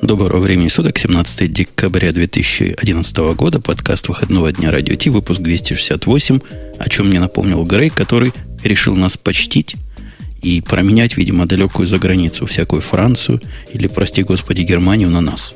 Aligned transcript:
Доброго 0.00 0.38
времени 0.38 0.68
суток, 0.68 0.96
17 0.96 1.52
декабря 1.52 2.12
2011 2.12 3.16
года, 3.34 3.60
подкаст 3.60 4.06
выходного 4.06 4.52
дня 4.52 4.70
Радио 4.70 4.94
Ти, 4.94 5.10
выпуск 5.10 5.40
268, 5.40 6.40
о 6.78 6.88
чем 6.88 7.08
мне 7.08 7.18
напомнил 7.18 7.64
Грей, 7.64 7.90
который 7.90 8.32
решил 8.62 8.94
нас 8.94 9.16
почтить 9.16 9.74
и 10.40 10.60
променять, 10.60 11.16
видимо, 11.16 11.46
далекую 11.46 11.88
за 11.88 11.98
границу, 11.98 12.46
всякую 12.46 12.80
Францию 12.80 13.42
или, 13.72 13.88
прости 13.88 14.22
господи, 14.22 14.62
Германию 14.62 15.10
на 15.10 15.20
нас. 15.20 15.54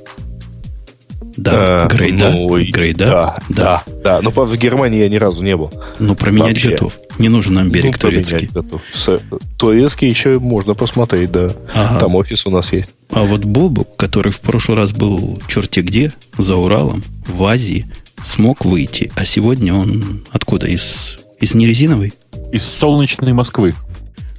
Да, 1.37 1.85
э, 1.85 1.89
Грей, 1.89 2.13
ну, 2.13 2.49
да? 2.49 2.65
Грей, 2.71 2.93
да? 2.93 3.07
Да, 3.07 3.37
да, 3.49 3.83
да. 4.05 4.23
Но, 4.23 4.31
правда, 4.31 4.55
в 4.55 4.59
Германии 4.59 5.03
я 5.03 5.09
ни 5.09 5.17
разу 5.17 5.43
не 5.43 5.57
был. 5.57 5.71
Ну, 5.99 6.15
променять 6.15 6.55
Вообще. 6.55 6.71
готов. 6.71 6.99
Не 7.19 7.29
нужен 7.29 7.55
нам 7.55 7.71
берег 7.71 7.95
ну, 7.95 7.99
турецкий. 7.99 8.49
Готов. 8.53 8.83
С, 8.93 9.19
турецкий 9.57 10.09
еще 10.09 10.39
можно 10.39 10.75
посмотреть, 10.75 11.31
да. 11.31 11.49
Ага. 11.75 12.01
Там 12.01 12.15
офис 12.17 12.47
у 12.47 12.51
нас 12.51 12.73
есть. 12.73 12.91
А 13.11 13.23
вот 13.23 13.45
Бобу, 13.45 13.87
который 13.97 14.33
в 14.33 14.41
прошлый 14.41 14.77
раз 14.77 14.93
был 14.93 15.41
черти 15.49 15.81
где, 15.81 16.13
за 16.37 16.57
Уралом, 16.57 17.03
в 17.27 17.45
Азии, 17.45 17.87
смог 18.23 18.65
выйти. 18.65 19.11
А 19.17 19.25
сегодня 19.25 19.75
он 19.75 20.25
откуда? 20.31 20.67
Из, 20.67 21.19
из 21.41 21.55
нерезиновой? 21.55 22.15
Из 22.53 22.65
солнечной 22.65 23.33
Москвы. 23.33 23.75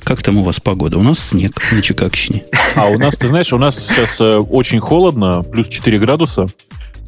Как 0.03 0.21
там 0.21 0.37
у 0.37 0.43
вас 0.43 0.59
погода? 0.59 0.97
У 0.97 1.03
нас 1.03 1.19
снег 1.19 1.61
на 1.71 1.81
Чикагщине. 1.81 2.43
А 2.75 2.87
у 2.87 2.97
нас, 2.97 3.15
ты 3.15 3.27
знаешь, 3.27 3.53
у 3.53 3.57
нас 3.57 3.77
сейчас 3.77 4.19
э, 4.19 4.37
очень 4.37 4.79
холодно, 4.79 5.43
плюс 5.43 5.67
4 5.67 5.97
градуса. 5.99 6.47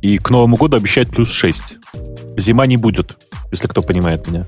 И 0.06 0.20
к 0.20 0.30
Новому 0.30 0.56
году 0.56 0.78
обещают 0.78 1.10
плюс 1.10 1.32
6. 1.32 1.64
Зима 2.38 2.68
не 2.68 2.78
будет, 2.78 3.18
если 3.52 3.66
кто 3.66 3.82
понимает 3.82 4.28
меня. 4.28 4.46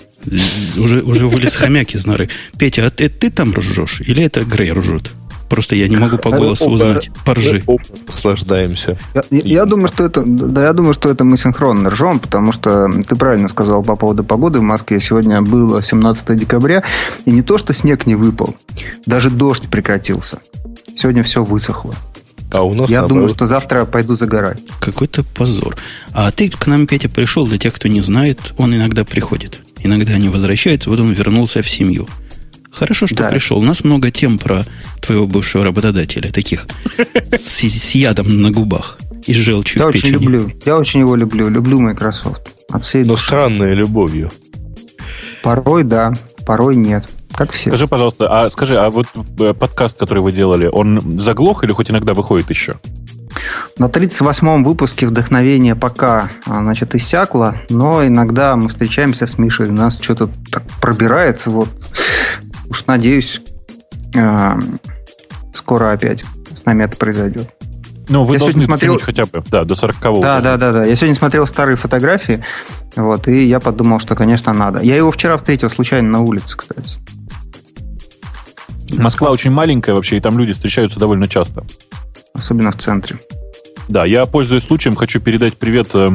Уже, 0.78 1.02
уже 1.02 1.26
вылез 1.26 1.56
хомяк 1.56 1.96
из 1.96 2.06
норы. 2.06 2.30
Петя, 2.60 2.86
а 2.86 2.92
ты, 2.92 3.10
ты 3.10 3.32
там 3.32 3.54
ржешь? 3.56 4.02
Или 4.02 4.22
это 4.24 4.46
Грей 4.46 4.72
ржет? 4.72 5.10
Просто 5.50 5.76
я 5.76 5.88
не 5.88 5.96
могу 5.96 6.20
по 6.20 6.30
голосу 6.30 6.70
узнать. 6.70 7.10
Поржи. 7.26 7.64
Наслаждаемся. 8.06 9.00
Я, 9.16 9.24
я 9.32 9.66
думаю, 9.66 9.88
что 9.88 10.06
это, 10.06 10.24
да, 10.24 10.66
я 10.66 10.74
думаю, 10.74 10.94
что 10.94 11.10
это 11.10 11.24
мы 11.24 11.40
синхронно 11.40 11.90
ржем, 11.90 12.20
потому 12.20 12.52
что 12.52 12.88
ты 13.08 13.16
правильно 13.16 13.48
сказал 13.48 13.82
по 13.82 13.96
поводу 13.96 14.24
погоды 14.24 14.60
в 14.60 14.64
Москве. 14.64 15.00
Сегодня 15.00 15.42
было 15.42 15.82
17 15.82 16.38
декабря, 16.38 16.84
и 17.26 17.32
не 17.32 17.42
то, 17.42 17.58
что 17.58 17.74
снег 17.74 18.06
не 18.06 18.14
выпал, 18.14 18.56
даже 19.08 19.32
дождь 19.32 19.68
прекратился. 19.72 20.38
Сегодня 20.94 21.24
все 21.24 21.44
высохло. 21.44 21.96
А 22.52 22.64
у 22.64 22.74
нас 22.74 22.90
Я 22.90 23.00
наоборот. 23.00 23.10
думаю, 23.10 23.30
что 23.30 23.48
завтра 23.48 23.86
пойду 23.86 24.16
загорать. 24.16 24.62
Какой-то 24.80 25.24
позор. 25.24 25.76
А 26.14 26.32
ты 26.32 26.50
к 26.50 26.66
нам, 26.68 26.88
Петя, 26.88 27.10
пришел, 27.10 27.46
для 27.46 27.58
тех, 27.58 27.74
кто 27.74 27.88
не 27.88 28.02
знает, 28.02 28.54
он 28.58 28.74
иногда 28.74 29.04
приходит. 29.04 29.60
Иногда 29.80 30.18
не 30.18 30.30
возвращается, 30.30 30.90
вот 30.90 31.00
он 31.00 31.12
вернулся 31.12 31.62
в 31.62 31.70
семью. 31.70 32.08
Хорошо, 32.72 33.08
что 33.08 33.18
да. 33.18 33.30
пришел. 33.30 33.58
У 33.58 33.64
нас 33.64 33.84
много 33.84 34.12
тем 34.12 34.38
про 34.38 34.66
твоего 35.02 35.28
бывшего 35.28 35.64
работодателя, 35.64 36.32
таких 36.32 36.68
с, 37.32 37.62
с 37.64 37.96
ядом 37.96 38.42
на 38.42 38.52
губах 38.52 38.98
и 39.28 39.34
с 39.34 39.38
желчью 39.38 39.82
я 39.82 39.86
в 39.86 39.90
очень 39.90 40.10
люблю. 40.10 40.50
Я 40.66 40.78
очень 40.78 41.02
его 41.02 41.16
люблю. 41.16 41.50
Люблю 41.50 41.80
Microsoft. 41.80 42.56
От 42.70 42.84
всей 42.86 43.04
Но 43.04 43.14
души. 43.14 43.28
странной 43.28 43.74
любовью. 43.74 44.32
Порой 45.44 45.84
да, 45.84 46.14
порой 46.46 46.76
нет. 46.76 47.08
Как 47.38 47.52
все. 47.52 47.70
Скажи, 47.70 47.88
пожалуйста, 47.88 48.26
а 48.28 48.50
скажи, 48.50 48.76
а 48.80 48.90
вот 48.90 49.06
э, 49.40 49.54
подкаст, 49.54 50.00
который 50.00 50.24
вы 50.24 50.32
делали, 50.32 50.66
он 50.66 51.20
заглох 51.20 51.64
или 51.64 51.72
хоть 51.72 51.92
иногда 51.92 52.16
выходит 52.16 52.50
еще? 52.50 52.78
На 53.78 53.86
38-м 53.86 54.64
выпуске 54.64 55.06
вдохновение 55.06 55.76
пока 55.76 56.32
а, 56.48 56.62
значит, 56.62 56.96
иссякло, 56.96 57.58
но 57.70 58.04
иногда 58.04 58.56
мы 58.56 58.70
встречаемся 58.70 59.28
с 59.28 59.38
Мишей, 59.38 59.68
у 59.68 59.72
нас 59.72 60.00
что-то 60.02 60.32
так 60.52 60.64
пробирается. 60.82 61.52
Вот. 61.52 61.70
Уж 62.72 62.88
надеюсь, 62.88 63.40
э, 64.16 64.60
скоро 65.54 65.92
опять 65.92 66.26
с 66.56 66.66
нами 66.66 66.86
это 66.86 66.98
произойдет. 66.98 67.54
Ну, 68.10 68.24
вы 68.24 68.34
я 68.34 68.40
должны 68.40 68.64
смотрел 68.64 69.00
хотя 69.00 69.28
бы, 69.28 69.44
да, 69.52 69.64
до 69.64 69.76
40-го. 69.76 70.22
Да, 70.22 70.42
да, 70.42 70.58
да, 70.58 70.72
да. 70.72 70.86
Я 70.86 70.96
сегодня 70.96 71.14
смотрел 71.14 71.46
старые 71.46 71.76
фотографии, 71.76 72.44
вот, 72.96 73.28
и 73.28 73.46
я 73.46 73.60
подумал, 73.60 74.00
что, 74.00 74.16
конечно, 74.16 74.54
надо. 74.54 74.80
Я 74.80 74.96
его 74.96 75.12
вчера 75.12 75.38
встретил 75.38 75.70
случайно 75.70 76.10
на 76.10 76.22
улице, 76.22 76.58
кстати. 76.58 76.98
Москва 78.92 79.32
очень 79.32 79.52
маленькая 79.52 79.94
вообще, 79.94 80.18
и 80.18 80.20
там 80.20 80.38
люди 80.38 80.54
встречаются 80.54 81.00
довольно 81.00 81.28
часто. 81.28 81.66
Особенно 82.34 82.72
в 82.72 82.78
центре. 82.78 83.20
Да, 83.88 84.06
я, 84.06 84.26
пользуясь 84.26 84.64
случаем, 84.64 84.96
хочу 84.96 85.20
передать 85.20 85.58
привет. 85.58 85.90
Э, 85.94 86.10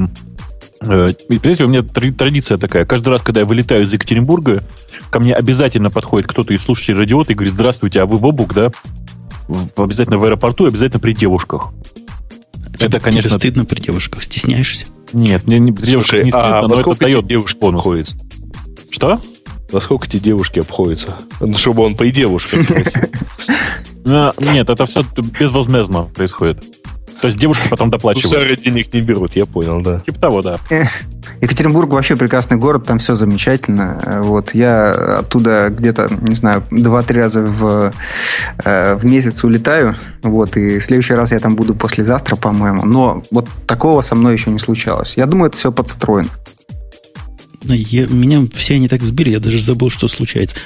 э, 0.81 1.13
Понимаете, 1.29 1.65
у 1.65 1.69
меня 1.69 1.83
традиция 1.83 2.59
такая. 2.59 2.85
Каждый 2.85 3.09
раз, 3.09 3.23
когда 3.23 3.41
я 3.41 3.47
вылетаю 3.47 3.85
из 3.85 3.93
Екатеринбурга, 3.93 4.63
ко 5.11 5.21
мне 5.21 5.35
обязательно 5.35 5.91
подходит 5.91 6.29
кто-то 6.29 6.53
из 6.53 6.63
слушателей 6.63 6.99
радиота 6.99 7.33
и 7.33 7.35
говорит, 7.35 7.55
здравствуйте, 7.55 8.01
а 8.01 8.07
вы 8.07 8.19
Бобук, 8.19 8.55
да? 8.55 8.71
Обязательно 9.77 10.19
в 10.19 10.25
аэропорту, 10.25 10.67
обязательно 10.67 11.01
при 11.01 11.13
девушках. 11.13 11.71
Тебе, 12.77 12.87
это, 12.87 13.01
конечно... 13.01 13.31
Тебе 13.31 13.39
стыдно 13.39 13.65
при 13.65 13.81
девушках? 13.81 14.23
Стесняешься? 14.23 14.87
Нет, 15.13 15.47
мне 15.47 15.59
не 15.59 15.73
при 15.73 15.87
девушках 15.87 16.25
не 16.25 16.31
стыдно, 16.31 16.61
а 16.61 16.69
но 16.69 16.81
это 16.81 16.95
дает 16.99 17.27
девушек 17.27 17.59
бонус. 17.59 18.17
Что? 18.91 19.21
Насколько 19.73 20.07
тебе 20.07 20.21
девушки 20.21 20.61
обходятся? 20.61 21.17
Ну, 21.41 21.55
чтобы 21.55 21.83
он 21.85 21.97
по 21.97 22.07
девушке. 22.07 22.59
Нет, 24.05 24.69
это 24.69 24.87
все 24.87 25.05
безвозмездно 25.41 26.05
происходит. 26.05 26.63
То 27.23 27.27
есть 27.29 27.39
девушки 27.39 27.69
потом 27.71 27.89
доплачивают. 27.89 28.37
Сары 28.37 28.57
денег 28.57 28.93
не 28.93 29.01
берут, 29.01 29.37
я 29.37 29.47
понял, 29.47 29.81
да. 29.81 30.01
Типа 30.01 30.19
того, 30.19 30.43
да. 30.43 30.59
Екатеринбург 31.41 31.93
вообще 31.93 32.17
прекрасный 32.17 32.57
город, 32.57 32.85
там 32.85 32.99
все 32.99 33.15
замечательно. 33.15 34.21
Вот 34.25 34.55
я 34.55 35.19
оттуда 35.21 35.69
где-то, 35.71 36.09
не 36.21 36.35
знаю, 36.35 36.65
два-три 36.73 37.21
раза 37.21 37.43
в, 37.43 37.93
э, 38.65 38.95
в 38.97 39.05
месяц 39.05 39.45
улетаю. 39.45 39.97
Вот, 40.25 40.57
и 40.57 40.81
в 40.81 40.85
следующий 40.85 41.15
раз 41.15 41.31
я 41.31 41.39
там 41.39 41.55
буду 41.55 41.77
послезавтра, 41.77 42.35
по-моему. 42.35 42.85
Но 42.85 43.23
вот 43.31 43.49
такого 43.69 44.01
со 44.01 44.17
мной 44.17 44.33
еще 44.33 44.51
не 44.51 44.59
случалось. 44.59 45.17
Я 45.17 45.27
думаю, 45.27 45.49
это 45.49 45.57
все 45.57 45.71
подстроено. 45.71 46.29
Я, 47.65 48.07
меня 48.07 48.45
все 48.53 48.75
они 48.75 48.89
так 48.89 49.03
сбили, 49.03 49.31
я 49.31 49.41
даже 49.41 49.63
забыл, 49.63 49.91
что 49.91 50.09
случается. 50.09 50.57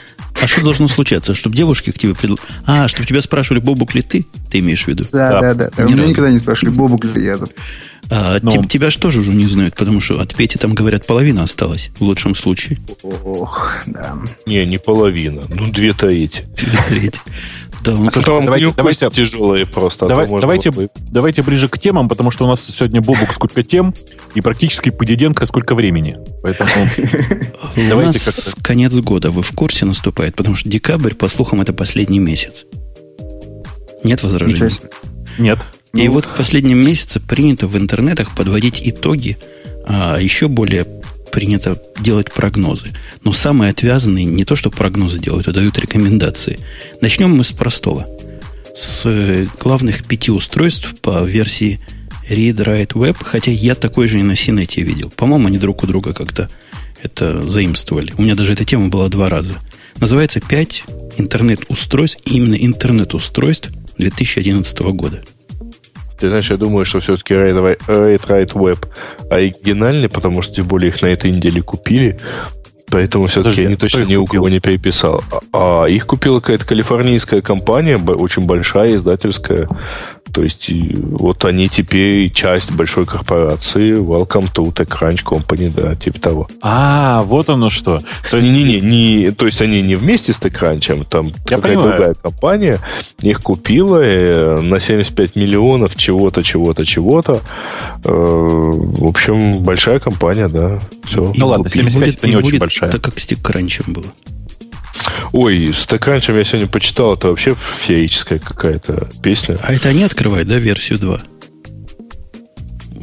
А 0.41 0.47
что 0.47 0.61
должно 0.63 0.87
случаться? 0.89 1.35
Чтобы 1.35 1.57
девушки 1.57 1.91
к 1.91 1.99
тебе 1.99 2.15
предл... 2.15 2.37
А, 2.67 2.89
чтобы 2.89 3.07
тебя 3.07 3.21
спрашивали, 3.21 3.61
Бобук 3.61 3.95
ли 3.95 4.03
ты? 4.03 4.27
Ты 4.51 4.59
имеешь 4.59 4.85
в 4.85 4.89
виду? 4.89 5.05
Да, 5.11 5.41
да, 5.41 5.55
да. 5.55 5.71
да. 5.75 5.85
Меня 5.85 5.97
разу. 5.97 6.09
никогда 6.09 6.31
не 6.31 6.39
спрашивали, 6.39 6.75
Бобук 6.75 7.05
ли 7.05 7.25
я. 7.25 7.39
А, 8.11 8.39
Но... 8.43 8.53
Ну. 8.55 8.65
тебя 8.65 8.91
что 8.91 9.11
же 9.11 9.21
уже 9.21 9.35
не 9.35 9.47
знают? 9.47 9.75
Потому 9.75 10.01
что 10.01 10.21
от 10.21 10.35
Пети 10.35 10.59
там, 10.59 10.75
говорят, 10.75 11.07
половина 11.07 11.43
осталась, 11.43 11.91
в 11.99 12.03
лучшем 12.03 12.35
случае. 12.35 12.79
Ох, 13.03 13.73
да. 13.87 14.17
Не, 14.45 14.65
не 14.67 14.79
половина. 14.79 15.43
Ну, 15.49 15.67
две 15.67 15.93
трети. 15.93 16.45
Две 16.57 17.01
трети. 17.01 17.21
Да, 17.87 17.93
он 17.93 18.11
а 18.13 18.31
вам 18.31 18.45
давайте, 18.45 18.73
давайте 18.77 19.11
тяжелые 19.11 19.65
просто. 19.65 20.07
Давай, 20.07 20.27
а 20.27 20.41
давайте, 20.41 20.73
давайте 20.97 21.43
ближе 21.43 21.69
к 21.69 21.79
темам, 21.79 22.09
потому 22.09 22.33
что 22.33 22.45
у 22.45 22.49
нас 22.49 22.67
сегодня 22.67 23.01
Бобук 23.01 23.33
сколько 23.33 23.63
тем 23.63 23.95
и 24.35 24.41
практически 24.41 24.91
по 24.91 25.05
Диденко 25.05 25.47
сколько 25.47 25.77
времени. 25.77 26.19
Поэтому 26.43 26.71
у 27.77 28.01
нас 28.01 28.57
конец 28.61 28.93
года, 28.97 29.31
вы 29.31 29.43
в 29.43 29.53
курсе 29.53 29.85
наступает, 29.85 30.35
потому 30.35 30.57
что 30.57 30.69
декабрь, 30.69 31.15
по 31.15 31.29
слухам, 31.29 31.61
это 31.61 31.73
последний 31.73 32.19
месяц. 32.19 32.65
Нет 34.03 34.23
возражений? 34.25 34.73
Нет. 35.39 35.61
И 35.93 36.09
вот 36.09 36.25
в 36.27 36.35
последнем 36.35 36.79
месяце 36.79 37.21
принято 37.21 37.69
в 37.69 37.77
интернетах 37.77 38.35
подводить 38.35 38.81
итоги 38.85 39.39
а, 39.87 40.19
еще 40.19 40.49
более 40.49 40.87
принято 41.31 41.81
делать 42.01 42.33
прогнозы. 42.33 42.93
Но 43.25 43.33
самые 43.33 43.71
отвязанные 43.71 44.25
не 44.25 44.45
то, 44.45 44.57
что 44.57 44.71
прогнозы 44.71 45.19
делают, 45.19 45.49
а 45.49 45.53
дают 45.53 45.79
рекомендации. 45.79 46.59
Начнем 47.01 47.37
мы 47.37 47.45
с 47.45 47.53
простого. 47.53 48.07
С 48.75 49.07
э, 49.07 49.47
главных 49.61 50.05
пяти 50.05 50.31
устройств 50.31 50.95
по 51.01 51.25
версии 51.25 51.81
Read 52.29 52.57
Write 52.57 52.93
Web, 52.93 53.17
хотя 53.23 53.51
я 53.51 53.75
такой 53.75 54.09
же 54.09 54.19
и 54.19 54.23
на 54.23 54.37
Синете 54.37 54.83
видел. 54.83 55.11
По-моему, 55.15 55.47
они 55.49 55.59
друг 55.59 55.85
у 55.85 55.87
друга 55.87 56.13
как-то 56.13 56.51
это 57.03 57.47
заимствовали. 57.49 58.13
У 58.19 58.23
меня 58.23 58.35
даже 58.35 58.53
эта 58.53 58.65
тема 58.65 58.89
была 58.89 59.09
два 59.09 59.29
раза. 59.29 59.55
Называется 59.99 60.41
«5 60.41 60.83
интернет-устройств», 61.19 62.19
именно 62.25 62.55
интернет-устройств 62.55 63.71
2011 63.97 64.79
года. 64.81 65.23
Ты 66.19 66.29
знаешь, 66.29 66.51
я 66.51 66.57
думаю, 66.57 66.85
что 66.85 67.01
все-таки 67.01 67.35
Rate 67.35 67.79
Write 67.87 68.53
Web 68.53 68.87
оригинальный, 69.31 70.09
потому 70.09 70.43
что 70.43 70.55
тем 70.55 70.67
более 70.67 70.89
их 70.89 71.03
на 71.03 71.07
этой 71.07 71.31
неделе 71.31 71.63
купили. 71.63 72.19
Поэтому 72.91 73.27
все-таки 73.27 73.65
они 73.65 73.77
точно 73.77 74.05
ни 74.05 74.17
у 74.17 74.27
кого 74.27 74.49
не 74.49 74.61
переписал. 74.61 75.23
А, 75.53 75.85
а 75.85 75.87
их 75.87 76.07
купила 76.07 76.41
какая-то 76.41 76.67
калифорнийская 76.67 77.41
компания, 77.41 77.97
очень 77.97 78.45
большая, 78.45 78.95
издательская. 78.95 79.69
То 80.33 80.43
есть 80.43 80.71
вот 80.71 81.45
они 81.45 81.69
теперь 81.69 82.31
часть 82.31 82.73
большой 82.73 83.07
корпорации 83.07 83.95
Welcome 83.95 84.53
to 84.53 84.73
TechCrunch 84.73 85.23
Company, 85.25 85.73
да, 85.75 85.95
типа 85.95 86.21
того. 86.21 86.49
А, 86.63 87.23
вот 87.23 87.49
оно 87.49 87.71
что. 87.71 88.01
То 88.31 88.37
есть... 88.37 88.49
Не-не-не, 88.49 88.81
не, 88.81 89.31
то 89.31 89.47
есть 89.47 89.61
они 89.61 89.83
не 89.83 89.95
вместе 89.95 90.33
с 90.33 90.39
TechCrunch, 90.39 91.07
там 91.09 91.31
какая-то 91.45 91.81
другая 91.81 92.15
компания 92.15 92.79
их 93.23 93.41
купила 93.41 94.01
э, 94.03 94.61
на 94.61 94.81
75 94.81 95.37
миллионов 95.37 95.97
чего-то, 95.97 96.43
чего-то, 96.43 96.85
чего-то. 96.85 97.41
Э, 98.05 98.11
в 98.11 99.07
общем, 99.07 99.63
большая 99.63 100.01
компания, 100.01 100.49
да. 100.49 100.79
Все. 101.07 101.33
Ну 101.37 101.47
ладно, 101.47 101.69
75 101.69 101.95
будет, 101.95 102.19
это 102.19 102.29
не 102.29 102.37
очень 102.37 102.59
большая. 102.59 102.91
Так 102.91 103.03
как 103.03 103.19
с 103.19 103.27
TechCrunch 103.27 103.85
было. 103.87 104.13
Ой, 105.33 105.73
с 105.75 105.87
TechCrunch 105.87 106.37
я 106.37 106.45
сегодня 106.45 106.67
почитал, 106.67 107.15
это 107.15 107.29
вообще 107.29 107.55
феерическая 107.81 108.39
какая-то 108.39 109.09
песня. 109.23 109.59
А 109.63 109.73
это 109.73 109.89
они 109.89 110.03
открывают, 110.03 110.49
да, 110.49 110.59
версию 110.59 110.99
2? 110.99 111.21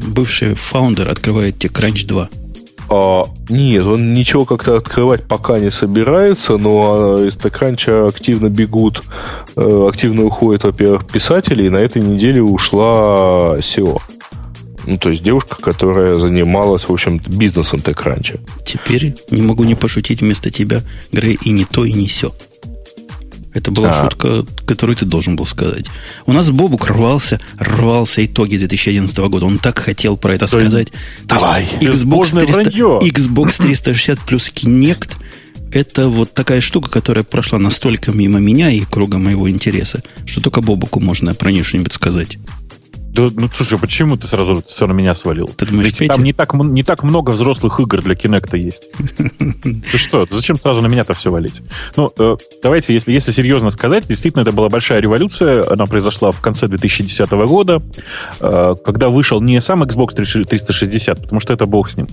бывший 0.04 0.54
фаундер 0.54 1.08
открывает 1.08 1.58
тебе 1.58 1.72
Crunch 1.72 2.06
2. 2.06 2.28
А, 2.90 3.24
нет, 3.48 3.86
он 3.86 4.12
ничего 4.14 4.44
как-то 4.44 4.76
открывать 4.76 5.24
пока 5.26 5.58
не 5.58 5.70
собирается, 5.70 6.58
но 6.58 7.18
из 7.18 7.34
TechCrunch 7.34 8.08
активно 8.08 8.48
бегут, 8.48 9.02
э, 9.56 9.86
активно 9.88 10.24
уходят, 10.24 10.64
во-первых, 10.64 11.06
писатели, 11.06 11.64
и 11.64 11.70
на 11.70 11.78
этой 11.78 12.02
неделе 12.02 12.42
ушла 12.42 13.56
SEO. 13.58 14.00
Ну, 14.86 14.98
то 14.98 15.10
есть 15.10 15.22
девушка, 15.22 15.56
которая 15.60 16.16
занималась, 16.16 16.84
в 16.84 16.92
общем 16.92 17.18
бизнесом 17.18 17.80
TechCrunch. 17.80 18.40
Теперь 18.64 19.14
не 19.30 19.42
могу 19.42 19.64
не 19.64 19.74
пошутить 19.74 20.20
вместо 20.20 20.50
тебя, 20.50 20.82
Грей, 21.12 21.38
и 21.42 21.50
не 21.50 21.64
то, 21.64 21.84
и 21.84 21.92
не 21.92 22.06
все. 22.06 22.34
Это 23.54 23.70
была 23.70 23.88
да. 23.88 24.02
шутка, 24.02 24.44
которую 24.66 24.96
ты 24.96 25.04
должен 25.04 25.36
был 25.36 25.46
сказать. 25.46 25.86
У 26.26 26.32
нас 26.32 26.50
Бобук 26.50 26.86
рвался, 26.86 27.40
рвался 27.58 28.24
итоги 28.24 28.56
2011 28.56 29.16
года. 29.18 29.46
Он 29.46 29.58
так 29.58 29.78
хотел 29.78 30.16
про 30.16 30.34
это 30.34 30.48
сказать. 30.48 30.92
Давай. 31.22 31.64
То 31.80 31.86
есть 31.86 32.02
Xbox, 32.02 32.36
300, 32.36 32.70
Xbox 33.06 33.62
360 33.62 34.20
плюс 34.20 34.52
Kinect 34.52 35.12
это 35.74 36.08
вот 36.08 36.32
такая 36.32 36.60
штука, 36.60 36.88
которая 36.88 37.24
прошла 37.24 37.58
настолько 37.58 38.12
мимо 38.12 38.38
меня 38.38 38.70
и 38.70 38.80
круга 38.80 39.18
моего 39.18 39.50
интереса, 39.50 40.04
что 40.24 40.40
только 40.40 40.60
Бобуку 40.60 41.00
можно 41.00 41.34
про 41.34 41.50
нее 41.50 41.64
что-нибудь 41.64 41.92
сказать. 41.92 42.38
Да, 43.14 43.28
ну 43.32 43.48
слушай, 43.52 43.78
почему 43.78 44.16
ты 44.16 44.26
сразу 44.26 44.60
все 44.66 44.88
на 44.88 44.92
меня 44.92 45.14
свалил? 45.14 45.46
Ты 45.46 45.66
думаешь, 45.66 46.00
Ведь 46.00 46.08
там 46.08 46.24
не 46.24 46.32
так, 46.32 46.52
не 46.52 46.82
так 46.82 47.04
много 47.04 47.30
взрослых 47.30 47.78
игр 47.78 48.02
для 48.02 48.16
Кинекта 48.16 48.56
есть. 48.56 48.88
Ты 49.38 49.98
что? 49.98 50.26
Зачем 50.28 50.56
сразу 50.56 50.80
на 50.80 50.88
меня-то 50.88 51.14
все 51.14 51.30
валить? 51.30 51.62
Ну, 51.94 52.10
э, 52.18 52.36
давайте, 52.60 52.92
если, 52.92 53.12
если 53.12 53.30
серьезно 53.30 53.70
сказать, 53.70 54.08
действительно, 54.08 54.42
это 54.42 54.50
была 54.50 54.68
большая 54.68 54.98
революция. 54.98 55.64
Она 55.70 55.86
произошла 55.86 56.32
в 56.32 56.40
конце 56.40 56.66
2010 56.66 57.30
года, 57.30 57.80
э, 58.40 58.74
когда 58.84 59.10
вышел 59.10 59.40
не 59.40 59.60
сам 59.60 59.84
Xbox 59.84 60.14
360, 60.14 61.22
потому 61.22 61.38
что 61.38 61.52
это 61.52 61.66
бог 61.66 61.90
с 61.92 61.96
ним, 61.96 62.08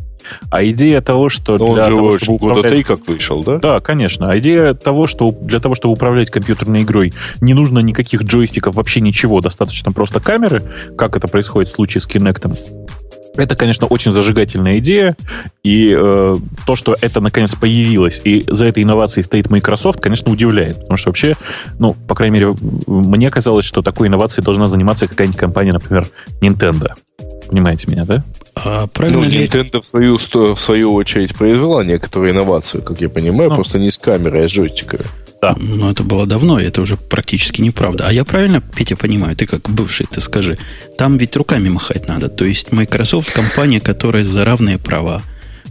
а 0.52 0.64
идея 0.66 1.02
того, 1.02 1.30
что... 1.30 1.58
Но 1.58 1.74
для 1.74 1.86
он 1.86 1.90
же 1.90 1.96
того, 1.96 2.20
чтобы 2.20 2.36
управлять... 2.36 2.84
как 2.84 3.08
вышел, 3.08 3.44
да? 3.44 3.58
Да, 3.58 3.80
конечно. 3.80 4.30
А 4.30 4.38
идея 4.38 4.76
того, 4.76 5.08
что 5.08 5.32
для 5.32 5.60
того, 5.60 5.74
чтобы 5.74 5.94
управлять 5.94 6.30
компьютерной 6.30 6.84
игрой, 6.84 7.12
не 7.42 7.56
нужно 7.56 7.80
никаких 7.80 8.22
джойстиков, 8.22 8.76
вообще 8.76 9.02
ничего, 9.02 9.42
достаточно 9.42 9.92
просто 9.92 10.20
камеры, 10.20 10.62
как 10.98 11.16
это 11.16 11.28
происходит 11.28 11.70
в 11.70 11.74
случае 11.74 12.02
с 12.02 12.08
Kinect. 12.08 12.58
Это, 13.38 13.56
конечно, 13.56 13.88
очень 13.88 14.12
зажигательная 14.12 14.80
идея, 14.80 15.16
и 15.64 15.96
э, 15.98 16.36
то, 16.66 16.76
что 16.76 16.98
это 17.00 17.22
наконец 17.22 17.56
появилось, 17.56 18.20
и 18.26 18.44
за 18.48 18.66
этой 18.66 18.84
инновацией 18.84 19.24
стоит 19.24 19.50
Microsoft, 19.50 20.02
конечно, 20.02 20.30
удивляет, 20.32 20.82
потому 20.82 20.98
что 20.98 21.10
вообще, 21.10 21.36
ну, 21.80 21.96
по 22.08 22.14
крайней 22.14 22.40
мере, 22.40 22.56
мне 22.88 23.32
казалось, 23.32 23.64
что 23.64 23.82
такой 23.82 24.10
инновацией 24.10 24.44
должна 24.44 24.68
заниматься 24.68 25.08
какая-нибудь 25.08 25.40
компания, 25.40 25.72
например, 25.72 26.08
Nintendo. 26.42 26.92
Понимаете 27.48 27.90
меня, 27.90 28.04
да? 28.04 28.24
А 28.56 28.88
правильно 28.88 29.22
ну, 29.22 29.26
ли... 29.26 29.46
Nintendo 29.46 29.80
в 29.80 29.86
свою, 29.86 30.18
в 30.18 30.60
свою 30.60 30.94
очередь 30.94 31.34
произвела 31.34 31.86
некоторую 31.86 32.32
инновацию, 32.32 32.84
как 32.84 33.00
я 33.00 33.08
понимаю, 33.08 33.50
ну, 33.50 33.56
просто 33.56 33.80
не 33.80 33.92
с 33.92 33.98
камерой, 33.98 34.46
а 34.46 34.50
с 34.50 34.52
джойстиками. 34.52 35.06
Да. 35.42 35.56
Но 35.60 35.90
это 35.90 36.04
было 36.04 36.28
давно, 36.28 36.60
и 36.60 36.66
это 36.66 36.82
уже 36.82 36.98
практически 36.98 37.62
неправда. 37.62 38.08
А 38.08 38.14
я 38.14 38.24
правильно, 38.24 38.62
Петя, 38.62 38.96
понимаю, 38.96 39.36
ты 39.36 39.48
как 39.48 39.70
бывший, 39.70 40.06
ты 40.06 40.22
скажи, 40.22 40.58
там 40.98 41.18
ведь 41.18 41.36
руками 41.36 41.68
махать 41.68 42.08
надо. 42.08 42.30
То 42.30 42.46
есть 42.46 42.72
Microsoft 42.72 43.32
компания, 43.32 43.82
которая 43.82 44.24
за 44.24 44.46
равные 44.46 44.78
права. 44.78 45.24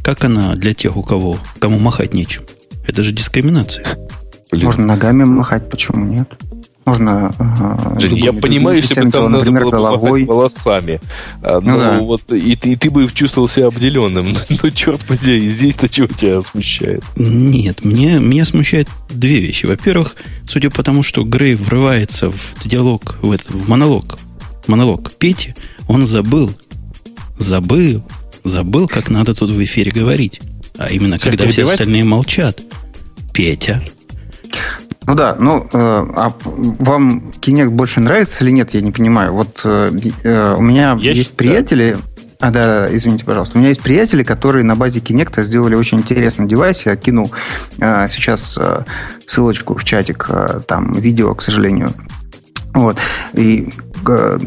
Как 0.03 0.25
она 0.25 0.57
для 0.57 0.75
тех, 0.75 0.97
у 0.97 1.03
кого, 1.03 1.39
кому 1.61 1.79
махать 1.79 2.15
нечем? 2.15 2.43
Это 2.87 3.03
же 3.03 3.13
дискриминация. 3.13 3.97
Блин. 4.51 4.65
Можно 4.65 4.87
ногами 4.87 5.23
махать, 5.23 5.71
почему 5.71 6.05
нет? 6.05 6.29
Можно... 6.91 7.33
Э, 7.39 8.01
Жень, 8.01 8.17
я 8.17 8.33
понимаю, 8.33 8.79
если 8.79 9.01
бы 9.01 9.13
там 9.13 9.31
например, 9.31 9.65
надо 9.65 9.77
было 9.77 9.87
головой. 9.87 10.25
волосами. 10.25 11.01
А, 11.41 11.61
ну, 11.61 11.71
ну 11.71 11.79
да. 11.79 11.99
вот, 12.01 12.33
и, 12.33 12.53
и 12.55 12.77
ты 12.77 12.91
бы 12.91 13.09
чувствовал 13.13 13.49
себя 13.49 13.69
обделенным. 13.69 14.37
Ну, 14.63 14.71
черт 14.71 15.01
подери, 15.07 15.47
здесь-то 15.49 15.89
чего 15.89 16.09
тебя 16.09 16.43
смущает? 16.43 17.05
Нет, 17.17 17.85
мне, 17.85 18.19
меня 18.19 18.45
смущает 18.45 18.89
две 19.09 19.39
вещи. 19.39 19.67
Во-первых, 19.67 20.17
судя 20.45 20.71
по 20.71 20.83
тому, 20.83 21.05
что 21.05 21.23
Грей 21.23 21.55
врывается 21.55 22.31
в 22.31 22.55
диалог, 22.65 23.19
в, 23.23 23.31
это, 23.31 23.45
в 23.53 23.69
монолог, 23.69 24.19
монолог 24.67 25.13
Пети, 25.13 25.55
он 25.89 26.07
забыл, 26.07 26.53
забыл, 27.39 28.03
забыл, 28.43 28.89
как 28.89 29.11
надо 29.11 29.35
тут 29.35 29.51
в 29.51 29.63
эфире 29.63 29.93
говорить. 29.93 30.41
А 30.77 30.91
именно, 30.91 31.19
все 31.19 31.31
когда 31.31 31.47
все 31.47 31.63
остальные 31.63 32.03
молчат. 32.03 32.61
Петя, 33.33 33.83
ну 35.07 35.15
да, 35.15 35.37
ну, 35.39 35.67
э, 35.73 35.79
а 35.79 36.33
вам 36.45 37.33
Kinect 37.41 37.71
больше 37.71 38.01
нравится 38.01 38.45
или 38.45 38.51
нет, 38.51 38.75
я 38.75 38.81
не 38.81 38.93
понимаю. 38.93 39.33
Вот 39.33 39.61
э, 39.65 39.91
э 40.25 40.55
у 40.57 40.63
меня 40.63 40.97
есть 41.01 41.31
считаю. 41.31 41.37
приятели, 41.37 41.97
а, 42.41 42.51
да, 42.51 42.89
да, 42.89 42.97
извините, 42.97 43.25
пожалуйста. 43.25 43.57
У 43.57 43.59
меня 43.59 43.69
есть 43.69 43.83
приятели, 43.83 44.23
которые 44.23 44.65
на 44.65 44.75
базе 44.75 45.01
Kinect 45.01 45.43
сделали 45.43 45.75
очень 45.75 45.99
интересный 45.99 46.47
девайс. 46.47 46.87
Я 46.87 46.97
кинул 46.97 47.31
э, 47.79 48.07
сейчас 48.09 48.59
э, 48.59 48.85
ссылочку 49.27 49.77
в 49.77 49.85
чатик, 49.85 50.27
э, 50.29 50.61
там 50.67 50.95
видео, 50.95 51.35
к 51.35 51.43
сожалению. 51.43 51.93
Вот. 52.73 52.99
И 53.35 53.69
э, 54.07 54.39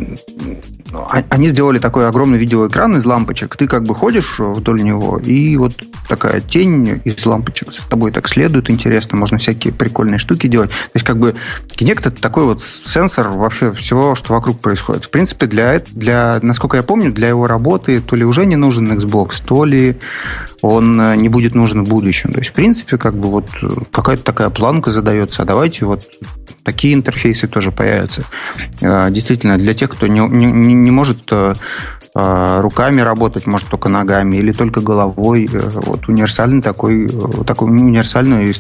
они 1.30 1.48
сделали 1.48 1.80
такой 1.80 2.08
огромный 2.08 2.38
видеоэкран 2.38 2.96
из 2.96 3.06
лампочек. 3.06 3.56
Ты 3.56 3.68
как 3.68 3.84
бы 3.84 3.96
ходишь 3.96 4.40
вдоль 4.40 4.84
него, 4.84 5.18
и 5.18 5.58
вот 5.58 5.74
такая 6.08 6.42
тень 6.42 7.02
из 7.04 7.26
лампочек 7.26 7.72
с 7.74 7.78
тобой 7.88 8.12
так 8.12 8.28
следует. 8.28 8.70
Интересно, 8.70 9.18
можно 9.18 9.38
всякие 9.38 9.74
прикольные 9.74 10.18
штуки 10.18 10.48
делать. 10.48 10.70
То 10.70 10.96
есть 10.96 11.06
как 11.06 11.18
бы 11.18 11.36
Kinect 11.76 12.00
это 12.00 12.22
такой 12.22 12.46
вот 12.46 12.64
сенсор 12.64 13.30
вообще 13.30 13.74
всего, 13.74 14.16
что 14.16 14.34
вокруг 14.34 14.60
происходит. 14.60 15.06
В 15.06 15.10
принципе, 15.10 15.48
для, 15.48 15.82
для 15.92 16.40
насколько 16.42 16.78
я 16.78 16.84
помню, 16.84 17.12
для 17.12 17.30
его 17.30 17.48
работы 17.48 18.02
то 18.02 18.16
ли 18.16 18.24
уже 18.24 18.46
не 18.46 18.56
нужен 18.56 18.92
Xbox, 18.92 19.42
то 19.44 19.66
ли 19.66 19.98
он 20.62 21.00
э, 21.00 21.16
не 21.16 21.30
будет 21.30 21.56
нужен 21.56 21.84
в 21.84 21.90
будущем. 21.90 22.32
То 22.32 22.40
есть, 22.40 22.52
в 22.52 22.54
принципе, 22.54 22.98
как 22.98 23.16
бы 23.16 23.30
вот 23.30 23.48
какая-то 23.92 24.24
такая 24.24 24.50
планка 24.50 24.92
задается, 24.92 25.42
а 25.42 25.46
давайте 25.46 25.86
вот 25.86 26.04
такие 26.64 26.94
интерфейсы 26.94 27.48
тоже 27.48 27.72
появятся. 27.72 28.24
Э, 28.82 29.10
действительно, 29.12 29.58
для 29.58 29.74
тех, 29.74 29.90
кто 29.90 30.08
не, 30.08 30.20
не, 30.20 30.74
не 30.74 30.92
может 30.92 31.20
э, 31.32 31.56
э, 32.16 32.62
руками 32.62 33.02
работать, 33.02 33.46
может 33.46 33.68
только 33.68 33.90
ногами 33.90 34.38
или 34.38 34.52
только 34.52 34.82
головой. 34.82 35.50
Вот 35.52 36.08
универсальный 36.08 36.62
такой, 36.62 37.10
такой 37.46 37.70
универсальное 37.70 38.54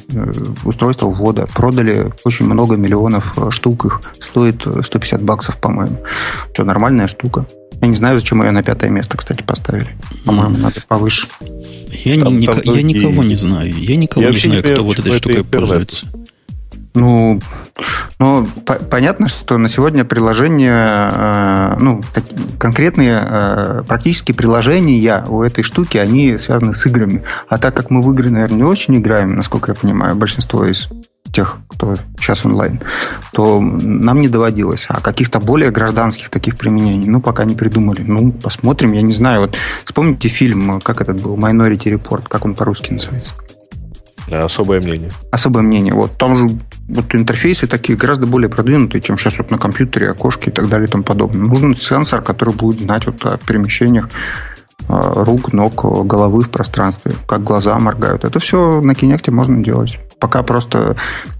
устройство 0.63 1.07
ввода. 1.07 1.47
Продали 1.53 2.11
очень 2.23 2.45
много 2.45 2.75
миллионов 2.75 3.35
штук 3.49 3.85
их. 3.85 4.01
Стоит 4.19 4.61
150 4.61 5.21
баксов, 5.21 5.57
по-моему. 5.57 5.97
Что, 6.53 6.63
нормальная 6.63 7.07
штука. 7.07 7.45
Я 7.81 7.87
не 7.87 7.95
знаю, 7.95 8.17
зачем 8.17 8.41
ее 8.41 8.51
на 8.51 8.63
пятое 8.63 8.89
место, 8.89 9.17
кстати, 9.17 9.43
поставили. 9.43 9.89
По-моему, 10.25 10.57
надо 10.57 10.81
повыше. 10.87 11.27
Я, 11.91 12.23
там, 12.23 12.37
ни, 12.37 12.45
там 12.45 12.61
я 12.63 12.81
никого 12.81 13.23
не 13.23 13.35
знаю. 13.35 13.73
Я 13.75 13.97
никого 13.97 14.23
я 14.23 14.31
не 14.31 14.39
знаю, 14.39 14.63
кто 14.63 14.83
вот 14.83 14.99
этой 14.99 15.11
штукой 15.11 15.43
пользуется. 15.43 16.07
Ну, 16.95 17.39
ну 18.19 18.47
по- 18.65 18.75
понятно, 18.75 19.27
что 19.27 19.57
на 19.57 19.67
сегодня 19.67 20.05
приложения, 20.05 21.09
э, 21.11 21.77
ну, 21.79 22.01
так, 22.13 22.23
конкретные 22.59 23.19
э, 23.19 23.83
практически 23.87 24.31
приложения 24.31 25.23
у 25.27 25.41
этой 25.41 25.63
штуки, 25.63 25.97
они 25.97 26.37
связаны 26.37 26.73
с 26.73 26.85
играми. 26.85 27.23
А 27.49 27.57
так 27.57 27.75
как 27.75 27.89
мы 27.89 28.01
в 28.01 28.11
игры, 28.11 28.29
наверное, 28.29 28.57
не 28.57 28.63
очень 28.63 28.97
играем, 28.97 29.35
насколько 29.35 29.71
я 29.71 29.75
понимаю, 29.75 30.15
большинство 30.15 30.65
из 30.65 30.89
тех, 31.31 31.57
кто 31.67 31.95
сейчас 32.19 32.45
онлайн, 32.45 32.79
то 33.33 33.59
нам 33.59 34.21
не 34.21 34.27
доводилось. 34.27 34.85
А 34.87 35.01
каких-то 35.01 35.39
более 35.39 35.71
гражданских 35.71 36.29
таких 36.29 36.57
применений, 36.57 37.09
ну, 37.09 37.21
пока 37.21 37.43
не 37.43 37.55
придумали. 37.55 38.03
Ну, 38.03 38.31
посмотрим, 38.31 38.91
я 38.93 39.01
не 39.01 39.13
знаю. 39.13 39.41
Вот 39.41 39.57
вспомните 39.83 40.29
фильм, 40.29 40.79
как 40.79 41.01
этот 41.01 41.21
был, 41.21 41.35
Minority 41.35 41.99
Report, 41.99 42.27
как 42.29 42.45
он 42.45 42.53
по-русски 42.53 42.91
называется? 42.91 43.33
Особое 44.31 44.81
мнение. 44.81 45.11
Особое 45.31 45.61
мнение. 45.63 45.93
Вот 45.93 46.17
там 46.17 46.35
же 46.35 46.55
вот 46.87 47.13
интерфейсы 47.13 47.67
такие 47.67 47.97
гораздо 47.97 48.27
более 48.27 48.49
продвинутые, 48.49 49.01
чем 49.01 49.17
сейчас 49.17 49.37
вот 49.37 49.51
на 49.51 49.57
компьютере, 49.57 50.09
окошки 50.09 50.49
и 50.49 50.51
так 50.51 50.69
далее 50.69 50.87
и 50.87 50.91
тому 50.91 51.03
подобное. 51.03 51.41
Нужен 51.41 51.75
сенсор, 51.75 52.21
который 52.21 52.53
будет 52.53 52.79
знать 52.79 53.05
вот 53.05 53.23
о 53.25 53.37
перемещениях 53.37 54.09
а, 54.87 55.23
рук, 55.23 55.53
ног, 55.53 56.07
головы 56.07 56.41
в 56.41 56.49
пространстве, 56.49 57.13
как 57.27 57.43
глаза 57.43 57.77
моргают. 57.79 58.25
Это 58.25 58.39
все 58.39 58.81
на 58.81 58.91
Kinect 58.91 59.31
можно 59.31 59.63
делать. 59.63 59.99
Пока 60.19 60.43
просто 60.43 60.95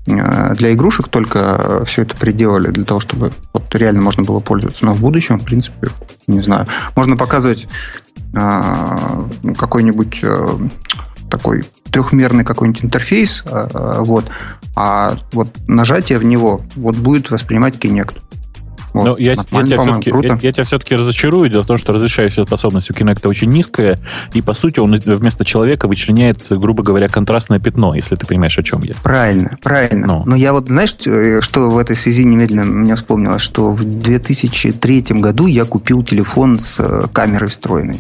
а, 0.08 0.54
для 0.54 0.74
игрушек 0.74 1.08
только 1.08 1.84
все 1.86 2.04
это 2.04 2.16
приделали 2.16 2.70
для 2.72 2.86
того, 2.86 3.00
чтобы 3.00 3.32
вот 3.54 3.64
реально 3.76 4.02
можно 4.02 4.24
было 4.24 4.40
пользоваться. 4.40 4.86
Но 4.86 4.94
в 4.94 5.02
будущем, 5.02 5.40
в 5.40 5.46
принципе, 5.46 5.90
не 6.28 6.42
знаю. 6.42 6.68
Можно 6.96 7.18
показывать 7.18 7.68
а, 8.36 9.28
какой-нибудь 9.58 10.24
такой 11.30 11.64
трехмерный 11.94 12.44
какой-нибудь 12.44 12.84
интерфейс, 12.84 13.44
а, 13.46 13.70
а, 13.74 14.04
вот, 14.04 14.26
а 14.76 15.16
вот 15.32 15.48
нажатие 15.68 16.18
в 16.18 16.26
него 16.26 16.62
вот 16.76 16.98
будет 16.98 17.30
воспринимать 17.30 17.76
Kinect. 17.76 18.18
Вот. 18.94 19.06
Но 19.06 19.16
я, 19.18 19.32
я, 19.32 19.44
тебя 19.44 19.82
все-таки, 19.82 20.12
я, 20.22 20.38
я 20.40 20.52
тебя 20.52 20.64
все-таки 20.64 20.96
разочарую. 20.96 21.50
Дело 21.50 21.64
в 21.64 21.68
том, 21.68 21.78
что 21.80 21.94
разрешающая 21.94 22.46
способность 22.46 22.92
у 22.92 22.94
Kinect 22.94 23.28
очень 23.28 23.50
низкая, 23.50 24.00
и, 24.34 24.42
по 24.42 24.54
сути, 24.54 24.80
он 24.80 24.96
вместо 24.96 25.44
человека 25.46 25.88
вычленяет, 25.88 26.46
грубо 26.50 26.84
говоря, 26.84 27.10
контрастное 27.10 27.60
пятно, 27.60 27.96
если 27.96 28.16
ты 28.16 28.28
понимаешь, 28.28 28.58
о 28.58 28.64
чем 28.64 28.84
я. 28.84 28.94
Правильно, 29.02 29.58
правильно. 29.64 30.06
Но, 30.06 30.24
Но 30.26 30.36
я 30.36 30.54
вот, 30.54 30.68
знаешь, 30.68 30.96
э, 31.06 31.42
что 31.42 31.70
в 31.72 31.78
этой 31.80 31.96
связи 31.96 32.24
немедленно 32.24 32.66
мне 32.66 32.96
вспомнилось, 32.96 33.42
что 33.42 33.72
в 33.72 33.84
2003 33.84 35.06
году 35.10 35.48
я 35.48 35.66
купил 35.66 36.04
телефон 36.04 36.60
с 36.60 36.80
э, 36.80 37.08
камерой 37.12 37.50
встроенной. 37.50 38.00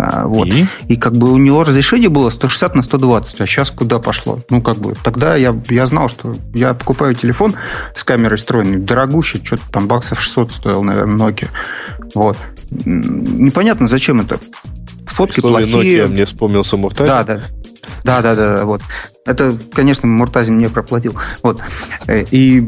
А, 0.00 0.26
вот. 0.28 0.46
И? 0.46 0.66
и 0.86 0.96
как 0.96 1.16
бы 1.16 1.32
у 1.32 1.38
него 1.38 1.64
разрешение 1.64 2.08
было 2.08 2.30
160 2.30 2.76
на 2.76 2.82
120, 2.84 3.40
а 3.40 3.46
сейчас 3.46 3.72
куда 3.72 3.98
пошло? 3.98 4.38
Ну, 4.48 4.62
как 4.62 4.76
бы, 4.76 4.94
тогда 5.02 5.34
я, 5.34 5.56
я 5.70 5.86
знал, 5.86 6.08
что 6.08 6.34
я 6.54 6.72
покупаю 6.72 7.16
телефон 7.16 7.56
с 7.94 8.04
камерой 8.04 8.38
встроенной, 8.38 8.78
дорогущий, 8.78 9.40
что-то 9.44 9.62
там 9.72 9.88
баксов 9.88 10.20
600 10.20 10.52
стоил, 10.52 10.84
наверное, 10.84 11.28
Nokia. 11.28 11.48
Вот. 12.14 12.36
Непонятно, 12.70 13.88
зачем 13.88 14.20
это. 14.20 14.38
Фотки 15.06 15.40
плохие. 15.40 16.04
Nokia 16.04 16.06
мне 16.06 16.24
вспомнился 16.26 16.76
Муртазин. 16.76 17.06
Да, 17.06 17.24
да. 17.24 17.42
Да, 18.08 18.22
да, 18.22 18.34
да, 18.34 18.64
вот. 18.64 18.80
Это, 19.26 19.54
конечно, 19.74 20.08
Муртазин 20.08 20.56
мне 20.56 20.70
проплатил. 20.70 21.14
Вот. 21.42 21.60
Э, 22.06 22.24
и 22.30 22.62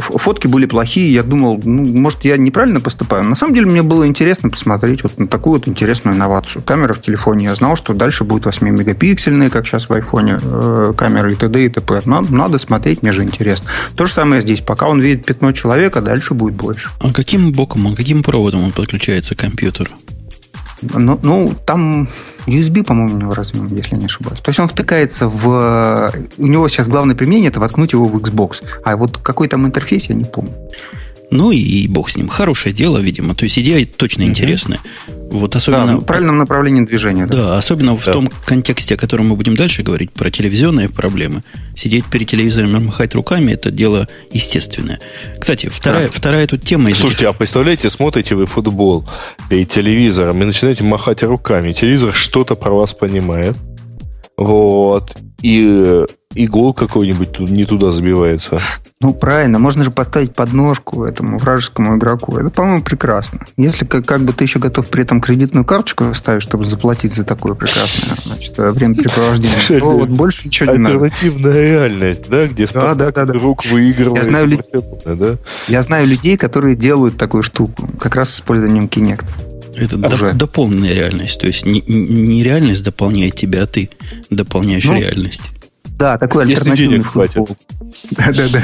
фотки 0.00 0.48
были 0.48 0.66
плохие. 0.66 1.14
Я 1.14 1.22
думал, 1.22 1.60
ну, 1.62 1.84
может, 1.84 2.24
я 2.24 2.36
неправильно 2.36 2.80
поступаю. 2.80 3.22
На 3.22 3.36
самом 3.36 3.54
деле, 3.54 3.66
мне 3.66 3.82
было 3.82 4.08
интересно 4.08 4.50
посмотреть 4.50 5.04
вот 5.04 5.16
на 5.18 5.28
такую 5.28 5.58
вот 5.58 5.68
интересную 5.68 6.16
инновацию. 6.16 6.64
Камера 6.64 6.94
в 6.94 7.00
телефоне. 7.00 7.44
Я 7.44 7.54
знал, 7.54 7.76
что 7.76 7.94
дальше 7.94 8.24
будет 8.24 8.46
8-мегапиксельные, 8.46 9.50
как 9.50 9.66
сейчас 9.66 9.88
в 9.88 9.92
айфоне, 9.92 10.40
э, 10.42 10.92
камеры 10.96 11.34
и 11.34 11.36
т.д. 11.36 11.64
и 11.64 11.68
т.п. 11.68 12.00
Надо, 12.06 12.34
надо 12.34 12.58
смотреть, 12.58 13.02
мне 13.02 13.12
же 13.12 13.22
интересно. 13.22 13.70
То 13.94 14.06
же 14.06 14.12
самое 14.12 14.40
здесь. 14.40 14.62
Пока 14.62 14.88
он 14.88 15.00
видит 15.00 15.24
пятно 15.24 15.52
человека, 15.52 16.00
дальше 16.00 16.34
будет 16.34 16.54
больше. 16.54 16.90
А 17.00 17.12
каким 17.12 17.52
боком, 17.52 17.86
а 17.86 17.94
каким 17.94 18.24
проводом 18.24 18.64
он 18.64 18.72
подключается 18.72 19.36
к 19.36 19.38
компьютеру? 19.38 19.90
Ну, 20.82 21.18
ну, 21.22 21.54
там 21.66 22.08
USB, 22.46 22.82
по-моему, 22.84 23.14
у 23.14 23.18
него 23.18 23.34
разве, 23.34 23.60
если 23.70 23.96
не 23.96 24.06
ошибаюсь. 24.06 24.40
То 24.40 24.50
есть 24.50 24.60
он 24.60 24.68
втыкается 24.68 25.28
в... 25.28 26.12
У 26.38 26.46
него 26.46 26.68
сейчас 26.68 26.88
главное 26.88 27.14
применение 27.14 27.50
это 27.50 27.60
воткнуть 27.60 27.92
его 27.92 28.06
в 28.06 28.16
Xbox. 28.16 28.62
А 28.84 28.96
вот 28.96 29.18
какой 29.18 29.48
там 29.48 29.66
интерфейс, 29.66 30.08
я 30.08 30.14
не 30.14 30.24
помню. 30.24 30.52
Ну 31.30 31.52
и 31.52 31.86
бог 31.86 32.10
с 32.10 32.16
ним. 32.16 32.28
Хорошее 32.28 32.74
дело, 32.74 32.98
видимо. 32.98 33.34
То 33.34 33.44
есть 33.44 33.58
идея 33.58 33.86
точно 33.86 34.24
угу. 34.24 34.30
интересная. 34.30 34.80
Вот 35.30 35.54
особенно... 35.54 35.86
Да, 35.86 35.96
в 35.96 36.04
правильном 36.04 36.38
направлении 36.38 36.84
движения. 36.84 37.26
Да, 37.26 37.36
да 37.36 37.58
особенно 37.58 37.96
в 37.96 38.04
том 38.04 38.28
контексте, 38.44 38.94
о 38.94 38.98
котором 38.98 39.28
мы 39.28 39.36
будем 39.36 39.54
дальше 39.54 39.84
говорить, 39.84 40.10
про 40.12 40.30
телевизионные 40.30 40.88
проблемы. 40.88 41.44
Сидеть 41.76 42.04
перед 42.06 42.26
телевизором 42.26 42.76
и 42.76 42.80
махать 42.80 43.14
руками– 43.14 43.52
это 43.52 43.70
дело 43.70 44.08
естественное. 44.32 44.98
Кстати, 45.38 45.68
вторая, 45.68 46.06
да. 46.06 46.12
вторая 46.12 46.46
тут 46.48 46.62
тема... 46.62 46.90
Из 46.90 46.96
Слушайте, 46.96 47.26
этих... 47.26 47.34
а 47.34 47.38
представляете, 47.38 47.90
смотрите 47.90 48.34
вы 48.34 48.46
футбол 48.46 49.08
перед 49.48 49.68
телевизором 49.70 50.42
и 50.42 50.44
начинаете 50.44 50.82
махать 50.82 51.22
руками. 51.22 51.70
Телевизор 51.70 52.12
что-то 52.12 52.56
про 52.56 52.72
вас 52.72 52.92
понимает. 52.92 53.56
Вот. 54.36 55.16
И 55.42 56.04
и 56.34 56.46
гол 56.46 56.72
какой-нибудь 56.72 57.40
не 57.40 57.64
туда 57.64 57.90
забивается. 57.90 58.60
Ну, 59.00 59.12
правильно. 59.12 59.58
Можно 59.58 59.82
же 59.82 59.90
поставить 59.90 60.32
подножку 60.32 61.04
этому 61.04 61.38
вражескому 61.38 61.96
игроку. 61.96 62.36
Это, 62.36 62.50
по-моему, 62.50 62.82
прекрасно. 62.82 63.40
Если 63.56 63.84
как, 63.84 64.06
как 64.06 64.20
бы 64.20 64.32
ты 64.32 64.44
еще 64.44 64.60
готов 64.60 64.88
при 64.88 65.02
этом 65.02 65.20
кредитную 65.20 65.64
карточку 65.64 66.14
ставить, 66.14 66.42
чтобы 66.42 66.64
заплатить 66.64 67.12
за 67.12 67.24
такое 67.24 67.54
прекрасное 67.54 68.14
значит, 68.22 68.56
времяпрепровождение, 68.56 69.58
то 69.80 69.90
вот 69.90 70.08
больше 70.10 70.46
ничего 70.46 70.72
не 70.72 70.78
надо. 70.78 70.94
Альтернативная 70.96 71.62
реальность, 71.62 72.28
да, 72.28 72.46
где 72.46 72.66
да, 72.66 72.94
да, 72.94 73.10
да, 73.10 73.24
да. 73.24 73.32
друг 73.32 73.64
выигрывает. 73.64 74.24
Я 74.24 74.30
знаю, 74.30 74.58
да? 75.04 75.36
я 75.66 75.82
знаю 75.82 76.06
людей, 76.06 76.36
которые 76.36 76.76
делают 76.76 77.16
такую 77.16 77.42
штуку, 77.42 77.88
как 77.98 78.14
раз 78.14 78.30
с 78.30 78.36
использованием 78.36 78.84
Kinect. 78.84 79.26
Это 79.74 79.96
Уже. 79.96 80.32
дополненная 80.34 80.94
реальность. 80.94 81.40
То 81.40 81.48
есть 81.48 81.64
не, 81.64 81.80
не 81.80 82.44
реальность 82.44 82.84
дополняет 82.84 83.34
тебя, 83.34 83.62
а 83.64 83.66
ты 83.66 83.90
дополняешь 84.28 84.84
ну, 84.84 84.96
реальность. 84.96 85.42
Да, 86.00 86.16
такой 86.16 86.44
альтернативный 86.44 87.00
футбол. 87.00 87.48
Да, 88.12 88.32
да, 88.32 88.44
да. 88.50 88.62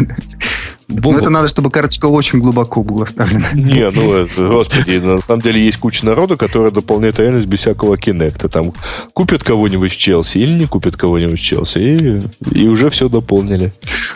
Бобу. 0.89 1.13
Но 1.13 1.19
это 1.19 1.31
надо, 1.31 1.49
чтобы 1.49 1.71
карточка 1.71 2.07
очень 2.07 2.39
глубоко 2.39 2.83
была 2.83 3.05
вставлена. 3.05 3.49
Не, 3.53 3.91
ну, 3.91 4.15
это, 4.15 4.49
господи, 4.49 4.99
на 5.05 5.19
самом 5.21 5.43
деле 5.43 5.63
есть 5.63 5.77
куча 5.79 6.07
народу, 6.07 6.39
которая 6.39 6.71
дополняет 6.71 7.19
реальность 7.19 7.47
без 7.47 7.59
всякого 7.61 7.99
кинекта. 7.99 8.49
Там 8.49 8.73
купят 9.13 9.43
кого-нибудь 9.43 9.93
в 9.93 9.97
Челси 9.99 10.39
или 10.39 10.61
не 10.61 10.67
купят 10.67 10.97
кого-нибудь 10.97 11.39
в 11.39 11.43
Челси, 11.43 11.79
и, 11.79 12.59
и 12.59 12.69
уже 12.69 12.89
все 12.89 13.11
дополнили. 13.11 13.75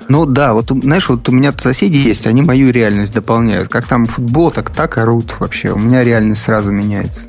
Ну 0.09 0.25
да, 0.25 0.55
вот 0.55 0.71
знаешь, 0.71 1.09
вот 1.09 1.29
у 1.29 1.33
меня 1.33 1.53
соседи 1.59 1.97
есть, 1.97 2.27
они 2.27 2.41
мою 2.41 2.71
реальность 2.71 3.13
дополняют. 3.13 3.69
Как 3.69 3.87
там 3.87 4.07
футбол, 4.07 4.51
так 4.51 4.71
так 4.71 4.97
орут 4.97 5.35
вообще. 5.41 5.73
У 5.73 5.79
меня 5.79 6.05
реальность 6.05 6.43
сразу 6.43 6.71
меняется. 6.71 7.27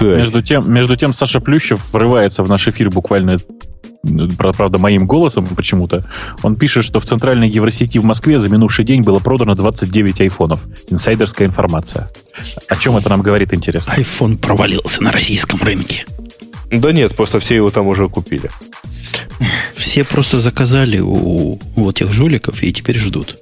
Между 0.00 0.42
тем, 0.42 0.72
между 0.72 0.96
тем, 0.96 1.12
Саша 1.12 1.40
Плющев 1.40 1.80
врывается 1.92 2.42
в 2.42 2.48
наш 2.48 2.68
эфир 2.68 2.90
буквально 2.90 3.38
правда, 4.36 4.78
моим 4.78 5.06
голосом 5.06 5.46
почему-то, 5.46 6.04
он 6.42 6.56
пишет, 6.56 6.84
что 6.84 7.00
в 7.00 7.04
центральной 7.04 7.48
Евросети 7.48 7.98
в 7.98 8.04
Москве 8.04 8.38
за 8.38 8.48
минувший 8.48 8.84
день 8.84 9.02
было 9.02 9.18
продано 9.18 9.54
29 9.54 10.20
айфонов. 10.20 10.60
Инсайдерская 10.88 11.48
информация. 11.48 12.10
О 12.68 12.76
чем 12.76 12.96
это 12.96 13.08
нам 13.08 13.22
говорит, 13.22 13.52
интересно? 13.54 13.94
Айфон 13.94 14.36
провалился 14.36 15.02
на 15.02 15.10
российском 15.10 15.60
рынке. 15.62 16.06
Да 16.70 16.92
нет, 16.92 17.16
просто 17.16 17.40
все 17.40 17.56
его 17.56 17.70
там 17.70 17.86
уже 17.86 18.08
купили. 18.08 18.50
Все 19.74 20.04
просто 20.04 20.40
заказали 20.40 20.98
у, 20.98 21.54
у 21.54 21.60
вот 21.76 21.94
тех 21.94 22.12
жуликов 22.12 22.62
и 22.62 22.72
теперь 22.72 22.98
ждут. 22.98 23.36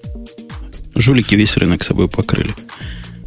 Жулики 0.95 1.35
весь 1.35 1.57
рынок 1.57 1.83
собой 1.83 2.09
покрыли. 2.09 2.55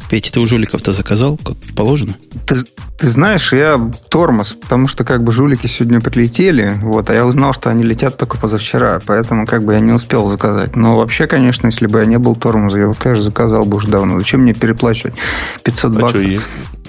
Петя, 0.08 0.32
ты 0.32 0.40
у 0.40 0.46
жуликов-то 0.46 0.92
заказал, 0.92 1.36
как 1.36 1.56
положено? 1.76 2.14
Ты, 2.46 2.56
ты 2.98 3.08
знаешь, 3.08 3.52
я 3.52 3.78
тормоз, 4.08 4.54
потому 4.54 4.88
что 4.88 5.04
как 5.04 5.22
бы 5.22 5.32
жулики 5.32 5.66
сегодня 5.66 6.00
прилетели, 6.00 6.74
вот, 6.80 7.10
а 7.10 7.14
я 7.14 7.26
узнал, 7.26 7.52
что 7.52 7.70
они 7.70 7.84
летят 7.84 8.16
только 8.16 8.38
позавчера, 8.38 9.00
поэтому 9.04 9.46
как 9.46 9.64
бы 9.64 9.74
я 9.74 9.80
не 9.80 9.92
успел 9.92 10.28
заказать. 10.28 10.76
Но 10.76 10.96
вообще, 10.96 11.26
конечно, 11.26 11.66
если 11.66 11.86
бы 11.86 12.00
я 12.00 12.06
не 12.06 12.18
был 12.18 12.34
тормозом, 12.36 12.78
я 12.78 12.84
его, 12.84 12.94
конечно, 12.94 13.24
заказал 13.24 13.66
бы 13.66 13.76
уже 13.76 13.88
давно. 13.88 14.18
Зачем 14.18 14.40
мне 14.40 14.54
переплачивать 14.54 15.14
500 15.62 15.96
а 15.96 16.00
баксов? 16.00 16.20
Что, 16.20 16.40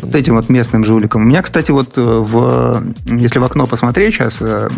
вот 0.01 0.15
этим 0.15 0.35
вот 0.35 0.49
местным 0.49 0.85
жуликам. 0.85 1.23
У 1.23 1.25
меня, 1.25 1.41
кстати, 1.41 1.71
вот 1.71 1.97
э, 1.97 2.01
в, 2.01 2.83
если 3.05 3.39
в 3.39 3.43
окно 3.43 3.67
посмотреть 3.67 4.15
сейчас, 4.15 4.37
э, 4.41 4.69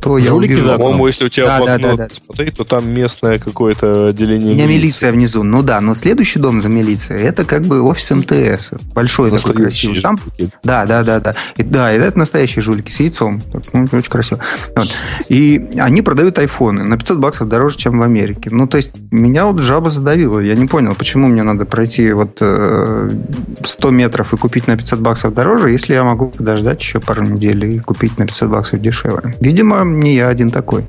то 0.00 0.18
Жулики 0.18 0.52
я 0.52 0.58
увижу... 0.58 0.70
По-моему, 0.70 1.06
если 1.06 1.26
у 1.26 1.28
тебя 1.28 1.46
да, 1.46 1.58
в 1.58 1.62
окно 1.62 1.76
да, 1.76 1.96
да, 1.96 2.08
да. 2.08 2.14
смотреть, 2.14 2.56
то 2.56 2.64
там 2.64 2.88
местное 2.90 3.38
какое-то 3.38 4.08
отделение 4.08 4.50
У 4.50 4.54
меня 4.54 4.66
милиции. 4.66 4.82
милиция 4.82 5.12
внизу. 5.12 5.42
Ну 5.42 5.62
да, 5.62 5.80
но 5.80 5.94
следующий 5.94 6.38
дом 6.38 6.60
за 6.60 6.68
милицией, 6.68 7.22
это 7.22 7.44
как 7.44 7.62
бы 7.62 7.80
офис 7.84 8.10
МТС. 8.10 8.72
Большой 8.94 9.30
такой 9.30 9.54
красивый. 9.54 10.00
Там, 10.00 10.18
да, 10.62 10.86
да, 10.86 11.02
да, 11.02 11.20
да. 11.20 11.34
И, 11.56 11.62
да, 11.62 11.92
это 11.92 12.18
настоящие 12.18 12.62
жулики 12.62 12.90
с 12.90 13.00
яйцом. 13.00 13.42
Ну, 13.72 13.86
очень 13.92 14.10
красиво. 14.10 14.40
Вот. 14.74 14.92
И 15.28 15.70
они 15.76 16.02
продают 16.02 16.38
айфоны 16.38 16.82
на 16.84 16.98
500 16.98 17.18
баксов 17.18 17.48
дороже, 17.48 17.76
чем 17.76 17.98
в 17.98 18.02
Америке. 18.02 18.50
Ну, 18.50 18.66
то 18.66 18.76
есть, 18.76 18.92
меня 19.10 19.46
вот 19.46 19.60
жаба 19.60 19.90
задавила. 19.90 20.40
Я 20.40 20.54
не 20.54 20.66
понял, 20.66 20.94
почему 20.94 21.28
мне 21.28 21.42
надо 21.42 21.64
пройти 21.64 22.12
вот 22.12 22.36
100 22.38 22.42
э, 22.42 23.92
метров 23.92 24.32
и 24.32 24.36
купить 24.36 24.54
купить 24.54 24.68
на 24.68 24.76
500 24.76 25.00
баксов 25.00 25.34
дороже, 25.34 25.70
если 25.70 25.94
я 25.94 26.04
могу 26.04 26.28
подождать 26.28 26.80
еще 26.80 27.00
пару 27.00 27.22
недель 27.22 27.64
и 27.64 27.78
купить 27.80 28.18
на 28.18 28.26
500 28.26 28.50
баксов 28.50 28.80
дешевле. 28.80 29.34
Видимо, 29.40 29.84
не 29.84 30.14
я 30.14 30.28
один 30.28 30.50
такой. 30.50 30.84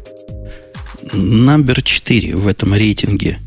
Номер 1.13 1.81
4 1.81 2.35
в 2.35 2.47
этом 2.47 2.73
рейтинге 2.73 3.39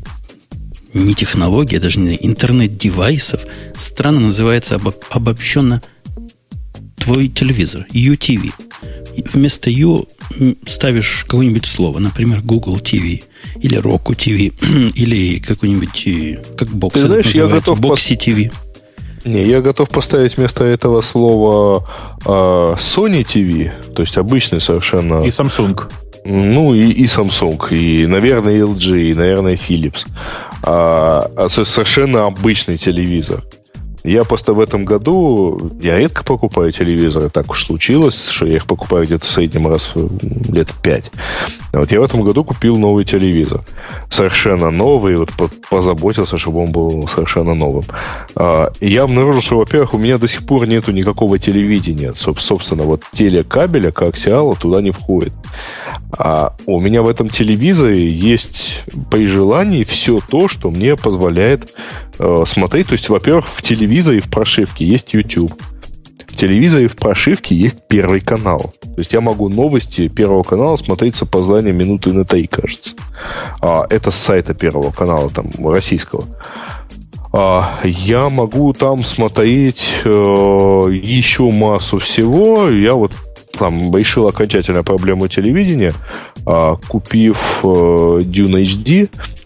не 0.93 1.13
технология, 1.13 1.79
даже 1.79 1.99
не 1.99 2.17
интернет-девайсов, 2.19 3.45
странно 3.75 4.19
называется 4.21 4.75
обо- 4.75 4.95
обобщенно 5.09 5.81
твой 6.97 7.27
телевизор, 7.29 7.85
UTV. 7.93 8.51
Вместо 9.33 9.69
U 9.69 10.07
ставишь 10.65 11.25
какое-нибудь 11.27 11.65
слово, 11.65 11.99
например, 11.99 12.41
Google 12.41 12.77
TV 12.77 13.23
или 13.61 13.77
Roku 13.77 14.13
TV 14.13 14.53
или 14.95 15.39
какой-нибудь, 15.39 16.07
э, 16.07 16.43
как 16.55 16.69
бокс, 16.69 16.99
знаешь, 16.99 17.27
я 17.27 17.47
готов 17.47 17.79
Boxy 17.79 18.17
TV. 18.17 18.51
Не, 19.25 19.45
я 19.45 19.61
готов 19.61 19.89
поставить 19.89 20.37
вместо 20.37 20.63
этого 20.63 21.01
слова 21.01 21.85
э, 22.25 22.29
Sony 22.29 23.25
TV, 23.25 23.71
то 23.93 24.01
есть 24.01 24.17
обычный 24.17 24.61
совершенно. 24.61 25.25
И 25.25 25.29
Samsung. 25.29 25.91
Ну, 26.25 26.73
и, 26.73 26.91
и 26.91 27.05
Samsung, 27.05 27.69
и, 27.71 28.05
наверное, 28.05 28.59
LG, 28.59 29.11
и, 29.11 29.13
наверное, 29.13 29.55
Philips. 29.55 30.05
А, 30.63 31.29
а 31.35 31.49
совершенно 31.49 32.25
обычный 32.25 32.77
телевизор. 32.77 33.43
Я 34.03 34.23
просто 34.23 34.53
в 34.53 34.59
этом 34.59 34.85
году, 34.85 35.71
я 35.81 35.97
редко 35.97 36.23
покупаю 36.23 36.71
телевизоры, 36.71 37.29
так 37.29 37.51
уж 37.51 37.65
случилось, 37.65 38.27
что 38.29 38.45
я 38.45 38.55
их 38.55 38.65
покупаю 38.65 39.05
где-то 39.05 39.25
в 39.25 39.29
среднем 39.29 39.67
раз 39.67 39.91
лет 40.47 40.69
в 40.69 40.81
пять. 40.81 41.11
Вот 41.71 41.91
я 41.91 41.99
в 41.99 42.03
этом 42.03 42.21
году 42.21 42.43
купил 42.43 42.77
новый 42.77 43.05
телевизор. 43.05 43.61
Совершенно 44.09 44.71
новый, 44.71 45.15
вот 45.15 45.31
позаботился, 45.69 46.37
чтобы 46.37 46.63
он 46.63 46.71
был 46.71 47.07
совершенно 47.07 47.53
новым. 47.53 47.83
А, 48.35 48.71
и 48.79 48.89
я 48.89 49.03
обнаружил, 49.03 49.41
что, 49.41 49.57
во-первых, 49.57 49.93
у 49.93 49.97
меня 49.97 50.17
до 50.17 50.27
сих 50.27 50.45
пор 50.45 50.67
нету 50.67 50.91
никакого 50.91 51.37
телевидения. 51.37 52.13
Собственно, 52.15 52.83
вот 52.83 53.03
телекабеля, 53.11 53.91
коаксиала, 53.91 54.55
туда 54.55 54.81
не 54.81 54.91
входит. 54.91 55.33
А 56.17 56.55
у 56.65 56.81
меня 56.81 57.03
в 57.03 57.09
этом 57.09 57.29
телевизоре 57.29 58.07
есть 58.07 58.83
при 59.11 59.27
желании 59.27 59.83
все 59.83 60.19
то, 60.27 60.47
что 60.47 60.71
мне 60.71 60.95
позволяет 60.95 61.75
э, 62.17 62.43
смотреть. 62.47 62.87
То 62.87 62.93
есть, 62.93 63.09
во-первых, 63.09 63.47
в 63.47 63.61
телевизоре 63.61 64.21
в 64.21 64.29
прошивке 64.29 64.85
есть 64.85 65.13
YouTube 65.13 65.53
телевизоре 66.39 66.87
в 66.87 66.95
прошивке 66.95 67.55
есть 67.55 67.79
первый 67.87 68.21
канал. 68.21 68.73
То 68.81 68.97
есть 68.97 69.13
я 69.13 69.21
могу 69.21 69.49
новости 69.49 70.07
первого 70.07 70.43
канала 70.43 70.75
смотреть 70.77 71.15
с 71.15 71.21
опозданием 71.21 71.77
минуты 71.77 72.13
на 72.13 72.23
три, 72.23 72.47
кажется. 72.47 72.95
А, 73.61 73.85
это 73.89 74.11
с 74.11 74.15
сайта 74.15 74.53
первого 74.53 74.91
канала, 74.91 75.29
там, 75.29 75.49
российского. 75.69 76.25
А, 77.33 77.81
я 77.83 78.29
могу 78.29 78.73
там 78.73 79.03
смотреть 79.03 79.87
э, 80.03 80.09
еще 80.09 81.51
массу 81.51 81.97
всего. 81.97 82.69
Я 82.69 82.93
вот 82.93 83.13
там 83.51 83.95
решил 83.95 84.27
окончательно 84.27 84.83
проблему 84.83 85.27
телевидения, 85.27 85.93
э, 86.47 86.75
купив 86.87 87.59
э, 87.63 87.67
Dune 87.67 88.63
HD 88.63 89.09
а, 89.11 89.38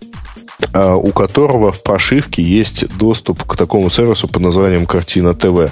у 0.73 1.11
которого 1.11 1.71
в 1.71 1.83
прошивке 1.83 2.41
есть 2.41 2.85
доступ 2.97 3.43
к 3.43 3.55
такому 3.55 3.89
сервису 3.89 4.27
под 4.27 4.41
названием 4.41 4.85
Картина 4.85 5.33
ТВ. 5.33 5.71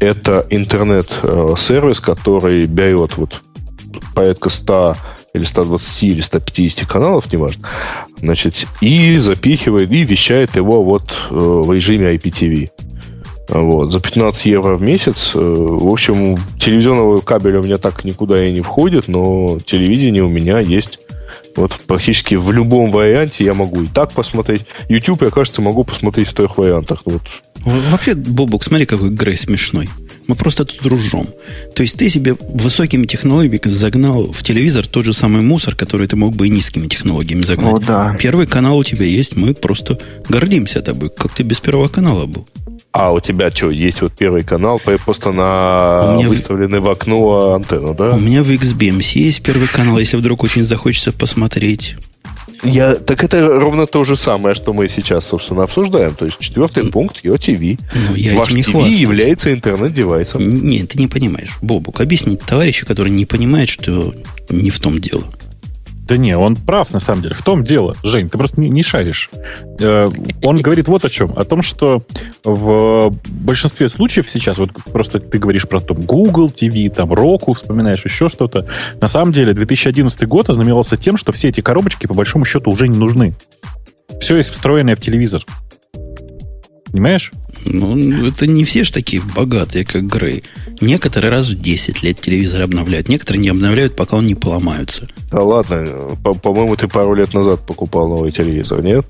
Это 0.00 0.46
интернет-сервис, 0.50 2.00
который 2.00 2.64
берет 2.64 3.16
вот 3.16 3.42
порядка 4.14 4.50
100 4.50 4.96
или 5.34 5.44
120 5.44 6.02
или 6.04 6.20
150 6.20 6.88
каналов, 6.88 7.32
неважно, 7.32 7.68
значит, 8.18 8.66
и 8.80 9.18
запихивает, 9.18 9.92
и 9.92 10.02
вещает 10.02 10.56
его 10.56 10.82
вот 10.82 11.10
э, 11.30 11.34
в 11.34 11.72
режиме 11.72 12.14
IPTV. 12.14 12.70
Вот, 13.48 13.92
за 13.92 14.00
15 14.00 14.46
евро 14.46 14.74
в 14.74 14.82
месяц. 14.82 15.32
Э, 15.34 15.38
в 15.38 15.88
общем, 15.88 16.36
телевизионного 16.58 17.20
кабеля 17.20 17.60
у 17.60 17.62
меня 17.62 17.78
так 17.78 18.04
никуда 18.04 18.44
и 18.44 18.52
не 18.52 18.60
входит, 18.60 19.08
но 19.08 19.58
телевидение 19.64 20.24
у 20.24 20.28
меня 20.28 20.58
есть 20.58 20.98
вот 21.56 21.72
практически 21.86 22.34
в 22.34 22.52
любом 22.52 22.90
варианте 22.90 23.44
я 23.44 23.54
могу 23.54 23.82
и 23.82 23.88
так 23.88 24.12
посмотреть. 24.12 24.66
YouTube, 24.88 25.22
я, 25.22 25.30
кажется, 25.30 25.62
могу 25.62 25.84
посмотреть 25.84 26.28
в 26.28 26.34
трех 26.34 26.58
вариантах. 26.58 27.02
Вот. 27.04 27.22
Вообще, 27.64 28.14
Бобок, 28.14 28.62
смотри, 28.62 28.86
какой 28.86 29.10
Грей 29.10 29.36
смешной. 29.36 29.88
Мы 30.28 30.34
просто 30.34 30.64
тут 30.64 30.82
дружим. 30.82 31.26
То 31.74 31.82
есть 31.82 31.96
ты 31.96 32.08
себе 32.08 32.36
высокими 32.40 33.06
технологиями 33.06 33.60
загнал 33.64 34.30
в 34.32 34.42
телевизор 34.42 34.86
тот 34.86 35.04
же 35.04 35.12
самый 35.12 35.42
мусор, 35.42 35.74
который 35.74 36.06
ты 36.06 36.16
мог 36.16 36.36
бы 36.36 36.46
и 36.46 36.50
низкими 36.50 36.86
технологиями 36.86 37.42
загнать. 37.42 37.74
О, 37.74 37.78
да. 37.78 38.16
Первый 38.20 38.46
канал 38.46 38.78
у 38.78 38.84
тебя 38.84 39.04
есть, 39.04 39.36
мы 39.36 39.54
просто 39.54 39.98
гордимся 40.28 40.80
тобой, 40.80 41.10
как 41.10 41.34
ты 41.34 41.42
без 41.42 41.60
первого 41.60 41.88
канала 41.88 42.26
был. 42.26 42.46
А 42.98 43.12
у 43.12 43.20
тебя 43.20 43.50
что, 43.50 43.68
есть 43.68 44.00
вот 44.00 44.14
первый 44.14 44.42
канал, 44.42 44.80
просто 45.04 45.30
на 45.30 46.16
выставленный 46.26 46.80
в... 46.80 46.84
в 46.84 46.90
окно 46.90 47.52
антенну, 47.52 47.92
да? 47.92 48.12
У 48.12 48.18
меня 48.18 48.42
в 48.42 48.48
XBMC 48.48 49.18
есть 49.18 49.42
первый 49.42 49.68
канал, 49.68 49.98
если 49.98 50.16
вдруг 50.16 50.42
очень 50.42 50.64
захочется 50.64 51.12
посмотреть. 51.12 51.96
Я, 52.62 52.94
так 52.94 53.22
это 53.22 53.46
ровно 53.60 53.86
то 53.86 54.02
же 54.04 54.16
самое, 54.16 54.54
что 54.54 54.72
мы 54.72 54.88
сейчас, 54.88 55.26
собственно, 55.26 55.64
обсуждаем. 55.64 56.14
То 56.14 56.24
есть 56.24 56.38
четвертый 56.38 56.84
ну, 56.84 56.90
пункт, 56.90 57.22
его 57.22 57.36
TV. 57.36 57.78
Ну, 58.08 58.14
я 58.14 58.34
Ваш 58.34 58.48
этим 58.48 58.56
не 58.56 58.62
TV 58.62 58.88
является 58.88 59.52
интернет-девайсом. 59.52 60.48
Нет, 60.48 60.88
ты 60.88 60.98
не 60.98 61.06
понимаешь. 61.06 61.50
Бобук, 61.60 62.00
объясни 62.00 62.36
товарищу, 62.36 62.86
который 62.86 63.10
не 63.10 63.26
понимает, 63.26 63.68
что 63.68 64.14
не 64.48 64.70
в 64.70 64.80
том 64.80 64.98
дело. 64.98 65.24
Да 66.06 66.16
не, 66.16 66.36
он 66.36 66.54
прав, 66.54 66.92
на 66.92 67.00
самом 67.00 67.22
деле. 67.22 67.34
В 67.34 67.42
том 67.42 67.64
дело, 67.64 67.96
Жень, 68.04 68.28
ты 68.28 68.38
просто 68.38 68.60
не, 68.60 68.68
не 68.68 68.82
шаришь. 68.84 69.28
Э, 69.80 70.10
он 70.42 70.58
говорит 70.58 70.86
вот 70.86 71.04
о 71.04 71.08
чем. 71.08 71.32
О 71.36 71.44
том, 71.44 71.62
что 71.62 72.00
в 72.44 73.12
большинстве 73.28 73.88
случаев 73.88 74.30
сейчас, 74.30 74.58
вот 74.58 74.70
просто 74.92 75.18
ты 75.18 75.38
говоришь 75.38 75.66
про 75.68 75.80
том 75.80 76.00
Google 76.00 76.48
TV, 76.48 76.88
там 76.90 77.12
Roku, 77.12 77.54
вспоминаешь 77.54 78.04
еще 78.04 78.28
что-то. 78.28 78.66
На 79.00 79.08
самом 79.08 79.32
деле 79.32 79.52
2011 79.52 80.28
год 80.28 80.48
ознаменовался 80.48 80.96
тем, 80.96 81.16
что 81.16 81.32
все 81.32 81.48
эти 81.48 81.60
коробочки 81.60 82.06
по 82.06 82.14
большому 82.14 82.44
счету 82.44 82.70
уже 82.70 82.86
не 82.86 82.98
нужны. 82.98 83.34
Все 84.20 84.36
есть 84.36 84.50
встроенное 84.50 84.94
в 84.94 85.00
телевизор. 85.00 85.42
Понимаешь? 86.92 87.32
Ну, 87.66 88.26
это 88.26 88.46
не 88.46 88.64
все 88.64 88.84
же 88.84 88.92
такие 88.92 89.22
богатые, 89.34 89.84
как 89.84 90.06
Грей. 90.06 90.44
Некоторые 90.80 91.30
раз 91.30 91.48
в 91.48 91.60
10 91.60 92.02
лет 92.02 92.20
телевизор 92.20 92.62
обновляют. 92.62 93.08
Некоторые 93.08 93.42
не 93.42 93.48
обновляют, 93.48 93.96
пока 93.96 94.16
он 94.16 94.26
не 94.26 94.34
поломаются. 94.34 95.08
Да 95.30 95.40
ладно, 95.40 95.84
по-моему, 96.42 96.76
ты 96.76 96.86
пару 96.86 97.14
лет 97.14 97.34
назад 97.34 97.66
покупал 97.66 98.08
новый 98.08 98.30
телевизор, 98.30 98.82
нет? 98.82 99.06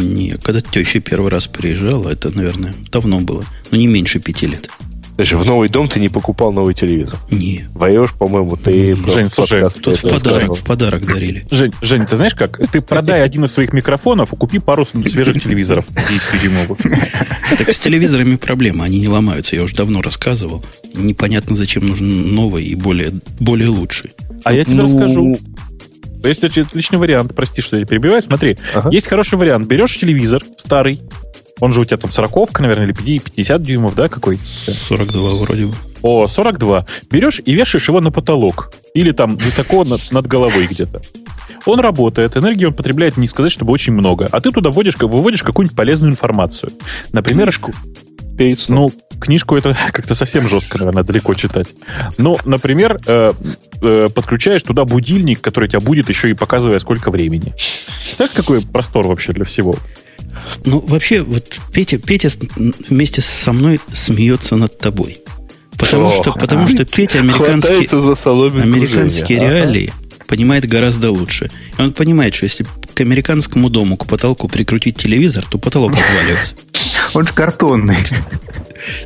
Не, 0.00 0.36
когда 0.42 0.60
теща 0.60 1.00
первый 1.00 1.30
раз 1.30 1.46
приезжала, 1.46 2.10
это, 2.10 2.34
наверное, 2.34 2.74
давно 2.90 3.20
было. 3.20 3.44
Но 3.70 3.78
не 3.78 3.86
меньше 3.86 4.20
пяти 4.20 4.46
лет. 4.46 4.70
Слушай, 5.16 5.38
в 5.38 5.46
новый 5.46 5.68
дом 5.70 5.88
ты 5.88 5.98
не 5.98 6.10
покупал 6.10 6.52
новый 6.52 6.74
телевизор? 6.74 7.18
Не. 7.30 7.66
Воешь, 7.72 8.12
по-моему, 8.12 8.56
ты... 8.56 8.94
Жень, 8.94 9.30
слушай, 9.30 9.62
тут 9.82 9.96
в 9.96 10.02
подарок, 10.02 10.54
в 10.56 10.62
подарок 10.62 11.06
дарили. 11.06 11.46
Жень, 11.50 11.72
Жень, 11.80 12.06
ты 12.06 12.16
знаешь 12.16 12.34
как? 12.34 12.58
Ты 12.70 12.82
продай 12.82 13.22
один 13.22 13.44
из 13.44 13.52
своих 13.52 13.72
микрофонов 13.72 14.34
и 14.34 14.36
купи 14.36 14.58
пару 14.58 14.84
свежих 14.84 15.42
телевизоров 15.42 15.86
10-дюймовых. 15.88 17.56
Так 17.56 17.72
с 17.72 17.80
телевизорами 17.80 18.36
проблема, 18.36 18.84
они 18.84 19.00
не 19.00 19.08
ломаются. 19.08 19.56
Я 19.56 19.62
уже 19.62 19.74
давно 19.74 20.02
рассказывал. 20.02 20.64
Непонятно, 20.94 21.56
зачем 21.56 21.86
нужен 21.86 22.34
новый 22.34 22.64
и 22.64 22.74
более, 22.74 23.12
более 23.40 23.68
лучший. 23.68 24.12
А 24.44 24.52
я 24.52 24.64
тебе 24.64 24.76
ну... 24.76 24.84
расскажу. 24.84 25.38
Есть 26.24 26.44
отличный 26.44 26.98
вариант, 26.98 27.34
прости, 27.34 27.62
что 27.62 27.76
я 27.76 27.84
перебиваю. 27.86 28.20
Смотри, 28.20 28.58
ага. 28.74 28.90
есть 28.90 29.06
хороший 29.06 29.38
вариант. 29.38 29.66
Берешь 29.68 29.96
телевизор 29.96 30.42
старый, 30.58 31.00
он 31.60 31.72
же 31.72 31.80
у 31.80 31.84
тебя 31.84 31.96
там 31.96 32.10
40 32.10 32.60
наверное, 32.60 32.86
или 32.86 33.18
50 33.18 33.62
дюймов, 33.62 33.94
да, 33.94 34.08
какой? 34.08 34.38
42 34.44 35.34
вроде 35.36 35.66
бы. 35.66 35.74
О, 36.02 36.28
42. 36.28 36.86
Берешь 37.10 37.40
и 37.44 37.54
вешаешь 37.54 37.88
его 37.88 38.00
на 38.00 38.10
потолок. 38.10 38.72
Или 38.94 39.12
там 39.12 39.36
высоко 39.36 39.84
над, 39.84 40.12
над 40.12 40.26
головой 40.26 40.66
где-то. 40.66 41.00
Он 41.64 41.80
работает, 41.80 42.36
энергии 42.36 42.66
он 42.66 42.74
потребляет, 42.74 43.16
не 43.16 43.26
сказать, 43.26 43.50
чтобы 43.50 43.72
очень 43.72 43.92
много. 43.92 44.28
А 44.30 44.40
ты 44.40 44.50
туда 44.52 44.70
вводишь, 44.70 44.96
выводишь 44.98 45.42
какую-нибудь 45.42 45.76
полезную 45.76 46.12
информацию. 46.12 46.72
Например, 47.12 47.50
книжку. 47.50 47.72
Ну, 48.68 48.92
книжку 49.18 49.56
это 49.56 49.76
как-то 49.92 50.14
совсем 50.14 50.46
жестко, 50.48 50.78
наверное, 50.78 51.02
далеко 51.02 51.34
читать. 51.34 51.68
Ну, 52.18 52.36
например, 52.44 53.00
э, 53.06 53.32
э, 53.82 54.08
подключаешь 54.14 54.62
туда 54.62 54.84
будильник, 54.84 55.40
который 55.40 55.68
тебя 55.68 55.80
будет 55.80 56.08
еще 56.08 56.30
и 56.30 56.34
показывая, 56.34 56.78
сколько 56.80 57.10
времени. 57.10 57.54
Знаешь, 58.14 58.32
какой 58.32 58.60
простор 58.60 59.06
вообще 59.06 59.32
для 59.32 59.44
всего? 59.44 59.74
Ну, 60.64 60.80
вообще, 60.80 61.22
вот 61.22 61.58
Петя, 61.72 61.98
Петя 61.98 62.28
вместе 62.88 63.20
со 63.20 63.52
мной 63.52 63.80
смеется 63.92 64.56
над 64.56 64.78
тобой. 64.78 65.22
Потому, 65.78 66.10
что, 66.10 66.32
потому 66.32 66.68
что 66.68 66.84
Петя 66.84 67.18
американские, 67.18 67.86
американские 68.62 69.40
реалии 69.40 69.92
понимает 70.26 70.66
гораздо 70.66 71.10
лучше. 71.10 71.50
И 71.78 71.82
он 71.82 71.92
понимает, 71.92 72.34
что 72.34 72.44
если 72.44 72.66
к 72.94 73.00
американскому 73.00 73.68
дому, 73.68 73.96
к 73.96 74.06
потолку 74.06 74.48
прикрутить 74.48 74.96
телевизор, 74.96 75.44
то 75.48 75.58
потолок 75.58 75.92
обваливается. 75.92 76.54
Он 77.14 77.26
же 77.26 77.32
картонный. 77.32 77.96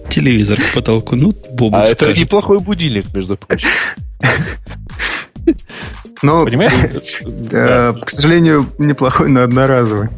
Телевизор 0.08 0.60
к 0.60 0.74
потолку. 0.74 1.16
Ну, 1.16 1.34
Бобу 1.52 1.76
А 1.76 1.86
скажет. 1.86 2.02
это 2.02 2.20
неплохой 2.20 2.60
будильник, 2.60 3.12
между 3.14 3.36
прочим. 3.36 3.68
Ну, 6.22 6.44
Понимаешь? 6.44 7.22
Э, 7.50 7.94
к 8.04 8.10
сожалению, 8.10 8.66
неплохой, 8.78 9.30
но 9.30 9.42
одноразовый. 9.42 10.08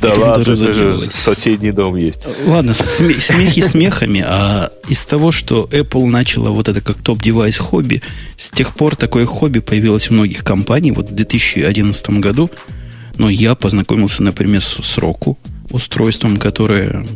Да 0.00 0.14
ладно, 0.14 0.96
соседний 1.10 1.72
дом 1.72 1.96
есть. 1.96 2.20
Ладно, 2.46 2.74
смехи 2.74 3.62
смехами, 3.62 4.24
а 4.26 4.70
из 4.88 5.04
того, 5.04 5.32
что 5.32 5.68
Apple 5.70 6.06
начала 6.06 6.50
вот 6.50 6.68
это 6.68 6.80
как 6.80 6.96
топ-девайс 6.98 7.56
хобби, 7.56 8.02
с 8.36 8.50
тех 8.50 8.74
пор 8.74 8.96
такое 8.96 9.26
хобби 9.26 9.60
появилось 9.60 10.08
в 10.08 10.10
многих 10.12 10.44
компаний. 10.44 10.92
Вот 10.92 11.10
в 11.10 11.14
2011 11.14 12.10
году, 12.20 12.50
ну, 13.16 13.28
я 13.28 13.54
познакомился, 13.54 14.22
например, 14.22 14.60
с, 14.60 14.76
с 14.82 14.98
Roku, 14.98 15.36
устройством, 15.70 16.36
которое 16.36 17.06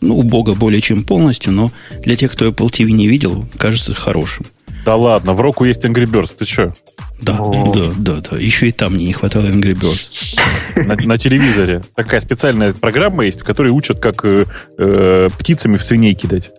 ну, 0.00 0.18
у 0.18 0.22
Бога 0.22 0.54
более 0.54 0.80
чем 0.80 1.04
полностью, 1.04 1.52
но 1.52 1.72
для 2.02 2.16
тех, 2.16 2.32
кто 2.32 2.48
Apple 2.48 2.68
TV 2.68 2.90
не 2.90 3.08
видел, 3.08 3.46
кажется 3.56 3.94
хорошим. 3.94 4.46
Да 4.84 4.96
ладно, 4.96 5.34
в 5.34 5.40
Року 5.40 5.64
есть 5.64 5.84
Angry 5.84 6.04
Birds, 6.04 6.30
ты 6.38 6.44
что? 6.44 6.72
Да, 7.20 7.38
О. 7.40 7.72
да, 7.72 7.92
да, 7.96 8.20
да. 8.30 8.36
Еще 8.36 8.68
и 8.68 8.72
там 8.72 8.94
мне 8.94 9.06
не 9.06 9.12
хватало 9.12 9.46
Angry 9.46 9.74
Birds. 9.74 10.38
На, 10.76 10.94
на 10.94 11.18
телевизоре. 11.18 11.82
Такая 11.94 12.20
специальная 12.20 12.72
программа 12.72 13.24
есть, 13.24 13.40
в 13.40 13.44
которой 13.44 13.70
учат, 13.70 13.98
как 13.98 14.24
э, 14.24 14.44
э, 14.78 15.28
птицами 15.36 15.76
в 15.76 15.82
свиней 15.82 16.14
кидать. 16.14 16.52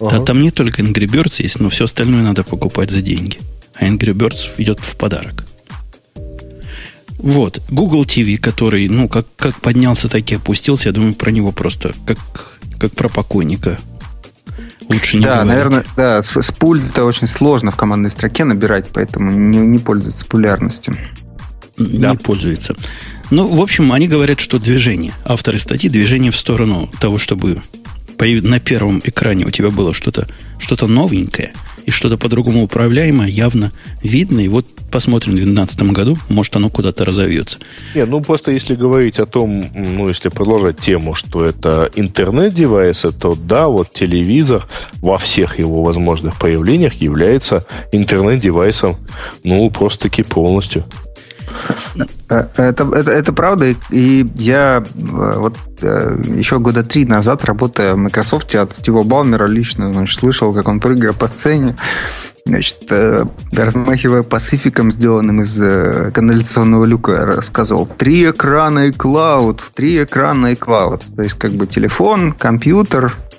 Да, 0.00 0.20
там 0.20 0.40
не 0.40 0.50
только 0.50 0.80
Angry 0.80 1.06
Birds 1.06 1.42
есть, 1.42 1.60
но 1.60 1.68
все 1.68 1.84
остальное 1.84 2.22
надо 2.22 2.42
покупать 2.42 2.90
за 2.90 3.02
деньги. 3.02 3.38
А 3.74 3.84
Angry 3.84 4.14
Birds 4.14 4.48
идет 4.56 4.80
в 4.80 4.96
подарок. 4.96 5.44
Вот, 7.18 7.60
Google 7.68 8.04
TV, 8.04 8.38
который, 8.38 8.88
ну, 8.88 9.08
как, 9.08 9.26
как 9.36 9.60
поднялся, 9.60 10.08
так 10.08 10.30
и 10.30 10.36
опустился, 10.36 10.88
я 10.88 10.92
думаю, 10.92 11.14
про 11.14 11.30
него 11.30 11.52
просто 11.52 11.92
как, 12.06 12.18
как 12.78 12.92
про 12.92 13.08
покойника 13.08 13.78
Лучше 14.88 15.18
не 15.18 15.24
Да, 15.24 15.42
говорить. 15.42 15.48
наверное, 15.52 15.84
да, 15.96 16.22
с, 16.22 16.30
с 16.34 16.50
пульта 16.52 17.04
очень 17.04 17.26
сложно 17.26 17.70
в 17.70 17.76
командной 17.76 18.10
строке 18.10 18.44
набирать, 18.44 18.90
поэтому 18.92 19.30
не, 19.32 19.58
не 19.58 19.78
пользуется 19.78 20.24
популярностью. 20.24 20.96
не 21.76 21.98
Да. 21.98 22.14
пользуется. 22.14 22.74
Ну, 23.30 23.46
в 23.46 23.60
общем, 23.60 23.92
они 23.92 24.08
говорят, 24.08 24.40
что 24.40 24.58
движение. 24.58 25.12
Авторы 25.24 25.58
статьи 25.58 25.90
движение 25.90 26.32
в 26.32 26.36
сторону 26.36 26.90
того, 26.98 27.18
чтобы 27.18 27.62
на 28.18 28.58
первом 28.58 29.00
экране 29.04 29.44
у 29.46 29.50
тебя 29.50 29.70
было 29.70 29.94
что-то 29.94 30.26
что 30.58 30.74
новенькое 30.86 31.52
и 31.88 31.90
что-то 31.90 32.18
по-другому 32.18 32.64
управляемое, 32.64 33.28
явно 33.28 33.72
видно. 34.02 34.40
И 34.40 34.48
вот 34.48 34.66
посмотрим 34.90 35.32
в 35.32 35.36
2012 35.36 35.82
году, 35.94 36.18
может, 36.28 36.54
оно 36.54 36.68
куда-то 36.68 37.06
разовьется. 37.06 37.60
Не, 37.94 38.04
ну 38.04 38.20
просто 38.20 38.50
если 38.50 38.74
говорить 38.74 39.18
о 39.18 39.24
том, 39.24 39.64
ну 39.74 40.06
если 40.06 40.28
продолжать 40.28 40.78
тему, 40.78 41.14
что 41.14 41.46
это 41.46 41.90
интернет-девайсы, 41.94 43.10
то 43.10 43.34
да, 43.34 43.68
вот 43.68 43.90
телевизор 43.94 44.68
во 45.00 45.16
всех 45.16 45.58
его 45.58 45.82
возможных 45.82 46.38
проявлениях 46.38 46.92
является 46.92 47.64
интернет-девайсом, 47.90 48.98
ну 49.42 49.70
просто-таки 49.70 50.22
полностью. 50.22 50.84
Э, 52.30 52.46
Это, 52.56 52.84
это, 52.94 53.10
это 53.10 53.32
правда, 53.32 53.66
и- 53.90 54.26
я 54.36 54.82
э, 54.84 55.32
вот 55.36 55.56
э, 55.80 56.20
еще 56.36 56.58
года 56.58 56.82
три 56.82 57.04
назад, 57.04 57.44
работая 57.44 57.94
в 57.94 57.98
Microsoft, 57.98 58.54
от 58.54 58.74
Стива 58.74 59.02
Балмера 59.02 59.46
лично 59.46 59.92
значит, 59.92 60.18
слышал, 60.20 60.52
как 60.52 60.68
он, 60.68 60.80
прыгая 60.80 61.12
по 61.12 61.28
сцене, 61.28 61.76
значит, 62.44 62.78
размахивая 63.52 64.22
пацификом, 64.22 64.90
сделанным 64.90 65.40
из 65.42 65.56
канализационного 66.12 66.84
люка, 66.86 67.24
рассказывал 67.26 67.86
«Три 67.86 68.30
экрана 68.30 68.86
и 68.86 68.92
клауд, 68.92 69.62
три 69.74 70.02
экрана 70.02 70.48
и 70.52 70.56
клауд». 70.56 71.02
То 71.16 71.22
есть, 71.22 71.34
как 71.38 71.52
бы 71.52 71.66
телефон, 71.66 72.32
компьютер, 72.32 73.14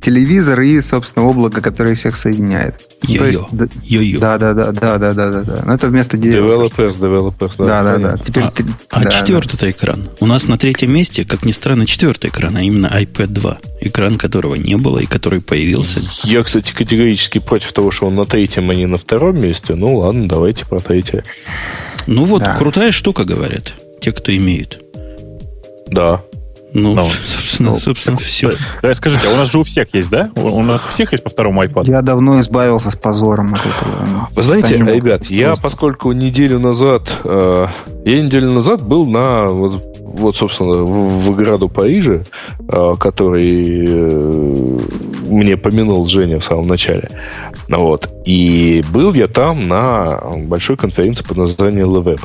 телевизор 0.00 0.60
и, 0.60 0.80
собственно, 0.80 1.26
облако, 1.26 1.60
которое 1.60 1.94
всех 1.94 2.16
соединяет. 2.16 2.74
Ну, 3.06 3.14
Йо-йо. 3.14 3.48
да- 3.52 3.68
Йо-йо. 3.82 4.18
да, 4.18 4.38
да, 4.38 4.54
да, 4.54 4.72
да, 4.72 4.98
да, 4.98 5.14
да, 5.14 5.30
да, 5.30 5.42
да. 5.42 5.62
Но 5.64 5.74
это 5.74 5.86
вместо. 5.88 6.16
Developers, 6.16 6.98
developers, 6.98 7.52
да. 7.58 7.64
Да, 7.64 7.82
да, 7.82 7.90
да. 7.90 7.94
понятно. 7.94 8.24
Теперь 8.24 8.42
А, 8.44 8.50
ты- 8.50 8.64
а 8.90 9.04
да, 9.04 9.10
четвертый 9.10 9.70
экран? 9.70 10.08
У 10.20 10.26
нас 10.26 10.48
на 10.48 10.58
третьем 10.58 10.92
месте, 10.92 11.24
как 11.24 11.44
ни 11.44 11.52
странно, 11.52 11.86
четвертый 11.86 12.30
экран, 12.30 12.56
а 12.56 12.62
именно 12.62 12.86
iPad 12.86 13.26
2. 13.28 13.58
Экран 13.80 14.16
которого 14.18 14.54
не 14.56 14.76
было 14.76 14.98
и 14.98 15.06
который 15.06 15.40
появился. 15.40 16.00
Я, 16.24 16.42
кстати, 16.42 16.72
категорически 16.74 17.38
против 17.38 17.72
того, 17.72 17.90
что 17.90 18.06
он 18.06 18.14
на 18.16 18.26
третьем, 18.26 18.68
а 18.70 18.74
не 18.74 18.86
на 18.86 18.98
втором 18.98 19.40
месте. 19.40 19.74
Ну 19.74 19.96
ладно, 19.98 20.28
давайте 20.28 20.66
про 20.66 20.80
третье. 20.80 21.24
Ну 22.06 22.24
вот, 22.24 22.42
Да. 22.42 22.56
крутая 22.56 22.92
штука, 22.92 23.24
говорят, 23.24 23.74
те, 24.00 24.12
кто 24.12 24.34
имеют. 24.36 24.82
Да. 25.88 26.22
Ну, 26.72 26.94
Ну, 26.94 27.08
собственно, 27.24 27.76
собственно, 27.76 28.18
все. 28.18 28.52
Да, 28.82 28.94
скажите, 28.94 29.28
а 29.28 29.32
у 29.32 29.36
нас 29.36 29.50
же 29.50 29.58
у 29.58 29.64
всех 29.64 29.92
есть, 29.94 30.10
да? 30.10 30.30
У, 30.36 30.42
у 30.42 30.62
нас 30.62 30.82
у 30.84 30.88
всех 30.88 31.12
есть 31.12 31.24
по 31.24 31.30
второму 31.30 31.62
iPad? 31.64 31.88
Я 31.88 32.02
давно 32.02 32.40
избавился 32.40 32.90
с 32.90 32.96
позором 32.96 33.54
от 33.54 33.60
этого. 33.60 34.28
Вы 34.34 34.42
знаете, 34.42 34.68
Станем 34.68 34.88
ребят, 34.88 35.26
я, 35.26 35.54
поскольку 35.60 36.12
неделю 36.12 36.58
назад, 36.58 37.02
э, 37.24 37.66
я 38.04 38.22
неделю 38.22 38.52
назад 38.52 38.82
был 38.82 39.06
на, 39.06 39.46
вот, 39.46 39.84
вот, 40.00 40.36
собственно, 40.36 40.84
в, 40.84 41.24
в 41.24 41.30
ограду 41.30 41.68
Парижа, 41.68 42.22
э, 42.68 42.94
который 42.98 43.84
э, 43.86 44.78
мне 45.28 45.56
помянул 45.56 46.06
Женя 46.06 46.40
в 46.40 46.44
самом 46.44 46.66
начале. 46.66 47.10
Ну 47.68 47.78
Вот. 47.80 48.10
И 48.24 48.82
был 48.92 49.14
я 49.14 49.28
там 49.28 49.68
на 49.68 50.20
большой 50.36 50.76
конференции 50.76 51.24
под 51.24 51.36
названием 51.36 51.88
LeWeb. 51.88 52.20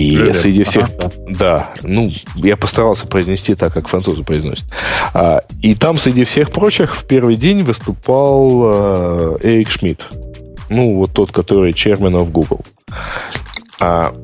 И 0.00 0.16
Левеб. 0.16 0.34
среди 0.34 0.64
всех... 0.64 0.88
Ага, 0.98 1.12
Да, 1.28 1.70
ну, 1.82 2.10
я 2.36 2.56
постарался 2.56 3.06
произнести 3.06 3.54
так, 3.54 3.74
как 3.74 3.88
французы 3.88 4.22
произносят. 4.22 4.64
А, 5.12 5.42
и 5.60 5.74
там, 5.74 5.98
среди 5.98 6.24
всех 6.24 6.50
прочих, 6.50 6.96
в 6.96 7.04
первый 7.04 7.36
день 7.36 7.62
выступал 7.64 8.62
э, 8.64 9.38
Эрик 9.42 9.70
Шмидт. 9.70 10.00
Ну, 10.70 10.94
вот 10.94 11.12
тот, 11.12 11.32
который 11.32 11.72
chairman 11.72 12.16
of 12.16 12.30
Google. 12.30 12.60
А, 13.78 14.14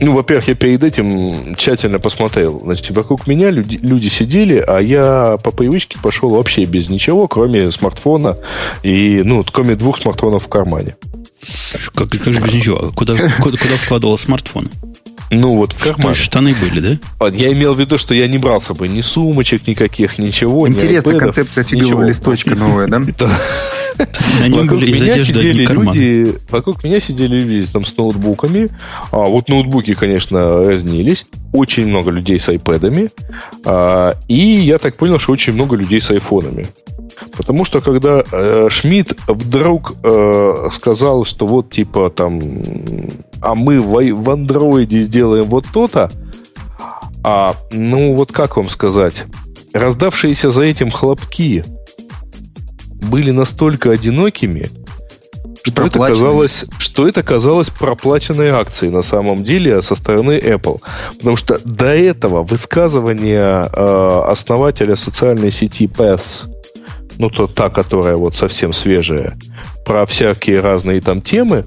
ну, 0.00 0.12
во-первых, 0.12 0.48
я 0.48 0.56
перед 0.56 0.82
этим 0.82 1.54
тщательно 1.54 2.00
посмотрел. 2.00 2.58
Значит, 2.58 2.90
вокруг 2.90 3.28
меня 3.28 3.50
люди, 3.50 3.76
люди 3.76 4.08
сидели, 4.08 4.56
а 4.56 4.78
я 4.80 5.36
по 5.44 5.52
привычке 5.52 5.98
пошел 6.02 6.30
вообще 6.30 6.64
без 6.64 6.88
ничего, 6.88 7.28
кроме 7.28 7.70
смартфона 7.70 8.38
и, 8.82 9.22
ну, 9.24 9.44
кроме 9.52 9.76
двух 9.76 10.00
смартфонов 10.00 10.46
в 10.46 10.48
кармане. 10.48 10.96
Как, 11.94 12.08
как 12.10 12.32
же 12.32 12.40
без 12.40 12.54
ничего? 12.54 12.78
А 12.78 12.90
Куда, 12.90 13.14
куда, 13.40 13.56
куда 13.56 13.76
вкладывал 13.76 14.18
смартфон? 14.18 14.68
Ну, 15.32 15.56
вот 15.56 15.72
в 15.72 15.82
То 15.82 15.88
кармане. 15.90 16.10
есть 16.10 16.20
штаны 16.20 16.54
были, 16.60 16.80
да? 16.80 16.98
Вот, 17.18 17.34
Я 17.34 17.52
имел 17.52 17.74
в 17.74 17.80
виду, 17.80 17.96
что 17.96 18.14
я 18.14 18.28
не 18.28 18.38
брал 18.38 18.60
с 18.60 18.66
собой 18.66 18.88
ни 18.88 19.00
сумочек 19.00 19.66
никаких, 19.66 20.18
ничего. 20.18 20.68
ни 20.68 20.74
Интересная 20.74 21.14
айпэдов, 21.14 21.34
концепция 21.34 21.64
фигового 21.64 22.04
листочка 22.04 22.54
новая, 22.54 22.86
да? 22.86 23.00
На 24.40 24.48
нем 24.48 24.60
Вокруг 24.60 24.80
были 24.80 24.90
из 24.90 25.00
меня 25.00 25.12
одежды 25.12 25.34
сидели 25.34 25.66
люди, 25.66 26.34
вокруг 26.50 26.82
меня 26.82 26.98
сидели 26.98 27.40
люди 27.40 27.70
там 27.70 27.84
с 27.84 27.96
ноутбуками. 27.96 28.70
А, 29.10 29.18
вот 29.18 29.48
ноутбуки, 29.48 29.94
конечно, 29.94 30.64
разнились. 30.64 31.26
Очень 31.52 31.88
много 31.88 32.10
людей 32.10 32.38
с 32.38 32.48
айпэдами. 32.48 33.10
А, 33.64 34.16
и 34.28 34.34
я 34.34 34.78
так 34.78 34.96
понял, 34.96 35.18
что 35.18 35.32
очень 35.32 35.52
много 35.52 35.76
людей 35.76 36.00
с 36.00 36.10
айфонами. 36.10 36.66
Потому 37.36 37.64
что 37.64 37.80
когда 37.80 38.22
э, 38.30 38.68
Шмидт 38.68 39.18
вдруг 39.26 39.94
э, 40.02 40.68
сказал, 40.72 41.24
что 41.24 41.46
вот 41.46 41.70
типа 41.70 42.10
там, 42.10 42.40
а 43.40 43.54
мы 43.54 43.80
в, 43.80 44.12
в 44.12 44.30
андроиде 44.30 45.02
сделаем 45.02 45.44
вот 45.44 45.66
то-то, 45.72 46.10
а, 47.24 47.54
ну 47.72 48.14
вот 48.14 48.32
как 48.32 48.56
вам 48.56 48.68
сказать, 48.68 49.24
раздавшиеся 49.72 50.50
за 50.50 50.62
этим 50.62 50.90
хлопки 50.90 51.64
были 53.08 53.30
настолько 53.30 53.90
одинокими, 53.90 54.68
что 55.64 55.86
это 55.86 55.98
казалось, 55.98 56.64
что 56.78 57.06
это 57.06 57.22
казалось 57.22 57.70
проплаченной 57.70 58.50
акцией 58.50 58.92
на 58.92 59.02
самом 59.02 59.44
деле 59.44 59.80
со 59.82 59.94
стороны 59.94 60.38
Apple. 60.38 60.80
Потому 61.16 61.36
что 61.36 61.60
до 61.64 61.86
этого 61.86 62.42
высказывание 62.42 63.68
э, 63.72 64.22
основателя 64.28 64.96
социальной 64.96 65.52
сети 65.52 65.86
PES, 65.86 66.51
ну, 67.18 67.30
то 67.30 67.46
та, 67.46 67.70
которая 67.70 68.16
вот 68.16 68.34
совсем 68.36 68.72
свежая, 68.72 69.38
про 69.84 70.06
всякие 70.06 70.60
разные 70.60 71.00
там 71.00 71.22
темы, 71.22 71.64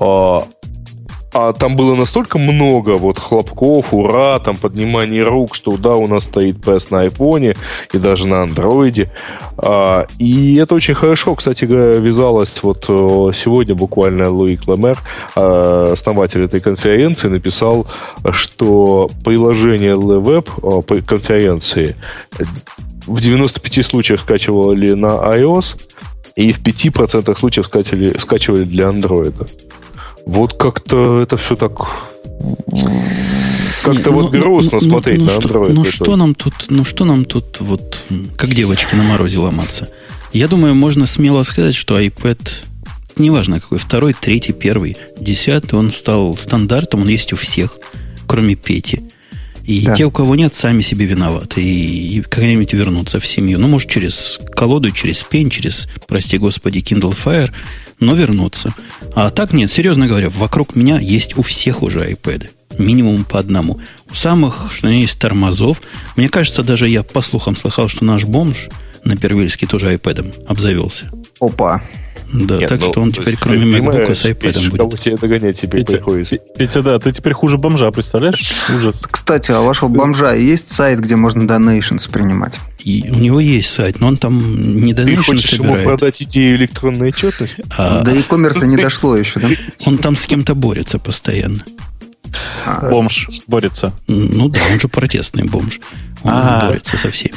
а, 0.00 0.42
а 1.32 1.52
там 1.52 1.76
было 1.76 1.94
настолько 1.94 2.38
много 2.38 2.94
вот 2.94 3.18
хлопков, 3.18 3.92
ура, 3.92 4.38
там 4.38 4.56
поднимание 4.56 5.22
рук, 5.22 5.54
что 5.54 5.76
да, 5.76 5.92
у 5.92 6.06
нас 6.06 6.24
стоит 6.24 6.56
PS 6.56 6.86
на 6.90 7.00
айфоне 7.00 7.54
и 7.92 7.98
даже 7.98 8.26
на 8.26 8.42
андроиде. 8.42 9.12
А, 9.58 10.06
и 10.18 10.56
это 10.56 10.74
очень 10.74 10.94
хорошо, 10.94 11.34
кстати 11.34 11.66
говоря, 11.66 11.98
вязалось 11.98 12.62
вот 12.62 12.86
э, 12.88 12.92
сегодня 13.34 13.74
буквально 13.74 14.30
Луи 14.30 14.56
Кламер, 14.56 14.98
э, 15.36 15.88
основатель 15.92 16.44
этой 16.44 16.60
конференции, 16.60 17.28
написал, 17.28 17.86
что 18.30 19.10
приложение 19.24 19.94
LeWeb 19.94 20.86
э, 20.88 21.02
конференции 21.02 21.94
в 23.08 23.20
95 23.20 23.86
случаях 23.86 24.20
скачивали 24.20 24.92
на 24.92 25.06
iOS, 25.06 25.76
и 26.36 26.52
в 26.52 26.60
5% 26.60 27.36
случаев 27.38 27.66
скачивали, 27.66 28.16
скачивали 28.18 28.64
для 28.64 28.84
Android. 28.84 29.48
Вот 30.26 30.54
как-то 30.54 31.20
это 31.20 31.36
все 31.36 31.56
так... 31.56 31.72
Как-то 33.82 34.10
вот 34.10 34.32
ну, 34.32 34.40
грустно 34.40 34.78
ну, 34.80 34.88
смотреть 34.88 35.18
ну, 35.20 35.24
на 35.24 35.30
Android. 35.30 35.72
Ну 35.72 35.84
что 35.84 36.16
нам 36.16 36.34
тут, 36.34 36.54
ну 36.68 36.84
что 36.84 37.04
нам 37.04 37.24
тут 37.24 37.60
вот, 37.60 38.02
как 38.36 38.50
девочки 38.50 38.94
на 38.94 39.02
морозе 39.02 39.38
ломаться? 39.38 39.88
Я 40.32 40.46
думаю, 40.46 40.74
можно 40.74 41.06
смело 41.06 41.42
сказать, 41.42 41.74
что 41.74 41.98
iPad, 41.98 42.38
неважно 43.16 43.60
какой, 43.60 43.78
второй, 43.78 44.12
третий, 44.12 44.52
первый, 44.52 44.98
десятый, 45.18 45.78
он 45.78 45.90
стал 45.90 46.36
стандартом, 46.36 47.02
он 47.02 47.08
есть 47.08 47.32
у 47.32 47.36
всех, 47.36 47.76
кроме 48.26 48.54
Пети. 48.54 49.10
И 49.68 49.82
Да. 49.84 49.94
те, 49.94 50.06
у 50.06 50.10
кого 50.10 50.34
нет, 50.34 50.54
сами 50.54 50.80
себе 50.80 51.04
виноваты. 51.04 51.62
И, 51.62 52.16
и 52.16 52.22
когда-нибудь 52.22 52.72
вернутся 52.72 53.20
в 53.20 53.26
семью. 53.26 53.58
Ну, 53.58 53.68
может, 53.68 53.90
через 53.90 54.40
колоду, 54.52 54.90
через 54.92 55.22
пень, 55.22 55.50
через, 55.50 55.88
прости 56.06 56.38
господи, 56.38 56.78
Kindle 56.78 57.14
Fire, 57.14 57.50
но 58.00 58.14
вернутся. 58.14 58.74
А 59.14 59.28
так 59.28 59.52
нет, 59.52 59.70
серьезно 59.70 60.06
говоря, 60.06 60.30
вокруг 60.30 60.74
меня 60.74 60.98
есть 60.98 61.36
у 61.36 61.42
всех 61.42 61.82
уже 61.82 62.10
iPad. 62.10 62.48
Минимум 62.78 63.24
по 63.24 63.38
одному. 63.38 63.78
У 64.10 64.14
самых, 64.14 64.70
что 64.72 64.88
есть 64.88 65.18
тормозов. 65.18 65.82
Мне 66.16 66.30
кажется, 66.30 66.62
даже 66.62 66.88
я 66.88 67.02
по 67.02 67.20
слухам 67.20 67.54
слыхал, 67.54 67.88
что 67.88 68.06
наш 68.06 68.24
бомж 68.24 68.68
на 69.04 69.18
Первильске 69.18 69.66
тоже 69.66 69.92
iPad 69.92 70.46
Опа. 71.40 71.82
Да, 72.30 72.56
Нет, 72.58 72.68
так 72.68 72.80
ну, 72.80 72.90
что 72.92 73.00
он 73.00 73.10
теперь, 73.12 73.36
кроме 73.38 73.60
ты 73.60 73.84
MacBook, 73.84 74.14
с 74.14 74.24
iPad 74.26 74.34
Петя, 74.34 74.70
кого 74.76 74.90
будет. 74.90 75.00
тебе 75.00 75.16
догонять 75.16 75.58
теперь 75.60 75.80
Петя, 75.80 75.92
приходится? 75.92 76.36
Петя, 76.58 76.82
да, 76.82 76.98
ты 76.98 77.10
теперь 77.12 77.32
хуже 77.32 77.56
бомжа, 77.56 77.90
представляешь? 77.90 78.52
Ужас. 78.76 79.02
Кстати, 79.10 79.50
а 79.50 79.60
у 79.60 79.64
вашего 79.64 79.88
бомжа 79.88 80.34
есть 80.34 80.68
сайт, 80.68 81.00
где 81.00 81.16
можно 81.16 81.42
donations 81.44 82.10
принимать? 82.10 82.58
И 82.80 83.08
у 83.10 83.14
него 83.14 83.40
есть 83.40 83.70
сайт, 83.70 84.00
но 84.00 84.08
он 84.08 84.16
там 84.18 84.76
не 84.76 84.92
Ты 84.92 85.02
донейшн 85.04 85.22
хочешь 85.22 85.52
ему 85.54 85.64
собирает, 85.64 85.84
продать 85.86 86.22
идею 86.22 86.56
электронной 86.56 87.08
отчетности? 87.08 87.64
а 87.76 88.02
До 88.02 88.10
e-commerce 88.12 88.64
не 88.66 88.76
дошло 88.76 89.16
еще, 89.16 89.40
да? 89.40 89.48
он 89.86 89.96
там 89.98 90.14
с 90.14 90.26
кем-то 90.26 90.54
борется 90.54 90.98
постоянно. 90.98 91.64
А, 92.66 92.90
Бомж 92.90 93.26
борется. 93.46 93.94
Ну 94.06 94.48
да, 94.50 94.60
он 94.70 94.78
же 94.78 94.88
протестный 94.88 95.44
бомж. 95.44 95.80
Он 96.22 96.30
А. 96.34 96.66
борется 96.66 96.98
со 96.98 97.10
всеми. 97.10 97.34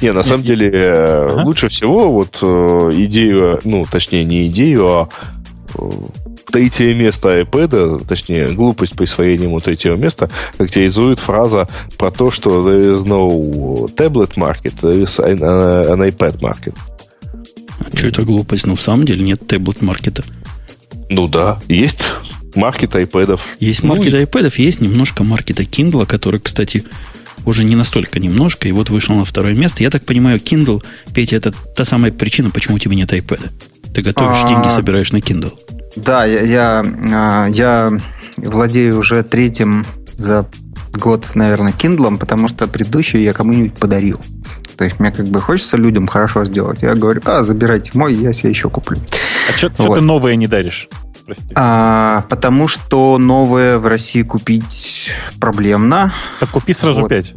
Не, 0.00 0.12
на 0.12 0.22
самом 0.22 0.44
деле, 0.44 0.70
ага. 0.72 1.42
лучше 1.44 1.68
всего 1.68 2.10
вот 2.12 2.36
идею, 2.94 3.60
ну, 3.64 3.84
точнее, 3.90 4.24
не 4.24 4.46
идею, 4.46 4.88
а 4.88 5.08
третье 6.50 6.94
место 6.94 7.40
iPad, 7.40 8.06
точнее, 8.06 8.46
глупость 8.52 8.96
присвоения 8.96 9.44
ему 9.44 9.60
третьего 9.60 9.96
места, 9.96 10.30
характеризует 10.56 11.18
фраза 11.18 11.68
про 11.96 12.10
то, 12.10 12.30
что 12.30 12.68
there 12.68 12.94
is 12.94 13.04
no 13.04 13.88
tablet 13.94 14.34
market, 14.36 14.74
there 14.80 15.02
is 15.02 15.18
an, 15.18 15.40
an 15.40 16.00
iPad 16.08 16.40
market. 16.40 16.74
А 17.80 17.96
что 17.96 18.08
это 18.08 18.22
глупость? 18.22 18.66
Ну, 18.66 18.74
в 18.74 18.80
самом 18.80 19.04
деле 19.04 19.24
нет 19.24 19.46
таблет-маркета. 19.46 20.24
Ну 21.10 21.26
да, 21.28 21.58
есть 21.68 22.00
маркет 22.54 22.94
iPad. 22.94 23.40
Есть 23.60 23.82
маркет 23.82 24.12
ну, 24.12 24.20
iPad, 24.20 24.52
есть 24.56 24.80
немножко 24.80 25.22
маркета 25.24 25.62
Kindle, 25.62 26.06
который, 26.06 26.40
кстати, 26.40 26.84
уже 27.48 27.64
не 27.64 27.76
настолько 27.76 28.20
немножко, 28.20 28.68
и 28.68 28.72
вот 28.72 28.90
вышел 28.90 29.14
на 29.16 29.24
второе 29.24 29.54
место. 29.54 29.82
Я 29.82 29.90
так 29.90 30.04
понимаю, 30.04 30.38
Kindle, 30.38 30.84
Петя, 31.14 31.36
это 31.36 31.52
та 31.74 31.84
самая 31.84 32.12
причина, 32.12 32.50
почему 32.50 32.76
у 32.76 32.78
тебя 32.78 32.94
нет 32.94 33.12
iPad. 33.12 33.40
Ты 33.94 34.02
готовишь 34.02 34.38
а, 34.42 34.48
деньги, 34.48 34.68
собираешь 34.68 35.12
на 35.12 35.16
Kindle. 35.16 35.54
Да, 35.96 36.26
я, 36.26 36.42
я, 36.42 36.84
а, 37.10 37.46
я 37.48 37.92
владею 38.36 38.98
уже 38.98 39.22
третьим 39.22 39.86
за 40.16 40.46
год, 40.92 41.34
наверное, 41.34 41.72
Kindle, 41.72 42.18
потому 42.18 42.48
что 42.48 42.68
предыдущий 42.68 43.22
я 43.22 43.32
кому-нибудь 43.32 43.74
подарил. 43.74 44.20
То 44.76 44.84
есть 44.84 45.00
мне 45.00 45.10
как 45.10 45.26
бы 45.26 45.40
хочется 45.40 45.76
людям 45.76 46.06
хорошо 46.06 46.44
сделать. 46.44 46.82
Я 46.82 46.94
говорю, 46.94 47.22
а, 47.24 47.42
забирайте 47.42 47.92
мой, 47.94 48.14
я 48.14 48.32
себе 48.32 48.50
еще 48.50 48.68
куплю. 48.68 48.98
А 49.48 49.56
что 49.56 49.72
вот. 49.78 49.98
ты 49.98 50.00
новое 50.02 50.36
не 50.36 50.46
даришь? 50.46 50.88
А, 51.54 52.24
потому 52.28 52.68
что 52.68 53.18
новое 53.18 53.78
в 53.78 53.86
России 53.86 54.22
купить 54.22 55.10
проблемно. 55.40 56.12
Так 56.40 56.50
купи 56.50 56.72
сразу 56.72 57.02
вот. 57.02 57.08
5. 57.08 57.34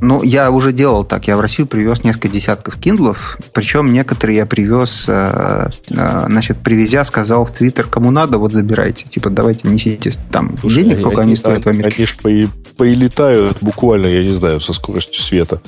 Ну, 0.00 0.22
я 0.22 0.50
уже 0.50 0.72
делал 0.72 1.04
так. 1.04 1.28
Я 1.28 1.36
в 1.36 1.40
Россию 1.40 1.68
привез 1.68 2.04
несколько 2.04 2.28
десятков 2.28 2.78
киндлов. 2.78 3.38
Причем 3.52 3.92
некоторые 3.92 4.38
я 4.38 4.46
привез, 4.46 5.06
э, 5.08 5.70
э, 5.90 6.24
значит, 6.26 6.58
привезя, 6.58 7.04
сказал 7.04 7.44
в 7.44 7.52
Твиттер, 7.52 7.86
кому 7.86 8.10
надо, 8.10 8.38
вот 8.38 8.52
забирайте. 8.52 9.06
Типа, 9.08 9.28
давайте 9.28 9.68
несите 9.68 10.10
там 10.30 10.56
Слушай, 10.58 10.84
денег, 10.84 11.00
сколько 11.00 11.20
они, 11.20 11.30
они 11.30 11.36
стоят 11.36 11.64
в 11.64 11.68
Америке. 11.68 11.96
Они 11.98 12.06
же 12.06 12.48
по, 12.48 12.74
полетают 12.78 13.58
буквально, 13.60 14.06
я 14.06 14.22
не 14.22 14.32
знаю, 14.32 14.60
со 14.60 14.72
скоростью 14.72 15.20
света. 15.20 15.60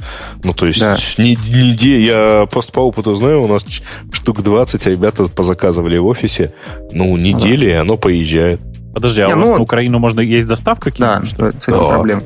Ну, 0.42 0.54
то 0.54 0.66
есть, 0.66 0.80
да. 0.80 0.96
не, 1.18 1.36
не, 1.48 2.00
я 2.00 2.46
просто 2.50 2.72
по 2.72 2.80
опыту 2.80 3.14
знаю, 3.14 3.42
у 3.42 3.48
нас 3.48 3.64
штук 4.12 4.42
20 4.42 4.86
ребята 4.86 5.24
позаказывали 5.28 5.98
в 5.98 6.06
офисе. 6.06 6.54
Ну, 6.92 7.16
недели, 7.18 7.66
да. 7.66 7.72
и 7.72 7.74
оно 7.74 7.98
поезжает. 7.98 8.60
Подожди, 8.94 9.20
а 9.20 9.28
не, 9.28 9.34
у 9.34 9.38
вас 9.38 9.48
ну, 9.48 9.56
на 9.56 9.62
Украину 9.62 9.98
можно 9.98 10.20
есть 10.20 10.46
доставка? 10.46 10.90
Да, 10.96 11.22
что? 11.24 11.50
с 11.50 11.68
этим 11.68 11.78
да. 11.78 11.88
проблем. 11.88 12.22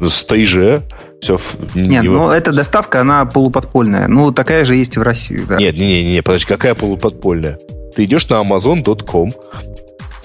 С 0.00 0.24
ТИЖ 0.24 0.82
все 1.20 1.38
Нет, 1.74 2.04
ну 2.04 2.24
вот... 2.24 2.32
эта 2.32 2.52
доставка, 2.52 3.02
она 3.02 3.24
полуподпольная. 3.26 4.08
Ну, 4.08 4.32
такая 4.32 4.64
же 4.64 4.74
есть 4.74 4.96
и 4.96 4.98
в 4.98 5.02
России. 5.02 5.40
Да. 5.48 5.56
Нет, 5.56 5.76
не, 5.76 6.02
не, 6.02 6.12
не, 6.12 6.22
подожди, 6.22 6.46
какая 6.46 6.74
полуподпольная? 6.74 7.58
Ты 7.94 8.04
идешь 8.04 8.28
на 8.28 8.36
amazon.com, 8.36 9.30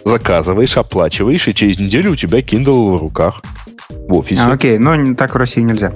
заказываешь, 0.05 0.77
оплачиваешь, 0.77 1.47
и 1.47 1.53
через 1.53 1.79
неделю 1.79 2.13
у 2.13 2.15
тебя 2.15 2.39
Kindle 2.39 2.97
в 2.97 3.01
руках 3.01 3.41
в 3.89 4.15
офисе. 4.15 4.43
А, 4.43 4.53
окей, 4.53 4.77
но 4.77 5.15
так 5.15 5.33
в 5.35 5.37
России 5.37 5.61
нельзя. 5.61 5.93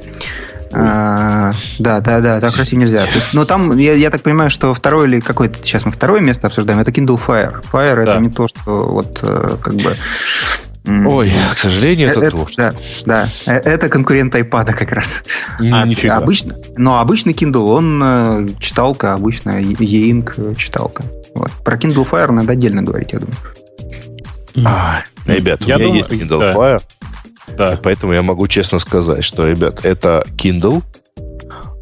А, 0.72 1.52
да, 1.80 2.00
да, 2.00 2.20
да, 2.22 2.40
так 2.40 2.52
в 2.52 2.58
России 2.58 2.76
нельзя. 2.76 3.06
То 3.06 3.16
есть, 3.16 3.34
но 3.34 3.46
там, 3.46 3.76
я, 3.78 3.94
я 3.94 4.10
так 4.10 4.22
понимаю, 4.22 4.50
что 4.50 4.74
второе 4.74 5.08
или 5.08 5.20
какое-то, 5.20 5.64
сейчас 5.64 5.86
мы 5.86 5.92
второе 5.92 6.22
место 6.22 6.48
обсуждаем, 6.48 6.80
это 6.80 6.92
Kindle 6.92 7.20
Fire. 7.20 7.64
Fire 7.72 8.06
да. 8.06 8.12
это 8.14 8.20
не 8.20 8.30
то, 8.30 8.48
что 8.48 8.90
вот 8.90 9.20
э, 9.24 9.58
как 9.62 9.74
бы 9.76 9.96
Ой, 10.90 11.32
к 11.54 11.58
сожалению, 11.58 12.10
это, 12.10 12.22
это 12.22 12.32
то. 12.32 12.48
Да, 12.58 12.74
да, 13.06 13.30
э, 13.46 13.58
это 13.58 13.90
конкурент 13.90 14.34
iPad 14.36 14.74
как 14.74 14.92
раз. 14.92 15.22
Не, 15.60 15.72
а, 15.72 15.86
нифига. 15.86 16.18
Обычно, 16.18 16.56
но 16.78 17.00
обычный 17.00 17.34
Kindle, 17.34 17.68
он 17.68 18.02
э, 18.04 18.48
читалка, 18.60 19.14
обычно 19.14 19.62
e-ink 19.62 20.56
читалка. 20.58 21.04
Вот. 21.36 21.52
Про 21.64 21.78
Kindle 21.78 22.10
Fire 22.10 22.32
надо 22.32 22.54
отдельно 22.54 22.82
говорить, 22.82 23.14
я 23.14 23.20
думаю. 23.20 23.38
А, 24.66 25.04
ребят, 25.26 25.62
я 25.62 25.76
у 25.76 25.80
меня 25.80 25.88
думаю, 25.88 25.98
есть 25.98 26.12
Kindle 26.12 26.40
да. 26.40 26.54
Fire, 26.54 26.82
да. 27.58 27.80
поэтому 27.82 28.14
я 28.14 28.22
могу 28.22 28.48
честно 28.48 28.80
сказать, 28.80 29.24
что, 29.24 29.48
ребят, 29.48 29.86
это 29.86 30.26
Kindle, 30.36 30.84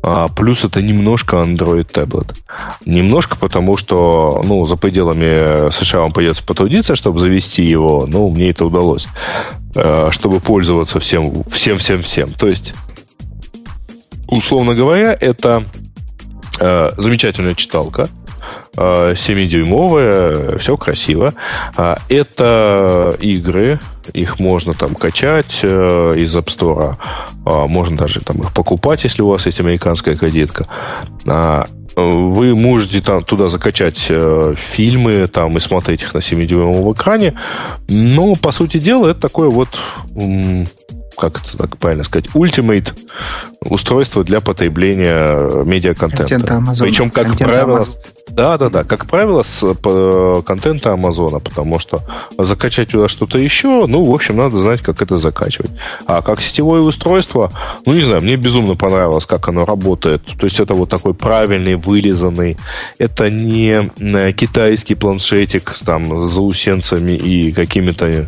а, 0.04 0.28
плюс 0.28 0.64
это 0.64 0.82
немножко 0.82 1.38
Android 1.38 1.86
таблет. 1.86 2.34
Немножко 2.86 3.36
потому, 3.38 3.78
что 3.78 4.42
ну, 4.46 4.66
за 4.66 4.76
пределами 4.76 5.70
США 5.72 6.02
вам 6.02 6.14
придется 6.14 6.44
потрудиться, 6.44 6.96
чтобы 6.96 7.20
завести 7.20 7.64
его. 7.64 8.06
Ну, 8.08 8.30
мне 8.30 8.52
это 8.52 8.66
удалось. 8.66 9.08
А, 9.76 10.10
чтобы 10.12 10.40
пользоваться 10.40 11.00
всем, 11.00 11.44
всем, 11.50 11.78
всем, 11.78 12.02
всем. 12.02 12.30
То 12.34 12.48
есть, 12.48 12.74
условно 14.28 14.76
говоря, 14.76 15.18
это 15.20 15.64
а, 16.60 16.94
замечательная 16.98 17.56
читалка, 17.56 18.10
7-дюймовая, 18.76 20.58
все 20.58 20.78
красиво. 20.78 21.34
Это 22.10 23.16
игры, 23.20 23.80
их 24.14 24.40
можно 24.40 24.74
там 24.74 24.96
качать 24.96 25.60
э, 25.64 26.14
из 26.16 26.36
App 26.36 26.48
Store, 26.48 26.96
можно 27.68 27.98
даже 27.98 28.22
там 28.22 28.38
их 28.42 28.54
покупать, 28.54 29.04
если 29.04 29.22
у 29.22 29.28
вас 29.28 29.46
есть 29.46 29.60
американская 29.60 30.16
кредитка. 30.16 30.68
Вы 31.98 32.56
можете 32.56 33.02
там 33.02 33.24
туда 33.24 33.50
закачать 33.50 34.06
э, 34.10 34.54
фильмы 34.56 35.26
там 35.28 35.58
и 35.58 35.60
смотреть 35.60 36.04
их 36.04 36.14
на 36.14 36.20
7-дюймовом 36.20 36.94
экране. 36.94 37.34
Но, 37.90 38.36
по 38.36 38.52
сути 38.52 38.78
дела, 38.78 39.08
это 39.08 39.20
такое 39.20 39.50
вот 39.50 39.70
как 41.18 41.42
это 41.42 41.58
так 41.58 41.78
правильно 41.78 42.04
сказать, 42.04 42.28
Ultimate 42.34 42.98
устройство 43.62 44.24
для 44.24 44.42
потребления 44.42 45.64
медиаконтента. 45.64 46.24
Причем, 46.80 47.10
как 47.10 47.28
Контент 47.28 47.52
правило, 47.52 47.86
да, 48.30 48.58
да, 48.58 48.70
да, 48.70 48.84
как 48.84 49.08
правило, 49.08 49.44
с 49.44 49.74
по, 49.74 50.44
контента 50.46 50.94
Амазона, 50.94 51.40
потому 51.40 51.80
что 51.80 52.02
закачать 52.38 52.90
туда 52.90 53.08
что-то 53.08 53.38
еще, 53.38 53.88
ну, 53.88 54.04
в 54.04 54.14
общем, 54.14 54.38
надо 54.38 54.60
знать, 54.60 54.82
как 54.82 55.02
это 55.02 55.18
закачивать. 55.18 55.72
А 56.06 56.22
как 56.22 56.42
сетевое 56.42 56.82
устройство, 56.82 57.52
ну, 57.86 57.94
не 57.94 58.04
знаю, 58.04 58.22
мне 58.22 58.36
безумно 58.36 58.76
понравилось, 58.76 59.26
как 59.26 59.48
оно 59.48 59.66
работает. 59.66 60.24
То 60.26 60.46
есть 60.46 60.60
это 60.60 60.74
вот 60.74 60.90
такой 60.90 61.14
правильный, 61.14 61.76
вылизанный. 61.76 62.58
Это 63.00 63.30
не 63.30 63.90
э, 64.00 64.32
китайский 64.34 64.96
планшетик 64.96 65.74
там 65.86 66.24
с 66.24 66.32
заусенцами 66.32 67.14
и 67.14 67.52
какими-то 67.52 68.28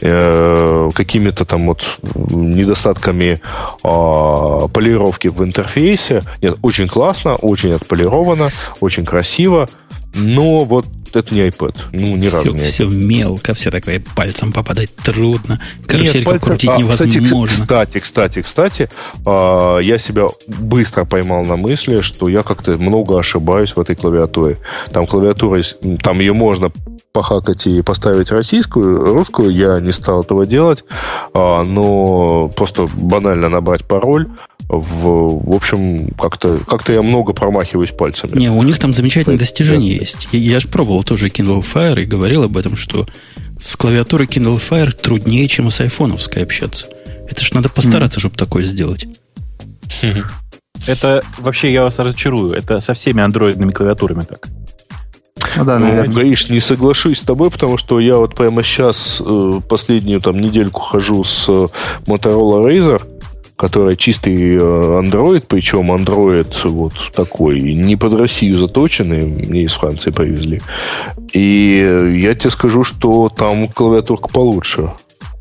э, 0.00 0.90
какими-то 0.94 1.44
там 1.44 1.66
вот 1.66 1.84
недостатками 2.28 3.40
э, 3.82 4.68
полировки 4.72 5.28
в 5.28 5.42
интерфейсе. 5.42 6.22
Нет, 6.42 6.56
очень 6.62 6.88
классно, 6.88 7.34
очень 7.36 7.72
отполировано, 7.72 8.50
очень 8.80 9.04
красиво. 9.04 9.68
Но 10.14 10.60
вот 10.60 10.86
это 11.12 11.34
не 11.34 11.42
iPad. 11.48 11.76
Ну, 11.92 12.16
ни 12.16 12.28
все, 12.28 12.36
разу 12.36 12.54
не 12.54 12.60
Все 12.60 12.86
мелко, 12.86 13.54
все 13.54 13.70
такое 13.70 14.02
пальцем 14.14 14.52
попадать 14.52 14.94
трудно. 14.96 15.60
Карусельку 15.86 16.32
Нет, 16.32 16.44
крутить 16.44 16.70
а, 16.70 16.78
невозможно. 16.78 17.62
Кстати, 17.62 17.98
кстати, 17.98 18.42
кстати, 18.42 18.88
э, 19.26 19.78
я 19.82 19.98
себя 19.98 20.28
быстро 20.46 21.04
поймал 21.04 21.44
на 21.44 21.56
мысли, 21.56 22.00
что 22.00 22.28
я 22.28 22.42
как-то 22.42 22.72
много 22.72 23.18
ошибаюсь 23.18 23.76
в 23.76 23.80
этой 23.80 23.96
клавиатуре. 23.96 24.58
Там 24.90 25.06
клавиатура, 25.06 25.60
там 26.02 26.20
ее 26.20 26.32
можно 26.32 26.70
похакать 27.14 27.66
и 27.68 27.80
поставить 27.80 28.32
российскую, 28.32 29.04
русскую, 29.04 29.50
я 29.50 29.78
не 29.78 29.92
стал 29.92 30.22
этого 30.22 30.46
делать, 30.46 30.84
а, 31.32 31.62
но 31.62 32.48
просто 32.48 32.88
банально 32.96 33.48
набрать 33.48 33.84
пароль, 33.84 34.28
в, 34.68 35.50
в 35.50 35.54
общем, 35.54 36.10
как-то 36.18 36.58
как 36.66 36.88
я 36.88 37.02
много 37.02 37.32
промахиваюсь 37.32 37.90
пальцами. 37.90 38.36
Не, 38.36 38.50
у 38.50 38.62
них 38.62 38.78
там 38.80 38.92
замечательные 38.92 39.38
достижения 39.38 39.90
да. 39.90 40.00
есть. 40.00 40.28
Я, 40.32 40.38
я 40.40 40.60
же 40.60 40.68
пробовал 40.68 41.03
тоже 41.04 41.28
Kindle 41.28 41.64
Fire 41.64 42.00
и 42.00 42.04
говорил 42.04 42.42
об 42.42 42.56
этом, 42.56 42.76
что 42.76 43.06
с 43.60 43.76
клавиатурой 43.76 44.26
Kindle 44.26 44.60
Fire 44.60 44.92
труднее, 44.92 45.46
чем 45.48 45.70
с 45.70 45.80
айфоновской 45.80 46.42
общаться. 46.42 46.86
Это 47.28 47.42
ж 47.42 47.52
надо 47.52 47.68
постараться, 47.68 48.18
mm. 48.18 48.20
чтобы 48.20 48.36
такое 48.36 48.64
сделать. 48.64 49.06
Это 50.86 51.22
вообще, 51.38 51.72
я 51.72 51.82
вас 51.84 51.98
разочарую, 51.98 52.52
это 52.52 52.80
со 52.80 52.94
всеми 52.94 53.22
андроидными 53.22 53.70
клавиатурами 53.70 54.22
так. 54.22 54.48
Ну, 55.56 55.64
да, 55.64 55.78
ну, 55.78 56.04
Гаиш, 56.12 56.48
не 56.48 56.60
соглашусь 56.60 57.18
с 57.18 57.22
тобой, 57.22 57.50
потому 57.50 57.78
что 57.78 58.00
я 58.00 58.16
вот 58.16 58.34
прямо 58.34 58.62
сейчас 58.62 59.22
э, 59.24 59.60
последнюю 59.68 60.20
там 60.20 60.40
недельку 60.40 60.80
хожу 60.80 61.22
с 61.22 61.48
э, 61.48 61.68
Motorola 62.06 62.64
Razer, 62.66 63.02
которая 63.56 63.96
чистый 63.96 64.56
Android, 64.56 65.44
причем 65.46 65.92
Android 65.92 66.68
вот 66.68 66.94
такой, 67.14 67.60
не 67.60 67.96
под 67.96 68.14
Россию 68.14 68.58
заточенный, 68.58 69.24
мне 69.26 69.62
из 69.62 69.72
Франции 69.72 70.10
повезли. 70.10 70.60
И 71.32 72.18
я 72.20 72.34
тебе 72.34 72.50
скажу, 72.50 72.84
что 72.84 73.28
там 73.28 73.68
клавиатурка 73.68 74.28
получше. 74.28 74.92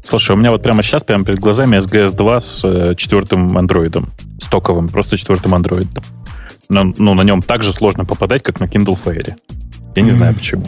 Слушай, 0.04 0.36
у 0.36 0.40
меня 0.40 0.52
вот 0.52 0.62
прямо 0.62 0.84
сейчас, 0.84 1.04
прямо 1.04 1.24
перед 1.24 1.40
глазами 1.40 1.78
SGS 1.78 2.14
2 2.14 2.40
с 2.42 2.66
э, 2.66 2.96
четвертым 2.96 3.58
андроидом. 3.58 4.10
Стоковым, 4.38 4.90
просто 4.90 5.18
четвертым 5.18 5.56
андроидом. 5.56 6.04
Но, 6.68 6.92
ну, 6.98 7.14
на 7.14 7.22
нем 7.22 7.42
так 7.42 7.64
же 7.64 7.74
сложно 7.74 8.04
попадать, 8.04 8.44
как 8.44 8.60
на 8.60 8.66
Kindle 8.66 8.98
Fire. 9.02 9.34
Я 9.96 10.02
не 10.02 10.10
mm-hmm. 10.10 10.14
знаю 10.14 10.34
почему. 10.36 10.66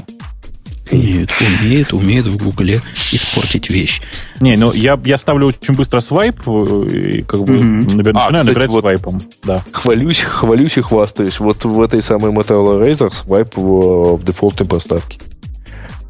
Умеют, 0.92 1.32
умеют, 1.62 1.94
умеют 1.94 2.28
в 2.28 2.38
Гугле 2.44 2.82
испортить 3.12 3.70
вещь. 3.70 4.02
Не, 4.40 4.56
ну 4.56 4.72
я, 4.72 5.00
я 5.04 5.18
ставлю 5.18 5.48
очень 5.48 5.74
быстро 5.74 6.00
свайп, 6.02 6.42
э, 6.48 6.86
и 6.92 7.22
как 7.24 7.42
бы 7.44 7.56
Mm-hmm. 7.56 7.96
начинаю 7.96 8.18
А, 8.18 8.28
кстати, 8.28 8.46
набирать 8.46 8.70
вот- 8.70 8.80
свайпом. 8.82 9.22
Да. 9.44 9.64
Хвалюсь, 9.72 10.20
хвалюсь 10.22 10.78
и 10.78 10.82
хвастаюсь. 10.82 11.40
Вот 11.40 11.64
в 11.66 11.82
этой 11.82 12.02
самой 12.04 12.32
Motorola 12.32 12.86
Razr 12.88 13.12
свайп 13.12 13.56
в, 13.58 14.16
в 14.18 14.24
дефолтной 14.24 14.68
поставке. 14.68 15.20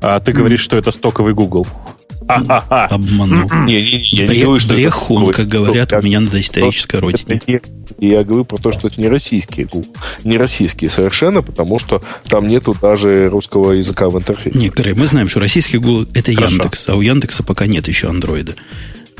А 0.02 0.20
ты 0.20 0.34
говоришь, 0.34 0.60
что 0.62 0.78
это 0.78 0.92
стоковый 0.92 1.34
Google. 1.34 1.66
Обманул. 2.28 3.50
Не, 3.66 3.82
не, 3.82 3.92
не, 3.92 4.04
я 4.12 4.28
не 4.28 4.42
говорю, 4.42 4.60
что 4.60 4.74
брехун, 4.74 5.32
как 5.32 5.48
говорят 5.48 5.92
Я- 5.92 6.00
у 6.00 6.02
меня 6.02 6.20
на 6.20 6.28
доисторической 6.28 7.00
родине. 7.00 7.42
Не- 7.48 7.60
Я 8.00 8.24
говорю 8.24 8.46
про 8.46 8.58
то, 8.58 8.72
что 8.72 8.88
это 8.88 9.00
не 9.00 9.08
российские 9.08 9.68
Google. 9.68 9.94
Не 10.24 10.38
российские 10.38 10.90
совершенно, 10.90 11.42
потому 11.42 11.80
что 11.80 12.02
там 12.28 12.48
нету 12.48 12.76
даже 12.82 13.30
русского 13.30 13.74
языка 13.74 14.10
в 14.10 14.18
интерфейсе. 14.18 14.58
Не, 14.58 14.70
Грей, 14.70 14.94
мы 14.94 15.06
знаем, 15.06 15.30
что 15.30 15.40
российский 15.40 15.78
Google 15.78 16.08
это 16.14 16.34
Хорошо. 16.34 16.56
Яндекс, 16.56 16.90
а 16.90 16.96
у 16.96 17.02
Яндекса 17.02 17.44
пока 17.44 17.68
нет 17.68 17.88
еще 17.88 18.10
андроида. 18.10 18.56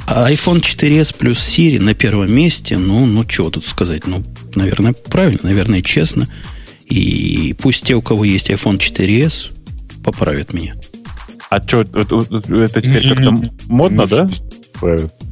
А 0.08 0.32
iPhone 0.32 0.62
4s 0.62 1.16
плюс 1.18 1.40
Siri 1.40 1.80
на 1.80 1.94
первом 1.94 2.34
месте, 2.34 2.78
ну, 2.78 3.06
ну, 3.06 3.24
чего 3.26 3.50
тут 3.50 3.66
сказать? 3.66 4.06
Ну, 4.08 4.24
наверное, 4.56 4.94
правильно, 4.94 5.42
наверное, 5.44 5.82
честно. 5.82 6.28
И 6.88 7.56
пусть 7.60 7.84
те, 7.86 7.96
у 7.96 8.02
кого 8.02 8.24
есть 8.24 8.50
iPhone 8.50 8.78
4s, 8.78 9.52
поправят 10.04 10.54
меня. 10.54 10.76
А 11.50 11.62
что, 11.66 11.82
это, 11.82 12.00
это 12.56 12.82
теперь 12.82 13.10
как-то 13.14 13.36
модно, 13.68 14.06
да? 14.08 14.28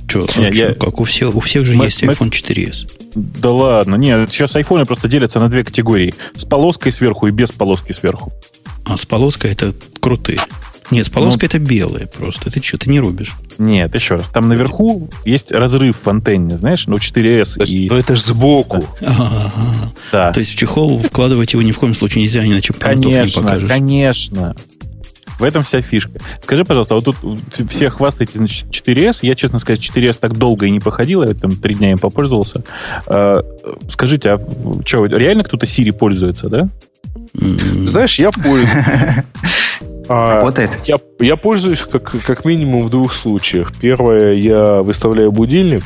Че, 0.08 0.26
Не, 0.38 0.52
я- 0.56 0.74
как 0.74 1.00
у 1.00 1.04
всех, 1.06 1.34
у 1.36 1.40
всех 1.40 1.66
же 1.66 1.74
Мы- 1.76 1.86
есть 1.86 2.04
мы- 2.04 2.14
iPhone 2.14 2.30
4s. 2.30 2.88
Да 3.16 3.50
ладно, 3.52 3.96
нет, 3.96 4.30
сейчас 4.32 4.56
айфоны 4.56 4.86
просто 4.86 5.08
делятся 5.08 5.40
на 5.40 5.50
две 5.50 5.64
категории. 5.64 6.14
С 6.36 6.46
полоской 6.46 6.92
сверху 6.92 7.28
и 7.28 7.32
без 7.32 7.52
полоски 7.52 7.92
сверху. 7.94 8.32
А 8.86 8.96
с 8.98 9.06
полоской 9.06 9.52
это 9.52 9.74
крутые. 10.00 10.40
Нет, 10.92 11.06
с 11.06 11.10
Ну, 11.10 11.16
полоской 11.16 11.48
это 11.48 11.58
белые 11.60 12.08
просто. 12.08 12.52
Ты 12.52 12.62
что, 12.62 12.78
ты 12.78 12.90
не 12.90 13.00
рубишь? 13.00 13.34
Нет, 13.58 13.96
еще 13.96 14.16
раз, 14.16 14.30
там 14.30 14.48
наверху 14.50 15.10
есть 15.26 15.52
разрыв 15.52 15.96
в 16.04 16.08
антенне, 16.10 16.58
знаешь, 16.58 16.86
ну 16.88 16.98
4S 16.98 17.66
и... 17.66 17.90
Но 17.90 17.98
это 17.98 18.16
ж 18.16 18.22
сбоку. 18.22 18.86
Ага. 19.02 19.52
Да. 20.12 20.32
То 20.32 20.40
есть 20.42 20.52
в 20.54 20.56
чехол 20.58 21.00
вкладывать 21.02 21.54
его 21.54 21.64
ни 21.64 21.72
в 21.72 21.80
коем 21.80 21.96
случае 21.96 22.24
нельзя, 22.24 22.46
иначе 22.46 22.74
понтов 22.74 23.06
не 23.12 23.18
Конечно, 23.18 23.42
покажешь. 23.42 23.70
конечно. 23.70 24.56
В 25.44 25.46
этом 25.46 25.62
вся 25.62 25.82
фишка. 25.82 26.20
Скажи, 26.42 26.64
пожалуйста, 26.64 26.94
а 26.96 27.02
вот 27.02 27.04
тут 27.04 27.18
все 27.70 27.90
хвастаетесь, 27.90 28.36
значит, 28.36 28.68
4S. 28.70 29.20
Я, 29.24 29.36
честно 29.36 29.60
сказать, 29.60 29.82
4S 29.82 30.18
так 30.18 30.38
долго 30.38 30.68
и 30.68 30.72
не 30.72 30.80
походил, 30.80 31.22
я 31.22 31.34
там 31.34 31.52
три 31.52 31.76
дня 31.76 31.92
им 31.92 31.98
попользовался. 31.98 32.64
А, 33.08 33.44
скажите, 33.90 34.32
а 34.32 34.42
что, 34.86 35.06
реально 35.06 35.44
кто-то 35.44 35.66
Siri 35.66 35.92
пользуется, 35.92 36.48
да? 36.48 36.70
М, 37.38 37.90
Знаешь, 37.90 38.20
я 38.20 38.32
пользуюсь. 38.32 38.70
А, 40.10 40.38
Работает. 40.38 40.72
Я, 40.86 40.98
я 41.20 41.38
пользуюсь 41.38 41.80
как, 41.80 42.14
как 42.26 42.44
минимум 42.44 42.82
в 42.82 42.90
двух 42.90 43.14
случаях. 43.14 43.72
Первое, 43.80 44.34
я 44.34 44.82
выставляю 44.82 45.32
будильник. 45.32 45.84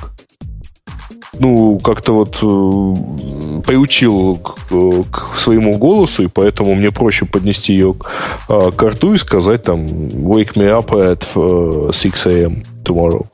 Ну, 1.39 1.77
как-то 1.79 2.13
вот 2.13 2.37
э, 2.41 3.61
приучил 3.61 4.35
к, 4.35 4.55
к 5.11 5.37
своему 5.37 5.77
голосу, 5.77 6.23
и 6.23 6.27
поэтому 6.27 6.73
мне 6.75 6.89
проще 6.91 7.25
поднести 7.25 7.73
ее 7.73 7.93
к, 7.93 8.09
э, 8.49 8.71
к 8.75 8.81
рту 8.83 9.13
и 9.13 9.17
сказать 9.17 9.63
там 9.63 9.85
«Wake 9.85 10.53
me 10.53 10.69
up 10.79 10.87
at 10.91 11.23
э, 11.35 11.91
6 11.91 12.25
a.m. 12.27 12.63
tomorrow». 12.83 13.25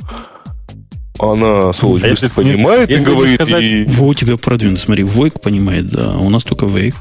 Она, 1.19 1.71
сволочь, 1.73 2.03
А 2.03 2.07
если 2.07 2.27
понимает 2.29 2.89
и 2.89 2.93
если 2.93 3.07
не 3.07 3.15
говорит, 3.15 3.35
сказать- 3.35 3.63
и- 3.63 3.83
Во, 3.85 4.07
у 4.07 4.13
тебя 4.15 4.35
продвинут. 4.35 4.79
Смотри, 4.79 5.03
Войк 5.03 5.39
понимает, 5.39 5.87
да. 5.89 6.13
а 6.15 6.17
У 6.17 6.29
нас 6.29 6.43
только 6.43 6.65
Вейк. 6.65 6.95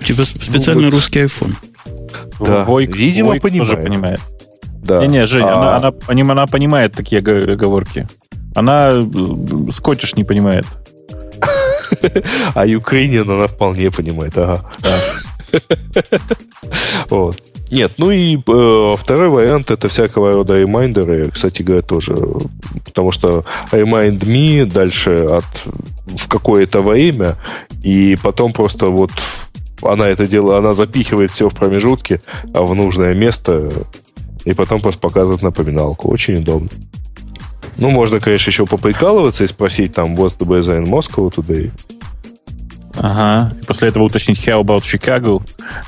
У 0.00 0.04
тебя 0.04 0.24
сп- 0.24 0.42
специальный 0.44 0.84
вот. 0.84 0.94
русский 0.94 1.20
iPhone. 1.20 1.54
Да, 2.40 2.64
Войк- 2.64 2.94
видимо, 2.94 3.28
Войк 3.30 3.42
тоже 3.42 3.76
понимает. 3.76 3.84
понимает. 3.86 4.20
да. 4.82 4.98
Не-не, 4.98 5.26
Женя, 5.26 5.46
А- 5.54 5.76
она, 5.78 5.92
она, 6.08 6.32
она 6.32 6.46
понимает 6.46 6.92
такие 6.92 7.22
ого- 7.22 7.52
оговорки. 7.54 8.06
Она 8.54 8.90
э, 8.92 9.70
скотиш 9.70 10.14
не 10.16 10.24
понимает. 10.24 10.66
А 12.54 12.66
Украинин 12.66 13.30
она 13.30 13.46
вполне 13.46 13.90
понимает, 13.90 14.36
ага. 14.36 14.64
Вот. 17.10 17.40
Нет, 17.70 17.94
ну 17.98 18.10
и 18.10 18.36
э, 18.36 18.94
второй 18.98 19.28
вариант 19.28 19.70
это 19.70 19.88
всякого 19.88 20.32
рода 20.32 20.54
ремайндеры, 20.54 21.30
кстати 21.30 21.62
говоря, 21.62 21.82
тоже. 21.82 22.14
Потому 22.84 23.10
что 23.10 23.44
remind 23.72 24.20
me 24.20 24.64
дальше 24.66 25.14
от 25.14 25.44
в 26.06 26.28
какое-то 26.28 26.82
время, 26.82 27.36
и 27.82 28.16
потом 28.22 28.52
просто 28.52 28.86
вот 28.86 29.10
она 29.82 30.08
это 30.08 30.26
делает, 30.26 30.58
она 30.58 30.74
запихивает 30.74 31.30
все 31.30 31.48
в 31.48 31.54
промежутке 31.54 32.20
а 32.52 32.62
в 32.62 32.74
нужное 32.74 33.14
место, 33.14 33.70
и 34.44 34.52
потом 34.52 34.80
просто 34.80 35.00
показывает 35.00 35.42
напоминалку. 35.42 36.10
Очень 36.10 36.36
удобно. 36.36 36.68
Ну, 37.76 37.90
можно, 37.90 38.20
конечно, 38.20 38.50
еще 38.50 38.66
поприкалываться 38.66 39.44
и 39.44 39.46
спросить 39.46 39.94
там, 39.94 40.14
what's 40.14 40.38
the 40.38 40.46
weather 40.46 40.82
in 40.82 40.86
Moscow 40.86 41.32
today? 41.34 41.70
Ага. 42.96 43.52
И 43.60 43.64
после 43.64 43.88
этого 43.88 44.04
уточнить 44.04 44.38
how 44.46 44.62
about 44.62 44.82
Chicago. 44.82 45.42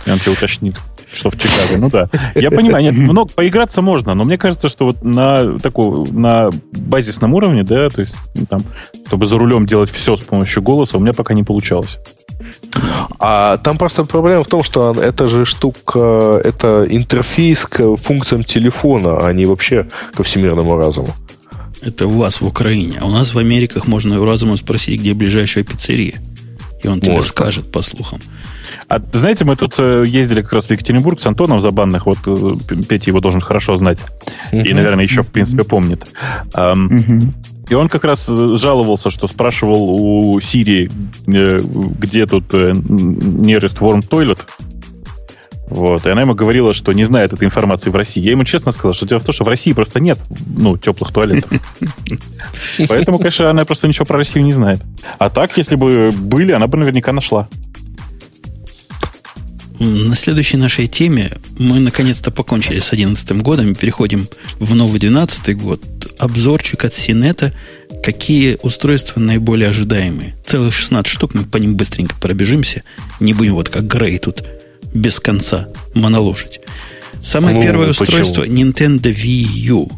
И 0.07 0.11
он 0.11 0.19
тебе 0.19 0.33
уточнит, 0.33 0.77
что 1.13 1.31
в 1.31 1.39
Чикаго. 1.39 1.79
Ну 1.79 1.91
да. 1.91 2.09
Я 2.35 2.51
понимаю, 2.51 2.85
нет, 2.85 2.95
много 2.95 3.31
поиграться 3.33 3.83
можно, 3.83 4.15
но 4.15 4.25
мне 4.25 4.39
кажется, 4.39 4.69
что 4.69 4.87
вот 4.87 5.03
на 5.05 5.59
такой, 5.59 6.09
на 6.11 6.51
базисном 6.73 7.35
уровне, 7.35 7.63
да, 7.63 7.89
то 7.89 8.01
есть 8.01 8.17
ну, 8.35 8.47
там, 8.47 8.65
чтобы 9.07 9.27
за 9.27 9.39
рулем 9.39 9.67
делать 9.67 9.91
все 9.91 10.17
с 10.17 10.21
помощью 10.21 10.63
голоса, 10.63 10.97
у 10.97 11.01
меня 11.01 11.13
пока 11.13 11.35
не 11.35 11.45
получалось. 11.45 11.99
А 13.19 13.57
там 13.59 13.79
просто 13.79 14.05
проблема 14.05 14.45
в 14.45 14.49
том, 14.49 14.63
что 14.63 14.93
это 14.93 15.27
же 15.27 15.45
штука, 15.45 16.41
это 16.45 16.87
интерфейс 16.89 17.67
к 17.67 17.97
функциям 17.97 18.45
телефона, 18.45 19.27
а 19.27 19.33
не 19.33 19.47
вообще 19.47 19.89
ко 20.15 20.23
всемирному 20.23 20.77
разуму. 20.77 21.09
Это 21.83 22.07
у 22.07 22.11
вас 22.19 22.41
в 22.41 22.47
Украине. 22.47 22.99
А 23.01 23.07
у 23.07 23.11
нас 23.11 23.35
в 23.35 23.39
Америках 23.39 23.87
можно 23.87 24.21
у 24.21 24.25
разума 24.25 24.57
спросить, 24.57 25.01
где 25.01 25.15
ближайшая 25.15 25.65
пиццерия. 25.65 26.15
И 26.83 26.89
он 26.89 27.01
тебе 27.01 27.13
Можно. 27.13 27.29
скажет, 27.29 27.73
по 27.73 27.83
слухам. 27.83 28.21
А 28.89 29.01
знаете, 29.13 29.45
мы 29.45 29.57
тут 29.57 29.75
э, 29.79 30.05
ездили 30.07 30.43
как 30.43 30.53
раз 30.53 30.67
в 30.67 30.71
Екатеринбург 30.71 31.21
с 31.21 31.27
Антоном 31.27 31.61
Забанных, 31.61 32.07
вот 32.07 32.19
э, 32.27 32.55
Петя 32.89 33.11
его 33.11 33.21
должен 33.21 33.41
хорошо 33.41 33.77
знать, 33.77 33.99
и, 34.53 34.57
Мгм. 34.57 34.77
наверное, 34.77 35.05
еще, 35.05 35.23
в 35.23 35.29
принципе, 35.29 35.65
помнит. 35.65 36.07
Мгм. 36.55 37.33
И 37.69 37.75
он 37.75 37.89
как 37.89 38.05
раз 38.05 38.29
э, 38.29 38.57
жаловался, 38.57 39.11
что 39.11 39.27
спрашивал 39.27 39.91
у 39.91 40.41
Сирии, 40.41 40.91
где 41.27 42.27
тут 42.27 42.45
nearest 42.53 43.79
warm 43.81 44.07
toilet. 44.09 44.39
Вот. 45.69 46.07
И 46.07 46.09
она 46.09 46.23
ему 46.23 46.35
говорила, 46.35 46.75
что 46.75 46.93
не 46.93 47.05
знает 47.05 47.33
этой 47.33 47.45
информации 47.45 47.91
в 47.91 47.97
России. 47.97 48.23
Я 48.23 48.33
ему 48.33 48.45
честно 48.45 48.73
сказал, 48.73 48.95
что 48.95 49.07
дело 49.07 49.19
в 49.19 49.25
том, 49.25 49.33
что 49.33 49.45
в 49.45 49.49
России 49.49 49.73
просто 49.73 50.01
нет 50.01 50.19
ну, 50.47 50.77
теплых 50.77 51.13
туалетов. 51.13 51.51
Поэтому, 52.89 53.19
конечно, 53.19 53.51
она 53.51 53.65
просто 53.65 53.89
ничего 53.89 54.05
про 54.05 54.19
Россию 54.19 54.45
не 54.45 54.53
знает. 54.53 54.81
А 55.19 55.29
так, 55.29 55.57
если 55.57 55.75
бы 55.75 56.11
были, 56.13 56.53
она 56.53 56.67
бы 56.67 56.79
наверняка 56.79 57.13
нашла. 57.13 57.49
На 59.79 60.17
следующей 60.17 60.57
нашей 60.57 60.87
теме 60.87 61.33
мы 61.59 61.81
наконец-то 61.81 62.31
покончили 62.31 62.79
с 62.79 62.89
2011 62.89 63.43
годом 63.43 63.73
и 63.73 63.75
переходим 63.75 64.27
в 64.59 64.75
новый 64.75 64.99
2012 64.99 65.57
год. 65.57 65.83
Обзорчик 66.19 66.85
от 66.85 66.95
Синета. 66.95 67.53
Какие 68.03 68.59
устройства 68.63 69.21
наиболее 69.21 69.69
ожидаемые? 69.69 70.35
Целых 70.47 70.73
16 70.73 71.07
штук, 71.13 71.35
мы 71.35 71.45
по 71.45 71.59
ним 71.59 71.77
быстренько 71.77 72.15
пробежимся. 72.19 72.85
Не 73.21 73.35
будем 73.35 73.55
вот 73.55 73.69
как 73.69 73.87
Грей 73.87 74.17
тут 74.19 74.45
без 74.97 75.21
конца 75.21 75.69
моноложить. 75.95 76.61
Самое 77.23 77.57
Ну, 77.57 77.63
первое 77.63 77.89
почему? 77.89 78.05
устройство 78.05 78.47
Nintendo 78.47 79.13
Wii 79.15 79.69
U, 79.71 79.91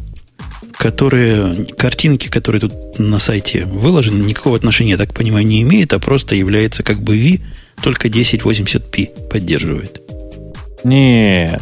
которые, 0.77 1.65
картинки, 1.77 2.27
которые 2.27 2.61
тут 2.61 2.99
на 2.99 3.19
сайте 3.19 3.65
выложены, 3.65 4.23
никакого 4.23 4.55
отношения, 4.55 4.91
я 4.91 4.97
так 4.97 5.13
понимаю, 5.13 5.45
не 5.45 5.61
имеет, 5.61 5.93
а 5.93 5.99
просто 5.99 6.35
является 6.35 6.83
как 6.83 7.01
бы 7.01 7.17
Wii, 7.17 7.41
только 7.81 8.07
1080p 8.07 9.29
поддерживает. 9.29 10.01
Нет. 10.83 11.61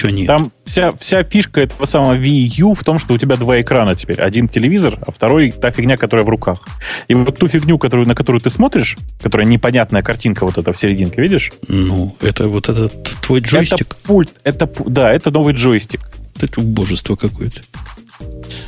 Че 0.00 0.10
нет? 0.10 0.26
Там 0.28 0.50
вся, 0.64 0.92
вся 0.92 1.22
фишка 1.24 1.60
этого 1.60 1.84
самого 1.84 2.14
Wii 2.16 2.52
U 2.58 2.74
в 2.74 2.82
том, 2.84 2.98
что 2.98 3.12
у 3.12 3.18
тебя 3.18 3.36
два 3.36 3.60
экрана 3.60 3.94
теперь. 3.94 4.18
Один 4.20 4.48
телевизор, 4.48 4.98
а 5.06 5.12
второй 5.12 5.50
та 5.50 5.70
фигня, 5.72 5.98
которая 5.98 6.24
в 6.24 6.28
руках. 6.30 6.60
И 7.08 7.14
вот 7.14 7.38
ту 7.38 7.46
фигню, 7.48 7.76
которую, 7.78 8.08
на 8.08 8.14
которую 8.14 8.40
ты 8.40 8.48
смотришь, 8.48 8.96
которая 9.20 9.46
непонятная 9.46 10.02
картинка 10.02 10.46
вот 10.46 10.56
эта 10.56 10.72
в 10.72 10.78
серединке, 10.78 11.20
видишь? 11.20 11.52
Ну, 11.68 12.16
это 12.22 12.48
вот 12.48 12.70
этот 12.70 13.02
твой 13.20 13.40
джойстик. 13.40 13.88
Это 13.92 13.96
пульт. 14.04 14.30
Это, 14.42 14.70
да, 14.86 15.12
это 15.12 15.30
новый 15.30 15.52
джойстик. 15.52 16.00
Это 16.40 16.60
убожество 16.60 17.16
какое-то. 17.16 17.60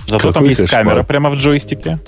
Зато 0.07 0.29
Какой 0.29 0.33
там 0.35 0.45
есть 0.45 0.61
кошмар. 0.61 0.85
камера 0.85 1.03
прямо 1.03 1.31
в 1.31 1.37
джойстике. 1.37 1.99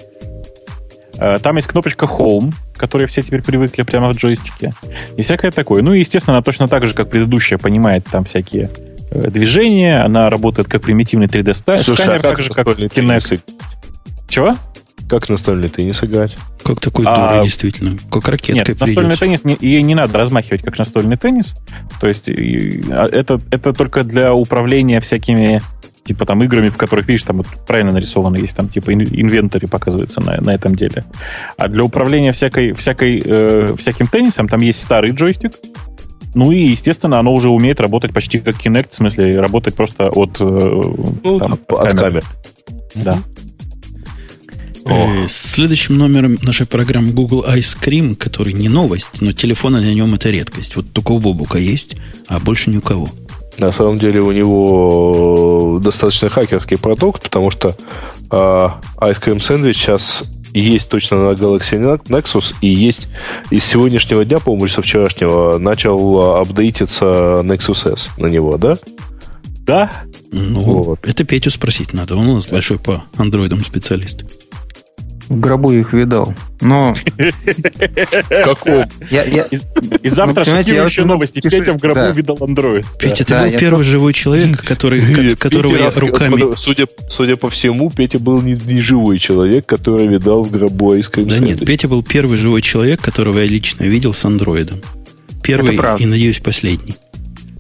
Э, 1.17 1.39
Там 1.39 1.57
есть 1.57 1.69
кнопочка 1.69 2.05
Home, 2.05 2.53
к 2.75 2.79
которой 2.79 3.07
все 3.07 3.23
теперь 3.23 3.41
привыкли 3.43 3.83
прямо 3.83 4.13
в 4.13 4.17
джойстике. 4.17 4.75
И 5.17 5.23
всякое 5.23 5.51
такое. 5.51 5.83
Ну 5.83 5.95
и, 5.95 6.01
естественно, 6.01 6.37
она 6.37 6.43
точно 6.43 6.69
так 6.69 6.87
же, 6.87 6.93
как 6.93 7.09
предыдущая, 7.09 7.57
понимает 7.57 8.05
там 8.11 8.25
всякие 8.25 8.71
движения. 9.11 10.01
Она 10.01 10.31
работает 10.31 10.69
как 10.69 10.83
примитивный 10.83 11.27
3D 11.27 11.55
ста- 11.55 11.83
Слушай, 11.83 12.03
сканер, 12.03 12.19
а 12.19 12.21
как 12.21 12.37
так 12.37 12.41
же, 12.43 12.51
как 12.51 12.67
Kinect. 12.67 13.41
Чего? 14.29 14.55
Как 15.09 15.29
настольный 15.29 15.69
теннис 15.69 16.03
играть? 16.03 16.37
Как 16.63 16.81
такой 16.81 17.05
а, 17.07 17.29
дурой, 17.29 17.45
действительно. 17.45 17.99
Как 18.11 18.27
ракетка 18.27 18.71
Нет, 18.71 18.81
настольный 18.81 19.17
теннис, 19.17 19.45
не, 19.45 19.57
ей 19.61 19.83
не 19.83 19.95
надо 19.95 20.17
размахивать, 20.17 20.63
как 20.63 20.79
настольный 20.79 21.17
теннис. 21.17 21.55
То 22.01 22.09
есть 22.09 22.29
а, 22.29 23.07
это, 23.11 23.41
это 23.51 23.73
только 23.75 24.03
для 24.03 24.33
управления 24.33 25.01
всякими 25.01 25.61
типа 26.05 26.27
там 26.27 26.43
играми, 26.43 26.69
в 26.69 26.77
которых, 26.77 27.09
видишь, 27.09 27.23
там 27.23 27.39
вот 27.39 27.47
правильно 27.67 27.93
нарисовано, 27.93 28.37
есть 28.37 28.57
там 28.57 28.69
типа 28.69 28.93
инвентарь 28.93 29.67
показывается 29.67 30.21
на, 30.21 30.41
на 30.41 30.55
этом 30.55 30.75
деле. 30.75 31.05
А 31.57 31.69
для 31.69 31.83
управления 31.83 32.33
всякой, 32.33 32.73
всякой, 32.73 33.23
э, 33.25 33.75
всяким 33.79 34.07
теннисом 34.07 34.49
там 34.49 34.61
есть 34.61 34.83
старый 34.83 35.13
джойстик, 35.13 35.53
ну 36.35 36.53
и, 36.53 36.65
естественно, 36.65 37.19
оно 37.19 37.33
уже 37.33 37.49
умеет 37.49 37.81
работать 37.81 38.13
почти 38.13 38.41
как 38.41 38.57
Kinect, 38.57 38.91
в 38.91 38.95
смысле, 38.95 39.41
работать 39.41 39.75
просто 39.75 40.09
от, 40.09 40.41
э, 40.41 40.45
ну, 40.45 41.39
там, 41.39 41.55
от, 41.55 41.73
от 41.73 41.99
камер. 41.99 42.25
Да. 42.95 43.19
Э, 44.87 45.27
следующим 45.29 45.97
номером 45.97 46.39
нашей 46.43 46.67
программы 46.67 47.13
Google 47.13 47.45
Ice 47.49 47.77
Cream, 47.81 48.17
который 48.17 48.53
не 48.53 48.69
новость, 48.69 49.21
но 49.21 49.33
телефоны 49.33 49.81
на 49.81 49.95
нем 49.95 50.15
это 50.15 50.29
редкость. 50.29 50.77
Вот 50.77 50.93
только 50.93 51.13
у 51.13 51.21
Бобука 51.21 51.59
есть, 51.59 51.97
а 52.29 52.39
больше 52.39 52.71
ни 52.71 52.77
у 52.77 52.81
кого. 52.83 53.09
На 53.57 53.73
самом 53.73 53.99
деле 53.99 54.21
у 54.21 54.33
него 54.33 55.81
достаточно 55.83 56.29
хакерский 56.29 56.77
продукт, 56.77 57.23
потому 57.23 57.51
что 57.51 57.69
э, 57.69 58.35
Ice 58.35 59.23
Cream 59.23 59.37
Sandwich 59.37 59.75
сейчас 59.75 60.25
есть 60.61 60.89
точно 60.89 61.31
на 61.31 61.35
Galaxy 61.35 62.01
Nexus, 62.05 62.55
и 62.61 62.69
есть 62.69 63.09
из 63.51 63.65
сегодняшнего 63.65 64.25
дня, 64.25 64.39
по-моему, 64.39 64.69
со 64.69 64.83
вчерашнего, 64.83 65.59
начал 65.59 66.39
апдейтиться 66.41 67.41
Nexus 67.43 67.93
S 67.93 68.09
на 68.19 68.27
него, 68.27 68.57
да? 68.57 68.75
Да. 69.67 69.91
Ну, 70.31 70.61
вот. 70.61 71.07
это 71.07 71.25
Петю 71.25 71.51
спросить 71.51 71.93
надо. 71.93 72.17
Он 72.17 72.29
у 72.29 72.35
нас 72.35 72.47
большой 72.47 72.79
по 72.79 73.05
андроидам 73.17 73.65
специалист. 73.65 74.25
В 75.29 75.41
гробу 75.41 75.73
их 75.73 75.93
видал. 75.93 76.35
Но... 76.61 76.95
Каком? 78.29 78.87
Я, 79.11 79.25
я... 79.25 79.45
И, 79.45 79.59
и 80.03 80.09
завтра 80.09 80.45
ну, 80.47 80.59
еще 80.59 81.05
новости. 81.05 81.41
Пишу... 81.41 81.59
Петя 81.59 81.73
в 81.73 81.79
гробу 81.79 81.95
да. 81.95 82.11
видал 82.11 82.39
андроид. 82.41 82.85
Петя, 82.99 83.25
да. 83.27 83.45
ты 83.45 83.51
был 83.53 83.59
первый 83.59 83.85
живой 83.85 84.13
человек, 84.13 84.63
который, 84.63 85.35
которого 85.37 85.77
я 85.77 85.91
руками... 85.91 86.55
Судя, 86.57 86.87
судя 87.09 87.37
по 87.37 87.49
всему, 87.49 87.91
Петя 87.91 88.19
был 88.19 88.43
не, 88.43 88.53
не 88.53 88.81
живой 88.81 89.19
человек, 89.19 89.67
который 89.67 90.07
видал 90.07 90.45
в 90.45 90.51
гробу 90.51 90.93
Айскрим 90.93 91.29
Да 91.29 91.39
нет, 91.39 91.65
Петя 91.65 91.89
был 91.89 92.03
первый 92.03 92.37
живой 92.39 92.63
человек, 92.63 93.01
которого 93.01 93.39
я 93.39 93.47
лично 93.47 93.85
видел 93.85 94.13
с 94.13 94.25
андроидом. 94.25 94.81
Первый 95.43 95.77
и, 95.99 96.07
надеюсь, 96.07 96.41
последний. 96.41 96.97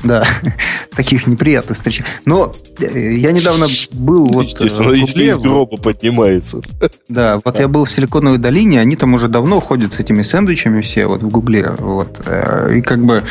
Да, 0.04 0.22
таких 0.94 1.26
неприятных 1.26 1.76
встреч. 1.76 2.02
Но 2.26 2.52
э, 2.78 3.12
я 3.14 3.32
недавно 3.32 3.66
был 3.92 4.26
вот... 4.26 4.44
Э, 4.44 4.64
Естественно, 4.64 4.92
если 4.92 5.24
из 5.24 5.38
гроба 5.38 5.76
поднимается. 5.78 6.60
Да, 7.08 7.40
вот 7.42 7.58
я 7.58 7.68
был 7.68 7.86
в 7.86 7.90
Силиконовой 7.90 8.38
долине, 8.38 8.80
они 8.80 8.96
там 8.96 9.14
уже 9.14 9.28
давно 9.28 9.60
ходят 9.60 9.94
с 9.94 10.00
этими 10.00 10.22
сэндвичами 10.22 10.82
все 10.82 11.06
вот 11.06 11.22
в 11.22 11.28
Гугле. 11.28 11.74
Вот, 11.78 12.20
э, 12.26 12.76
и 12.78 12.82
как 12.82 13.04
бы 13.04 13.22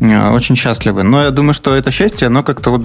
очень 0.00 0.56
счастливы. 0.56 1.02
Но 1.02 1.22
я 1.22 1.30
думаю, 1.30 1.54
что 1.54 1.74
это 1.74 1.90
счастье, 1.90 2.26
оно 2.26 2.42
как-то 2.42 2.70
вот 2.70 2.84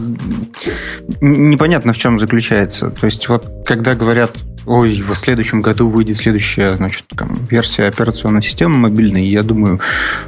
непонятно 1.22 1.94
в 1.94 1.98
чем 1.98 2.20
заключается. 2.20 2.90
То 2.90 3.06
есть 3.06 3.30
вот 3.30 3.48
когда 3.66 3.96
говорят 3.96 4.32
ой, 4.70 5.02
в 5.02 5.16
следующем 5.16 5.62
году 5.62 5.90
выйдет 5.90 6.18
следующая, 6.18 6.76
значит, 6.76 7.06
там, 7.16 7.34
версия 7.50 7.86
операционной 7.86 8.44
системы 8.44 8.78
мобильной, 8.78 9.26
и 9.26 9.32
я 9.32 9.42
думаю, 9.42 9.80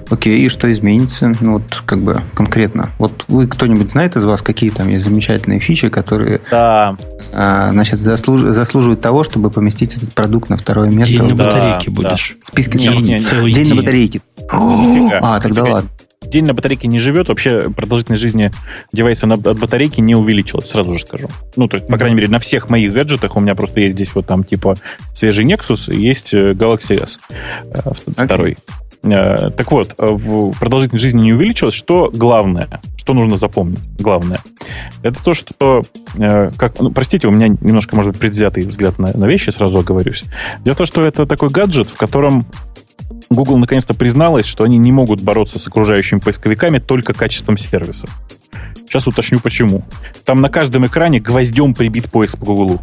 окей, 0.10 0.44
и 0.44 0.50
что 0.50 0.72
изменится? 0.72 1.32
Ну, 1.40 1.54
вот, 1.54 1.84
как 1.86 2.00
бы, 2.00 2.22
конкретно. 2.34 2.90
Вот 2.98 3.26
вы 3.28 3.46
кто-нибудь 3.46 3.92
знает 3.92 4.16
из 4.16 4.24
вас, 4.24 4.42
какие 4.42 4.72
там 4.72 4.90
есть 4.90 5.06
замечательные 5.06 5.60
фичи, 5.60 5.90
которые, 5.90 6.42
да. 6.50 6.98
а, 7.34 7.70
значит, 7.70 8.00
заслуж... 8.00 8.42
заслуживают 8.42 9.00
того, 9.00 9.24
чтобы 9.24 9.52
поместить 9.52 9.96
этот 9.96 10.16
продукт 10.16 10.50
на 10.50 10.58
второе 10.58 10.90
место? 10.90 11.14
День 11.14 11.28
на 11.28 11.36
батарейке 11.36 11.92
да, 11.92 11.96
будешь. 11.96 12.36
Да. 12.40 12.46
В 12.48 12.52
списке 12.54 12.78
день, 12.80 13.06
день, 13.06 13.20
целый 13.20 13.54
день, 13.54 13.66
день 13.66 13.76
на 13.76 13.82
батарейке. 13.82 14.22
А, 14.50 15.40
тогда 15.40 15.64
ладно 15.64 15.90
день 16.32 16.46
на 16.46 16.54
батарейке 16.54 16.88
не 16.88 17.00
живет, 17.00 17.30
вообще 17.30 17.70
продолжительность 17.70 18.22
жизни 18.22 18.52
девайса 18.92 19.28
на, 19.28 19.36
от 19.36 19.60
батарейки 19.60 20.02
не 20.02 20.16
увеличилась, 20.16 20.70
сразу 20.70 20.94
же 20.94 21.00
скажу. 21.00 21.28
Ну, 21.56 21.68
то 21.68 21.78
есть, 21.78 21.88
по 21.88 21.98
крайней 21.98 22.16
мере, 22.16 22.30
на 22.30 22.40
всех 22.40 22.70
моих 22.70 22.94
гаджетах 22.94 23.36
у 23.36 23.40
меня 23.40 23.54
просто 23.54 23.82
есть 23.82 23.96
здесь 23.96 24.16
вот 24.16 24.26
там 24.26 24.44
типа 24.44 24.76
свежий 25.14 25.46
Nexus 25.46 25.94
и 25.94 26.02
есть 26.02 26.34
э, 26.34 26.54
Galaxy 26.54 27.02
S 27.02 27.20
э, 27.66 27.92
второй. 28.08 28.52
Okay. 28.52 28.58
Так 29.04 29.72
вот, 29.72 29.96
продолжительность 29.96 31.02
жизни 31.02 31.24
не 31.24 31.34
увеличилась. 31.34 31.74
Что 31.74 32.12
главное, 32.14 32.82
что 32.98 33.16
нужно 33.16 33.40
запомнить? 33.40 33.80
Главное, 33.98 34.38
это 35.02 35.24
то, 35.24 35.34
что, 35.34 35.82
э, 36.20 36.52
как, 36.56 36.80
ну, 36.80 36.92
простите, 36.92 37.28
у 37.28 37.32
меня 37.32 37.48
немножко, 37.48 37.96
может 37.96 38.12
быть, 38.12 38.22
предвзятый 38.22 38.64
взгляд 38.64 39.00
на, 39.00 39.12
на 39.18 39.26
вещи, 39.26 39.50
сразу 39.50 39.80
оговорюсь. 39.80 40.24
Дело 40.64 40.76
в 40.76 40.78
том, 40.78 40.86
что 40.86 41.04
это 41.04 41.26
такой 41.26 41.50
гаджет, 41.50 41.88
в 41.88 41.98
котором 41.98 42.46
Google 43.32 43.58
наконец-то 43.58 43.94
призналась, 43.94 44.46
что 44.46 44.66
они 44.66 44.78
не 44.78 44.92
могут 44.92 45.22
бороться 45.22 45.58
с 45.58 45.66
окружающими 45.66 46.20
поисковиками 46.20 46.80
только 46.80 47.14
качеством 47.14 47.58
сервиса. 47.58 48.10
Сейчас 48.88 49.08
уточню 49.08 49.40
почему. 49.40 49.86
Там 50.26 50.42
на 50.42 50.50
каждом 50.50 50.86
экране 50.86 51.22
гвоздем 51.22 51.74
прибит 51.74 52.12
поиск 52.12 52.38
по 52.38 52.46
Google. 52.46 52.82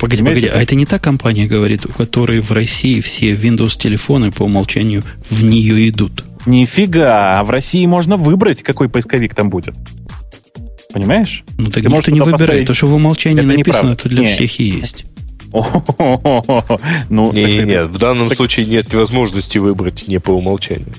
Погоди, 0.00 0.22
Понимаете? 0.22 0.46
погоди, 0.46 0.46
а 0.48 0.62
это 0.62 0.74
не 0.74 0.86
та 0.86 0.98
компания, 0.98 1.46
говорит, 1.46 1.84
у 1.84 1.90
которой 1.90 2.40
в 2.40 2.50
России 2.50 3.00
все 3.02 3.34
Windows-телефоны 3.34 4.32
по 4.32 4.44
умолчанию 4.44 5.04
в 5.28 5.44
нее 5.44 5.90
идут? 5.90 6.24
Нифига, 6.46 7.44
в 7.44 7.50
России 7.50 7.84
можно 7.84 8.16
выбрать, 8.16 8.62
какой 8.62 8.88
поисковик 8.88 9.34
там 9.34 9.50
будет. 9.50 9.74
Понимаешь? 10.92 11.44
Ну 11.58 11.66
так 11.70 11.84
Ты 11.84 11.90
никто 11.90 12.10
не 12.10 12.20
выбирает, 12.20 12.40
поставить... 12.40 12.66
то, 12.66 12.74
что 12.74 12.86
в 12.86 12.94
умолчании 12.94 13.40
это 13.40 13.48
написано, 13.48 13.96
то 13.96 14.08
для 14.08 14.22
не. 14.22 14.28
всех 14.28 14.58
и 14.60 14.64
есть. 14.64 15.04
Ну, 17.08 17.32
не, 17.32 17.58
нет, 17.58 17.88
в 17.88 17.98
данном 17.98 18.30
случае 18.30 18.66
нет 18.66 18.92
возможности 18.94 19.58
выбрать 19.58 20.08
не 20.08 20.18
по 20.18 20.30
умолчанию. 20.30 20.92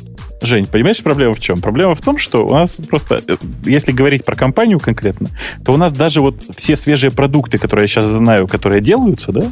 Жень, 0.44 0.66
понимаешь, 0.66 1.02
проблема 1.02 1.34
в 1.34 1.40
чем? 1.40 1.62
Проблема 1.62 1.96
в 1.96 2.02
том, 2.02 2.18
что 2.18 2.46
у 2.46 2.54
нас 2.54 2.76
просто, 2.76 3.22
э, 3.26 3.38
если 3.64 3.94
говорить 3.94 4.26
про 4.26 4.36
компанию 4.36 4.78
конкретно, 4.78 5.30
то 5.64 5.72
у 5.74 5.78
нас 5.78 5.94
даже 5.94 6.20
вот 6.20 6.44
все 6.58 6.76
свежие 6.76 7.12
продукты, 7.12 7.58
которые 7.58 7.86
я 7.86 7.88
сейчас 7.88 8.08
знаю, 8.10 8.48
которые 8.48 8.82
делаются, 8.82 9.32
да, 9.32 9.52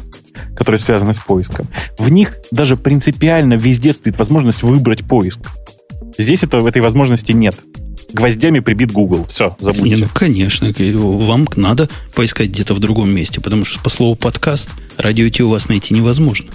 которые 0.54 0.78
связаны 0.78 1.14
с 1.14 1.18
поиском, 1.18 1.66
в 1.98 2.10
них 2.10 2.36
даже 2.50 2.76
принципиально 2.76 3.54
везде 3.54 3.94
стоит 3.94 4.18
возможность 4.18 4.62
выбрать 4.62 5.02
поиск. 5.06 5.40
Здесь 6.18 6.42
это, 6.42 6.58
этой 6.58 6.82
возможности 6.82 7.32
нет 7.32 7.56
гвоздями 8.12 8.60
прибит 8.60 8.92
Google. 8.92 9.26
Все, 9.28 9.56
забудьте. 9.60 9.88
Не, 9.88 9.96
ну, 9.96 10.06
конечно. 10.12 10.72
Вам 10.76 11.48
надо 11.56 11.88
поискать 12.14 12.50
где-то 12.50 12.74
в 12.74 12.78
другом 12.78 13.10
месте, 13.10 13.40
потому 13.40 13.64
что 13.64 13.80
по 13.80 13.90
слову 13.90 14.14
подкаст 14.14 14.70
радио 14.96 15.26
идти 15.28 15.42
у 15.42 15.48
вас 15.48 15.68
найти 15.68 15.94
невозможно. 15.94 16.50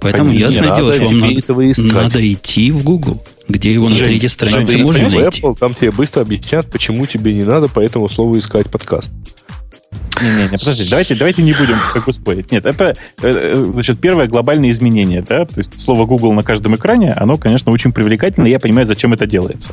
Поэтому 0.00 0.30
Конечно, 0.30 0.44
ясное 0.44 0.76
дело, 0.76 0.92
что 0.92 1.04
вам 1.06 1.18
надо, 1.18 1.82
надо 1.82 2.32
идти 2.32 2.70
в 2.70 2.84
Google, 2.84 3.24
где 3.48 3.72
его 3.72 3.88
Жень, 3.88 4.00
на 4.00 4.06
третьей 4.06 4.28
странице 4.28 4.76
можно 4.76 5.08
найти. 5.08 5.40
Apple, 5.40 5.56
там 5.58 5.72
тебе 5.72 5.92
быстро 5.92 6.20
объяснят, 6.20 6.70
почему 6.70 7.06
тебе 7.06 7.32
не 7.32 7.42
надо 7.42 7.68
по 7.68 7.80
этому 7.80 8.10
слову 8.10 8.38
искать 8.38 8.70
подкаст. 8.70 9.10
Не-не-не, 10.20 10.58
подожди, 10.58 10.88
давайте, 10.88 11.14
давайте 11.14 11.42
не 11.42 11.52
будем 11.52 11.76
как 11.92 12.06
бы 12.06 12.12
спорить. 12.12 12.52
Нет, 12.52 12.66
это, 12.66 12.94
э, 13.22 13.28
э, 13.28 13.64
значит, 13.72 14.00
первое 14.00 14.26
глобальное 14.26 14.70
изменение, 14.70 15.22
да, 15.22 15.44
то 15.44 15.58
есть 15.58 15.80
слово 15.80 16.06
Google 16.06 16.32
на 16.32 16.42
каждом 16.42 16.76
экране, 16.76 17.12
оно, 17.12 17.36
конечно, 17.36 17.72
очень 17.72 17.92
привлекательно, 17.92 18.46
я 18.46 18.60
понимаю, 18.60 18.86
зачем 18.86 19.12
это 19.12 19.26
делается. 19.26 19.72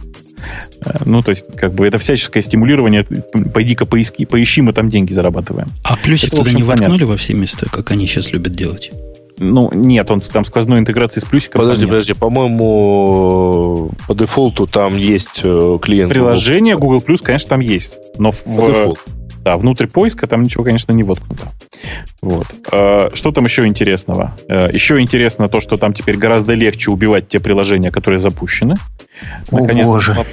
Э, 0.84 0.98
ну, 1.06 1.22
то 1.22 1.32
есть, 1.32 1.46
как 1.56 1.74
бы, 1.74 1.86
это 1.86 1.98
всяческое 2.00 2.42
стимулирование, 2.42 3.04
пойди-ка 3.04 3.86
поиски, 3.86 4.26
поищи, 4.26 4.62
мы 4.62 4.74
там 4.74 4.90
деньги 4.90 5.14
зарабатываем. 5.14 5.68
А 5.84 5.96
плюсик 5.98 6.30
это, 6.30 6.38
туда 6.38 6.52
не 6.52 6.64
воткнули 6.64 6.90
понятно. 6.92 7.08
во 7.08 7.18
все 7.18 7.34
места, 7.34 7.68
как 7.70 7.92
они 7.92 8.08
сейчас 8.08 8.32
любят 8.32 8.54
делать? 8.54 8.92
Ну, 9.38 9.72
нет, 9.74 10.10
он 10.12 10.22
там 10.22 10.46
сквозной 10.46 10.80
интеграции 10.80 11.20
с 11.20 11.24
плюсиком. 11.24 11.62
Подожди, 11.62 11.88
подожди, 11.88 12.14
по-моему, 12.14 13.92
по 14.08 14.14
дефолту 14.14 14.68
там 14.68 14.96
есть 14.96 15.42
клиент. 15.42 16.12
Приложение 16.12 16.78
Google 16.78 17.00
Plus, 17.00 17.24
конечно, 17.24 17.50
там 17.50 17.60
есть. 17.60 17.98
Но 18.20 18.32
в, 18.32 18.46
в, 18.46 18.96
да, 19.44 19.58
внутрь 19.58 19.88
поиска 19.88 20.28
там 20.28 20.44
ничего, 20.44 20.64
конечно, 20.64 20.92
не 20.92 21.04
воткнуто. 21.04 21.48
Вот. 22.22 22.46
А, 22.72 23.10
что 23.14 23.32
там 23.32 23.46
еще 23.46 23.66
интересного? 23.66 24.36
А, 24.48 24.70
еще 24.70 25.00
интересно 25.00 25.50
то, 25.50 25.60
что 25.62 25.78
там 25.78 25.94
теперь 25.94 26.18
гораздо 26.18 26.54
легче 26.54 26.92
убивать 26.92 27.28
те 27.28 27.40
приложения, 27.40 27.92
которые 27.92 28.20
запущены. 28.20 28.76
Наконец, 29.50 29.88
О, 29.88 29.94
боже. 29.94 30.26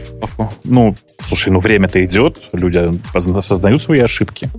Ну, 0.64 0.94
слушай, 1.20 1.50
ну 1.50 1.60
время-то 1.60 2.04
идет, 2.04 2.42
люди 2.52 3.00
создают 3.40 3.82
свои 3.82 4.00
ошибки. 4.00 4.50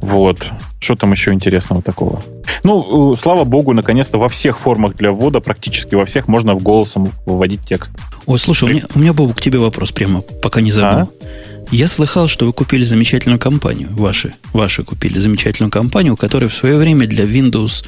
Вот. 0.00 0.46
Что 0.80 0.94
там 0.94 1.12
еще 1.12 1.32
интересного 1.32 1.82
такого? 1.82 2.22
Ну, 2.62 3.12
э, 3.12 3.16
слава 3.16 3.44
богу, 3.44 3.72
наконец-то 3.72 4.18
во 4.18 4.28
всех 4.28 4.58
формах 4.58 4.96
для 4.96 5.10
ввода, 5.10 5.40
практически 5.40 5.94
во 5.94 6.04
всех, 6.04 6.28
можно 6.28 6.54
в 6.54 6.62
голосом 6.62 7.10
выводить 7.24 7.60
текст. 7.62 7.92
О, 8.26 8.36
слушай, 8.36 8.68
При... 8.68 8.74
у 8.74 8.76
меня, 8.76 8.86
у 8.94 8.98
меня, 8.98 9.12
Бобу, 9.12 9.34
к 9.34 9.40
тебе 9.40 9.58
вопрос 9.58 9.92
прямо, 9.92 10.20
пока 10.20 10.60
не 10.60 10.72
забыл. 10.72 10.98
А? 10.98 11.08
Я 11.70 11.88
слыхал, 11.88 12.28
что 12.28 12.46
вы 12.46 12.52
купили 12.52 12.84
замечательную 12.84 13.38
компанию. 13.38 13.88
Ваши, 13.92 14.34
ваши 14.52 14.82
купили 14.84 15.18
замечательную 15.18 15.70
компанию, 15.70 16.16
которая 16.16 16.48
в 16.48 16.54
свое 16.54 16.76
время 16.76 17.06
для 17.06 17.24
Windows, 17.24 17.84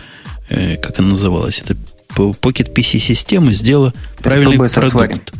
э, 0.48 0.76
как 0.76 0.98
она 0.98 1.10
называлась, 1.10 1.62
это 1.64 1.76
Pocket 2.14 2.74
PC 2.74 2.98
системы 2.98 3.52
сделала 3.52 3.94
правильный 4.18 4.58
продукт. 4.68 5.32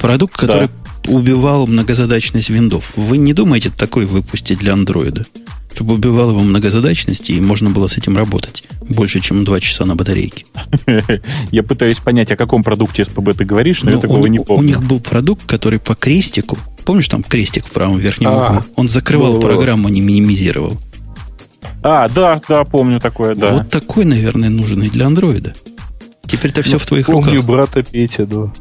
Продукт, 0.00 0.36
который 0.36 0.68
да. 1.04 1.12
убивал 1.12 1.66
многозадачность 1.66 2.48
виндов. 2.48 2.92
Вы 2.96 3.18
не 3.18 3.34
думаете 3.34 3.70
такой 3.70 4.06
выпустить 4.06 4.58
для 4.58 4.72
андроида? 4.72 5.26
Чтобы 5.74 5.94
убивал 5.94 6.30
его 6.30 6.40
многозадачности, 6.40 7.32
и 7.32 7.40
можно 7.40 7.70
было 7.70 7.86
с 7.86 7.96
этим 7.96 8.16
работать. 8.16 8.64
Больше, 8.88 9.20
чем 9.20 9.42
два 9.44 9.58
часа 9.58 9.86
на 9.86 9.96
батарейке. 9.96 10.44
Я 11.50 11.62
пытаюсь 11.62 11.98
понять, 11.98 12.30
о 12.30 12.36
каком 12.36 12.62
продукте 12.62 13.04
СПБ 13.04 13.32
ты 13.38 13.44
говоришь, 13.44 13.82
но 13.82 13.90
Ну, 13.90 13.96
я 13.96 14.00
такого 14.00 14.18
у, 14.20 14.26
не 14.26 14.38
у 14.38 14.44
помню. 14.44 14.66
них 14.68 14.82
был 14.82 15.00
продукт, 15.00 15.44
который 15.46 15.78
по 15.78 15.94
крестику, 15.94 16.58
помнишь, 16.84 17.08
там 17.08 17.22
крестик 17.22 17.64
в 17.66 17.70
правом 17.70 17.98
верхнем 17.98 18.28
А, 18.28 18.48
углу, 18.50 18.62
он 18.76 18.88
закрывал 18.88 19.32
было, 19.32 19.40
программу, 19.40 19.88
не 19.88 20.00
минимизировал. 20.02 20.76
А, 21.82 22.08
да, 22.08 22.40
да, 22.48 22.64
помню 22.64 23.00
такое, 23.00 23.34
да. 23.34 23.52
Вот 23.56 23.68
такой, 23.70 24.04
наверное, 24.04 24.50
нужен 24.50 24.82
и 24.82 24.90
для 24.90 25.06
андроида. 25.06 25.54
Теперь-то 26.26 26.62
все 26.62 26.78
в 26.78 26.86
твоих 26.86 27.06
Помню 27.06 27.36
руках. 27.40 27.46
брата 27.46 27.82
Петя, 27.82 28.26
да. 28.26 28.52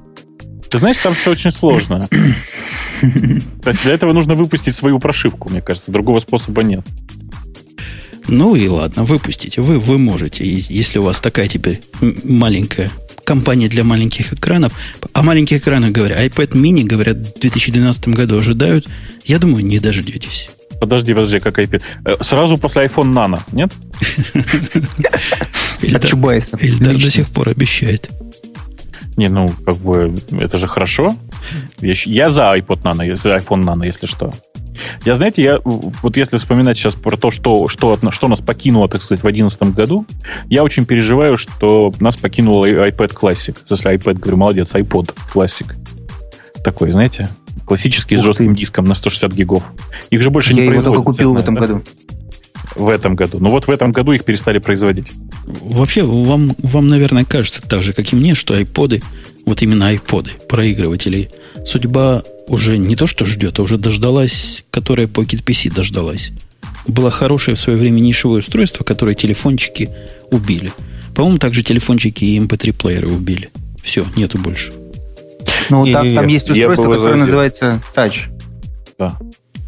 Ты 0.72 0.78
знаешь, 0.78 0.98
там 1.00 1.14
все 1.14 1.32
очень 1.32 1.52
сложно. 1.52 2.08
То 2.10 3.70
есть 3.70 3.84
для 3.84 3.94
этого 3.94 4.14
нужно 4.14 4.36
выпустить 4.36 4.74
свою 4.74 5.00
прошивку, 5.00 5.50
мне 5.50 5.60
кажется. 5.60 5.92
Другого 5.92 6.22
способа 6.22 6.64
нет. 6.64 6.86
Ну 8.30 8.56
и 8.56 8.70
ладно, 8.70 9.04
выпустите. 9.04 9.60
Вы, 9.60 9.80
вы 9.80 9.98
можете. 9.98 10.46
Если 10.48 10.98
у 10.98 11.02
вас 11.02 11.20
такая 11.20 11.50
теперь 11.50 11.82
маленькая 12.24 12.90
компания 13.26 13.68
для 13.68 13.84
маленьких 13.84 14.32
экранов. 14.32 14.72
О 15.12 15.22
маленьких 15.24 15.58
экранах 15.58 15.92
говоря, 15.92 16.26
iPad 16.26 16.52
mini, 16.52 16.84
говорят, 16.84 17.18
в 17.18 17.40
2012 17.40 18.08
году 18.08 18.38
ожидают. 18.38 18.88
Я 19.26 19.40
думаю, 19.40 19.66
не 19.66 19.80
дождетесь. 19.80 20.50
Подожди, 20.80 21.14
подожди, 21.14 21.40
как 21.40 21.60
iPad. 21.60 21.82
Э, 22.06 22.24
Сразу 22.24 22.58
после 22.58 22.86
iPhone 22.86 23.12
Nano, 23.14 23.42
нет? 23.52 23.74
Эльдар 26.62 26.98
до 26.98 27.12
сих 27.12 27.30
пор 27.30 27.50
обещает. 27.50 28.10
Не, 29.18 29.30
ну, 29.30 29.50
как 29.66 29.76
бы, 29.78 30.16
это 30.40 30.58
же 30.58 30.68
хорошо. 30.68 31.16
Я, 31.80 31.94
я 32.06 32.30
за 32.30 32.44
iPod 32.56 32.82
Nano, 32.84 33.06
я 33.06 33.16
за 33.16 33.36
iPhone 33.36 33.64
Nano, 33.64 33.86
если 33.86 34.08
что. 34.08 34.32
Я, 35.06 35.16
знаете, 35.16 35.44
я, 35.44 35.60
вот 35.64 36.18
если 36.18 36.38
вспоминать 36.38 36.78
сейчас 36.78 36.96
про 36.96 37.18
то, 37.18 37.30
что, 37.30 37.68
что, 37.68 38.00
что 38.12 38.28
нас 38.28 38.40
покинуло, 38.40 38.88
так 38.88 39.02
сказать, 39.02 39.20
в 39.20 39.24
2011 39.24 39.76
году, 39.76 40.06
я 40.50 40.64
очень 40.64 40.86
переживаю, 40.86 41.38
что 41.38 41.94
нас 42.00 42.16
покинул 42.16 42.64
iPad 42.66 43.14
Classic. 43.14 43.56
Если 43.70 43.92
iPad, 43.94 44.14
говорю, 44.16 44.38
молодец, 44.38 44.74
iPod 44.74 45.14
Classic. 45.34 45.68
Такой, 46.64 46.92
знаете, 46.92 47.28
классический 47.66 48.16
с 48.16 48.20
Ух 48.20 48.26
жестким 48.28 48.54
ты. 48.56 48.60
диском 48.60 48.86
на 48.86 48.96
160 48.96 49.34
гигов. 49.34 49.72
Их 50.10 50.22
же 50.22 50.30
больше 50.30 50.52
Я 50.52 50.56
не 50.56 50.62
его 50.62 50.72
производят. 50.72 50.96
только 50.98 51.12
купил 51.12 51.34
в 51.34 51.38
этом 51.38 51.56
естественно, 51.56 51.80
году. 51.82 51.92
В 52.76 52.88
этом 52.90 53.16
году. 53.16 53.40
Ну 53.40 53.50
вот 53.50 53.68
в 53.68 53.72
этом 53.72 53.92
году 53.92 54.12
их 54.14 54.24
перестали 54.24 54.60
производить. 54.60 55.12
Вообще, 55.46 56.04
вам, 56.04 56.56
вам, 56.60 56.88
наверное, 56.88 57.26
кажется 57.26 57.62
так 57.62 57.82
же, 57.82 57.94
как 57.94 58.12
и 58.12 58.16
мне, 58.16 58.34
что 58.34 58.54
айподы, 58.54 59.02
вот 59.46 59.62
именно 59.62 59.88
айподы, 59.88 60.32
проигрыватели, 60.48 61.32
судьба 61.66 62.24
уже 62.48 62.78
не 62.78 62.96
то 62.96 63.08
что 63.08 63.26
ждет, 63.26 63.60
а 63.60 63.64
уже 63.64 63.78
дождалась, 63.78 64.64
которая 64.72 65.08
Pocket 65.08 65.44
PC 65.44 65.74
дождалась. 65.74 66.32
Было 66.88 67.12
хорошее 67.12 67.56
в 67.56 67.60
свое 67.60 67.78
время 67.78 68.00
нишевое 68.00 68.40
устройство, 68.40 68.84
которое 68.84 69.16
телефончики 69.16 69.90
убили. 70.32 70.72
По-моему, 71.16 71.38
также 71.38 71.64
телефончики 71.64 72.24
и 72.24 72.40
MP3-плееры 72.40 73.12
убили. 73.14 73.50
Все, 73.84 74.06
нету 74.16 74.38
больше. 74.38 74.74
Ну, 75.70 75.86
там, 75.86 76.04
Не-не-не, 76.04 76.16
там 76.16 76.28
есть 76.28 76.50
устройство, 76.50 76.84
которое 76.84 77.00
возразил. 77.00 77.20
называется 77.20 77.82
Touch. 77.96 79.12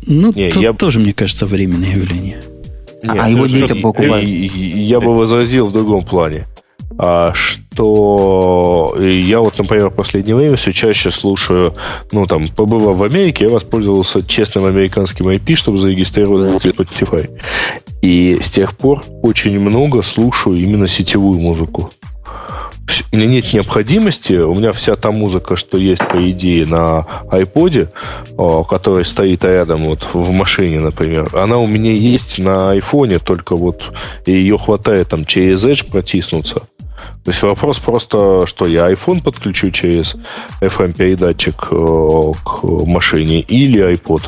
Ну, 0.06 0.34
Не, 0.34 0.50
то- 0.50 0.60
я- 0.60 0.74
тоже, 0.74 1.00
мне 1.00 1.14
кажется, 1.14 1.46
временное 1.46 1.92
явление. 1.96 2.42
А 3.08 3.30
его 3.30 3.46
детям 3.46 3.82
покупают. 3.82 4.28
Я 4.28 5.00
бы 5.00 5.14
возразил 5.14 5.68
в 5.68 5.72
другом 5.72 6.06
плане. 6.06 6.46
А, 6.98 7.34
что 7.34 8.96
я 9.00 9.40
вот, 9.40 9.58
например, 9.58 9.90
в 9.90 9.96
последнее 9.96 10.36
время 10.36 10.56
все 10.58 10.72
чаще 10.72 11.10
слушаю, 11.12 11.74
ну, 12.12 12.28
там, 12.28 12.48
побывав 12.50 12.98
в 12.98 13.04
Америке, 13.04 13.46
я 13.46 13.52
воспользовался 13.52 14.26
честным 14.26 14.66
американским 14.66 15.28
IP, 15.28 15.56
чтобы 15.56 15.80
зарегистрироваться 15.80 16.60
в 16.60 16.64
Spotify. 16.64 17.30
И 18.02 18.38
с 18.42 18.52
тех 18.52 18.78
пор 18.78 19.04
очень 19.24 19.60
много 19.60 20.04
слушаю 20.04 20.62
именно 20.62 20.88
сетевую 20.88 21.40
музыку. 21.40 21.90
У 23.12 23.16
меня 23.16 23.28
нет 23.28 23.54
необходимости, 23.54 24.34
у 24.34 24.54
меня 24.56 24.74
вся 24.74 24.96
та 24.96 25.12
музыка, 25.12 25.56
что 25.56 25.78
есть, 25.78 26.06
по 26.08 26.18
идее, 26.30 26.66
на 26.66 27.06
iPod, 27.32 27.90
о, 28.38 28.64
который 28.64 29.06
стоит 29.06 29.46
рядом 29.46 29.88
вот 29.88 30.08
в 30.14 30.32
машине, 30.32 30.80
например, 30.80 31.30
она 31.34 31.58
у 31.60 31.68
меня 31.68 31.92
есть 31.92 32.40
на 32.40 32.72
айфоне, 32.72 33.20
только 33.20 33.56
вот 33.56 33.94
ее 34.26 34.58
хватает 34.58 35.10
там 35.10 35.26
через 35.26 35.64
Edge 35.64 35.90
протиснуться. 35.90 36.64
То 37.24 37.32
есть 37.32 37.42
вопрос 37.42 37.80
просто, 37.80 38.46
что 38.48 38.66
я 38.66 38.92
iPhone 38.92 39.24
подключу 39.24 39.72
через 39.72 40.16
FM-передатчик 40.60 41.68
э, 41.72 42.32
к 42.44 42.64
машине 42.86 43.40
или 43.42 43.82
iPod. 43.94 44.24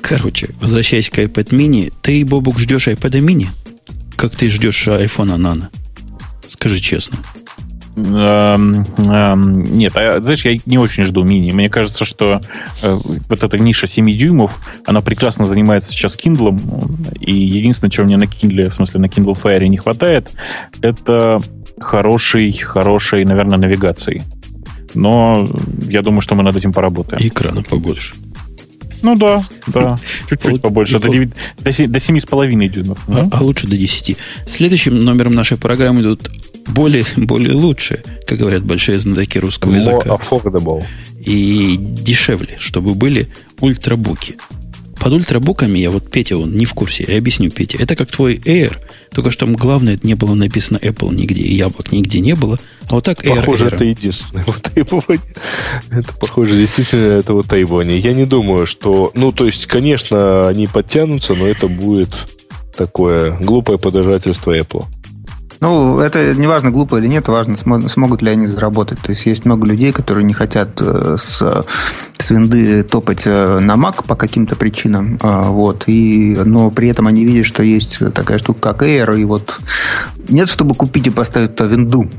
Короче, 0.00 0.50
возвращаясь 0.60 1.10
к 1.10 1.18
iPad 1.18 1.48
mini, 1.48 1.92
ты, 2.00 2.24
Бобук, 2.24 2.58
ждешь 2.58 2.88
iPad 2.88 3.20
mini? 3.20 3.46
Как 4.16 4.36
ты 4.36 4.48
ждешь 4.50 4.86
iPhone 4.86 5.36
Nano? 5.36 5.68
Скажи 6.48 6.78
честно. 6.80 7.18
Эм, 7.96 8.84
эм, 8.98 9.76
Нет, 9.76 9.92
а, 9.96 10.20
знаешь, 10.20 10.44
я 10.44 10.58
не 10.66 10.78
очень 10.78 11.04
жду 11.04 11.22
мини. 11.22 11.52
Мне 11.52 11.70
кажется, 11.70 12.04
что 12.04 12.40
э, 12.82 12.98
вот 13.28 13.42
эта 13.42 13.58
ниша 13.58 13.86
7 13.86 14.04
дюймов, 14.16 14.58
она 14.84 15.00
прекрасно 15.00 15.46
занимается 15.46 15.92
сейчас 15.92 16.16
Kindle, 16.16 16.58
и 17.20 17.32
единственное, 17.32 17.90
чего 17.90 18.06
мне 18.06 18.16
на 18.16 18.24
Kindle, 18.24 18.70
в 18.70 18.74
смысле 18.74 19.00
на 19.00 19.06
Kindle 19.06 19.40
Fire 19.40 19.66
не 19.68 19.76
хватает, 19.76 20.32
это 20.80 21.40
хорошей, 21.78 22.52
хорошей, 22.52 23.24
наверное, 23.24 23.58
навигации. 23.58 24.24
Но 24.94 25.48
я 25.82 26.02
думаю, 26.02 26.20
что 26.20 26.34
мы 26.34 26.42
над 26.42 26.56
этим 26.56 26.72
поработаем. 26.72 27.22
И 27.22 27.28
экрана 27.28 27.62
побольше. 27.62 28.14
Ну 29.04 29.16
да, 29.16 29.44
да. 29.66 29.96
Чуть-чуть 30.28 30.52
Вот 30.52 30.62
побольше. 30.62 30.94
До, 30.94 31.00
пол- 31.00 31.12
9 31.12 31.30
до, 31.58 31.72
се- 31.72 31.86
до 31.86 31.98
7,5 32.00 32.68
дюймов. 32.70 32.98
А, 33.06 33.10
Ну, 33.12 33.28
а 33.32 33.42
лучше 33.44 33.66
до 33.66 33.76
10. 33.76 34.16
Следующим 34.46 35.04
номером 35.04 35.34
нашей 35.34 35.56
программы 35.58 36.00
идут 36.00 36.30
более, 36.66 37.04
более 37.16 37.52
лучшие, 37.52 38.02
как 38.26 38.38
говорят 38.38 38.64
большие 38.64 38.98
знатоки 38.98 39.38
русского 39.38 39.72
More 39.72 39.76
языка, 39.76 40.10
affordable. 40.18 40.82
и 41.20 41.76
дешевле, 41.78 42.56
чтобы 42.58 42.94
были 42.94 43.28
ультрабуки. 43.60 44.36
Под 45.04 45.12
ультрабуками 45.12 45.78
я 45.78 45.90
вот 45.90 46.10
Петя, 46.10 46.38
он 46.38 46.56
не 46.56 46.64
в 46.64 46.72
курсе, 46.72 47.04
я 47.06 47.18
объясню 47.18 47.50
Петя. 47.50 47.76
Это 47.78 47.94
как 47.94 48.10
твой 48.10 48.36
Air, 48.36 48.78
только 49.12 49.30
что 49.30 49.44
там 49.44 49.54
главное, 49.54 49.96
это 49.96 50.06
не 50.06 50.14
было 50.14 50.32
написано 50.32 50.78
Apple 50.78 51.14
нигде, 51.14 51.42
и 51.42 51.54
яблок 51.54 51.92
нигде 51.92 52.20
не 52.20 52.34
было. 52.34 52.58
А 52.88 52.94
вот 52.94 53.04
так 53.04 53.22
Air, 53.22 53.36
Похоже, 53.36 53.66
Air. 53.66 53.74
это 53.74 53.84
единственное 53.84 54.44
в 54.44 54.60
Тайване. 54.62 55.20
Это, 55.90 56.14
похоже, 56.14 56.56
действительно 56.56 57.18
это 57.18 57.34
вот 57.34 57.46
Тайване. 57.46 57.98
Я 57.98 58.14
не 58.14 58.24
думаю, 58.24 58.66
что... 58.66 59.12
Ну, 59.14 59.30
то 59.30 59.44
есть, 59.44 59.66
конечно, 59.66 60.48
они 60.48 60.66
подтянутся, 60.68 61.34
но 61.34 61.46
это 61.46 61.68
будет 61.68 62.08
такое 62.74 63.36
глупое 63.40 63.76
подражательство 63.76 64.56
Apple. 64.56 64.86
Ну, 65.64 65.98
это 65.98 66.34
не 66.34 66.46
важно, 66.46 66.70
глупо 66.70 66.96
или 66.98 67.06
нет, 67.06 67.26
важно, 67.28 67.54
смо- 67.54 67.88
смогут 67.88 68.20
ли 68.20 68.30
они 68.30 68.46
заработать. 68.46 68.98
То 69.00 69.12
есть 69.12 69.24
есть 69.24 69.46
много 69.46 69.66
людей, 69.66 69.92
которые 69.92 70.24
не 70.24 70.34
хотят 70.34 70.78
э, 70.80 71.16
с, 71.18 71.64
с 72.18 72.30
винды 72.30 72.82
топать 72.82 73.22
э, 73.24 73.58
на 73.60 73.72
Mac 73.76 74.04
по 74.06 74.14
каким-то 74.14 74.56
причинам. 74.56 75.18
А, 75.22 75.44
Вот, 75.44 75.84
и, 75.86 76.36
но 76.44 76.70
при 76.70 76.88
этом 76.88 77.06
они 77.06 77.24
видят, 77.24 77.46
что 77.46 77.62
есть 77.62 77.98
такая 78.12 78.36
штука, 78.36 78.60
как 78.60 78.82
Air, 78.82 79.18
и 79.18 79.24
вот 79.24 79.58
нет, 80.28 80.50
чтобы 80.50 80.74
купить 80.74 81.06
и 81.06 81.10
поставить 81.10 81.56
туда 81.56 81.70
винду. 81.70 82.10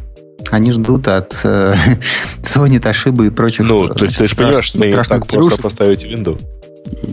Они 0.50 0.72
ждут 0.72 1.08
от 1.08 1.40
э, 1.44 1.76
Sony, 2.42 2.82
Toshiba 2.82 3.28
и 3.28 3.30
прочих 3.30 3.66
Ну, 3.68 3.88
то 3.88 4.06
есть, 4.06 4.18
ты 4.18 4.28
же 4.28 4.36
понимаешь, 4.36 4.66
что 4.66 4.80
не 4.80 4.92
так 4.92 5.28
просто 5.28 5.62
поставить 5.62 6.04
винду. 6.04 6.40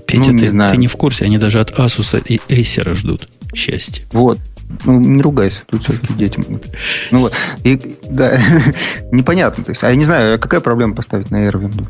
Петя, 0.06 0.28
Ну, 0.28 0.32
не 0.32 0.40
ты, 0.40 0.48
знаю. 0.48 0.70
ты 0.70 0.78
не 0.78 0.86
в 0.86 0.96
курсе, 0.96 1.26
они 1.26 1.36
даже 1.36 1.60
от 1.60 1.78
Asus 1.78 2.22
и 2.26 2.40
Acer 2.48 2.94
ждут 2.94 3.28
счастья. 3.54 4.04
Вот. 4.12 4.38
Ну, 4.84 4.98
не 5.00 5.22
ругайся, 5.22 5.60
тут 5.66 5.84
все-таки 5.84 6.12
дети 6.14 6.38
могут. 6.38 6.64
Ну 7.10 7.18
вот. 7.18 7.32
И, 7.64 7.96
да, 8.08 8.40
непонятно. 9.12 9.64
То 9.64 9.70
есть, 9.70 9.82
а 9.84 9.90
я 9.90 9.96
не 9.96 10.04
знаю, 10.04 10.34
а 10.34 10.38
какая 10.38 10.60
проблема 10.60 10.94
поставить 10.94 11.30
на 11.30 11.46
Air 11.46 11.58
винду? 11.58 11.86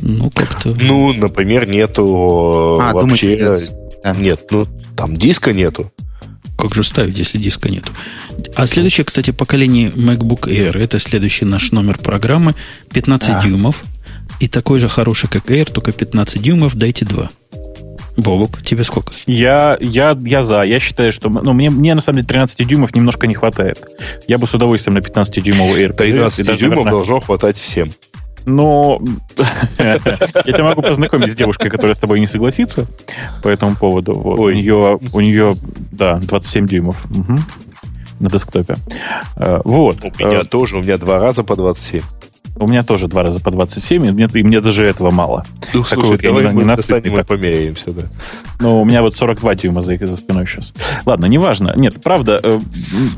Ну, 0.00 0.30
как-то... 0.30 0.74
Ну, 0.80 1.12
например, 1.14 1.66
нету 1.68 2.76
А, 2.80 2.92
думать 2.92 3.10
вообще... 3.12 3.36
придется. 3.36 3.72
Да. 4.04 4.12
Нет, 4.14 4.44
ну, 4.50 4.66
там 4.96 5.16
диска 5.16 5.52
нету. 5.52 5.92
Как 6.58 6.74
же 6.74 6.82
ставить, 6.82 7.18
если 7.18 7.38
диска 7.38 7.68
нету? 7.68 7.90
А 8.54 8.66
следующее, 8.66 9.04
кстати, 9.04 9.30
поколение 9.30 9.90
MacBook 9.90 10.48
Air. 10.48 10.78
Это 10.78 10.98
следующий 10.98 11.44
наш 11.44 11.72
номер 11.72 11.98
программы. 11.98 12.54
15 12.92 13.28
Да. 13.28 13.42
дюймов. 13.42 13.82
И 14.40 14.48
такой 14.48 14.80
же 14.80 14.88
хороший, 14.88 15.28
как 15.28 15.50
Air, 15.50 15.70
только 15.72 15.92
15 15.92 16.40
дюймов. 16.42 16.74
Дайте 16.76 17.04
два. 17.04 17.30
Бобок, 18.16 18.62
тебе 18.62 18.82
сколько? 18.84 19.12
Я, 19.26 19.76
я, 19.80 20.16
я 20.22 20.42
за. 20.42 20.62
Я 20.62 20.80
считаю, 20.80 21.12
что... 21.12 21.28
Ну, 21.28 21.52
мне, 21.52 21.70
мне 21.70 21.94
на 21.94 22.00
самом 22.00 22.16
деле 22.16 22.28
13 22.28 22.66
дюймов 22.66 22.94
немножко 22.94 23.26
не 23.26 23.34
хватает. 23.34 23.86
Я 24.26 24.38
бы 24.38 24.46
с 24.46 24.54
удовольствием 24.54 24.94
на 24.94 25.00
15-дюймовый 25.00 25.86
Air 25.86 25.92
перевез, 25.94 26.34
13 26.34 26.38
и 26.38 26.42
даже, 26.44 26.58
дюймов 26.60 26.76
наверное, 26.78 26.92
должно 26.98 27.20
хватать 27.20 27.58
всем. 27.58 27.90
Но 28.46 29.02
я 29.78 29.98
тебя 29.98 30.64
могу 30.64 30.80
познакомить 30.80 31.32
с 31.32 31.34
девушкой, 31.34 31.68
которая 31.68 31.94
с 31.94 31.98
тобой 31.98 32.20
не 32.20 32.26
согласится 32.28 32.86
по 33.42 33.48
этому 33.48 33.74
поводу. 33.76 34.14
Вот. 34.14 34.38
У 34.38 34.44
Ой. 34.44 34.54
нее, 34.56 34.98
у 35.12 35.20
нее, 35.20 35.56
да, 35.90 36.16
27 36.18 36.68
дюймов 36.68 36.96
Мгм. 37.10 37.38
на 38.20 38.30
десктопе. 38.30 38.76
Э, 39.36 39.58
Вот. 39.64 39.96
У 40.02 40.26
меня 40.26 40.44
тоже, 40.44 40.76
у 40.76 40.82
меня 40.82 40.96
два 40.96 41.18
раза 41.18 41.42
по 41.42 41.56
27. 41.56 42.02
У 42.58 42.66
меня 42.66 42.82
тоже 42.82 43.06
два 43.08 43.22
раза 43.22 43.40
по 43.40 43.50
27, 43.50 44.06
и 44.06 44.10
мне, 44.10 44.28
и 44.32 44.42
мне 44.42 44.60
даже 44.60 44.84
этого 44.84 45.10
мало. 45.10 45.44
Ну, 45.74 45.82
Такой 45.82 46.04
слушай, 46.04 46.08
вот 46.08 46.22
давай 46.22 46.42
я 46.44 46.48
не, 46.50 46.54
мы 46.54 46.64
насытный, 46.64 47.24
померяемся, 47.24 47.90
да. 47.92 48.02
Ну, 48.60 48.80
у 48.80 48.84
меня 48.84 49.02
вот 49.02 49.14
42 49.14 49.54
дюйма 49.56 49.82
за, 49.82 49.98
за 50.00 50.16
спиной 50.16 50.46
сейчас. 50.46 50.72
Ладно, 51.04 51.26
неважно. 51.26 51.74
Нет, 51.76 52.02
правда, 52.02 52.40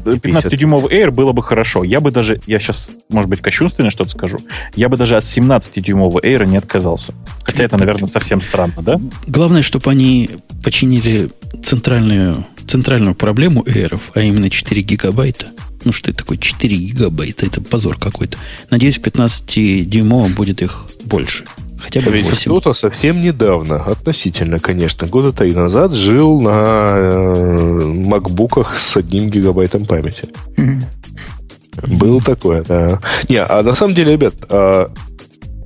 15-дюймовый 0.05 0.91
Air 0.91 1.11
было 1.12 1.32
бы 1.32 1.43
хорошо. 1.43 1.84
Я 1.84 2.01
бы 2.01 2.11
даже, 2.11 2.41
я 2.47 2.59
сейчас, 2.59 2.91
может 3.11 3.30
быть, 3.30 3.41
кощунственно 3.41 3.91
что-то 3.91 4.11
скажу, 4.11 4.39
я 4.74 4.89
бы 4.89 4.97
даже 4.97 5.16
от 5.16 5.24
17-дюймового 5.24 6.20
Air 6.20 6.47
не 6.47 6.57
отказался. 6.57 7.14
Хотя 7.45 7.64
это, 7.64 7.76
наверное, 7.76 8.09
совсем 8.09 8.41
странно, 8.41 8.82
да? 8.82 9.01
Главное, 9.26 9.62
чтобы 9.62 9.91
они 9.91 10.30
починили 10.64 11.30
центральную, 11.62 12.45
центральную 12.66 13.14
проблему 13.14 13.62
Air, 13.62 14.01
а 14.14 14.20
именно 14.20 14.51
4 14.51 14.82
гигабайта. 14.82 15.47
Ну, 15.85 15.93
что 15.93 16.11
это 16.11 16.18
такое 16.18 16.39
4 16.39 16.76
гигабайта? 16.76 17.47
Это 17.47 17.61
позор 17.61 17.99
какой-то. 17.99 18.37
Надеюсь, 18.70 18.99
в 18.99 19.03
15-дюймовом 19.03 20.35
будет 20.35 20.62
их 20.62 20.87
больше. 21.05 21.45
Хотя 21.79 22.01
бы 22.01 22.11
Ведь 22.11 22.29
8. 22.29 22.51
кто-то 22.51 22.72
совсем 22.72 23.18
недавно, 23.18 23.76
относительно, 23.76 24.59
конечно, 24.59 25.07
года 25.07 25.33
три 25.33 25.53
назад 25.53 25.95
жил 25.95 26.41
на 26.41 26.89
э, 26.97 27.81
макбуках 27.87 28.76
с 28.76 28.97
одним 28.97 29.31
гигабайтом 29.31 29.85
памяти. 29.85 30.29
Mm-hmm. 30.57 31.97
Было 31.97 32.20
такое, 32.20 32.64
да. 32.64 33.01
Не, 33.29 33.41
а 33.43 33.62
на 33.62 33.76
самом 33.76 33.95
деле, 33.95 34.12
ребят, 34.12 34.35
а, 34.51 34.91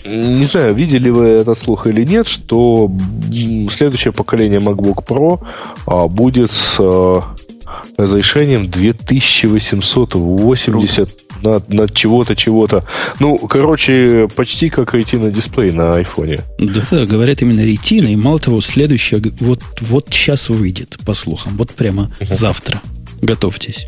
не 0.05 0.45
знаю, 0.45 0.75
видели 0.75 1.11
вы 1.11 1.27
этот 1.29 1.59
слух 1.59 1.87
или 1.87 2.05
нет, 2.05 2.27
что 2.27 2.91
следующее 3.71 4.13
поколение 4.13 4.61
MacBook 4.61 5.07
Pro 5.07 5.41
а, 5.87 6.09
будет 6.09 6.51
с 6.53 6.77
а, 6.79 7.35
разрешением 7.97 8.71
2880 8.71 11.23
над, 11.43 11.69
над 11.69 11.95
чего-то, 11.95 12.37
чего-то. 12.37 12.85
Ну, 13.21 13.39
короче, 13.39 14.29
почти 14.35 14.71
как 14.71 14.95
Retina 14.95 15.31
дисплей 15.31 15.73
на 15.73 15.97
айфоне. 15.97 16.41
Да-да, 16.59 17.07
говорят 17.07 17.43
именно 17.43 17.61
Retina, 17.61 18.13
и 18.13 18.17
мало 18.17 18.39
того, 18.39 18.61
следующее 18.61 19.21
вот, 19.41 19.61
вот 19.81 20.07
сейчас 20.11 20.49
выйдет, 20.49 20.99
по 21.05 21.15
слухам, 21.15 21.57
вот 21.57 21.73
прямо 21.73 22.11
завтра. 22.21 22.81
Готовьтесь. 23.21 23.87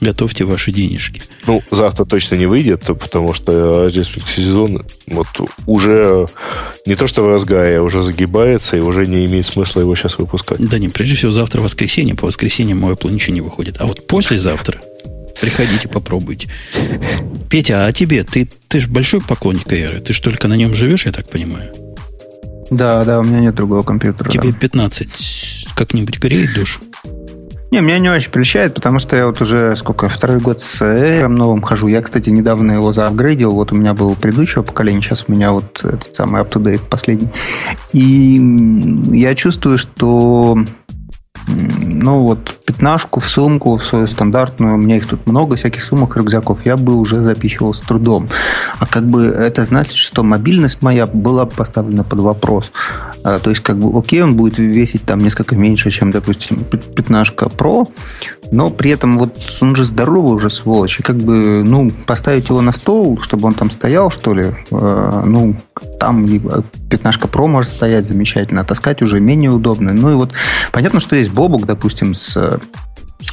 Готовьте 0.00 0.44
ваши 0.44 0.70
денежки. 0.70 1.22
Ну, 1.46 1.62
завтра 1.70 2.04
точно 2.04 2.36
не 2.36 2.46
выйдет, 2.46 2.82
потому 2.84 3.34
что 3.34 3.82
рождественский 3.84 4.44
сезон 4.44 4.86
вот 5.06 5.26
уже 5.66 6.26
не 6.86 6.94
то 6.94 7.08
что 7.08 7.22
в 7.22 7.28
разгаре, 7.28 7.78
а 7.78 7.82
уже 7.82 8.02
загибается 8.02 8.76
и 8.76 8.80
уже 8.80 9.06
не 9.06 9.26
имеет 9.26 9.46
смысла 9.46 9.80
его 9.80 9.96
сейчас 9.96 10.18
выпускать. 10.18 10.58
Да 10.60 10.78
не, 10.78 10.88
прежде 10.88 11.16
всего 11.16 11.32
завтра 11.32 11.60
воскресенье, 11.60 12.14
по 12.14 12.26
воскресеньям 12.26 12.78
мой 12.78 12.94
Apple 12.94 13.10
ничего 13.10 13.34
не 13.34 13.40
выходит. 13.40 13.80
А 13.80 13.86
вот 13.86 14.06
послезавтра 14.06 14.80
приходите, 15.40 15.88
попробуйте. 15.88 16.48
Петя, 17.50 17.86
а 17.86 17.92
тебе? 17.92 18.24
Ты, 18.24 18.48
ты 18.68 18.80
же 18.80 18.88
большой 18.88 19.20
поклонник 19.20 19.66
Air. 19.72 20.00
Ты 20.00 20.12
же 20.12 20.22
только 20.22 20.48
на 20.48 20.54
нем 20.54 20.74
живешь, 20.74 21.06
я 21.06 21.12
так 21.12 21.28
понимаю? 21.28 21.72
Да, 22.70 23.04
да, 23.04 23.20
у 23.20 23.22
меня 23.22 23.40
нет 23.40 23.54
другого 23.54 23.82
компьютера. 23.82 24.28
Тебе 24.28 24.52
15 24.52 25.66
как-нибудь 25.74 26.18
греет 26.18 26.52
душу? 26.54 26.80
Не, 27.70 27.80
меня 27.80 27.98
не 27.98 28.08
очень 28.08 28.30
прельщает, 28.30 28.74
потому 28.74 28.98
что 28.98 29.14
я 29.14 29.26
вот 29.26 29.42
уже 29.42 29.76
сколько, 29.76 30.08
второй 30.08 30.40
год 30.40 30.62
с 30.62 30.80
Air 30.80 31.28
новым 31.28 31.60
хожу. 31.60 31.88
Я, 31.88 32.00
кстати, 32.00 32.30
недавно 32.30 32.72
его 32.72 32.94
заапгрейдил. 32.94 33.52
Вот 33.52 33.72
у 33.72 33.74
меня 33.74 33.92
был 33.92 34.14
предыдущего 34.14 34.62
поколения, 34.62 35.02
сейчас 35.02 35.26
у 35.28 35.32
меня 35.32 35.52
вот 35.52 35.84
этот 35.84 36.14
самый 36.14 36.40
up-to-date 36.40 36.80
последний. 36.88 37.28
И 37.92 38.40
я 39.12 39.34
чувствую, 39.34 39.76
что 39.76 40.58
ну 41.48 42.22
вот 42.22 42.58
пятнашку 42.64 43.20
в 43.20 43.28
сумку, 43.28 43.76
в 43.76 43.84
свою 43.84 44.06
стандартную, 44.06 44.74
у 44.74 44.78
меня 44.78 44.96
их 44.96 45.06
тут 45.08 45.26
много, 45.26 45.56
всяких 45.56 45.82
сумок, 45.82 46.16
рюкзаков, 46.16 46.64
я 46.64 46.76
бы 46.76 46.94
уже 46.96 47.20
запихивал 47.20 47.74
с 47.74 47.80
трудом. 47.80 48.28
А 48.78 48.86
как 48.86 49.06
бы 49.06 49.26
это 49.26 49.64
значит, 49.64 49.94
что 49.94 50.22
мобильность 50.22 50.82
моя 50.82 51.06
была 51.06 51.46
поставлена 51.46 52.04
под 52.04 52.20
вопрос. 52.20 52.72
А, 53.24 53.38
то 53.38 53.50
есть, 53.50 53.62
как 53.62 53.78
бы, 53.78 53.98
окей, 53.98 54.22
он 54.22 54.36
будет 54.36 54.58
весить 54.58 55.02
там 55.04 55.20
несколько 55.20 55.56
меньше, 55.56 55.90
чем, 55.90 56.10
допустим, 56.10 56.58
пятнашка 56.64 57.46
Pro, 57.46 57.88
но 58.50 58.70
при 58.70 58.90
этом 58.90 59.18
вот 59.18 59.34
он 59.60 59.74
же 59.74 59.84
здоровый 59.84 60.34
уже, 60.34 60.50
сволочь. 60.50 61.00
И 61.00 61.02
как 61.02 61.16
бы, 61.16 61.62
ну, 61.64 61.90
поставить 62.06 62.48
его 62.48 62.60
на 62.60 62.72
стол, 62.72 63.18
чтобы 63.22 63.46
он 63.46 63.54
там 63.54 63.70
стоял, 63.70 64.10
что 64.10 64.34
ли, 64.34 64.54
э, 64.70 65.22
ну, 65.26 65.56
там 65.98 66.26
пятнашка 66.88 67.28
Pro 67.28 67.46
может 67.46 67.70
стоять 67.70 68.06
замечательно, 68.06 68.60
а 68.60 68.64
таскать 68.64 69.02
уже 69.02 69.20
менее 69.20 69.50
удобно. 69.50 69.92
Ну 69.92 70.10
и 70.10 70.14
вот 70.14 70.32
понятно, 70.72 71.00
что 71.00 71.16
есть 71.16 71.30
Бобук, 71.30 71.66
допустим, 71.66 72.14
с 72.14 72.36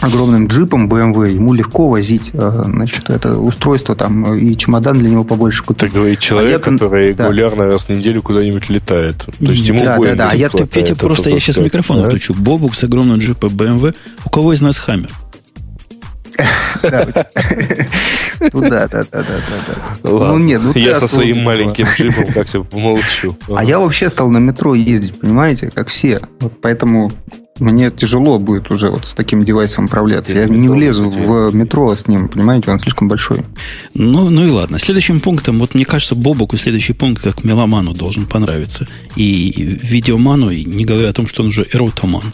огромным 0.02 0.48
джипом 0.48 0.90
BMW, 0.90 1.34
ему 1.34 1.54
легко 1.54 1.88
возить, 1.88 2.32
э, 2.34 2.64
значит, 2.66 3.10
это 3.10 3.38
устройство 3.38 3.96
там 3.96 4.36
и 4.36 4.58
чемодан 4.58 4.98
для 4.98 5.10
него 5.10 5.24
побольше 5.24 5.64
купить. 5.64 5.84
Это 5.84 5.94
говорит 5.94 6.20
человек, 6.20 6.68
а 6.68 6.72
я, 6.72 6.78
который 6.78 7.14
да. 7.14 7.26
регулярно 7.26 7.66
раз 7.66 7.86
в 7.86 7.90
неделю 7.90 8.24
куда-нибудь 8.24 8.70
летает. 8.70 9.18
То 9.18 9.34
есть 9.40 9.68
ему 9.68 9.80
да, 9.80 9.98
да, 10.00 10.16
да. 10.16 10.30
А 10.32 10.36
я, 10.36 10.50
ты, 10.50 10.66
Петя, 10.66 10.96
просто 10.96 11.30
я 11.30 11.40
сейчас 11.40 11.58
микрофон 11.58 11.98
да? 11.98 12.08
отключу. 12.08 12.34
Бобук 12.34 12.74
с 12.74 12.84
огромным 12.84 13.20
джипом 13.20 13.52
BMW. 13.52 13.96
У 14.26 14.30
кого 14.30 14.54
из 14.54 14.62
нас 14.62 14.80
Хаммер? 14.80 15.12
Ну 18.40 18.62
да, 18.62 18.88
да, 18.88 19.04
да, 19.12 19.22
да, 19.22 19.24
да. 19.68 20.10
Ну 20.10 20.38
нет, 20.38 20.62
ну 20.64 20.72
Я 20.76 21.00
со 21.00 21.08
своим 21.08 21.44
маленьким 21.44 21.88
джипом 21.96 22.34
как-то 22.34 22.64
помолчу. 22.64 23.38
А 23.54 23.64
я 23.64 23.80
вообще 23.80 24.10
стал 24.10 24.30
на 24.30 24.38
метро 24.38 24.76
ездить, 24.76 25.20
понимаете, 25.20 25.72
как 25.74 25.90
все. 25.90 26.22
Вот 26.40 26.54
поэтому 26.62 27.12
мне 27.60 27.90
тяжело 27.90 28.38
будет 28.38 28.70
уже 28.70 28.90
вот 28.90 29.06
с 29.06 29.14
таким 29.14 29.46
девайсом 29.46 29.86
управляться. 29.86 30.36
Я 30.36 30.46
не 30.46 30.68
влезу 30.68 31.10
в 31.10 31.56
метро 31.56 31.96
с 31.96 32.06
ним, 32.06 32.28
понимаете, 32.28 32.70
он 32.72 32.80
слишком 32.80 33.08
большой. 33.08 33.46
Ну, 33.94 34.30
ну 34.30 34.46
и 34.46 34.50
ладно. 34.50 34.78
Следующим 34.78 35.22
пунктом, 35.22 35.60
вот 35.60 35.74
мне 35.74 35.86
кажется, 35.86 36.16
Бобоку 36.16 36.58
следующий 36.58 36.92
пункт 36.92 37.24
как 37.24 37.46
меломану 37.46 37.94
должен 37.94 38.26
понравиться. 38.26 38.88
И 39.16 39.80
видеоману, 39.82 40.50
и 40.50 40.66
не 40.66 40.84
говоря 40.84 41.10
о 41.10 41.14
том, 41.14 41.28
что 41.28 41.44
он 41.44 41.48
уже 41.48 41.66
эротоман. 41.72 42.34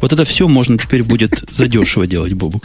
Вот 0.00 0.12
это 0.12 0.24
все 0.24 0.46
можно 0.46 0.78
теперь 0.78 1.02
будет 1.02 1.44
задешево 1.50 2.06
делать, 2.06 2.32
Бобук. 2.32 2.64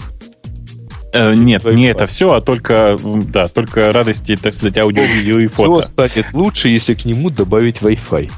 Э, 1.17 1.33
нет, 1.33 1.65
не 1.65 1.87
это 1.87 2.05
все, 2.05 2.33
а 2.33 2.41
только, 2.41 2.97
да, 3.03 3.47
только 3.47 3.91
радости, 3.91 4.37
так 4.37 4.53
сказать, 4.53 4.77
аудио, 4.77 5.01
видео 5.01 5.39
и 5.39 5.47
фото. 5.47 5.81
Все 5.81 5.91
станет 5.91 6.33
лучше, 6.33 6.69
если 6.69 6.93
к 6.93 7.05
нему 7.05 7.31
добавить 7.31 7.77
Wi-Fi. 7.77 8.31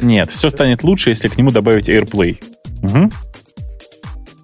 Нет, 0.00 0.30
все 0.30 0.50
станет 0.50 0.84
лучше, 0.84 1.10
если 1.10 1.26
к 1.26 1.36
нему 1.36 1.50
добавить 1.50 1.88
AirPlay. 1.88 2.38
Угу. 2.82 3.10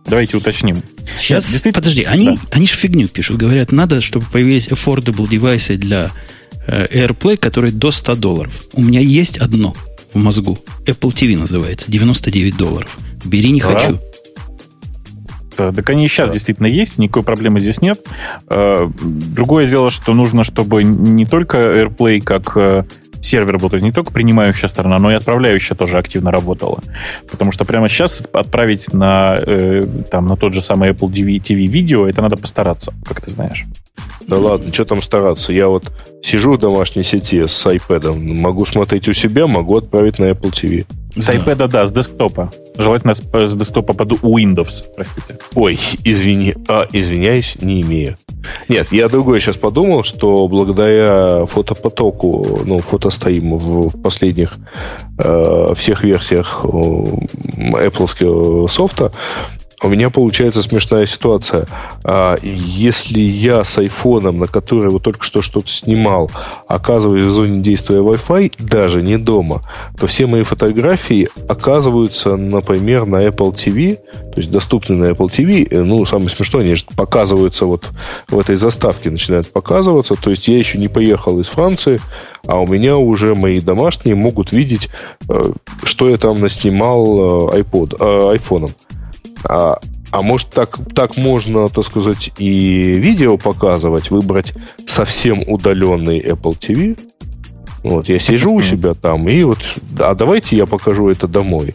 Давайте 0.07 0.37
уточним. 0.37 0.83
Сейчас, 1.17 1.45
Действительно... 1.45 1.75
подожди, 1.75 2.03
они, 2.03 2.31
да. 2.31 2.41
они 2.53 2.67
же 2.67 2.75
фигню 2.75 3.07
пишут. 3.07 3.37
Говорят, 3.37 3.71
надо, 3.71 4.01
чтобы 4.01 4.27
появились 4.27 4.69
affordable 4.69 5.29
девайсы 5.29 5.77
для 5.77 6.11
э, 6.67 6.87
AirPlay, 7.07 7.37
которые 7.37 7.73
до 7.73 7.93
100 7.93 8.17
долларов. 8.17 8.65
У 8.73 8.83
меня 8.83 9.01
есть 9.01 9.39
одно 9.39 9.77
в 10.13 10.19
мозгу. 10.19 10.59
Apple 10.87 11.13
TV 11.13 11.39
называется. 11.39 11.91
99 11.91 12.57
долларов. 12.57 12.99
Бери, 13.25 13.51
не 13.51 13.61
да. 13.61 13.79
хочу. 13.79 14.01
Так 15.57 15.91
они 15.91 16.05
и 16.05 16.09
сейчас 16.09 16.29
да. 16.29 16.33
действительно 16.35 16.67
есть, 16.67 16.99
никакой 16.99 17.23
проблемы 17.23 17.61
здесь 17.61 17.81
нет. 17.81 18.07
Э, 18.49 18.87
другое 19.01 19.67
дело, 19.67 19.91
что 19.91 20.15
нужно, 20.15 20.45
чтобы 20.45 20.85
не 20.85 21.25
только 21.25 21.59
AirPlay 21.59 22.21
как 22.21 22.57
э, 22.57 22.85
сервер 23.21 23.53
работал, 23.53 23.71
то 23.71 23.77
есть 23.77 23.85
не 23.85 23.93
только 23.93 24.13
принимающая 24.13 24.69
сторона, 24.69 24.99
но 24.99 25.11
и 25.11 25.15
отправляющая 25.15 25.77
тоже 25.77 25.99
активно 25.99 26.31
работала. 26.31 26.81
Потому 27.31 27.53
что 27.53 27.65
прямо 27.65 27.89
сейчас 27.89 28.25
отправить 28.33 28.93
на, 28.93 29.37
э, 29.39 29.85
там, 30.11 30.27
на 30.27 30.37
тот 30.37 30.55
же 30.55 30.63
самый 30.63 30.91
Apple 30.91 31.11
TV, 31.11 31.41
TV 31.41 31.67
видео, 31.67 32.07
это 32.07 32.23
надо 32.23 32.37
постараться, 32.37 32.95
как 33.05 33.21
ты 33.21 33.31
знаешь. 33.31 33.67
Да 34.27 34.39
ладно, 34.39 34.73
что 34.73 34.85
там 34.85 35.03
стараться? 35.03 35.53
Я 35.53 35.69
вот 35.69 35.93
сижу 36.23 36.53
в 36.53 36.59
домашней 36.59 37.05
сети 37.05 37.47
с 37.47 37.67
iPad, 37.67 38.15
могу 38.15 38.67
смотреть 38.67 39.09
у 39.09 39.13
себя, 39.13 39.47
могу 39.47 39.77
отправить 39.77 40.19
на 40.19 40.25
Apple 40.25 40.53
TV. 40.53 40.85
С 41.17 41.27
да. 41.27 41.35
iPad, 41.35 41.69
да, 41.69 41.87
с 41.87 41.93
десктопа. 41.93 42.51
Желательно 42.79 43.15
с, 43.15 43.21
с 43.21 43.57
десктопа 43.57 43.95
под 43.95 44.13
Windows, 44.13 44.85
простите. 44.95 45.39
Ой, 45.55 45.79
извини, 46.05 46.55
а, 46.69 46.87
извиняюсь, 46.93 47.57
не 47.61 47.83
имею. 47.83 48.17
Нет, 48.69 48.93
я 48.93 49.09
другое 49.09 49.41
сейчас 49.41 49.57
подумал, 49.57 50.05
что 50.05 50.47
благодаря 50.49 51.47
фотопотоку, 51.47 52.61
ну, 52.65 52.79
фотостриму 52.79 53.59
в, 53.59 53.89
в 53.89 54.03
последних 54.03 54.57
э, 55.19 55.75
всех 55.75 56.05
версиях 56.05 56.61
э, 56.65 56.69
Apple 56.69 58.69
софта, 58.69 59.13
у 59.83 59.89
меня 59.89 60.09
получается 60.09 60.63
смешная 60.63 61.07
ситуация. 61.07 61.67
А, 62.03 62.37
если 62.43 63.21
я 63.21 63.63
с 63.63 63.77
айфоном, 63.77 64.39
на 64.39 64.47
который 64.47 64.91
вот 64.91 65.03
только 65.03 65.23
что 65.23 65.43
что-то 65.43 65.69
снимал, 65.69 66.31
оказываюсь 66.67 67.25
в 67.25 67.31
зоне 67.31 67.61
действия 67.61 67.99
Wi-Fi, 67.99 68.55
даже 68.59 69.03
не 69.03 69.19
дома, 69.19 69.63
то 69.99 70.07
все 70.07 70.27
мои 70.27 70.45
фотографии 70.45 71.29
оказываются, 71.49 72.37
например, 72.37 73.07
на 73.07 73.23
Apple 73.27 73.55
TV, 73.55 73.99
то 74.37 74.41
есть 74.41 74.51
доступны 74.51 74.97
на 74.97 75.05
Apple 75.11 75.29
TV. 75.29 75.67
Э, 75.71 75.83
ну, 75.83 76.05
самое 76.07 76.31
смешное, 76.31 76.65
они 76.65 76.75
же 76.75 76.85
показываются 76.97 77.67
вот 77.67 77.91
в 78.29 78.39
этой 78.39 78.57
заставке, 78.57 79.11
начинают 79.11 79.51
показываться. 79.53 80.15
То 80.15 80.31
есть 80.31 80.49
я 80.49 80.59
еще 80.59 80.79
не 80.79 80.89
поехал 80.89 81.39
из 81.39 81.49
Франции, 81.49 82.01
а 82.47 82.61
у 82.61 82.67
меня 82.67 82.97
уже 82.97 83.35
мои 83.35 83.61
домашние 83.61 84.15
могут 84.15 84.53
видеть, 84.53 84.89
э, 85.29 85.53
что 85.85 86.09
я 86.09 86.17
там 86.17 86.41
наснимал 86.41 87.51
э, 87.51 87.61
iPod, 87.61 88.31
айфоном. 88.31 88.71
А 89.49 89.79
А 90.13 90.23
может, 90.23 90.51
так, 90.51 90.79
так 90.95 91.17
можно, 91.17 91.69
так 91.69 91.85
сказать, 91.85 92.31
и 92.39 92.93
видео 92.93 93.37
показывать, 93.37 94.11
выбрать 94.11 94.55
совсем 94.87 95.43
удаленный 95.47 96.21
Apple 96.21 96.59
TV. 96.59 96.99
Вот, 97.83 98.09
я 98.09 98.19
сижу 98.19 98.55
у 98.55 98.61
себя 98.61 98.95
там, 98.95 99.29
и 99.29 99.43
вот, 99.45 99.59
а 99.99 100.15
давайте 100.15 100.57
я 100.57 100.67
покажу 100.67 101.11
это 101.11 101.29
домой. 101.29 101.75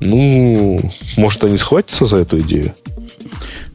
Ну, 0.00 0.78
может, 1.16 1.44
они 1.44 1.58
схватятся 1.58 2.06
за 2.06 2.18
эту 2.18 2.38
идею? 2.38 2.74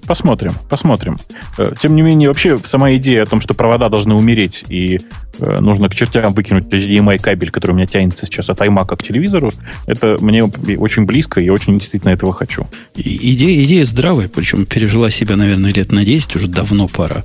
Посмотрим, 0.08 0.54
посмотрим. 0.70 1.18
Э, 1.58 1.72
тем 1.82 1.96
не 1.96 2.02
менее, 2.02 2.30
вообще 2.30 2.58
сама 2.64 2.96
идея 2.96 3.24
о 3.24 3.26
том, 3.26 3.42
что 3.42 3.54
провода 3.54 3.90
должны 3.90 4.14
умереть 4.14 4.64
и 4.70 5.02
э, 5.40 5.60
нужно 5.60 5.90
к 5.90 5.96
чертям 5.96 6.34
выкинуть 6.34 6.66
HDMI 6.66 7.20
кабель, 7.20 7.50
который 7.50 7.72
у 7.72 7.76
меня 7.76 7.88
тянется 7.88 8.26
сейчас 8.26 8.50
от 8.50 8.60
iMac 8.62 8.96
к 8.96 9.04
телевизору, 9.04 9.52
это 9.88 10.18
мне 10.22 10.44
очень 10.44 11.06
близко, 11.06 11.42
и 11.42 11.46
я 11.46 11.54
очень 11.54 11.80
действительно 11.80 12.12
этого 12.12 12.34
хочу. 12.34 12.68
Идея, 12.96 13.64
идея 13.66 13.86
здравая, 13.86 14.28
причем 14.28 14.66
пережила 14.66 15.10
себя, 15.10 15.36
наверное, 15.36 15.74
лет 15.74 15.92
на 15.92 16.06
10, 16.06 16.36
уже 16.36 16.48
давно 16.48 16.88
пора. 16.88 17.24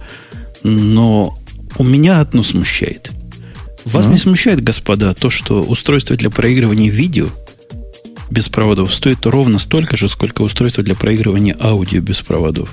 Но 0.62 1.36
у 1.76 1.84
меня 1.84 2.20
одно 2.20 2.42
смущает. 2.42 3.10
Вас 3.84 4.08
mm 4.08 4.12
не 4.12 4.18
смущает, 4.18 4.62
господа, 4.62 5.14
то, 5.14 5.30
что 5.30 5.62
устройство 5.62 6.16
для 6.16 6.30
проигрывания 6.30 6.90
видео 6.90 7.28
без 8.30 8.48
проводов 8.48 8.94
стоит 8.94 9.26
ровно 9.26 9.58
столько 9.58 9.96
же, 9.96 10.08
сколько 10.08 10.42
устройство 10.42 10.82
для 10.82 10.94
проигрывания 10.94 11.56
аудио 11.60 12.00
без 12.00 12.20
проводов. 12.20 12.72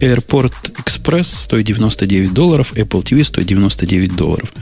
AirPort 0.00 0.52
Express 0.84 1.24
стоит 1.24 1.66
99 1.66 2.32
долларов, 2.32 2.72
Apple 2.74 3.02
TV 3.02 3.24
стоит 3.24 3.46
99 3.46 4.16
долларов. 4.16 4.52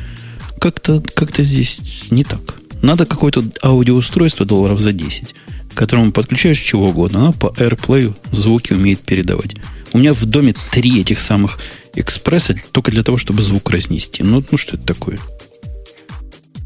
Как-то 0.60 1.02
как 1.14 1.36
здесь 1.36 1.80
не 2.10 2.24
так. 2.24 2.40
Надо 2.82 3.06
какое-то 3.06 3.42
аудиоустройство 3.62 4.46
долларов 4.46 4.80
за 4.80 4.92
10, 4.92 5.34
к 5.72 5.76
которому 5.76 6.12
подключаешь 6.12 6.58
чего 6.58 6.88
угодно. 6.88 7.20
Оно 7.20 7.32
по 7.32 7.46
AirPlay 7.46 8.14
звуки 8.32 8.72
умеет 8.72 9.00
передавать. 9.00 9.56
У 9.92 9.98
меня 9.98 10.12
в 10.14 10.24
доме 10.24 10.54
три 10.70 11.00
этих 11.00 11.20
самых 11.20 11.58
экспресса 11.94 12.54
только 12.72 12.90
для 12.90 13.02
того, 13.02 13.18
чтобы 13.18 13.42
звук 13.42 13.70
разнести. 13.70 14.22
Ну, 14.22 14.44
ну 14.50 14.58
что 14.58 14.76
это 14.76 14.86
такое? 14.86 15.18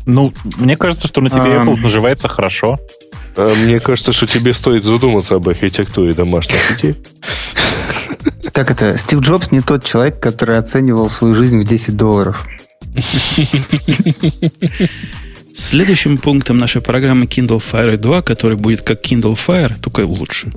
Ну, 0.05 0.35
мне 0.59 0.77
кажется, 0.77 1.07
что 1.07 1.21
на 1.21 1.31
тебе 1.31 1.57
Apple 1.57 1.77
наживается 1.81 2.29
хорошо. 2.29 2.79
А 3.37 3.55
мне 3.55 3.81
кажется, 3.81 4.13
что 4.13 4.27
тебе 4.27 4.53
стоит 4.55 4.85
задуматься 4.85 5.37
об 5.37 5.49
архитектуре 5.49 6.13
домашних 6.13 6.61
сетей. 6.63 6.97
Как 8.53 8.71
это? 8.71 8.99
Стив 8.99 9.21
Джобс 9.21 9.51
не 9.51 9.61
тот 9.61 9.85
человек, 9.85 10.21
который 10.21 10.59
оценивал 10.59 11.09
свою 11.09 11.35
жизнь 11.35 11.61
в 11.61 11.65
10 11.65 11.97
долларов. 11.97 12.47
Следующим 15.55 16.19
пунктом 16.19 16.59
нашей 16.59 16.83
программы 16.83 17.25
Kindle 17.27 17.63
Fire 17.63 17.97
2, 17.97 18.23
который 18.23 18.57
будет 18.57 18.83
как 18.83 19.05
Kindle 19.05 19.35
Fire, 19.35 19.75
только 19.81 20.01
лучше. 20.01 20.53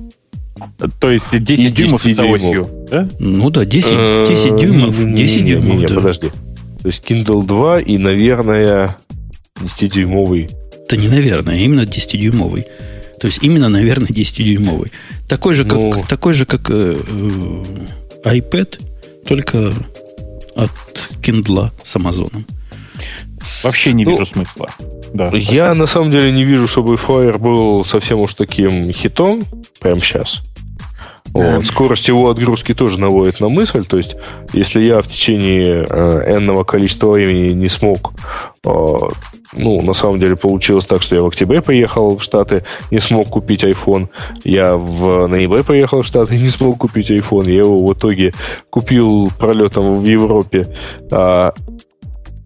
То 1.00 1.10
есть 1.10 1.38
10 1.38 1.64
и 1.64 1.70
дюймов 1.70 2.02
с 2.02 2.18
осью, 2.18 2.68
да? 2.90 3.08
Ну 3.18 3.50
да, 3.50 3.64
10, 3.64 4.28
10 4.28 4.56
дюймов. 4.56 5.14
10 5.14 5.44
дюймов, 5.46 5.78
не, 5.78 5.86
да. 5.86 5.94
подожди. 5.94 6.30
То 6.82 6.88
есть 6.88 7.04
Kindle 7.04 7.44
2 7.44 7.80
и, 7.80 7.98
наверное, 7.98 8.96
10-дюймовый 9.60 10.50
да 10.88 10.96
не 10.96 11.08
наверное, 11.08 11.54
а 11.54 11.58
именно 11.58 11.82
10-дюймовый. 11.82 12.66
То 13.20 13.26
есть 13.26 13.42
именно, 13.42 13.68
наверное, 13.68 14.08
10-дюймовый. 14.08 14.92
Такой 15.28 15.54
же, 15.54 15.64
как, 15.64 15.80
ну... 15.80 16.04
такой 16.08 16.34
же, 16.34 16.46
как 16.46 16.70
э, 16.70 16.96
э, 16.96 18.38
iPad, 18.38 18.80
только 19.26 19.72
от 20.54 20.70
Kindle 21.22 21.70
с 21.82 21.96
Амазоном. 21.96 22.46
Вообще 23.62 23.92
не 23.92 24.04
ну, 24.04 24.12
вижу 24.12 24.26
смысла. 24.26 24.68
Да. 25.12 25.30
Я 25.32 25.74
на 25.74 25.86
самом 25.86 26.10
деле 26.10 26.30
не 26.30 26.44
вижу, 26.44 26.68
чтобы 26.68 26.94
Fire 26.94 27.38
был 27.38 27.84
совсем 27.84 28.20
уж 28.20 28.34
таким 28.34 28.92
хитом 28.92 29.42
прямо 29.80 30.00
сейчас. 30.00 30.42
Да. 31.36 31.60
Скорость 31.64 32.08
его 32.08 32.30
отгрузки 32.30 32.74
тоже 32.74 32.98
наводит 32.98 33.40
на 33.40 33.48
мысль. 33.48 33.84
То 33.86 33.96
есть, 33.96 34.16
если 34.52 34.80
я 34.80 35.02
в 35.02 35.06
течение 35.06 35.86
э, 35.88 36.64
количества 36.64 37.10
времени 37.10 37.52
не 37.52 37.68
смог 37.68 38.12
э, 38.64 38.70
ну, 39.52 39.80
на 39.82 39.94
самом 39.94 40.20
деле 40.20 40.36
получилось 40.36 40.86
так, 40.86 41.02
что 41.02 41.14
я 41.14 41.22
в 41.22 41.26
октябре 41.26 41.62
поехал 41.62 42.16
в 42.16 42.22
Штаты, 42.22 42.64
не 42.90 42.98
смог 42.98 43.28
купить 43.28 43.64
iPhone. 43.64 44.08
Я 44.44 44.76
в 44.76 45.26
ноябре 45.26 45.62
поехал 45.62 46.02
в 46.02 46.06
Штаты, 46.06 46.38
не 46.38 46.48
смог 46.48 46.78
купить 46.78 47.10
iPhone. 47.10 47.50
Я 47.50 47.60
его 47.60 47.86
в 47.86 47.92
итоге 47.92 48.32
купил 48.70 49.30
пролетом 49.38 49.94
в 49.94 50.04
Европе. 50.04 50.66
А, 51.10 51.54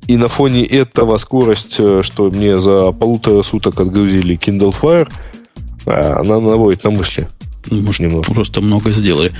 и 0.06 0.16
на 0.16 0.28
фоне 0.28 0.64
этого 0.64 1.16
скорость, 1.16 1.76
э, 1.78 2.02
что 2.02 2.30
мне 2.30 2.56
за 2.56 2.92
полутора 2.92 3.42
суток 3.42 3.80
отгрузили 3.80 4.38
Kindle 4.38 4.74
Fire, 4.78 5.08
а, 5.86 6.20
она 6.20 6.40
наводит 6.40 6.84
на 6.84 6.90
мысли. 6.90 7.28
Ну, 7.66 7.82
может, 7.82 8.00
немного. 8.00 8.32
просто 8.32 8.60
много 8.60 8.90
сделали. 8.92 9.32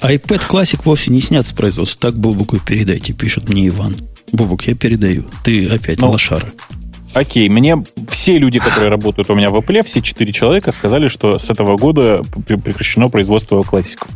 iPad 0.00 0.48
Classic 0.48 0.80
вовсе 0.84 1.10
не 1.10 1.20
снят 1.20 1.46
с 1.46 1.52
производства. 1.52 2.10
Так 2.10 2.18
Бобуку 2.18 2.58
передайте, 2.58 3.12
пишет 3.12 3.48
мне 3.48 3.68
Иван. 3.68 3.96
Бобук, 4.32 4.62
я 4.64 4.74
передаю. 4.74 5.24
Ты 5.42 5.68
опять 5.68 6.00
ну, 6.00 6.10
лошара. 6.10 6.46
Окей, 7.14 7.48
мне 7.48 7.82
все 8.10 8.36
люди, 8.36 8.58
которые 8.58 8.90
работают 8.90 9.30
у 9.30 9.34
меня 9.34 9.50
в 9.50 9.56
Apple, 9.56 9.84
все 9.86 10.02
четыре 10.02 10.32
человека 10.32 10.70
сказали, 10.70 11.08
что 11.08 11.38
с 11.38 11.48
этого 11.48 11.78
года 11.78 12.22
прекращено 12.44 13.08
производство 13.08 13.62
классиков. 13.62 14.08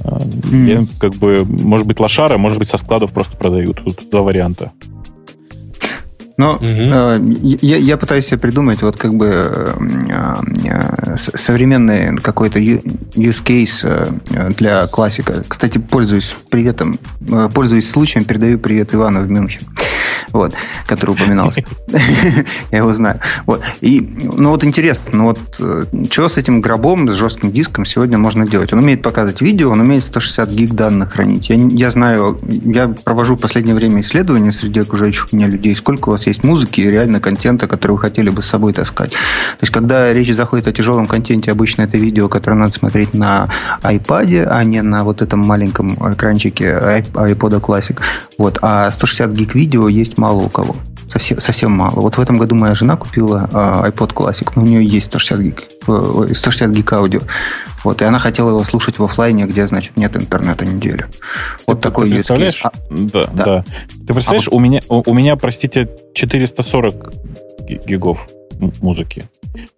Mm. 0.00 0.68
Я, 0.68 0.86
как 0.98 1.14
бы, 1.14 1.44
может 1.44 1.86
быть, 1.86 1.98
лошара, 2.00 2.36
может 2.36 2.58
быть, 2.58 2.68
со 2.68 2.76
складов 2.76 3.12
просто 3.12 3.36
продают. 3.36 3.82
Тут 3.82 4.10
два 4.10 4.22
варианта. 4.22 4.72
Но 6.36 6.54
угу. 6.54 6.64
э, 6.66 7.20
я, 7.42 7.76
я 7.76 7.96
пытаюсь 7.96 8.26
себе 8.26 8.38
придумать 8.38 8.82
вот 8.82 8.96
как 8.96 9.14
бы 9.14 9.26
э, 9.28 10.34
э, 10.64 11.16
современный 11.16 12.16
какой-то 12.18 12.58
use 12.58 13.42
case 13.44 13.82
э, 14.30 14.50
для 14.50 14.86
классика. 14.86 15.42
Кстати, 15.46 15.78
пользуюсь 15.78 16.34
приветом, 16.50 16.98
э, 17.30 17.48
пользуюсь 17.52 17.90
случаем, 17.90 18.24
передаю 18.24 18.58
привет 18.58 18.94
Ивану 18.94 19.22
в 19.22 19.30
Мюнхен 19.30 19.66
вот, 20.32 20.54
который 20.86 21.12
упоминался. 21.12 21.64
Я 22.70 22.78
его 22.78 22.92
знаю. 22.92 23.20
Вот. 23.46 23.62
И, 23.80 24.00
ну 24.00 24.50
вот 24.50 24.64
интересно, 24.64 25.10
ну 25.12 25.24
вот 25.24 25.38
э, 25.60 25.84
что 26.10 26.28
с 26.28 26.36
этим 26.36 26.60
гробом, 26.60 27.10
с 27.10 27.14
жестким 27.14 27.52
диском 27.52 27.84
сегодня 27.84 28.18
можно 28.18 28.46
делать? 28.46 28.72
Он 28.72 28.80
умеет 28.80 29.02
показывать 29.02 29.40
видео, 29.40 29.70
он 29.70 29.80
умеет 29.80 30.04
160 30.04 30.50
гиг 30.50 30.74
данных 30.74 31.12
хранить. 31.12 31.48
Я, 31.48 31.56
я 31.56 31.90
знаю, 31.90 32.38
я 32.42 32.88
провожу 32.88 33.36
в 33.36 33.40
последнее 33.40 33.74
время 33.74 34.00
исследования 34.00 34.52
среди 34.52 34.80
окружающих 34.80 35.32
меня 35.32 35.46
людей, 35.46 35.74
сколько 35.74 36.08
у 36.08 36.12
вас 36.12 36.26
есть 36.26 36.44
музыки 36.44 36.80
и 36.80 36.90
реально 36.90 37.20
контента, 37.20 37.66
который 37.68 37.92
вы 37.92 37.98
хотели 37.98 38.30
бы 38.30 38.42
с 38.42 38.46
собой 38.46 38.72
таскать. 38.72 39.10
То 39.10 39.62
есть, 39.62 39.72
когда 39.72 40.12
речь 40.12 40.34
заходит 40.34 40.68
о 40.68 40.72
тяжелом 40.72 41.06
контенте, 41.06 41.50
обычно 41.50 41.82
это 41.82 41.96
видео, 41.96 42.28
которое 42.28 42.56
надо 42.56 42.72
смотреть 42.72 43.14
на 43.14 43.48
iPad, 43.82 44.48
а 44.50 44.64
не 44.64 44.82
на 44.82 45.04
вот 45.04 45.22
этом 45.22 45.40
маленьком 45.40 45.94
экранчике 46.12 46.66
iPod 47.14 47.60
Classic. 47.60 47.98
Вот. 48.38 48.58
А 48.62 48.90
160 48.90 49.32
гиг 49.32 49.54
видео 49.54 49.88
есть 49.88 50.18
мало 50.22 50.42
у 50.42 50.48
кого. 50.48 50.76
Совсем, 51.08 51.40
совсем 51.40 51.72
мало. 51.72 52.00
Вот 52.00 52.16
в 52.16 52.20
этом 52.20 52.38
году 52.38 52.54
моя 52.54 52.74
жена 52.74 52.96
купила 52.96 53.48
э, 53.52 53.90
iPod 53.90 54.14
Classic, 54.14 54.50
но 54.54 54.62
у 54.62 54.64
нее 54.64 54.86
есть 54.86 55.06
160 55.06 55.40
гиг, 55.40 55.62
э, 55.88 56.34
160 56.34 56.70
гиг 56.70 56.92
аудио. 56.92 57.20
Вот, 57.84 58.00
и 58.00 58.04
она 58.04 58.18
хотела 58.18 58.50
его 58.50 58.64
слушать 58.64 58.98
в 58.98 59.04
офлайне, 59.04 59.44
где, 59.44 59.66
значит, 59.66 59.96
нет 59.96 60.16
интернета 60.16 60.64
неделю. 60.64 61.08
Вот 61.66 61.80
ты, 61.80 61.82
такой 61.82 62.08
ты 62.08 62.14
представляешь? 62.14 62.60
А, 62.64 62.70
да, 62.90 63.26
да, 63.32 63.44
да. 63.44 63.64
Ты 64.06 64.14
представляешь, 64.14 64.48
а, 64.48 64.54
у, 64.54 64.60
меня, 64.60 64.80
у, 64.88 65.02
у 65.10 65.14
меня, 65.14 65.36
простите, 65.36 65.90
440 66.14 67.12
гигов 67.86 68.28
музыки. 68.80 69.24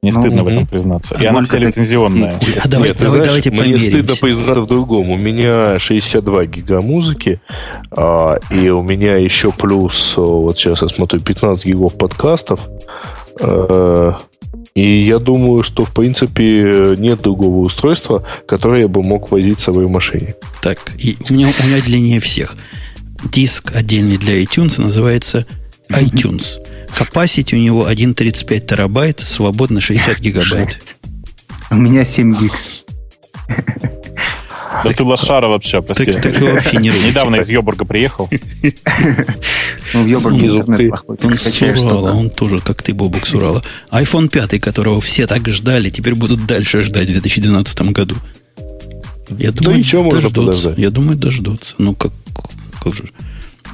Не 0.03 0.12
ну, 0.12 0.20
стыдно 0.20 0.43
угу. 0.43 0.51
в 0.51 0.53
этом 0.53 0.66
признаться. 0.66 1.16
И 1.20 1.25
она 1.27 1.45
вся 1.45 1.59
лицензионная. 1.59 2.39
А 2.62 2.68
давай, 2.68 2.89
Нет, 2.91 2.99
давай, 2.99 3.22
знаешь, 3.22 3.43
давайте 3.45 3.51
Мне 3.51 3.79
стыдно 3.79 4.14
признаться 4.20 4.61
в 4.61 4.66
другом. 4.66 5.11
У 5.11 5.18
меня 5.18 5.79
62 5.79 6.47
гига 6.47 6.81
музыки, 6.81 7.41
а, 7.91 8.39
и 8.51 8.68
у 8.68 8.83
меня 8.83 9.16
еще 9.16 9.51
плюс, 9.51 10.14
вот 10.16 10.59
сейчас 10.59 10.83
я 10.83 10.89
смотрю, 10.89 11.20
15 11.20 11.66
гигов 11.66 11.99
подкастов. 11.99 12.61
А, 13.41 14.16
и 14.75 15.05
я 15.05 15.18
думаю, 15.18 15.62
что, 15.62 15.85
в 15.85 15.93
принципе, 15.93 16.95
нет 16.99 17.22
другого 17.22 17.59
устройства, 17.59 18.25
которое 18.47 18.83
я 18.83 18.89
бы 18.89 19.03
мог 19.03 19.31
возить 19.31 19.61
с 19.61 19.64
собой 19.64 19.87
в 19.87 19.91
машине. 19.91 20.35
Так, 20.62 20.79
и 20.99 21.16
у 21.31 21.35
меня, 21.35 21.49
у 21.49 21.66
меня 21.66 21.81
длиннее 21.81 22.20
всех. 22.20 22.57
Диск 23.33 23.75
отдельный 23.75 24.18
для 24.18 24.41
iTunes 24.43 24.81
называется 24.81 25.47
iTunes. 26.01 26.61
Capacity 26.99 27.55
у 27.57 27.59
него 27.59 27.88
1,35 27.88 28.61
терабайт, 28.61 29.20
свободно 29.20 29.80
60 29.80 30.20
гигабайт. 30.20 30.97
У 31.70 31.76
меня 31.76 32.05
7 32.05 32.34
гиг. 32.38 32.53
Да 34.84 34.92
ты 34.92 35.03
лошара 35.03 35.49
вообще, 35.49 35.80
прости. 35.80 36.05
Так, 36.12 36.22
так 36.22 36.40
вообще 36.40 36.76
не 36.76 36.90
Недавно 36.90 37.36
из 37.36 37.49
Йобурга 37.49 37.84
приехал. 37.84 38.28
Ну, 39.92 40.03
в 40.03 40.07
Йобурге 40.07 40.47
интернет 40.49 40.92
Он 41.22 41.34
с 41.34 41.84
Урала, 41.84 42.12
он 42.12 42.30
тоже, 42.30 42.59
как 42.59 42.82
ты, 42.82 42.92
Бобок, 42.92 43.26
с 43.26 43.34
Урала. 43.34 43.62
iPhone 43.90 44.28
5, 44.28 44.61
которого 44.61 45.01
все 45.01 45.26
так 45.26 45.49
ждали, 45.49 45.90
теперь 45.90 46.14
будут 46.14 46.47
дальше 46.47 46.82
ждать 46.82 47.09
в 47.09 47.12
2012 47.12 47.80
году. 47.92 48.16
Я 49.30 49.53
думаю, 49.53 49.78
еще 49.78 50.09
дождутся. 50.09 50.74
Я 50.76 50.90
думаю, 50.90 51.16
дождутся. 51.16 51.74
Ну, 51.78 51.95
как, 51.95 52.12
как 52.82 52.95
же. 52.95 53.05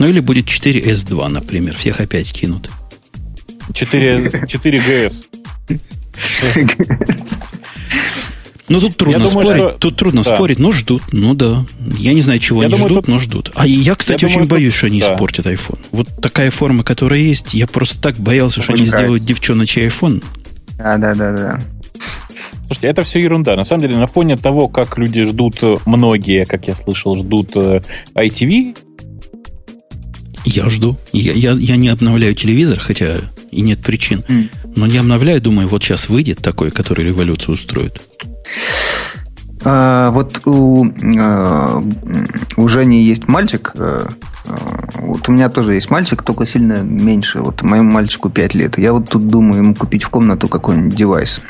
Ну, 0.01 0.09
или 0.09 0.21
будет 0.21 0.47
4S2, 0.47 1.29
например. 1.29 1.77
Всех 1.77 2.01
опять 2.01 2.33
кинут. 2.33 2.71
4, 3.75 4.17
4GS. 4.27 5.27
Ну, 8.71 8.81
тут 8.81 8.97
трудно 8.97 9.27
думаю, 9.27 9.47
спорить. 9.47 9.63
Что... 9.63 9.79
Тут 9.79 9.97
трудно 9.97 10.23
да. 10.23 10.35
спорить, 10.35 10.59
но 10.59 10.73
ждут. 10.73 11.03
Ну 11.13 11.35
да. 11.35 11.67
Я 11.99 12.15
не 12.15 12.23
знаю, 12.23 12.39
чего 12.39 12.63
я 12.63 12.69
они 12.69 12.77
думаю, 12.77 12.89
ждут, 12.89 13.05
тут... 13.05 13.09
но 13.09 13.19
ждут. 13.19 13.51
А 13.57 13.67
я, 13.67 13.95
кстати, 13.95 14.23
я 14.23 14.27
очень 14.27 14.37
думаю, 14.37 14.49
боюсь, 14.49 14.73
тут... 14.73 14.79
что 14.79 14.87
они 14.87 15.01
да. 15.01 15.13
испортят 15.13 15.47
iPhone. 15.47 15.79
Вот 15.91 16.09
такая 16.23 16.51
форма, 16.51 16.83
которая 16.83 17.21
есть, 17.21 17.53
я 17.53 17.67
просто 17.67 18.01
так 18.01 18.17
боялся, 18.17 18.63
что 18.63 18.73
они 18.73 18.83
нравится. 18.83 18.99
сделают 18.99 19.23
девчоночий 19.25 19.87
iPhone. 19.87 20.25
Да, 20.79 20.97
да, 20.97 21.15
да, 21.15 21.33
да. 21.33 21.61
Слушайте, 22.67 22.87
это 22.87 23.03
все 23.03 23.19
ерунда. 23.19 23.57
На 23.57 23.65
самом 23.65 23.83
деле, 23.83 23.97
на 23.97 24.07
фоне 24.07 24.37
того, 24.37 24.69
как 24.69 24.97
люди 24.97 25.25
ждут, 25.25 25.63
э, 25.63 25.75
многие, 25.85 26.45
как 26.45 26.69
я 26.69 26.77
слышал, 26.77 27.17
ждут 27.17 27.57
ITV. 28.15 28.77
Я 30.45 30.69
жду. 30.69 30.97
Я, 31.13 31.33
я, 31.33 31.53
я 31.53 31.77
не 31.77 31.89
обновляю 31.89 32.35
телевизор, 32.35 32.81
хотя 32.81 33.17
и 33.51 33.61
нет 33.61 33.81
причин. 33.81 34.25
Mm. 34.29 34.49
Но 34.77 34.87
не 34.87 34.99
обновляю, 34.99 35.41
думаю, 35.41 35.69
вот 35.69 35.83
сейчас 35.83 36.09
выйдет 36.09 36.39
такой, 36.39 36.71
который 36.71 37.05
революцию 37.05 37.55
устроит. 37.55 38.01
А, 39.63 40.11
вот 40.11 40.41
у, 40.47 40.87
а, 41.19 41.83
у 42.57 42.69
Жени 42.69 43.03
есть 43.03 43.29
мальчик. 43.29 43.73
А, 43.77 44.09
вот 44.95 45.29
у 45.29 45.33
меня 45.33 45.49
тоже 45.49 45.75
есть 45.75 45.91
мальчик, 45.91 46.23
только 46.23 46.47
сильно 46.47 46.83
меньше. 46.83 47.41
Вот 47.41 47.63
моему 47.63 47.93
мальчику 47.93 48.31
5 48.31 48.55
лет. 48.55 48.79
Я 48.79 48.93
вот 48.93 49.09
тут 49.11 49.29
думаю 49.29 49.63
ему 49.63 49.75
купить 49.75 50.05
в 50.05 50.09
комнату 50.09 50.49
какой-нибудь 50.49 50.97
девайс. 50.97 51.43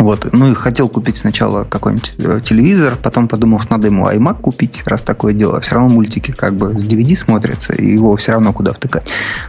Вот. 0.00 0.32
Ну 0.32 0.50
и 0.50 0.54
хотел 0.54 0.88
купить 0.88 1.18
сначала 1.18 1.62
какой-нибудь 1.62 2.14
э, 2.16 2.40
телевизор, 2.42 2.96
потом 2.96 3.28
подумал, 3.28 3.60
что 3.60 3.72
надо 3.72 3.88
ему 3.88 4.08
iMac 4.08 4.40
купить, 4.40 4.82
раз 4.86 5.02
такое 5.02 5.34
дело. 5.34 5.60
Все 5.60 5.74
равно 5.74 5.94
мультики 5.94 6.30
как 6.32 6.56
бы 6.56 6.76
с 6.76 6.84
DVD 6.88 7.14
смотрятся, 7.14 7.74
и 7.74 7.92
его 7.92 8.16
все 8.16 8.32
равно 8.32 8.54
куда 8.54 8.72
втыкать. 8.72 9.06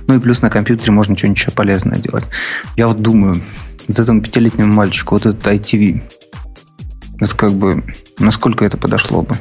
Ну 0.07 0.15
и 0.15 0.19
плюс 0.19 0.41
на 0.41 0.49
компьютере 0.49 0.91
можно 0.91 1.17
что-нибудь 1.17 1.39
еще 1.39 1.51
полезное 1.51 1.99
делать. 1.99 2.25
Я 2.75 2.87
вот 2.87 3.01
думаю, 3.01 3.41
вот 3.87 3.97
этому 3.97 4.21
пятилетнему 4.21 4.73
мальчику, 4.73 5.15
вот 5.15 5.25
этот 5.25 5.41
ITV, 5.47 6.03
это 7.21 7.35
как 7.35 7.53
бы, 7.53 7.85
насколько 8.19 8.65
это 8.65 8.75
подошло 8.75 9.21
бы? 9.21 9.37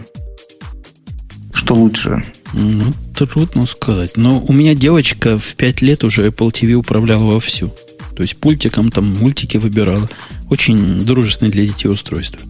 Что 1.53 1.75
лучше? 1.75 2.23
Ну, 2.53 2.85
трудно 3.17 3.67
сказать. 3.67 4.17
Но 4.17 4.41
у 4.41 4.53
меня 4.53 4.75
девочка 4.75 5.41
в 5.41 5.57
5 5.57 5.83
лет 5.83 6.05
уже 6.05 6.29
Apple 6.29 6.53
TV 6.53 6.75
управляла 6.75 7.25
вовсю. 7.25 7.73
То 8.15 8.23
есть 8.23 8.37
пультиком 8.39 8.91
там 8.91 9.15
мультики 9.19 9.57
выбирала. 9.57 10.09
Очень 10.51 11.01
дружественное 11.05 11.53
для 11.53 11.65
детей 11.65 11.89
устройство. 11.89 12.41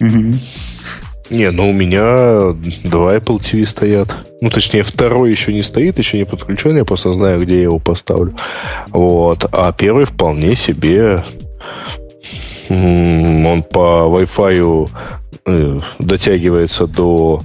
Не, 0.00 1.50
ну 1.50 1.70
у 1.70 1.72
меня 1.72 2.52
два 2.84 3.16
Apple 3.16 3.40
TV 3.40 3.66
стоят. 3.66 4.14
Ну, 4.40 4.50
точнее, 4.50 4.84
второй 4.84 5.30
еще 5.30 5.52
не 5.52 5.62
стоит, 5.62 5.98
еще 5.98 6.18
не 6.18 6.24
подключен, 6.24 6.76
я 6.76 6.84
просто 6.84 7.12
знаю, 7.12 7.42
где 7.44 7.56
я 7.56 7.62
его 7.62 7.78
поставлю. 7.78 8.36
Вот. 8.88 9.44
А 9.50 9.72
первый 9.72 10.04
вполне 10.04 10.54
себе 10.54 11.24
он 12.68 13.62
по 13.62 14.06
Wi-Fi 14.08 14.88
дотягивается 15.98 16.86
до 16.86 17.40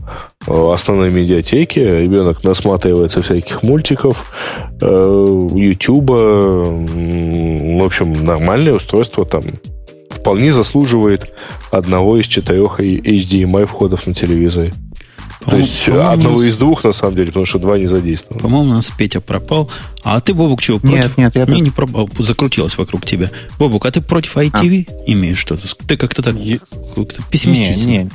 э, 0.47 0.73
основной 0.73 1.11
медиатеки. 1.11 1.79
Ребенок 1.79 2.43
насматривается 2.43 3.21
всяких 3.21 3.63
мультиков, 3.63 4.33
YouTube. 4.81 6.11
Э, 6.11 7.79
в 7.79 7.83
общем, 7.83 8.13
нормальное 8.25 8.73
устройство 8.73 9.25
там 9.25 9.41
вполне 10.09 10.53
заслуживает 10.53 11.33
одного 11.71 12.17
из 12.17 12.25
четырех 12.25 12.79
HDMI 12.79 13.65
входов 13.65 14.07
на 14.07 14.13
телевизоре. 14.13 14.73
То 15.45 15.57
есть 15.57 15.89
одного 15.89 16.39
нас... 16.39 16.43
из 16.43 16.57
двух, 16.57 16.83
на 16.83 16.93
самом 16.93 17.15
деле, 17.15 17.27
потому 17.27 17.45
что 17.45 17.59
два 17.59 17.77
не 17.77 17.87
задействованы. 17.87 18.41
По-моему, 18.41 18.71
у 18.71 18.73
нас 18.75 18.91
Петя 18.95 19.21
пропал. 19.21 19.69
А 20.03 20.19
ты, 20.21 20.33
Бобук, 20.33 20.61
чего, 20.61 20.79
против? 20.79 21.17
Нет, 21.17 21.17
нет, 21.17 21.35
я... 21.35 21.45
Не, 21.45 21.61
не 21.61 21.71
пропал, 21.71 22.09
закрутилось 22.19 22.77
вокруг 22.77 23.05
тебя. 23.05 23.31
Бобук, 23.57 23.85
а 23.85 23.91
ты 23.91 24.01
против 24.01 24.37
ITV 24.37 24.87
а. 24.87 24.93
имеешь 25.07 25.39
что-то? 25.39 25.63
Ты 25.87 25.97
как-то 25.97 26.21
так 26.21 26.35
я... 26.35 26.59
как 26.95 27.29
пессимистично. 27.29 27.89
Не, 27.89 27.97
не. 27.97 28.09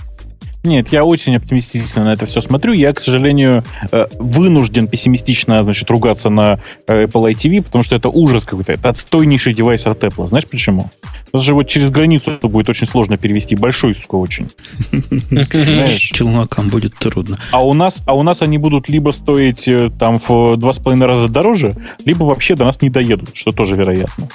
Нет, 0.66 0.88
я 0.88 1.04
очень 1.04 1.36
оптимистично 1.36 2.04
на 2.04 2.12
это 2.12 2.26
все 2.26 2.40
смотрю. 2.40 2.72
Я, 2.72 2.92
к 2.92 3.00
сожалению, 3.00 3.64
э, 3.92 4.06
вынужден 4.18 4.88
пессимистично, 4.88 5.62
значит, 5.62 5.88
ругаться 5.88 6.28
на 6.28 6.58
э, 6.88 7.04
Apple 7.04 7.32
ITV, 7.32 7.62
потому 7.62 7.84
что 7.84 7.94
это 7.94 8.08
ужас 8.08 8.44
какой-то. 8.44 8.72
Это 8.72 8.88
отстойнейший 8.88 9.54
девайс 9.54 9.86
от 9.86 10.02
Apple. 10.02 10.28
Знаешь 10.28 10.46
почему? 10.46 10.90
Потому 11.26 11.44
что 11.44 11.54
вот 11.54 11.68
через 11.68 11.90
границу 11.90 12.32
будет 12.42 12.68
очень 12.68 12.88
сложно 12.88 13.16
перевести. 13.16 13.54
Большой, 13.54 13.94
сука, 13.94 14.16
очень. 14.16 14.50
Челнокам 15.88 16.68
будет 16.68 16.96
трудно. 16.96 17.38
А 17.52 17.64
у 17.64 17.72
нас, 17.72 18.02
а 18.06 18.14
у 18.14 18.22
нас 18.22 18.42
они 18.42 18.58
будут 18.58 18.88
либо 18.88 19.10
стоить 19.10 19.68
э, 19.68 19.90
там 19.96 20.20
в 20.26 20.56
два 20.56 20.72
с 20.72 20.78
половиной 20.78 21.06
раза 21.06 21.28
дороже, 21.28 21.76
либо 22.04 22.24
вообще 22.24 22.56
до 22.56 22.64
нас 22.64 22.82
не 22.82 22.90
доедут, 22.90 23.30
что 23.34 23.52
тоже 23.52 23.76
вероятно. 23.76 24.28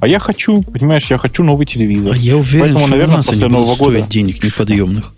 А 0.00 0.06
я 0.06 0.18
хочу, 0.18 0.62
понимаешь, 0.62 1.06
я 1.10 1.18
хочу 1.18 1.42
новый 1.42 1.66
телевизор. 1.66 2.14
А 2.14 2.16
я 2.16 2.36
уверен, 2.36 2.60
Поэтому, 2.60 2.80
что 2.80 2.90
наверное, 2.90 3.14
у 3.14 3.16
нас 3.16 3.26
после 3.26 3.46
они 3.46 3.54
Нового 3.54 3.76
года 3.76 4.02
денег 4.02 4.44
неподъемных. 4.44 5.14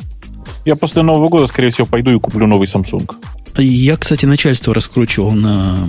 Я 0.65 0.77
после 0.77 1.03
Нового 1.03 1.29
года, 1.29 1.47
скорее 1.47 1.71
всего, 1.71 1.87
пойду 1.87 2.15
и 2.15 2.19
куплю 2.19 2.47
новый 2.47 2.67
Samsung. 2.67 3.11
Я, 3.57 3.97
кстати, 3.97 4.27
начальство 4.27 4.75
раскручивал 4.75 5.33
на 5.33 5.89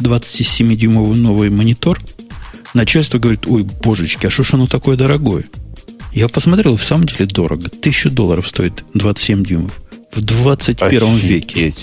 27-дюймовый 0.00 1.16
новый 1.16 1.50
монитор. 1.50 2.00
Начальство 2.72 3.18
говорит, 3.18 3.46
ой, 3.46 3.62
божечки, 3.62 4.26
а 4.26 4.30
что 4.30 4.42
ж 4.42 4.54
оно 4.54 4.66
такое 4.66 4.96
дорогое? 4.96 5.44
Я 6.12 6.28
посмотрел, 6.28 6.76
в 6.76 6.84
самом 6.84 7.06
деле 7.06 7.26
дорого. 7.26 7.68
Тысячу 7.68 8.10
долларов 8.10 8.46
стоит 8.48 8.84
27 8.94 9.44
дюймов. 9.44 9.72
В 10.12 10.20
21 10.22 11.02
Офигеть. 11.02 11.56
веке. 11.56 11.74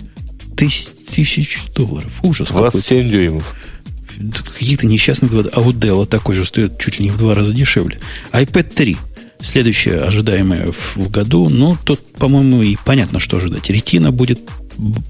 Тысяч, 0.55 0.87
тысяч 1.13 1.59
долларов. 1.75 2.11
Ужас 2.23 2.49
27 2.49 3.03
какой. 3.03 3.11
дюймов. 3.11 3.55
Какие-то 4.57 4.87
несчастные 4.87 5.29
20. 5.29 5.51
А 5.53 5.59
у 5.61 5.71
Dell 5.71 6.05
такой 6.05 6.35
же 6.35 6.45
стоит 6.45 6.79
чуть 6.79 6.99
ли 6.99 7.05
не 7.05 7.11
в 7.11 7.17
два 7.17 7.35
раза 7.35 7.53
дешевле. 7.53 7.99
iPad 8.31 8.73
3 8.73 8.97
Следующее 9.41 10.01
ожидаемое 10.01 10.71
в, 10.71 10.97
в 10.97 11.09
году, 11.09 11.49
ну, 11.49 11.75
тут, 11.83 11.99
по-моему, 12.13 12.61
и 12.61 12.77
понятно, 12.85 13.19
что 13.19 13.37
ожидать. 13.37 13.69
Ретина 13.69 14.11
будет 14.11 14.39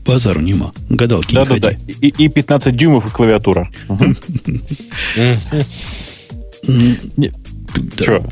базару 0.06 0.42
нема. 0.42 0.72
Гадалки 0.90 1.34
да, 1.36 1.42
не 1.42 1.48
да, 1.48 1.54
ходи. 1.54 1.62
Да. 1.62 1.94
И, 2.02 2.08
и 2.26 2.28
15 2.30 2.76
дюймов 2.76 3.06
и 3.06 3.10
клавиатура. 3.10 3.70
Че? 7.98 8.24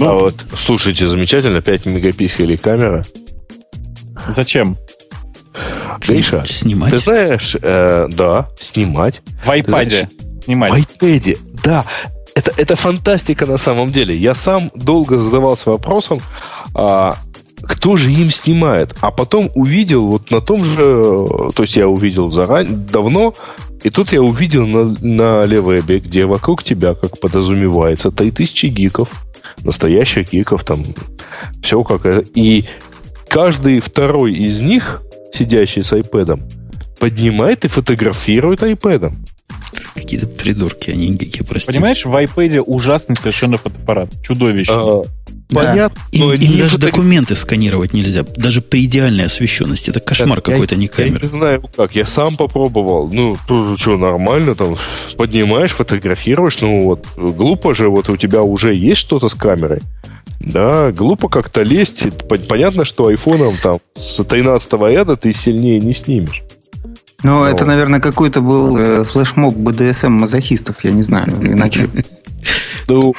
А 0.00 0.12
вот, 0.12 0.44
слушайте, 0.56 1.08
замечательно, 1.08 1.60
5 1.60 1.86
мегапикселей 1.86 2.56
камера. 2.56 3.04
Зачем? 4.28 4.76
Гриша, 6.06 6.44
снимать. 6.46 6.92
ты 6.92 6.98
знаешь, 6.98 7.56
э, 7.60 8.06
да, 8.10 8.48
снимать. 8.60 9.22
В 9.44 9.48
iPad 9.48 10.08
снимать. 10.44 10.70
В 10.72 11.02
iPad, 11.02 11.38
да 11.64 11.84
это, 12.38 12.52
это 12.56 12.76
фантастика 12.76 13.46
на 13.46 13.58
самом 13.58 13.90
деле. 13.90 14.16
Я 14.16 14.34
сам 14.34 14.70
долго 14.74 15.18
задавался 15.18 15.70
вопросом, 15.70 16.20
а, 16.72 17.16
кто 17.62 17.96
же 17.96 18.12
им 18.12 18.30
снимает. 18.30 18.94
А 19.00 19.10
потом 19.10 19.50
увидел 19.56 20.06
вот 20.06 20.30
на 20.30 20.40
том 20.40 20.64
же, 20.64 20.80
то 21.54 21.62
есть 21.62 21.76
я 21.76 21.88
увидел 21.88 22.30
заранее, 22.30 22.76
давно, 22.76 23.34
и 23.82 23.90
тут 23.90 24.12
я 24.12 24.22
увидел 24.22 24.66
на, 24.66 24.84
на 25.00 25.44
Левебе, 25.46 25.98
где 25.98 26.26
вокруг 26.26 26.62
тебя, 26.62 26.94
как 26.94 27.18
подразумевается, 27.18 28.12
3000 28.12 28.66
гиков, 28.66 29.08
настоящих 29.64 30.32
гиков, 30.32 30.62
там 30.62 30.84
все 31.60 31.82
как 31.82 32.06
это. 32.06 32.24
И 32.34 32.66
каждый 33.28 33.80
второй 33.80 34.34
из 34.34 34.60
них, 34.60 35.02
сидящий 35.32 35.82
с 35.82 35.92
iPad, 35.92 36.40
поднимает 37.00 37.64
и 37.64 37.68
фотографирует 37.68 38.62
iPad. 38.62 39.12
Какие-то 40.08 40.26
придурки, 40.26 40.90
они 40.90 41.10
гики, 41.10 41.42
прости. 41.42 41.70
Понимаешь, 41.70 42.06
в 42.06 42.08
iPad 42.08 42.60
ужасный 42.60 43.14
совершенно 43.14 43.58
фотоаппарат. 43.58 44.08
Чудовищный. 44.22 44.74
А, 44.74 45.02
понятно. 45.52 46.00
Да. 46.10 46.18
Им, 46.18 46.32
им 46.32 46.58
даже 46.58 46.76
фото... 46.76 46.86
документы 46.86 47.34
сканировать 47.34 47.92
нельзя. 47.92 48.24
Даже 48.38 48.62
при 48.62 48.86
идеальной 48.86 49.26
освещенности. 49.26 49.90
Это 49.90 50.00
кошмар 50.00 50.40
какой-то, 50.40 50.76
не 50.76 50.88
камера. 50.88 51.16
Я 51.16 51.20
не 51.20 51.28
знаю 51.28 51.62
как. 51.76 51.94
Я 51.94 52.06
сам 52.06 52.38
попробовал. 52.38 53.10
Ну, 53.12 53.36
что, 53.76 53.98
нормально 53.98 54.54
там. 54.54 54.78
Поднимаешь, 55.18 55.72
фотографируешь. 55.72 56.58
Ну, 56.62 56.80
вот, 56.80 57.06
глупо 57.18 57.74
же. 57.74 57.90
Вот 57.90 58.08
у 58.08 58.16
тебя 58.16 58.40
уже 58.40 58.74
есть 58.74 59.02
что-то 59.02 59.28
с 59.28 59.34
камерой. 59.34 59.82
Да, 60.40 60.90
глупо 60.90 61.28
как-то 61.28 61.60
лезть. 61.60 62.02
Понятно, 62.48 62.86
что 62.86 63.08
айфоном 63.08 63.56
там 63.62 63.80
с 63.92 64.24
13 64.24 64.72
ряда 64.72 65.18
ты 65.18 65.34
сильнее 65.34 65.80
не 65.80 65.92
снимешь. 65.92 66.44
Ну, 67.22 67.44
это, 67.44 67.64
наверное, 67.64 68.00
какой-то 68.00 68.40
был 68.40 68.76
э, 68.76 69.04
флешмоб 69.04 69.56
БДСМ 69.56 70.10
мазохистов, 70.10 70.84
я 70.84 70.92
не 70.92 71.02
знаю, 71.02 71.26
иначе. 71.40 71.88
Ну, 72.86 73.14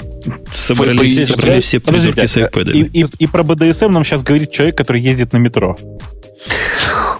собрались, 0.49 1.27
собрались 1.27 1.65
все 1.65 1.79
придурки 1.79 2.25
с 2.25 2.37
iPad. 2.37 2.71
И, 2.71 3.01
и, 3.01 3.05
и 3.19 3.27
про 3.27 3.43
БДСМ 3.43 3.91
нам 3.91 4.03
сейчас 4.03 4.23
говорит 4.23 4.51
человек, 4.51 4.77
который 4.77 5.01
ездит 5.01 5.33
на 5.33 5.37
метро. 5.37 5.77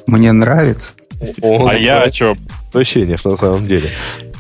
Мне 0.08 0.32
нравится. 0.32 0.94
а 1.42 1.74
я 1.74 2.02
о 2.02 2.10
чем? 2.10 2.38
Вообще 2.74 3.06
нет, 3.06 3.24
на 3.26 3.36
самом 3.36 3.66
деле. 3.66 3.90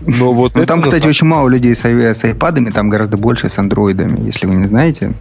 Но 0.01 0.33
вот 0.33 0.55
ну, 0.55 0.65
там, 0.65 0.81
кстати, 0.81 1.05
очень 1.07 1.27
мало 1.27 1.49
людей 1.49 1.75
с, 1.75 1.83
с 1.83 2.23
iPad, 2.23 2.71
там 2.71 2.89
гораздо 2.89 3.17
больше 3.17 3.49
с 3.49 3.57
андроидами, 3.57 4.25
если 4.25 4.45
вы 4.45 4.55
не 4.55 4.65
знаете. 4.65 5.13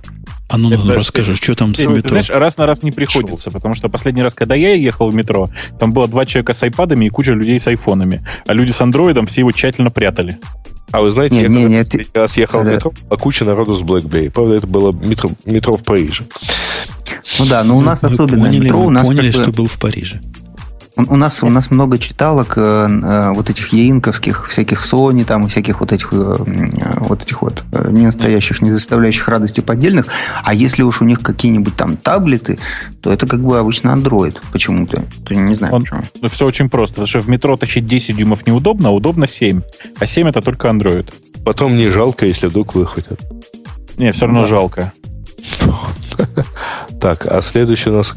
А 0.49 0.57
ну, 0.57 0.71
ну 0.71 0.95
расскажи, 0.95 1.37
что 1.37 1.55
там 1.55 1.75
с 1.75 1.79
метро? 1.81 2.01
Ты 2.01 2.09
знаешь, 2.09 2.31
раз 2.31 2.57
на 2.57 2.67
раз 2.67 2.83
не 2.83 2.91
приходится, 2.91 3.51
потому 3.51 3.75
что 3.75 3.89
последний 3.91 4.23
раз, 4.23 4.35
когда 4.35 4.55
я 4.55 4.75
ехал 4.75 5.11
в 5.11 5.15
метро, 5.15 5.49
там 5.79 5.93
было 5.93 6.09
два 6.09 6.25
человека 6.25 6.55
с 6.55 6.63
айпадами 6.63 7.05
и 7.05 7.09
куча 7.11 7.33
людей 7.33 7.59
с 7.59 7.67
айфонами. 7.67 8.25
А 8.47 8.55
люди 8.55 8.71
с 8.71 8.81
андроидом 8.81 9.27
все 9.27 9.43
его 9.43 9.53
тщательно 9.53 9.91
прятали. 9.91 10.39
А 10.91 11.03
вы 11.03 11.11
знаете, 11.11 11.37
Не, 11.37 11.43
я 11.43 11.49
не, 11.49 11.65
не, 11.65 11.85
ты- 11.85 12.07
раз 12.15 12.39
ехал 12.39 12.61
в 12.61 12.65
Да. 12.65 12.73
метро, 12.73 12.93
а 13.11 13.17
куча 13.17 13.45
народу 13.45 13.75
с 13.75 13.83
BlackBerry. 13.83 14.31
Правда, 14.31 14.55
это 14.55 14.67
было 14.67 14.91
метро, 14.91 15.31
метро 15.45 15.77
в 15.77 15.85
Париже. 15.85 16.25
Ну 17.39 17.47
да, 17.47 17.63
но 17.63 17.77
у 17.77 17.83
нас 17.83 18.03
мы 18.03 18.09
особенно 18.09 18.45
поняли, 18.47 18.65
метро, 18.65 18.79
мы 18.81 18.87
у 18.87 18.91
нас 18.91 19.07
поняли, 19.07 19.31
как 19.31 19.37
бы- 19.37 19.43
что 19.43 19.53
был 19.53 19.67
в 19.67 19.79
Париже. 19.79 20.21
У 21.07 21.17
нас, 21.17 21.45
у 21.45 21.49
нас 21.49 21.71
много 21.71 21.97
читалок 21.97 22.55
э, 22.57 22.61
э, 22.61 23.33
вот 23.33 23.49
этих 23.51 23.73
яинковских, 23.73 24.49
всяких 24.49 24.83
Sony 24.83 25.25
там 25.25 25.47
и 25.47 25.49
всяких 25.49 25.79
вот 25.79 25.93
этих 25.93 26.09
э, 26.13 26.17
э, 26.17 26.99
вот 26.99 27.23
этих 27.23 27.41
вот 27.41 27.63
э, 27.73 27.91
не 27.93 28.07
настоящих, 28.07 28.61
не 28.63 28.71
заставляющих 28.71 29.29
радости 29.29 29.61
поддельных. 29.61 30.07
А 30.43 30.53
если 30.53 30.83
уж 30.83 31.01
у 31.01 31.05
них 31.05 31.21
какие-нибудь 31.21 31.77
там 31.77 31.97
таблеты, 31.97 32.59
то 33.01 33.13
это 33.13 33.29
как 33.29 33.41
бы 33.41 33.59
обычно 33.59 33.91
Android 33.91 34.39
почему-то. 34.51 35.05
То 35.25 35.35
не 35.35 35.55
знаю 35.55 35.73
Он- 35.75 35.83
почему. 35.83 36.03
Ну, 36.21 36.29
все 36.29 36.47
очень 36.47 36.69
просто. 36.69 36.95
Потому 36.95 37.07
что 37.07 37.21
в 37.21 37.29
метро 37.29 37.57
тащить 37.57 37.87
10 37.87 38.17
дюймов 38.17 38.45
неудобно, 38.47 38.89
а 38.89 38.93
удобно 38.93 39.29
7. 39.29 39.63
А 40.01 40.05
7 40.07 40.29
это 40.29 40.43
только 40.43 40.67
Android. 40.67 41.15
Потом 41.45 41.77
не 41.77 41.91
жалко, 41.91 42.27
если 42.27 42.49
вдруг 42.49 42.75
выхватят. 42.75 43.21
Не, 43.97 44.11
все 44.11 44.27
равно 44.27 44.45
жалко. 44.45 44.93
Так, 47.01 47.27
а 47.27 47.43
следующий 47.43 47.91
у 47.91 47.99
нас... 47.99 48.17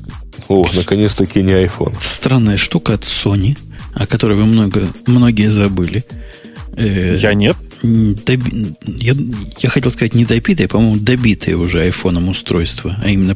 О, 0.52 0.66
наконец-таки 0.76 1.42
не 1.42 1.54
iPhone. 1.54 1.96
Странная 2.02 2.58
штука 2.58 2.94
от 2.96 3.04
Sony, 3.04 3.58
о 3.94 4.06
которой 4.06 4.36
вы 4.36 4.46
много, 4.46 4.86
многие 5.08 5.50
забыли. 5.50 6.04
Э, 6.76 7.18
Я 7.22 7.34
нет. 7.34 7.56
доби- 7.84 8.76
я, 8.86 9.14
я 9.60 9.70
хотел 9.70 9.92
сказать 9.92 10.14
не 10.14 10.26
добитое, 10.26 10.68
по-моему, 10.68 10.98
добитое 10.98 11.56
уже 11.56 11.82
айфоном 11.82 12.28
устройство, 12.30 12.98
а 13.04 13.10
именно 13.10 13.34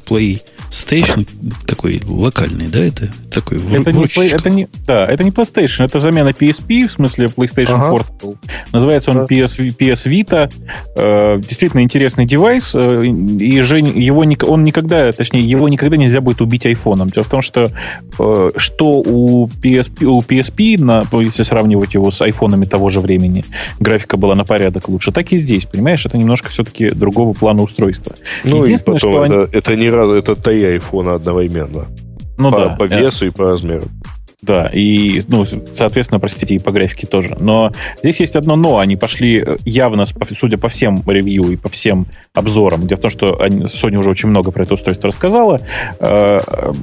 PlayStation 0.70 1.28
такой 1.66 2.02
локальный, 2.08 2.68
да, 2.68 2.80
это 2.84 3.10
такой 3.32 3.58
Это 3.58 3.92
в 3.92 3.98
не. 3.98 4.04
Play- 4.06 4.34
это 4.36 4.50
не, 4.50 4.68
да, 4.86 5.06
это 5.08 5.24
не 5.24 5.32
PlayStation, 5.32 5.86
это 5.86 6.00
замена 6.00 6.30
PSP, 6.30 6.88
в 6.88 6.92
смысле 6.92 7.28
PlayStation 7.28 7.76
Ага. 7.76 7.96
Portable. 7.98 8.36
Называется 8.72 9.12
он 9.12 9.18
Да. 9.18 9.24
PS, 9.26 9.58
PS 9.78 10.06
Vita. 10.08 10.52
Э, 10.96 11.38
действительно 11.40 11.82
интересный 11.82 12.26
девайс. 12.26 12.74
э, 12.76 13.04
и 13.06 13.62
Жень, 13.62 13.98
его, 14.00 14.24
он 14.48 14.64
никогда, 14.64 15.12
точнее, 15.12 15.44
его 15.44 15.68
никогда 15.70 15.98
нельзя 15.98 16.22
будет 16.22 16.42
убить 16.42 16.66
айфоном. 16.66 17.10
Дело 17.10 17.24
в 17.26 17.30
том, 17.30 17.42
что 17.42 17.70
э, 18.20 18.50
что 18.58 19.00
у 19.06 19.48
PSP, 19.48 20.06
у 20.06 20.20
PSP 20.22 20.80
на, 20.82 21.06
если 21.22 21.44
сравнивать 21.44 21.94
его 21.94 22.12
с 22.12 22.22
айфонами 22.22 22.66
того 22.66 22.90
же 22.90 23.00
времени, 23.00 23.44
графика 23.80 24.18
была 24.18 24.36
на 24.36 24.46
порядок 24.46 24.90
лучше, 24.90 25.12
так 25.12 25.32
и 25.32 25.38
здесь, 25.38 25.66
понимаешь? 25.66 26.06
Это 26.06 26.18
немножко 26.18 26.50
все-таки 26.50 26.90
другого 26.90 27.34
плана 27.34 27.62
устройства. 27.64 28.16
Ну 28.44 28.62
и 28.64 28.66
Единственное, 28.66 28.98
потом 29.00 29.12
что 29.12 29.22
они- 29.22 29.36
это, 29.36 29.58
это 29.58 29.76
не 29.76 29.90
раз, 29.90 30.16
это 30.16 30.36
три 30.56 30.66
айфона 30.66 31.16
одновременно. 31.16 31.88
Ну 32.38 32.52
по, 32.52 32.60
да. 32.60 32.70
по 32.76 32.84
э, 32.84 33.00
весу 33.00 33.26
и 33.26 33.30
по 33.30 33.44
размеру. 33.44 33.84
Да, 34.42 34.70
и, 34.74 35.22
ну, 35.28 35.44
соответственно, 35.46 36.20
простите, 36.20 36.54
и 36.56 36.60
по 36.60 36.72
графике 36.72 37.08
тоже. 37.08 37.36
Но 37.40 37.72
здесь 37.98 38.20
есть 38.20 38.36
одно 38.36 38.56
но. 38.56 38.80
Они 38.80 38.96
пошли 38.96 39.44
э, 39.46 39.58
явно, 39.66 40.06
судя 40.38 40.58
по 40.58 40.70
всем 40.70 41.02
ревью 41.08 41.52
и 41.52 41.56
по 41.56 41.70
всем 41.70 42.06
обзорам, 42.34 42.88
дело 42.88 43.00
в 43.00 43.02
том, 43.02 43.12
что 43.12 43.42
они, 43.42 43.64
Sony 43.64 43.98
уже 43.98 44.10
очень 44.10 44.30
много 44.30 44.52
про 44.52 44.64
это 44.64 44.76
устройство 44.76 45.08
рассказала, 45.08 45.60
э, 46.00 46.40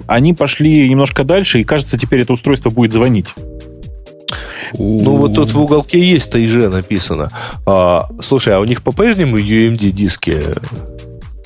они 0.07 0.35
пошли 0.35 0.89
немножко 0.89 1.25
дальше, 1.25 1.61
и, 1.61 1.65
кажется, 1.65 1.99
теперь 1.99 2.21
это 2.21 2.33
устройство 2.33 2.71
будет 2.71 2.93
звонить. 2.93 3.29
Ну, 4.75 5.17
вот 5.17 5.35
тут 5.35 5.53
в 5.53 5.61
уголке 5.61 6.01
есть 6.01 6.31
ТайЖ 6.31 6.71
написано. 6.71 7.29
А, 7.67 8.09
слушай, 8.23 8.55
а 8.55 8.61
у 8.61 8.65
них 8.65 8.83
по-прежнему 8.83 9.37
UMD 9.37 9.91
диски? 9.91 10.43
Э, 10.45 10.55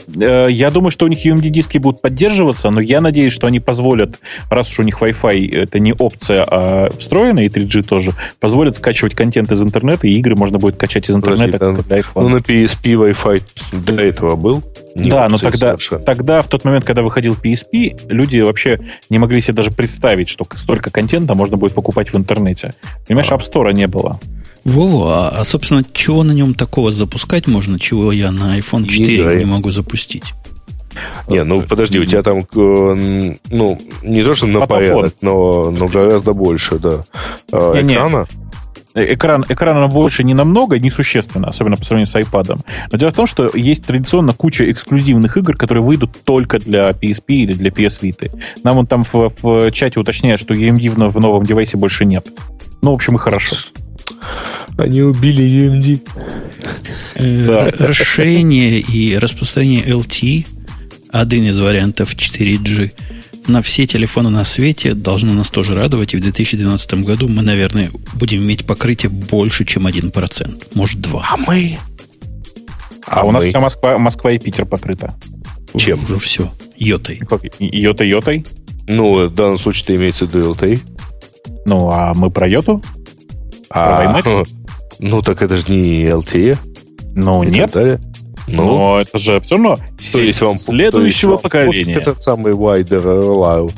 Я 0.08 0.70
думаю, 0.70 0.90
что 0.90 1.04
у 1.04 1.08
них 1.08 1.24
UMD-диски 1.24 1.78
будут 1.78 2.00
поддерживаться, 2.00 2.70
но 2.70 2.80
я 2.80 3.00
надеюсь, 3.00 3.32
что 3.32 3.46
они 3.46 3.60
позволят, 3.60 4.20
раз 4.50 4.70
уж 4.70 4.80
у 4.80 4.82
них 4.82 5.00
Wi-Fi 5.00 5.62
это 5.62 5.78
не 5.78 5.92
опция, 5.92 6.44
а 6.48 6.88
встроенная, 6.98 7.44
и 7.44 7.48
3G 7.48 7.82
тоже, 7.82 8.12
позволят 8.40 8.76
скачивать 8.76 9.14
контент 9.14 9.50
из 9.52 9.62
интернета, 9.62 10.06
и 10.06 10.12
игры 10.12 10.36
можно 10.36 10.58
будет 10.58 10.76
качать 10.76 11.08
из 11.10 11.14
интернета 11.16 11.58
Подожди, 11.58 11.82
iPhone. 11.90 12.22
Ну, 12.22 12.28
на 12.28 12.36
PSP 12.36 12.94
Wi-Fi 12.94 13.42
до 13.72 13.94
этого 13.94 14.36
был? 14.36 14.62
Не 14.94 15.10
да, 15.10 15.28
но 15.28 15.36
тогда, 15.36 15.68
совершенно. 15.68 16.02
тогда, 16.02 16.42
в 16.42 16.48
тот 16.48 16.64
момент, 16.64 16.84
когда 16.84 17.02
выходил 17.02 17.34
PSP, 17.34 18.06
люди 18.08 18.40
вообще 18.40 18.80
не 19.10 19.18
могли 19.18 19.40
себе 19.40 19.54
даже 19.54 19.70
представить, 19.70 20.28
что 20.28 20.46
столько 20.54 20.90
контента 20.90 21.34
можно 21.34 21.56
будет 21.56 21.74
покупать 21.74 22.12
в 22.12 22.16
интернете. 22.16 22.74
Понимаешь, 23.06 23.30
А. 23.30 23.34
App 23.34 23.42
Store 23.42 23.72
не 23.74 23.86
было. 23.86 24.18
Вова, 24.66 25.28
а, 25.28 25.40
а, 25.40 25.44
собственно, 25.44 25.84
чего 25.92 26.24
на 26.24 26.32
нем 26.32 26.52
такого 26.52 26.90
запускать 26.90 27.46
можно, 27.46 27.78
чего 27.78 28.10
я 28.10 28.32
на 28.32 28.58
iPhone 28.58 28.84
4 28.86 29.22
знаю. 29.22 29.38
не 29.38 29.44
могу 29.44 29.70
запустить? 29.70 30.34
Не, 31.28 31.44
ну 31.44 31.60
подожди, 31.60 32.00
у 32.00 32.04
тебя 32.04 32.22
там, 32.22 32.38
э, 32.38 33.34
ну, 33.50 33.78
не 34.02 34.24
то, 34.24 34.34
что 34.34 34.46
на 34.46 34.60
Фотофон. 34.60 34.66
порядок, 34.66 35.14
но, 35.20 35.70
но 35.70 35.86
гораздо 35.86 36.32
больше, 36.32 36.78
да. 36.78 37.02
А, 37.52 37.74
Не-не. 37.74 37.94
Экрана? 37.94 38.26
Э, 38.94 39.14
Экран, 39.14 39.44
экрана 39.48 39.86
больше 39.86 40.24
не 40.24 40.34
намного, 40.34 40.80
несущественно, 40.80 41.48
особенно 41.48 41.76
по 41.76 41.84
сравнению 41.84 42.10
с 42.10 42.16
iPad. 42.16 42.58
Но 42.90 42.98
дело 42.98 43.10
в 43.10 43.14
том, 43.14 43.26
что 43.26 43.50
есть 43.54 43.86
традиционно 43.86 44.32
куча 44.32 44.68
эксклюзивных 44.68 45.36
игр, 45.36 45.56
которые 45.56 45.84
выйдут 45.84 46.10
только 46.24 46.58
для 46.58 46.90
PSP 46.90 47.24
или 47.28 47.52
для 47.52 47.70
PS 47.70 48.00
Vita. 48.00 48.32
Нам 48.64 48.78
он 48.78 48.86
там 48.86 49.04
в, 49.04 49.30
в 49.42 49.70
чате 49.70 50.00
уточняет, 50.00 50.40
что 50.40 50.54
EMD 50.54 51.08
в 51.08 51.20
новом 51.20 51.44
девайсе 51.44 51.76
больше 51.76 52.04
нет. 52.04 52.26
Ну, 52.82 52.90
в 52.90 52.94
общем, 52.94 53.14
и 53.16 53.18
хорошо. 53.18 53.56
Они 54.78 55.02
убили 55.02 55.44
UMD. 55.44 56.08
Э, 57.14 57.46
Да. 57.46 57.86
Расширение 57.86 58.80
и 58.80 59.16
распространение 59.16 59.84
LTE, 59.86 60.46
один 61.10 61.46
из 61.46 61.58
вариантов 61.58 62.14
4G, 62.14 62.92
на 63.46 63.62
все 63.62 63.86
телефоны 63.86 64.28
на 64.28 64.44
свете 64.44 64.92
должно 64.94 65.32
нас 65.32 65.48
тоже 65.48 65.74
радовать. 65.74 66.14
И 66.14 66.16
в 66.16 66.20
2012 66.20 66.94
году 67.04 67.28
мы, 67.28 67.42
наверное, 67.42 67.90
будем 68.14 68.42
иметь 68.42 68.66
покрытие 68.66 69.10
больше, 69.10 69.64
чем 69.64 69.86
1%. 69.86 70.64
Может, 70.74 70.98
2%. 71.00 71.22
А 71.22 71.36
мы? 71.36 71.78
А, 73.06 73.24
у 73.24 73.30
нас 73.30 73.44
мы? 73.44 73.48
вся 73.48 73.60
Москва, 73.60 73.98
Москва 73.98 74.32
и 74.32 74.38
Питер 74.38 74.66
покрыта. 74.66 75.14
Чем? 75.76 76.02
Уже 76.02 76.18
все. 76.18 76.52
Йотой. 76.76 77.20
Йота-йотой. 77.60 78.44
Ну, 78.88 79.26
в 79.26 79.34
данном 79.34 79.58
случае 79.58 79.96
имеется 79.96 80.26
в 80.26 80.34
виду 80.34 80.52
LTE. 80.52 80.80
Ну, 81.66 81.88
а 81.90 82.14
мы 82.14 82.30
про 82.30 82.48
Йоту? 82.48 82.82
А, 83.76 84.00
Про 84.00 84.20
WiMAX? 84.20 84.48
ну, 85.00 85.22
так 85.22 85.42
это 85.42 85.56
же 85.56 85.64
не 85.68 86.04
LTE. 86.06 86.58
Ну, 87.14 87.42
и 87.42 87.48
нет. 87.50 87.72
далее. 87.72 88.00
Ну, 88.48 88.64
Но 88.78 89.00
это 89.00 89.18
же 89.18 89.40
все 89.40 89.56
равно 89.56 89.76
то 90.12 90.20
есть 90.20 90.40
вам 90.40 90.54
следующего 90.56 91.00
то 91.00 91.06
есть 91.06 91.22
вам 91.24 91.38
поколения. 91.42 91.94
пофиг 91.94 91.96
Этот 91.96 92.22
самый 92.22 92.52
wider 92.52 93.02
rollout. 93.20 93.72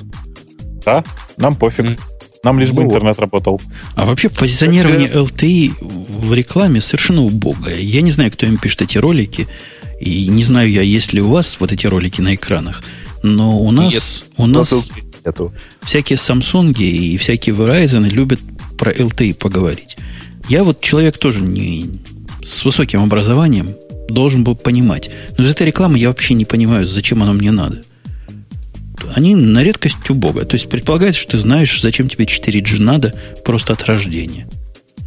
Да, 0.85 1.05
нам 1.39 1.55
пофиг. 1.55 1.87
М. 1.87 1.97
Нам 2.45 2.59
лишь 2.61 2.71
бы 2.73 2.83
Ну 2.83 2.89
вот. 2.89 2.95
интернет 2.95 3.19
работал. 3.19 3.61
А 3.97 4.05
вообще 4.05 4.29
позиционирование 4.29 5.09
LTE 5.09 5.73
в 5.81 6.33
рекламе 6.35 6.81
совершенно 6.81 7.23
убогое. 7.25 7.77
Я 7.79 8.01
не 8.03 8.11
знаю, 8.11 8.31
кто 8.31 8.47
им 8.47 8.59
пишет 8.59 8.83
эти 8.83 8.99
ролики. 8.99 9.49
И 10.01 10.29
не 10.29 10.43
знаю 10.45 10.71
я, 10.71 10.83
есть 10.83 11.13
ли 11.13 11.21
у 11.21 11.31
вас 11.31 11.57
вот 11.59 11.73
эти 11.73 11.87
ролики 11.87 12.21
на 12.21 12.35
экранах. 12.35 12.83
Но 13.23 13.59
у 13.59 13.71
нас, 13.73 14.23
у 14.37 14.45
У 14.45 14.47
нас 14.47 14.73
LTE 14.73 15.03
нету. 15.27 15.53
всякие 15.83 16.17
Samsung 16.17 16.79
и 16.79 17.17
всякие 17.17 17.55
Verizon 17.57 18.09
любят 18.09 18.39
про 18.79 18.93
LTE 18.93 19.35
поговорить. 19.35 19.97
Я 20.49 20.65
вот 20.65 20.81
человек 20.81 21.19
тоже 21.19 21.43
не 21.43 22.01
с 22.43 22.65
высоким 22.65 23.03
образованием 23.03 23.75
должен 24.09 24.45
был 24.45 24.57
понимать. 24.57 25.11
Но 25.37 25.45
из 25.45 25.51
этой 25.51 25.67
рекламы 25.67 25.99
я 25.99 26.09
вообще 26.09 26.35
не 26.35 26.45
понимаю, 26.45 26.87
зачем 26.87 27.23
оно 27.23 27.35
мне 27.35 27.51
надо. 27.51 27.83
Они 29.15 29.37
на 29.37 29.63
редкость 29.63 30.09
убого. 30.09 30.45
То 30.45 30.55
есть 30.55 30.69
предполагается, 30.69 31.21
что 31.21 31.33
ты 31.33 31.39
знаешь, 31.39 31.81
зачем 31.81 32.09
тебе 32.09 32.25
4G 32.25 32.83
надо 32.83 33.15
просто 33.45 33.75
от 33.75 33.85
рождения. 33.85 34.49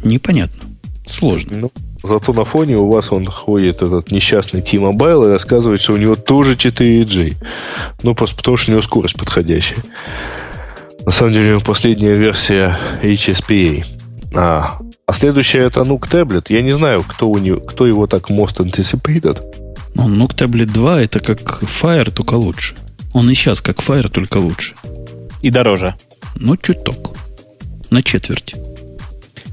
Непонятно. 0.04 0.68
Сложно. 1.04 1.58
Ну, 1.58 1.72
зато 2.02 2.32
на 2.32 2.44
фоне 2.44 2.76
у 2.76 2.90
вас 2.90 3.10
он 3.10 3.26
ходит 3.26 3.82
этот 3.82 4.10
несчастный 4.10 4.62
T-Mobile 4.62 5.24
и 5.24 5.28
рассказывает, 5.28 5.80
что 5.80 5.94
у 5.94 5.96
него 5.96 6.16
тоже 6.16 6.54
4G. 6.54 7.36
Ну, 8.02 8.14
просто 8.14 8.36
потому 8.36 8.56
что 8.56 8.70
у 8.70 8.74
него 8.74 8.82
скорость 8.82 9.16
подходящая. 9.16 9.82
На 11.04 11.12
самом 11.12 11.32
деле, 11.32 11.60
последняя 11.60 12.14
версия 12.14 12.76
HSPA. 13.02 13.84
А, 14.34 14.78
а 15.06 15.12
следующая 15.12 15.60
это 15.60 15.80
Nuke 15.80 16.08
Tablet. 16.10 16.46
Я 16.48 16.62
не 16.62 16.72
знаю, 16.72 17.02
кто, 17.02 17.28
у 17.28 17.38
него, 17.38 17.60
кто 17.60 17.86
его 17.86 18.06
так 18.06 18.30
most 18.30 18.58
anticipated. 18.58 19.42
Ну, 19.94 20.08
Nook 20.08 20.34
Tablet 20.36 20.66
2 20.66 21.02
это 21.02 21.20
как 21.20 21.40
Fire, 21.62 22.10
только 22.10 22.34
лучше. 22.34 22.76
Он 23.12 23.28
и 23.28 23.34
сейчас 23.34 23.60
как 23.60 23.78
Fire, 23.78 24.08
только 24.08 24.38
лучше. 24.38 24.74
И 25.42 25.50
дороже. 25.50 25.96
Ну, 26.36 26.56
чуток. 26.56 27.16
На 27.90 28.02
четверть. 28.02 28.54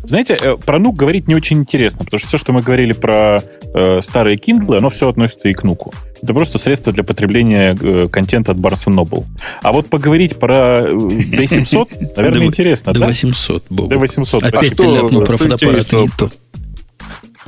Знаете, 0.04 0.38
э, 0.40 0.56
про 0.56 0.80
нук 0.80 0.96
говорить 0.96 1.28
не 1.28 1.36
очень 1.36 1.60
интересно, 1.60 2.06
потому 2.06 2.20
что 2.20 2.30
все, 2.30 2.38
что 2.38 2.54
мы 2.54 2.62
говорили 2.62 2.94
про 2.94 3.44
э, 3.74 4.02
старые 4.02 4.38
Kindle, 4.38 4.78
оно 4.78 4.90
все 4.90 5.10
относится 5.10 5.50
и 5.50 5.54
к 5.54 5.64
нуку. 5.64 5.94
Это 6.22 6.34
просто 6.34 6.58
средство 6.58 6.92
для 6.92 7.04
потребления 7.04 7.78
э, 7.80 8.08
контента 8.10 8.52
от 8.52 8.58
Barnes 8.58 8.88
Noble. 8.88 9.26
А 9.62 9.72
вот 9.72 9.88
поговорить 9.90 10.38
про 10.38 10.80
э, 10.82 10.92
D700, 10.92 12.14
наверное, 12.18 12.40
Да- 12.40 12.46
интересно, 12.46 12.94
да? 12.94 13.08
800, 13.08 13.64
Бобок. 13.70 13.92
D800. 13.94 14.44
Опять 14.44 14.72
А 14.74 14.76
ты 14.76 14.84
ляпнул 14.84 15.22
про 15.24 15.36
интересного? 15.36 16.04
не 16.04 16.10
то. 16.10 16.32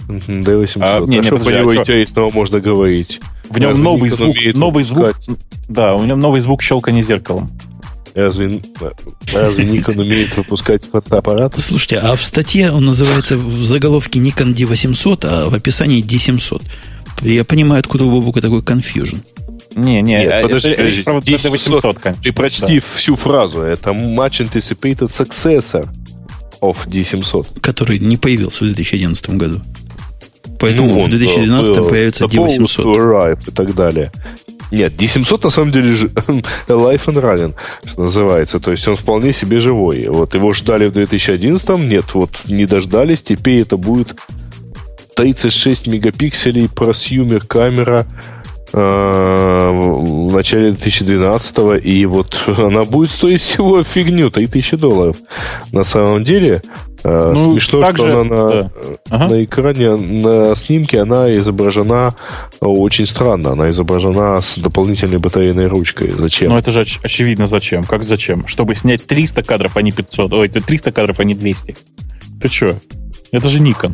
Мгм, 0.08 0.44
D800. 0.44 0.78
А, 0.82 1.00
не, 1.06 1.18
не, 1.18 1.24
что 1.24 1.38
про 1.38 1.56
а 1.56 1.60
него 1.60 1.74
чё? 1.74 1.82
интересного 1.82 2.30
можно 2.32 2.60
говорить? 2.60 3.20
В 3.50 3.60
нем 3.60 3.82
новый 3.82 4.10
звук, 4.10 4.36
новый 4.54 4.84
звук, 4.84 5.16
да, 5.68 5.96
у 5.96 6.04
него 6.06 6.18
новый 6.18 6.40
звук 6.42 6.62
щелкания 6.62 7.04
зеркалом. 7.04 7.50
Разве, 8.14 8.62
разве 9.34 9.66
Nikon 9.66 10.02
умеет 10.02 10.36
выпускать 10.36 10.84
фотоаппарат? 10.84 11.58
Слушайте, 11.58 11.98
а 11.98 12.16
в 12.16 12.24
статье 12.24 12.72
он 12.72 12.86
называется 12.86 13.38
в 13.38 13.66
заголовке 13.66 14.20
Nikon 14.20 14.54
D800, 14.54 15.20
а 15.24 15.50
в 15.50 15.54
описании 15.54 16.04
D700. 16.04 16.62
Я 17.22 17.44
понимаю, 17.46 17.80
откуда 17.80 18.06
у 18.06 18.12
Бобука 18.12 18.42
такой 18.42 18.60
confusion. 18.62 19.20
Не, 19.76 20.02
не, 20.02 20.14
Нет, 20.14 20.26
это, 20.32 20.48
подожди, 20.48 20.70
это, 20.70 20.78
подожди, 20.82 21.02
это, 21.02 21.12
это 21.12 21.50
800. 21.52 21.84
800, 21.84 22.00
конечно. 22.00 22.24
Ты 22.24 22.34
прочти 22.34 22.80
Да. 22.80 22.86
всю 22.96 23.16
фразу. 23.16 23.62
Это 23.62 23.92
much 23.92 24.42
anticipated 24.42 25.10
successor 25.10 25.88
of 26.62 26.78
D700. 26.88 27.60
который 27.62 28.00
не 28.00 28.18
появился 28.18 28.64
в 28.64 28.68
2011 28.68 29.30
году. 29.38 29.62
Поэтому 30.60 30.90
Ну, 30.90 30.96
в 31.02 31.04
он, 31.06 31.10
2012 31.10 31.78
был 31.78 31.90
появится 31.90 32.26
supposed 32.26 32.58
D800. 32.60 32.84
to 32.84 32.96
arrive 32.96 33.40
и 33.48 33.52
так 33.52 33.74
далее. 33.74 34.12
Нет, 34.72 34.94
D700 34.94 35.40
на 35.44 35.50
самом 35.50 35.72
деле 35.72 35.92
life 36.68 37.06
and 37.06 37.22
running, 37.22 37.54
что 37.86 38.02
называется. 38.02 38.60
То 38.60 38.72
есть 38.72 38.88
он 38.88 38.96
вполне 38.96 39.34
себе 39.34 39.60
живой. 39.60 40.08
Вот 40.08 40.34
его 40.36 40.54
ждали 40.54 40.86
в 40.88 40.92
2011, 40.92 41.70
нет, 41.80 42.06
вот 42.14 42.32
не 42.48 42.66
дождались. 42.66 43.22
Теперь 43.22 43.62
это 43.62 43.78
будет 43.78 44.16
36 45.16 45.88
мегапикселей 45.88 46.70
просьюмер 46.70 47.46
камера 47.46 48.08
э, 48.74 48.78
в 49.70 50.34
начале 50.34 50.72
2012 50.72 51.86
и 51.86 52.06
вот 52.06 52.36
она 52.48 52.84
будет 52.84 53.12
стоить 53.12 53.42
всего 53.42 53.84
фигню 53.84 54.30
3000 54.32 54.78
долларов. 54.78 55.18
На 55.72 55.84
самом 55.84 56.24
деле 56.24 56.62
э, 57.04 57.32
Ну, 57.34 57.54
смешно, 57.54 57.82
так 57.82 57.98
что 57.98 58.22
она 58.22 58.24
на, 58.24 58.48
да. 58.48 58.72
Ага. 59.10 59.28
на 59.34 59.44
экране, 59.44 59.96
на 59.96 60.56
снимке 60.56 61.02
она 61.02 61.36
изображена 61.36 62.16
очень 62.62 63.06
странно. 63.08 63.52
Она 63.52 63.70
изображена 63.72 64.40
с 64.42 64.58
дополнительной 64.58 65.18
батарейной 65.18 65.68
ручкой. 65.68 66.12
Зачем? 66.18 66.50
Ну, 66.52 66.58
это 66.58 66.72
же 66.72 66.82
оч- 66.82 67.00
очевидно 67.04 67.48
зачем. 67.48 67.84
Как 67.84 68.04
зачем? 68.04 68.48
Чтобы 68.48 68.76
снять 68.76 69.06
300 69.06 69.44
кадров, 69.44 69.76
а 69.76 69.82
не 69.82 69.92
500. 69.92 70.32
Ой, 70.34 70.48
300 70.48 70.92
кадров, 70.92 71.20
а 71.20 71.24
не 71.26 71.34
200. 71.36 71.76
Ты 72.42 72.50
что? 72.50 72.76
Это 73.32 73.48
же 73.48 73.60
Nikon. 73.60 73.94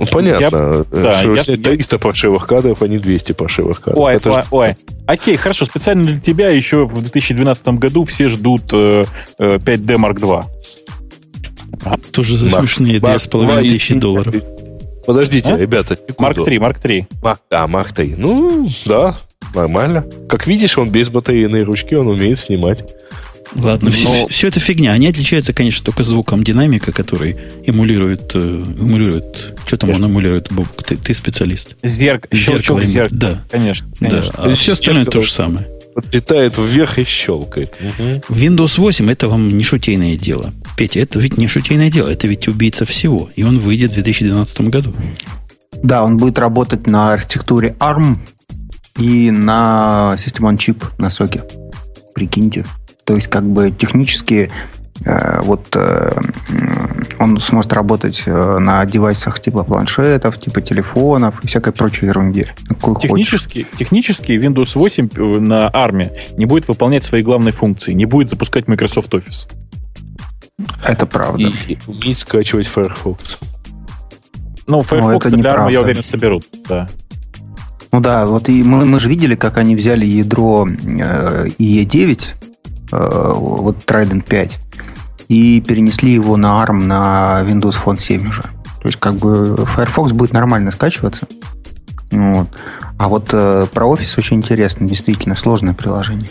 А, 0.00 0.04
Ну, 0.04 0.06
понятно. 0.10 0.44
я- 0.44 0.50
э, 0.50 0.84
да, 1.02 1.22
я- 1.22 1.42
снять 1.42 1.62
300 1.62 1.98
паршивых 1.98 2.46
кадров, 2.46 2.80
а 2.82 2.88
не 2.88 2.96
200 2.98 3.32
паршивых 3.32 3.80
кадров. 3.82 4.02
ой, 4.02 4.14
Это 4.14 4.30
ой, 4.32 4.42
ж- 4.42 4.46
ой. 4.50 4.76
Окей, 5.06 5.36
хорошо. 5.36 5.66
Специально 5.66 6.04
для 6.04 6.20
тебя 6.20 6.48
еще 6.48 6.86
в 6.86 6.94
2012 7.02 7.78
году 7.78 8.04
все 8.06 8.28
ждут 8.28 8.62
э, 8.72 9.04
э, 9.38 9.58
5D 9.58 9.96
Mark 9.96 10.18
II. 10.20 10.44
Тоже 12.12 12.36
за 12.36 12.46
Марк- 12.46 12.58
смешные 12.68 13.00
Марк 13.00 13.04
2,5 13.20 13.44
два 13.44 13.60
тысячи 13.60 13.94
долларов. 13.94 14.34
Подождите, 15.06 15.52
А? 15.52 15.56
ребята, 15.56 15.96
секунду. 15.96 16.42
Mark 16.44 16.46
III, 16.46 16.58
Mark 16.58 16.82
III. 16.82 17.06
Марк, 17.22 17.40
а, 17.50 17.66
Марк 17.66 17.92
3. 17.92 18.14
Ну, 18.16 18.68
да, 18.86 19.16
нормально. 19.54 20.04
Как 20.28 20.46
видишь, 20.46 20.76
он 20.78 20.90
без 20.90 21.08
батарейной 21.08 21.62
ручки, 21.62 21.94
он 21.94 22.08
умеет 22.08 22.38
снимать. 22.38 22.94
Ладно, 23.54 23.90
все, 23.90 24.08
Но- 24.08 24.26
все 24.28 24.48
это 24.48 24.60
фигня. 24.60 24.92
Они 24.92 25.06
отличаются, 25.08 25.52
конечно, 25.52 25.84
только 25.84 26.04
звуком 26.04 26.44
динамика, 26.44 26.92
который 26.92 27.36
эмулирует... 27.66 28.30
э, 28.34 28.38
эмулирует 28.38 29.54
что 29.66 29.76
там 29.76 29.90
он 29.90 30.04
эмулирует, 30.04 30.52
Боб? 30.52 30.66
Ты, 30.84 30.96
ты 30.96 31.14
специалист. 31.14 31.76
Зерк... 31.82 32.26
Щелчок 32.32 32.82
Зеркало 32.82 32.84
зеркала. 32.84 33.18
Да, 33.20 33.44
Конечно, 33.50 33.88
да. 34.00 34.08
конечно. 34.08 34.32
А 34.36 34.54
все 34.54 34.72
остальное 34.72 35.04
Зеркало. 35.04 35.22
то 35.22 35.26
же 35.26 35.32
самое. 35.32 35.68
Летает 36.12 36.54
вверх 36.56 36.98
и 36.98 37.04
щелкает. 37.04 37.74
Мгм. 37.80 38.20
Windows 38.28 38.78
8 38.80 39.10
это 39.10 39.28
вам 39.28 39.48
не 39.48 39.64
шутейное 39.64 40.16
дело. 40.16 40.52
Петя, 40.76 41.00
это 41.00 41.18
ведь 41.18 41.36
не 41.36 41.48
шутейное 41.48 41.90
дело, 41.90 42.08
это 42.08 42.28
ведь 42.28 42.46
убийца 42.48 42.84
всего. 42.84 43.28
И 43.34 43.42
он 43.42 43.58
выйдет 43.58 43.90
в 43.90 43.94
2012 43.94 44.60
году. 44.62 44.94
Да, 45.82 46.04
он 46.04 46.16
будет 46.16 46.38
работать 46.38 46.86
на 46.86 47.12
архитектуре 47.12 47.74
ARM 47.80 48.18
и 48.98 49.30
на 49.30 50.14
System 50.16 50.50
on 50.52 50.56
Chip 50.56 50.84
на 50.98 51.10
соке. 51.10 51.42
Прикиньте. 52.14 52.64
То 53.10 53.16
есть, 53.16 53.26
как 53.26 53.42
бы 53.42 53.72
технически 53.72 54.52
э, 55.04 55.40
вот 55.42 55.66
э, 55.74 56.12
он 57.18 57.40
сможет 57.40 57.72
работать 57.72 58.22
э, 58.24 58.58
на 58.60 58.86
девайсах 58.86 59.40
типа 59.40 59.64
планшетов, 59.64 60.38
типа 60.38 60.62
телефонов 60.62 61.42
и 61.42 61.48
всякой 61.48 61.72
прочей 61.72 62.06
ерунде. 62.06 62.54
Хочешь. 62.80 63.02
Технически, 63.10 63.66
технически 63.76 64.30
Windows 64.30 64.78
8 64.78 65.08
на 65.40 65.70
ARM 65.70 66.12
не 66.36 66.46
будет 66.46 66.68
выполнять 66.68 67.02
свои 67.02 67.22
главные 67.22 67.52
функции, 67.52 67.94
не 67.94 68.04
будет 68.04 68.28
запускать 68.28 68.68
Microsoft 68.68 69.12
Office. 69.12 69.50
Это 70.84 71.04
правда. 71.04 71.42
И, 71.42 71.72
и 71.72 71.78
уметь 71.88 72.20
скачивать 72.20 72.68
Firefox. 72.68 73.38
Ну, 74.68 74.82
Firefox 74.82 75.26
это 75.26 75.36
для 75.36 75.50
ARM, 75.50 75.52
неправда. 75.52 75.72
я 75.72 75.80
уверен, 75.80 76.02
соберут. 76.04 76.46
Да. 76.68 76.86
Ну 77.92 78.00
да, 78.00 78.24
вот 78.24 78.48
и 78.48 78.62
мы, 78.62 78.84
мы 78.84 79.00
же 79.00 79.08
видели, 79.08 79.34
как 79.34 79.56
они 79.56 79.74
взяли 79.74 80.06
ядро 80.06 80.68
э, 80.68 81.46
IE9, 81.58 82.20
э, 82.40 82.49
вот 82.98 83.78
Trident 83.86 84.24
5, 84.28 84.58
и 85.28 85.60
перенесли 85.60 86.12
его 86.12 86.36
на 86.36 86.62
ARM 86.64 86.84
на 86.84 87.42
Windows 87.46 87.76
Phone 87.84 87.98
7 87.98 88.28
уже. 88.28 88.42
То 88.42 88.86
есть 88.88 88.98
как 88.98 89.14
бы 89.16 89.56
Firefox 89.66 90.12
будет 90.12 90.32
нормально 90.32 90.70
скачиваться. 90.70 91.26
Вот. 92.10 92.48
А 92.98 93.08
вот 93.08 93.28
э, 93.32 93.66
про 93.72 93.86
Office 93.86 94.14
очень 94.18 94.38
интересно, 94.38 94.86
действительно 94.88 95.34
сложное 95.34 95.74
приложение. 95.74 96.28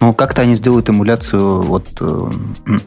Ну, 0.00 0.12
как-то 0.12 0.42
они 0.42 0.54
сделают 0.56 0.90
эмуляцию 0.90 1.62
вот 1.62 1.86
э, 2.00 2.30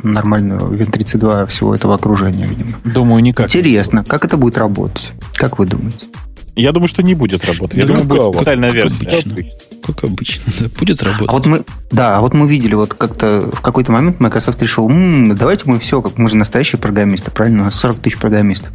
нормальную 0.03 0.59
Win32 0.73 1.47
всего 1.47 1.73
этого 1.73 1.95
окружения, 1.95 2.45
видимо. 2.45 2.77
Думаю, 2.83 3.23
никак. 3.23 3.47
Интересно, 3.47 4.03
как 4.03 4.25
это 4.25 4.35
будет 4.37 4.57
работать? 4.57 5.11
Как 5.33 5.57
вы 5.57 5.65
думаете? 5.65 6.07
Я 6.57 6.71
думаю, 6.73 6.87
что 6.89 7.03
не 7.03 7.15
будет 7.15 7.45
работать. 7.45 7.77
Я 7.77 7.85
Да 7.85 7.93
думаю, 7.95 8.07
будет 8.07 8.35
специальная 8.35 8.71
версия. 8.71 9.07
обычно. 9.07 9.35
Как 9.85 10.03
обычно, 10.03 10.51
да. 10.59 10.65
Будет 10.79 11.03
работать. 11.03 11.29
А 11.29 11.31
вот 11.31 11.45
мы, 11.45 11.63
да, 11.91 12.17
а 12.17 12.21
вот 12.21 12.33
мы 12.33 12.47
видели, 12.47 12.73
вот 12.73 12.93
как-то 12.93 13.51
в 13.53 13.61
какой-то 13.61 13.91
момент 13.91 14.19
Microsoft 14.19 14.61
решил, 14.61 14.89
«М, 14.89 15.35
давайте 15.35 15.63
мы 15.65 15.79
все, 15.79 16.01
как 16.01 16.17
мы 16.17 16.27
же 16.29 16.35
настоящие 16.35 16.79
программисты, 16.79 17.31
правильно? 17.31 17.61
У 17.61 17.65
нас 17.65 17.75
40 17.75 17.99
тысяч 17.99 18.17
программистов. 18.17 18.71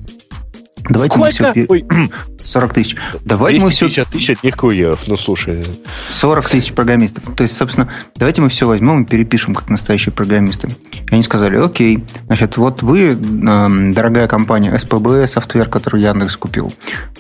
Давайте 0.89 1.19
мы 1.19 1.31
все... 1.31 1.51
Сколько? 1.51 1.73
Ой, 1.73 1.85
40 2.43 2.75
тысяч. 2.75 2.97
Давайте 3.25 3.61
мы 3.61 3.71
все... 3.71 3.87
250 3.87 4.09
тысяч 4.09 4.31
от 4.31 4.45
них 4.45 4.57
курьеров. 4.57 5.01
Ну, 5.07 5.17
слушай, 5.17 5.65
40 6.11 6.49
тысяч 6.49 6.73
программистов. 6.73 7.25
То 7.37 7.43
есть, 7.43 7.57
собственно, 7.57 7.91
давайте 8.17 8.41
мы 8.41 8.49
все 8.49 8.67
возьмем 8.67 9.03
и 9.03 9.07
перепишем, 9.07 9.55
как 9.55 9.69
настоящие 9.69 10.13
программисты. 10.13 10.69
И 10.69 11.15
они 11.15 11.23
сказали, 11.23 11.57
окей, 11.57 12.05
значит, 12.27 12.57
вот 12.57 12.83
вы, 12.83 13.11
эм, 13.11 13.93
дорогая 13.93 14.27
компания 14.29 14.75
SPB, 14.75 15.27
софтвер, 15.27 15.69
который 15.69 16.03
Яндекс 16.03 16.37
купил, 16.37 16.73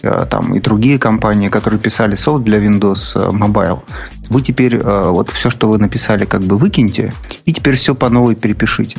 э, 0.02 0.26
там 0.30 0.54
и 0.54 0.60
другие 0.60 0.98
компании, 0.98 1.48
которые 1.48 1.80
писали 1.80 2.14
софт 2.14 2.44
для 2.44 2.58
Windows 2.58 3.12
э, 3.14 3.30
Mobile, 3.30 3.80
вы 4.28 4.42
теперь 4.42 4.76
э, 4.76 5.02
вот 5.08 5.30
все, 5.30 5.50
что 5.50 5.68
вы 5.68 5.78
написали, 5.78 6.24
как 6.24 6.42
бы 6.42 6.56
выкиньте, 6.56 7.12
и 7.44 7.52
теперь 7.52 7.76
все 7.76 7.94
по 7.94 8.08
новой 8.08 8.34
перепишите. 8.36 8.98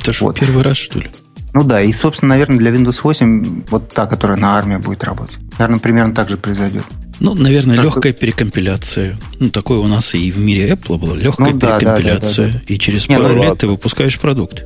Это 0.00 0.12
что, 0.12 0.26
вот. 0.26 0.40
первый 0.40 0.62
раз, 0.62 0.76
что 0.78 0.98
ли? 0.98 1.10
Ну 1.52 1.64
да, 1.64 1.82
и, 1.82 1.92
собственно, 1.92 2.30
наверное, 2.30 2.58
для 2.58 2.70
Windows 2.70 3.00
8 3.02 3.62
вот 3.70 3.88
та, 3.88 4.06
которая 4.06 4.38
на 4.38 4.56
армии 4.56 4.76
будет 4.76 5.02
работать. 5.04 5.38
Наверное, 5.58 5.80
примерно 5.80 6.14
так 6.14 6.28
же 6.28 6.36
произойдет. 6.36 6.84
Ну, 7.18 7.34
наверное, 7.34 7.76
Как 7.76 7.84
легкая 7.84 8.12
перекомпиляция. 8.12 9.18
Ну, 9.40 9.50
такое 9.50 9.78
у 9.78 9.86
нас 9.86 10.14
и 10.14 10.30
в 10.30 10.38
мире 10.38 10.70
Apple 10.70 10.96
была 10.98 11.16
легкая 11.16 11.52
Ну, 11.52 11.58
да, 11.58 11.72
да, 11.72 11.78
перекомпиляция. 11.78 12.46
да, 12.46 12.52
да, 12.54 12.60
И 12.66 12.78
через 12.78 13.08
Не, 13.08 13.16
ну 13.16 13.22
пару 13.24 13.34
лет 13.34 13.42
ладно. 13.44 13.56
ты 13.56 13.66
выпускаешь 13.66 14.18
продукт. 14.18 14.64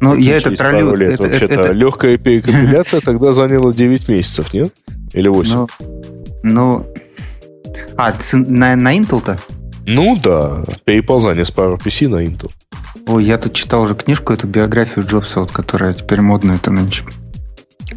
Ну, 0.00 0.16
я 0.16 0.38
это 0.38 0.50
троллю... 0.56 0.96
лет. 0.96 1.10
это- 1.12 1.24
это- 1.24 1.30
Вообще-то 1.30 1.60
это- 1.60 1.72
легкая 1.72 2.16
перекомпиляция 2.16 3.00
тогда 3.04 3.32
заняла 3.32 3.72
9 3.72 4.08
месяцев, 4.08 4.52
нет? 4.52 4.72
Или 5.12 5.28
8? 5.28 5.54
Ну, 5.54 5.68
ну, 6.42 6.86
а, 7.96 8.12
на, 8.32 8.74
на 8.74 8.96
Intel-то? 8.98 9.38
Ну 9.86 10.16
да, 10.16 10.64
переползание 10.84 11.44
с 11.44 11.50
PowerPC 11.50 12.08
на 12.08 12.24
Intel. 12.24 12.50
Ой, 13.06 13.24
я 13.24 13.38
тут 13.38 13.52
читал 13.52 13.82
уже 13.82 13.94
книжку, 13.94 14.32
эту 14.32 14.46
биографию 14.46 15.04
Джобса, 15.06 15.40
вот, 15.40 15.50
которая 15.50 15.94
теперь 15.94 16.20
модная, 16.20 16.56
это 16.56 16.70
нынче. 16.70 17.04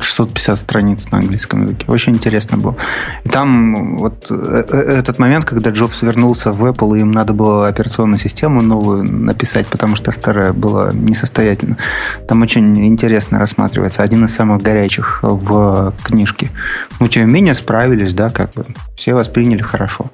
650 0.01 0.57
страниц 0.57 1.11
на 1.11 1.19
английском 1.19 1.63
языке. 1.63 1.85
Очень 1.87 2.13
интересно 2.13 2.57
было. 2.57 2.75
И 3.23 3.29
там 3.29 3.97
вот 3.97 4.27
э, 4.29 4.63
э, 4.69 4.77
этот 4.77 5.19
момент, 5.19 5.45
когда 5.45 5.71
Джобс 5.71 6.01
вернулся 6.01 6.51
в 6.51 6.65
Apple, 6.65 6.97
и 6.97 7.01
им 7.01 7.11
надо 7.11 7.33
было 7.33 7.67
операционную 7.67 8.19
систему 8.19 8.61
новую 8.61 9.03
написать, 9.03 9.67
потому 9.67 9.95
что 9.95 10.11
старая 10.11 10.53
была 10.53 10.91
несостоятельна. 10.93 11.77
Там 12.27 12.41
очень 12.41 12.85
интересно 12.85 13.39
рассматривается. 13.39 14.03
Один 14.03 14.25
из 14.25 14.33
самых 14.33 14.61
горячих 14.61 15.19
в 15.21 15.93
книжке. 16.03 16.51
Ну, 16.99 17.07
тем 17.07 17.25
не 17.25 17.31
менее, 17.31 17.55
справились, 17.55 18.13
да, 18.13 18.29
как 18.29 18.53
бы. 18.53 18.65
Все 18.95 19.13
восприняли 19.13 19.61
хорошо. 19.61 20.09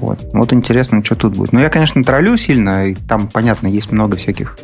Вот. 0.00 0.20
вот 0.32 0.52
интересно, 0.52 1.04
что 1.04 1.16
тут 1.16 1.36
будет. 1.36 1.52
Ну, 1.52 1.60
я, 1.60 1.68
конечно, 1.70 2.02
троллю 2.04 2.36
сильно, 2.36 2.88
и 2.88 2.94
там, 2.94 3.28
понятно, 3.28 3.66
есть 3.66 3.90
много 3.90 4.16
всяких 4.16 4.56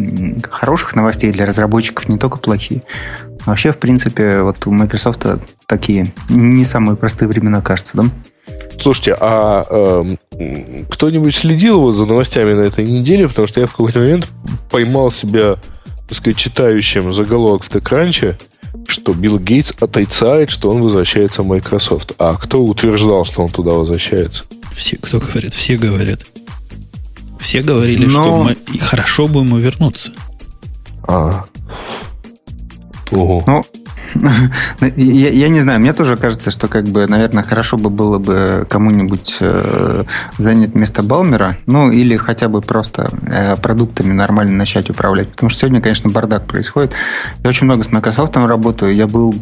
хороших 0.50 0.94
новостей 0.94 1.32
для 1.32 1.46
разработчиков, 1.46 2.08
не 2.08 2.18
только 2.18 2.38
плохие. 2.38 2.82
Вообще, 3.46 3.72
в 3.72 3.78
принципе, 3.78 4.40
вот 4.42 4.66
у 4.66 4.70
Microsoft 4.70 5.26
такие 5.66 6.12
не 6.28 6.64
самые 6.64 6.96
простые 6.96 7.28
времена, 7.28 7.60
кажется, 7.60 7.96
да? 7.96 8.04
Слушайте, 8.80 9.16
а 9.20 9.62
м, 9.70 10.18
кто-нибудь 10.90 11.34
следил 11.34 11.80
вот 11.80 11.92
за 11.92 12.06
новостями 12.06 12.52
на 12.52 12.60
этой 12.60 12.86
неделе? 12.86 13.28
Потому 13.28 13.46
что 13.46 13.60
я 13.60 13.66
в 13.66 13.72
какой-то 13.72 14.00
момент 14.00 14.30
поймал 14.70 15.10
себя, 15.10 15.56
так 16.08 16.18
сказать, 16.18 16.36
читающим 16.36 17.12
заголовок 17.12 17.64
в 17.64 17.70
TechCrunch, 17.70 18.36
что 18.88 19.12
Билл 19.12 19.38
Гейтс 19.38 19.72
отрицает, 19.80 20.50
что 20.50 20.70
он 20.70 20.80
возвращается 20.80 21.42
в 21.42 21.46
Microsoft. 21.46 22.12
А 22.18 22.34
кто 22.34 22.62
утверждал, 22.62 23.24
что 23.24 23.42
он 23.42 23.48
туда 23.48 23.72
возвращается? 23.72 24.44
Все, 24.74 24.96
кто 24.96 25.20
говорит, 25.20 25.54
все 25.54 25.76
говорят. 25.76 26.26
Все 27.38 27.62
говорили, 27.62 28.06
Но... 28.06 28.10
что 28.10 28.42
мы, 28.42 28.56
хорошо 28.78 29.28
бы 29.28 29.40
ему 29.40 29.58
вернуться. 29.58 30.12
А. 31.06 31.44
Ого. 33.10 33.44
Ну, 33.46 33.64
я, 34.96 35.30
я 35.30 35.48
не 35.48 35.60
знаю, 35.60 35.80
мне 35.80 35.92
тоже 35.92 36.16
кажется, 36.16 36.50
что, 36.50 36.68
как 36.68 36.84
бы, 36.84 37.06
наверное, 37.06 37.42
хорошо 37.42 37.76
бы 37.76 37.90
было 37.90 38.18
бы 38.18 38.66
кому-нибудь 38.68 39.36
э, 39.40 40.04
занять 40.38 40.74
место 40.74 41.02
Балмера, 41.02 41.56
ну, 41.66 41.90
или 41.90 42.16
хотя 42.16 42.48
бы 42.48 42.60
просто 42.60 43.10
э, 43.26 43.56
продуктами 43.56 44.12
нормально 44.12 44.56
начать 44.56 44.90
управлять. 44.90 45.30
Потому 45.30 45.50
что 45.50 45.60
сегодня, 45.60 45.80
конечно, 45.80 46.10
бардак 46.10 46.46
происходит. 46.46 46.92
Я 47.42 47.50
очень 47.50 47.64
много 47.64 47.84
с 47.84 47.90
Microsoft 47.90 48.36
работаю. 48.36 48.94
Я 48.94 49.06
был 49.06 49.34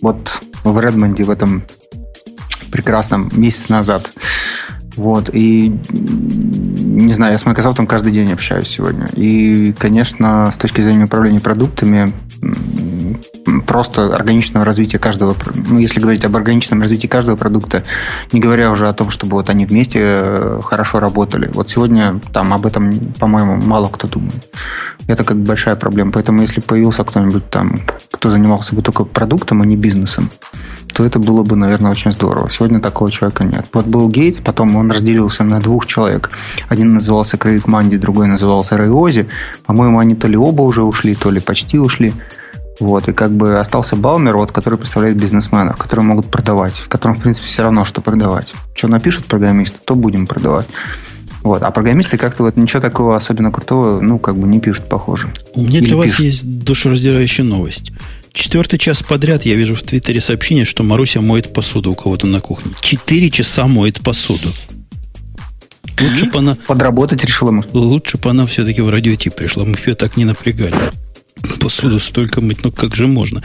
вот 0.00 0.40
в 0.64 0.80
Редмонде 0.80 1.24
в 1.24 1.30
этом 1.30 1.62
прекрасном 2.70 3.30
месяц 3.32 3.68
назад. 3.68 4.12
Вот, 4.96 5.30
и 5.32 5.72
не 5.90 7.12
знаю, 7.14 7.32
я 7.32 7.38
с 7.38 7.46
Microsoft 7.46 7.80
каждый 7.88 8.12
день 8.12 8.32
общаюсь 8.32 8.68
сегодня. 8.68 9.06
И, 9.14 9.72
конечно, 9.78 10.50
с 10.52 10.56
точки 10.56 10.80
зрения 10.80 11.04
управления 11.04 11.40
продуктами, 11.40 12.12
просто 13.66 14.14
органичного 14.14 14.64
развития 14.64 14.98
каждого, 14.98 15.34
ну, 15.54 15.78
если 15.78 16.00
говорить 16.00 16.24
об 16.24 16.36
органичном 16.36 16.80
развитии 16.82 17.06
каждого 17.06 17.36
продукта, 17.36 17.84
не 18.32 18.40
говоря 18.40 18.70
уже 18.70 18.88
о 18.88 18.92
том, 18.92 19.10
чтобы 19.10 19.36
вот 19.36 19.50
они 19.50 19.66
вместе 19.66 20.00
э, 20.02 20.60
хорошо 20.62 21.00
работали. 21.00 21.50
Вот 21.52 21.70
сегодня 21.70 22.20
там 22.32 22.52
об 22.52 22.66
этом, 22.66 22.92
по-моему, 23.18 23.56
мало 23.56 23.88
кто 23.88 24.08
думает. 24.08 24.48
Это 25.06 25.24
как 25.24 25.38
большая 25.38 25.76
проблема. 25.76 26.12
Поэтому 26.12 26.42
если 26.42 26.60
появился 26.60 27.04
кто-нибудь 27.04 27.48
там, 27.50 27.80
кто 28.10 28.30
занимался 28.30 28.74
бы 28.74 28.82
только 28.82 29.04
продуктом, 29.04 29.62
а 29.62 29.66
не 29.66 29.76
бизнесом, 29.76 30.30
то 30.92 31.04
это 31.04 31.18
было 31.18 31.42
бы, 31.42 31.56
наверное, 31.56 31.90
очень 31.90 32.12
здорово. 32.12 32.50
Сегодня 32.50 32.80
такого 32.80 33.10
человека 33.10 33.44
нет. 33.44 33.66
Вот 33.72 33.86
был 33.86 34.08
Гейтс, 34.08 34.40
потом 34.40 34.76
он 34.76 34.90
разделился 34.90 35.44
на 35.44 35.60
двух 35.60 35.86
человек. 35.86 36.30
Один 36.68 36.94
назывался 36.94 37.38
Крейг 37.38 37.66
Манди, 37.66 37.96
другой 37.96 38.28
назывался 38.28 38.76
Рэй 38.76 38.90
Ози. 38.90 39.28
По-моему, 39.66 39.98
они 39.98 40.14
то 40.14 40.28
ли 40.28 40.36
оба 40.36 40.62
уже 40.62 40.82
ушли, 40.82 41.14
то 41.14 41.30
ли 41.30 41.40
почти 41.40 41.78
ушли. 41.78 42.12
Вот, 42.80 43.08
и 43.08 43.12
как 43.12 43.32
бы 43.32 43.60
остался 43.60 43.94
Балмер, 43.94 44.36
вот, 44.36 44.52
который 44.52 44.78
представляет 44.78 45.16
бизнесменов, 45.18 45.76
которые 45.76 46.04
могут 46.04 46.30
продавать, 46.30 46.80
которым, 46.88 47.16
в 47.16 47.20
принципе, 47.20 47.46
все 47.46 47.62
равно, 47.62 47.84
что 47.84 48.00
продавать. 48.00 48.54
Что 48.74 48.88
напишут 48.88 49.26
программисты, 49.26 49.78
то 49.84 49.94
будем 49.94 50.26
продавать. 50.26 50.66
Вот. 51.42 51.62
А 51.62 51.70
программисты 51.70 52.16
как-то 52.16 52.42
вот 52.42 52.56
ничего 52.56 52.80
такого 52.80 53.16
особенно 53.16 53.52
крутого, 53.52 54.00
ну, 54.00 54.18
как 54.18 54.36
бы 54.36 54.48
не 54.48 54.60
пишут, 54.60 54.88
похоже. 54.88 55.30
У 55.54 55.60
меня 55.60 55.78
Или 55.78 55.86
для 55.86 55.96
вас 55.96 56.18
есть 56.18 56.64
душераздирающая 56.64 57.44
новость. 57.44 57.92
Четвертый 58.32 58.78
час 58.78 59.02
подряд 59.02 59.44
я 59.44 59.56
вижу 59.56 59.74
в 59.74 59.82
Твиттере 59.82 60.20
сообщение, 60.20 60.64
что 60.64 60.82
Маруся 60.82 61.20
моет 61.20 61.52
посуду 61.52 61.92
у 61.92 61.94
кого-то 61.94 62.26
на 62.26 62.40
кухне. 62.40 62.72
Четыре 62.80 63.28
часа 63.28 63.66
моет 63.66 64.00
посуду. 64.00 64.48
Лучше 66.00 66.26
бы 66.26 66.38
она... 66.38 66.56
Подработать 66.66 67.24
решила, 67.24 67.50
может. 67.50 67.74
Лучше 67.74 68.16
бы 68.16 68.30
она 68.30 68.46
все-таки 68.46 68.80
в 68.80 68.88
радиотип 68.88 69.34
пришла. 69.34 69.64
Мы 69.64 69.76
ее 69.84 69.94
так 69.94 70.16
не 70.16 70.24
напрягали 70.24 70.74
посуду 71.60 72.00
столько 72.00 72.40
мыть, 72.40 72.64
ну 72.64 72.72
как 72.72 72.94
же 72.94 73.06
можно? 73.06 73.42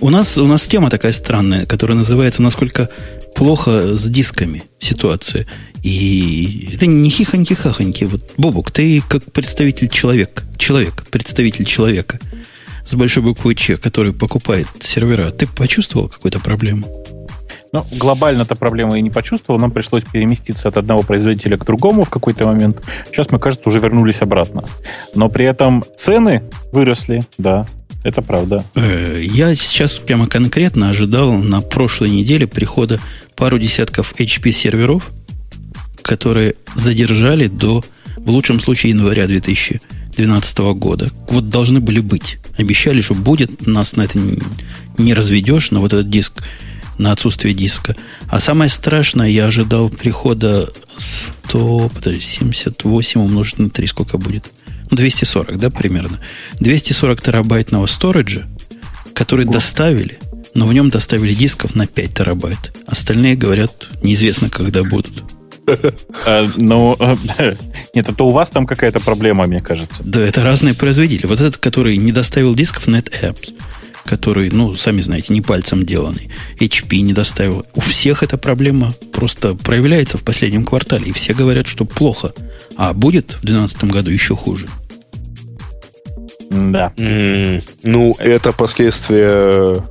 У 0.00 0.10
нас, 0.10 0.38
у 0.38 0.46
нас 0.46 0.66
тема 0.66 0.90
такая 0.90 1.12
странная, 1.12 1.66
которая 1.66 1.98
называется 1.98 2.42
«Насколько 2.42 2.88
плохо 3.34 3.96
с 3.96 4.08
дисками 4.08 4.64
ситуация». 4.78 5.46
И 5.82 6.70
это 6.72 6.86
не 6.86 7.10
хихоньки-хахоньки. 7.10 8.06
Вот, 8.06 8.34
Бобук, 8.36 8.70
ты 8.70 9.02
как 9.08 9.30
представитель 9.32 9.88
человека, 9.88 10.44
человек, 10.56 11.04
представитель 11.10 11.64
человека 11.64 12.18
с 12.84 12.94
большой 12.94 13.22
буквы 13.22 13.54
Ч, 13.54 13.76
который 13.76 14.12
покупает 14.12 14.66
сервера, 14.80 15.30
ты 15.30 15.46
почувствовал 15.46 16.08
какую-то 16.08 16.40
проблему? 16.40 16.86
Ну, 17.72 17.84
глобально-то 17.92 18.54
проблемы 18.54 18.96
я 18.96 19.02
не 19.02 19.10
почувствовал. 19.10 19.60
Нам 19.60 19.70
пришлось 19.70 20.04
переместиться 20.04 20.68
от 20.68 20.76
одного 20.76 21.02
производителя 21.02 21.56
к 21.56 21.64
другому 21.64 22.04
в 22.04 22.10
какой-то 22.10 22.46
момент. 22.46 22.82
Сейчас 23.06 23.30
мы, 23.30 23.38
кажется, 23.38 23.68
уже 23.68 23.78
вернулись 23.80 24.22
обратно. 24.22 24.64
Но 25.14 25.28
при 25.28 25.44
этом 25.44 25.84
цены 25.96 26.42
выросли, 26.72 27.22
да, 27.38 27.66
это 28.06 28.22
правда. 28.22 28.64
Э, 28.76 29.20
я 29.20 29.54
сейчас 29.56 29.98
прямо 29.98 30.28
конкретно 30.28 30.90
ожидал 30.90 31.32
на 31.32 31.60
прошлой 31.60 32.10
неделе 32.10 32.46
прихода 32.46 33.00
пару 33.34 33.58
десятков 33.58 34.14
HP 34.16 34.52
серверов, 34.52 35.10
которые 36.02 36.54
задержали 36.76 37.48
до, 37.48 37.84
в 38.16 38.30
лучшем 38.30 38.60
случае, 38.60 38.90
января 38.90 39.26
2012 39.26 40.58
года. 40.74 41.10
Вот 41.28 41.48
должны 41.48 41.80
были 41.80 41.98
быть. 41.98 42.38
Обещали, 42.56 43.00
что 43.00 43.14
будет, 43.14 43.66
нас 43.66 43.96
на 43.96 44.02
это 44.02 44.20
не 44.98 45.12
разведешь, 45.12 45.72
но 45.72 45.80
вот 45.80 45.92
этот 45.92 46.08
диск 46.08 46.44
на 46.98 47.12
отсутствие 47.12 47.54
диска. 47.54 47.96
А 48.28 48.40
самое 48.40 48.70
страшное, 48.70 49.28
я 49.28 49.46
ожидал 49.46 49.90
прихода 49.90 50.68
100, 50.96 51.90
подожди, 51.94 52.20
78 52.20 53.20
умножить 53.20 53.58
на 53.58 53.70
3, 53.70 53.86
сколько 53.86 54.18
будет? 54.18 54.50
Ну, 54.90 54.96
240, 54.96 55.58
да, 55.58 55.70
примерно. 55.70 56.20
240 56.60 57.20
терабайтного 57.20 57.86
сториджа, 57.86 58.46
который 59.14 59.46
О. 59.46 59.50
доставили, 59.50 60.18
но 60.54 60.66
в 60.66 60.72
нем 60.72 60.90
доставили 60.90 61.34
дисков 61.34 61.74
на 61.74 61.86
5 61.86 62.14
терабайт. 62.14 62.76
Остальные, 62.86 63.36
говорят, 63.36 63.88
неизвестно, 64.02 64.48
когда 64.48 64.82
будут. 64.82 65.24
А, 66.24 66.48
ну, 66.56 66.96
нет, 67.94 68.08
это 68.08 68.24
у 68.24 68.30
вас 68.30 68.50
там 68.50 68.66
какая-то 68.66 69.00
проблема, 69.00 69.46
мне 69.46 69.60
кажется. 69.60 70.02
Да, 70.04 70.20
это 70.20 70.44
разные 70.44 70.74
производители. 70.74 71.26
Вот 71.26 71.40
этот, 71.40 71.58
который 71.58 71.96
не 71.96 72.12
доставил 72.12 72.54
дисков, 72.54 72.86
NetApps 72.86 73.52
который, 74.06 74.50
ну, 74.50 74.74
сами 74.74 75.00
знаете, 75.00 75.34
не 75.34 75.42
пальцем 75.42 75.84
деланный. 75.84 76.30
HP 76.58 77.00
не 77.00 77.12
доставил. 77.12 77.66
У 77.74 77.80
всех 77.80 78.22
эта 78.22 78.38
проблема 78.38 78.94
просто 79.12 79.54
проявляется 79.54 80.16
в 80.16 80.24
последнем 80.24 80.64
квартале. 80.64 81.10
И 81.10 81.12
все 81.12 81.34
говорят, 81.34 81.66
что 81.66 81.84
плохо. 81.84 82.32
А 82.76 82.92
будет 82.92 83.32
в 83.32 83.44
2012 83.44 83.84
году 83.84 84.10
еще 84.10 84.34
хуже. 84.34 84.68
Да. 86.50 86.92
Mm, 86.96 87.62
ну, 87.82 88.14
это 88.18 88.52
последствия 88.52 89.84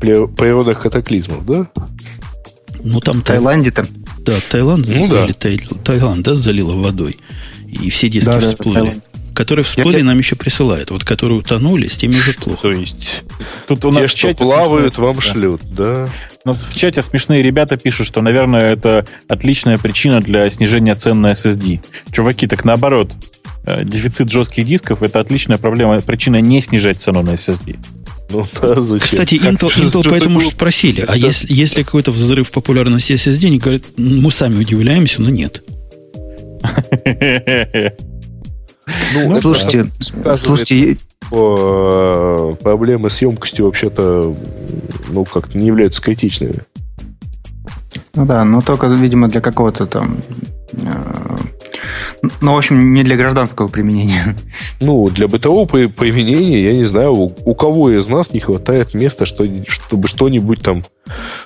природных 0.00 0.80
катаклизмов, 0.80 1.46
да? 1.46 1.66
Ну, 2.82 3.00
там... 3.00 3.20
В 3.20 3.24
Таиланде 3.24 3.70
там... 3.70 3.86
Да, 4.20 4.34
Таиланд, 4.50 4.86
ну, 4.88 5.06
залили, 5.06 5.34
да. 5.40 5.76
Таиланд, 5.84 6.22
да, 6.22 6.34
залило 6.34 6.74
водой. 6.74 7.18
И 7.68 7.88
все 7.90 8.08
диски 8.08 8.26
да, 8.26 8.40
всплыли. 8.40 8.90
Да, 8.90 9.09
Которые 9.34 9.64
всплыли, 9.64 9.98
я, 9.98 10.04
нам 10.04 10.18
еще 10.18 10.36
присылают. 10.36 10.90
Вот 10.90 11.04
которые 11.04 11.38
утонули, 11.38 11.88
с 11.88 11.96
теми 11.96 12.12
уже 12.12 12.32
плохо. 12.34 12.62
То 12.62 12.70
есть, 12.70 13.22
тут 13.68 13.84
у 13.84 13.90
нас 13.90 14.02
Те, 14.02 14.06
в 14.08 14.14
чате 14.14 14.34
что 14.34 14.44
плавают, 14.44 14.94
смешные, 14.94 15.06
вам 15.06 15.16
да. 15.16 15.22
шлют, 15.22 15.60
да? 15.70 16.08
У 16.44 16.48
нас 16.48 16.62
в 16.62 16.76
чате 16.76 17.02
смешные 17.02 17.42
ребята 17.42 17.76
пишут, 17.76 18.06
что, 18.06 18.22
наверное, 18.22 18.72
это 18.72 19.06
отличная 19.28 19.78
причина 19.78 20.20
для 20.20 20.48
снижения 20.50 20.94
цен 20.94 21.20
на 21.20 21.32
SSD. 21.32 21.80
Чуваки, 22.12 22.46
так 22.46 22.64
наоборот. 22.64 23.12
Э, 23.64 23.84
дефицит 23.84 24.30
жестких 24.30 24.66
дисков– 24.66 25.02
это 25.04 25.20
отличная 25.20 25.58
проблема, 25.58 26.00
причина 26.00 26.40
не 26.40 26.60
снижать 26.60 27.00
цену 27.00 27.22
на 27.22 27.30
SSD. 27.30 27.78
Ну, 28.30 28.46
да, 28.60 28.74
зачем? 28.80 29.08
Кстати, 29.08 29.34
Intel, 29.34 29.70
Intel 29.76 30.06
поэтому 30.08 30.40
же 30.40 30.50
спросили, 30.50 31.04
а 31.06 31.16
если, 31.16 31.52
если 31.52 31.82
какой-то 31.82 32.10
взрыв 32.10 32.50
популярности 32.52 33.12
SSD, 33.12 33.46
они 33.48 33.58
говорят, 33.58 33.82
мы 33.96 34.30
сами 34.30 34.56
удивляемся, 34.56 35.20
но 35.20 35.30
нет. 35.30 35.62
Ну, 39.14 39.28
ну 39.28 39.34
слушайте, 39.36 39.90
слушайте, 40.36 40.96
э, 41.30 42.52
проблемы 42.62 43.10
с 43.10 43.20
емкостью 43.22 43.66
вообще-то, 43.66 44.34
ну, 45.08 45.24
как-то 45.24 45.56
не 45.56 45.66
являются 45.66 46.02
критичными. 46.02 46.62
Ну 48.14 48.26
да, 48.26 48.44
но 48.44 48.60
только, 48.60 48.86
видимо, 48.88 49.28
для 49.28 49.40
какого-то 49.40 49.86
там... 49.86 50.20
Э, 50.72 51.36
ну, 52.40 52.54
в 52.54 52.58
общем, 52.58 52.92
не 52.92 53.02
для 53.02 53.16
гражданского 53.16 53.68
применения. 53.68 54.36
Ну, 54.80 55.08
для 55.08 55.28
бытового 55.28 55.66
применения, 55.66 56.64
я 56.64 56.72
не 56.72 56.84
знаю, 56.84 57.12
у, 57.12 57.32
у 57.44 57.54
кого 57.54 57.90
из 57.90 58.08
нас 58.08 58.32
не 58.32 58.40
хватает 58.40 58.94
места, 58.94 59.26
что, 59.26 59.44
чтобы 59.68 60.08
что-нибудь 60.08 60.62
там, 60.62 60.84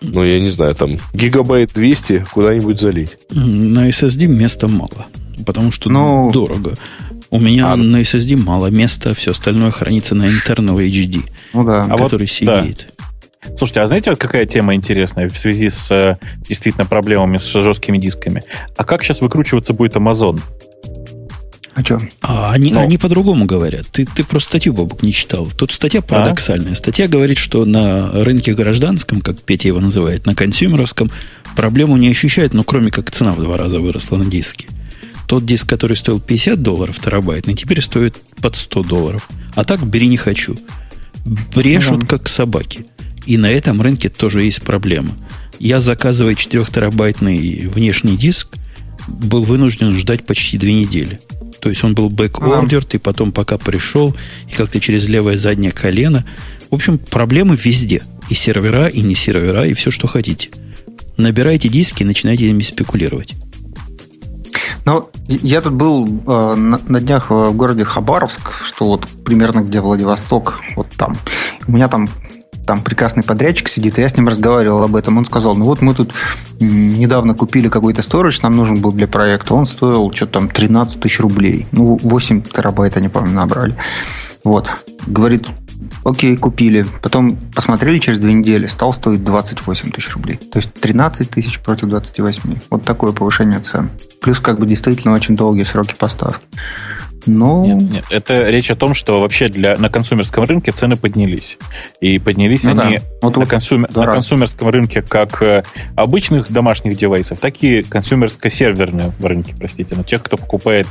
ну, 0.01 0.24
я 0.24 0.40
не 0.40 0.51
знаю, 0.51 0.74
там, 0.74 0.98
гигабайт 1.12 1.73
200 1.74 2.27
куда-нибудь 2.32 2.81
залить. 2.81 3.16
На 3.31 3.89
SSD 3.89 4.27
места 4.27 4.69
мало, 4.69 5.06
потому 5.44 5.70
что 5.73 5.90
ну, 5.90 6.31
дорого. 6.31 6.74
У 7.35 7.40
меня 7.40 7.73
а, 7.73 7.77
на 7.77 8.01
SSD 8.01 8.36
мало 8.36 8.69
места, 8.69 9.12
все 9.12 9.32
остальное 9.32 9.73
хранится 9.73 10.15
на 10.15 10.23
internal 10.23 10.77
HD, 10.77 11.28
ну, 11.52 11.65
да. 11.65 11.82
который 11.82 11.90
а 11.90 12.27
вот, 12.27 12.31
сидит. 12.31 12.94
Да. 12.97 13.56
Слушайте, 13.56 13.81
а 13.81 13.89
знаете, 13.89 14.15
какая 14.15 14.47
тема 14.47 14.77
интересная 14.77 15.28
в 15.28 15.36
связи 15.36 15.69
с 15.69 15.90
э, 15.90 16.16
действительно 16.48 16.86
проблемами 16.86 17.39
с 17.39 17.52
жесткими 17.52 17.98
дисками? 17.98 18.44
А 18.77 18.85
как 18.85 19.02
сейчас 19.02 19.20
выкручиваться 19.20 19.73
будет 19.73 19.97
Amazon? 19.97 20.40
А 21.74 21.82
что? 21.82 22.01
А, 22.23 22.52
они, 22.52 22.73
Но. 22.73 22.82
они 22.82 22.98
по-другому 22.98 23.47
говорят. 23.47 23.89
Ты, 23.89 24.06
ты 24.06 24.23
просто 24.23 24.51
статью, 24.51 24.73
Бабук, 24.73 25.02
не 25.02 25.12
читал. 25.12 25.48
Тут 25.59 25.73
статья 25.73 25.98
а? 25.98 26.02
парадоксальная. 26.02 26.70
А? 26.70 26.74
Статья 26.77 27.09
говорит, 27.09 27.39
что 27.39 27.65
на 27.65 28.12
рынке 28.12 28.55
гражданском, 28.55 29.20
как 29.20 29.40
Петя 29.43 29.66
его 29.66 29.81
называет, 29.81 30.24
на 30.24 30.36
консюмеровском, 30.36 31.11
проблему 31.56 31.97
не 31.97 32.09
ощущают, 32.11 32.55
но 32.55 32.62
кроме 32.62 32.93
как 32.93 33.11
цена 33.11 33.32
в 33.32 33.40
два 33.40 33.56
раза 33.56 33.81
выросла 33.81 34.19
на 34.19 34.24
диске. 34.24 34.69
Тот 35.26 35.46
диск, 35.46 35.68
который 35.68 35.96
стоил 35.96 36.20
50 36.20 36.62
долларов 36.62 36.98
терабайтный, 37.01 37.55
теперь 37.55 37.80
стоит 37.80 38.20
под 38.40 38.56
100 38.56 38.82
долларов. 38.82 39.28
А 39.55 39.64
так 39.64 39.86
бери 39.86 40.06
не 40.06 40.16
хочу. 40.16 40.59
Брешут, 41.55 42.01
ну, 42.01 42.06
как 42.06 42.28
собаки. 42.28 42.86
И 43.26 43.38
на 43.38 43.51
этом 43.51 43.80
рынке 43.80 44.10
тоже 44.10 44.42
есть 44.42 44.62
проблема. 44.62 45.16
Я 45.59 45.80
заказываю 45.80 46.34
4 46.34 46.64
терабайтный 46.66 47.66
внешний 47.66 48.16
диск, 48.16 48.48
был 49.09 49.44
вынужден 49.44 49.96
ждать 49.96 50.26
почти 50.26 50.59
две 50.59 50.74
недели. 50.74 51.20
То 51.60 51.70
есть 51.70 51.82
он 51.82 51.94
был 51.94 52.10
бэк-ордер, 52.10 52.84
и 52.92 52.98
потом 52.98 53.32
пока 53.32 53.56
пришел, 53.56 54.14
и 54.51 54.55
как-то 54.55 54.80
через 54.80 55.09
левое 55.09 55.38
заднее 55.38 55.72
колено. 55.72 56.26
В 56.70 56.74
общем, 56.74 56.98
проблемы 56.98 57.56
везде. 57.56 58.02
И 58.28 58.34
сервера, 58.34 58.86
и 58.88 59.01
не 59.01 59.14
сервера, 59.14 59.66
и 59.66 59.74
все, 59.74 59.90
что 59.90 60.06
хотите. 60.06 60.51
Набирайте 61.16 61.68
диски 61.68 62.02
и 62.02 62.06
начинайте 62.06 62.48
ими 62.51 62.62
спекулировать. 62.62 63.34
Ну, 64.85 65.09
я 65.28 65.60
тут 65.60 65.74
был 65.74 66.06
э, 66.06 66.55
на, 66.55 66.81
на 66.86 67.01
днях 67.01 67.31
в 67.31 67.52
городе 67.52 67.85
Хабаровск, 67.85 68.52
что 68.64 68.86
вот 68.86 69.09
примерно 69.24 69.60
где 69.60 69.81
Владивосток, 69.81 70.60
вот 70.76 70.89
там. 70.97 71.16
У 71.66 71.72
меня 71.72 71.89
там 71.89 72.09
там 72.66 72.81
прекрасный 72.81 73.22
подрядчик 73.22 73.68
сидит, 73.68 73.98
и 73.98 74.01
я 74.01 74.09
с 74.09 74.16
ним 74.16 74.28
разговаривал 74.28 74.85
об 74.85 74.97
этом. 74.97 75.18
Он 75.18 75.26
сказал, 75.26 75.55
ну 75.55 75.66
вот 75.66 75.82
мы 75.82 75.94
тут 75.94 76.12
недавно 76.60 77.35
купили 77.35 77.68
какой-то 77.68 78.02
сторож, 78.02 78.40
нам 78.43 78.52
нужен 78.56 78.81
был 78.81 78.93
для 78.93 79.06
проекта. 79.06 79.55
Он 79.55 79.66
стоил 79.66 80.10
что-то 80.12 80.32
там 80.32 80.48
13 80.48 81.01
тысяч 81.01 81.20
рублей. 81.20 81.66
Ну, 81.72 81.98
8 82.02 82.43
терабайт, 82.43 82.97
они, 82.97 83.09
по-моему, 83.09 83.36
набрали. 83.36 83.76
Вот. 84.44 84.68
Говорит, 85.06 85.48
окей, 86.05 86.36
купили. 86.36 86.86
Потом 87.02 87.36
посмотрели 87.55 87.98
через 87.98 88.18
две 88.18 88.32
недели, 88.32 88.66
стал 88.66 88.92
стоить 88.92 89.24
28 89.24 89.90
тысяч 89.90 90.12
рублей. 90.14 90.36
То 90.36 90.59
есть 90.59 90.72
13 90.74 91.30
тысяч 91.30 91.60
против 91.60 91.88
28. 91.88 92.59
Вот 92.70 92.84
такое 92.84 93.12
повышение 93.12 93.60
цен. 93.60 93.90
Плюс 94.20 94.40
как 94.40 94.59
бы 94.59 94.66
действительно 94.66 95.14
очень 95.14 95.36
долгие 95.36 95.64
сроки 95.64 95.94
поставки. 95.98 96.44
Ну... 97.26 97.64
Нет, 97.64 97.92
нет, 97.92 98.05
это 98.10 98.51
речь 98.51 98.70
о 98.70 98.76
том, 98.76 98.94
что 98.94 99.20
вообще 99.20 99.48
для, 99.48 99.76
на 99.76 99.88
консумерском 99.88 100.44
рынке 100.44 100.72
цены 100.72 100.96
поднялись. 100.96 101.59
И 102.01 102.18
поднялись 102.18 102.64
ну, 102.64 102.70
они 102.72 102.98
да. 102.98 103.05
вот 103.22 103.36
на, 103.36 103.46
консумер, 103.46 103.88
да, 103.92 104.02
на 104.02 104.14
консумерском 104.14 104.68
рынке 104.68 105.02
как 105.02 105.42
э, 105.42 105.62
обычных 105.96 106.51
домашних 106.51 106.96
девайсов, 106.96 107.40
так 107.40 107.62
и 107.62 107.82
консумерско-серверные 107.82 109.12
в 109.18 109.26
рынке, 109.26 109.55
простите, 109.59 109.94
на 109.94 110.05
тех, 110.05 110.22
кто 110.22 110.36
покупает, 110.36 110.86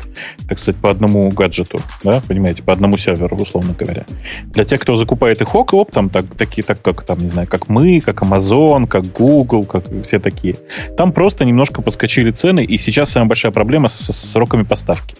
так 0.47 0.59
сказать, 0.59 0.79
по 0.81 0.89
одному 0.89 1.29
гаджету, 1.29 1.79
да, 2.03 2.21
понимаете, 2.27 2.63
по 2.63 2.73
одному 2.73 2.97
серверу, 2.97 3.35
условно 3.37 3.75
говоря. 3.77 4.05
Для 4.45 4.63
тех, 4.63 4.81
кто 4.81 4.97
закупает 4.97 5.41
их 5.41 5.53
ок, 5.55 5.73
там 5.91 6.09
так, 6.09 6.25
такие, 6.37 6.63
так 6.63 6.81
как 6.81 7.03
там, 7.03 7.19
не 7.19 7.29
знаю, 7.29 7.47
как 7.47 7.69
мы, 7.69 8.01
как 8.01 8.21
Amazon, 8.21 8.87
как 8.87 9.11
Google, 9.11 9.65
как 9.65 9.85
все 10.03 10.19
такие, 10.19 10.57
там 10.97 11.11
просто 11.11 11.45
немножко 11.45 11.81
подскочили 11.81 12.31
цены, 12.31 12.63
и 12.63 12.77
сейчас 12.77 13.11
самая 13.11 13.29
большая 13.29 13.51
проблема 13.51 13.87
с, 13.87 14.11
с 14.11 14.31
сроками 14.31 14.63
поставки 14.63 15.15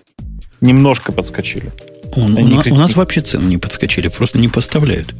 немножко 0.64 1.12
подскочили. 1.12 1.72
Он, 2.16 2.38
у, 2.38 2.48
на, 2.48 2.64
у 2.72 2.76
нас 2.76 2.96
вообще 2.96 3.22
цены 3.22 3.46
не 3.46 3.58
подскочили, 3.58 4.08
просто 4.08 4.40
не 4.40 4.48
поставляют. 4.48 5.14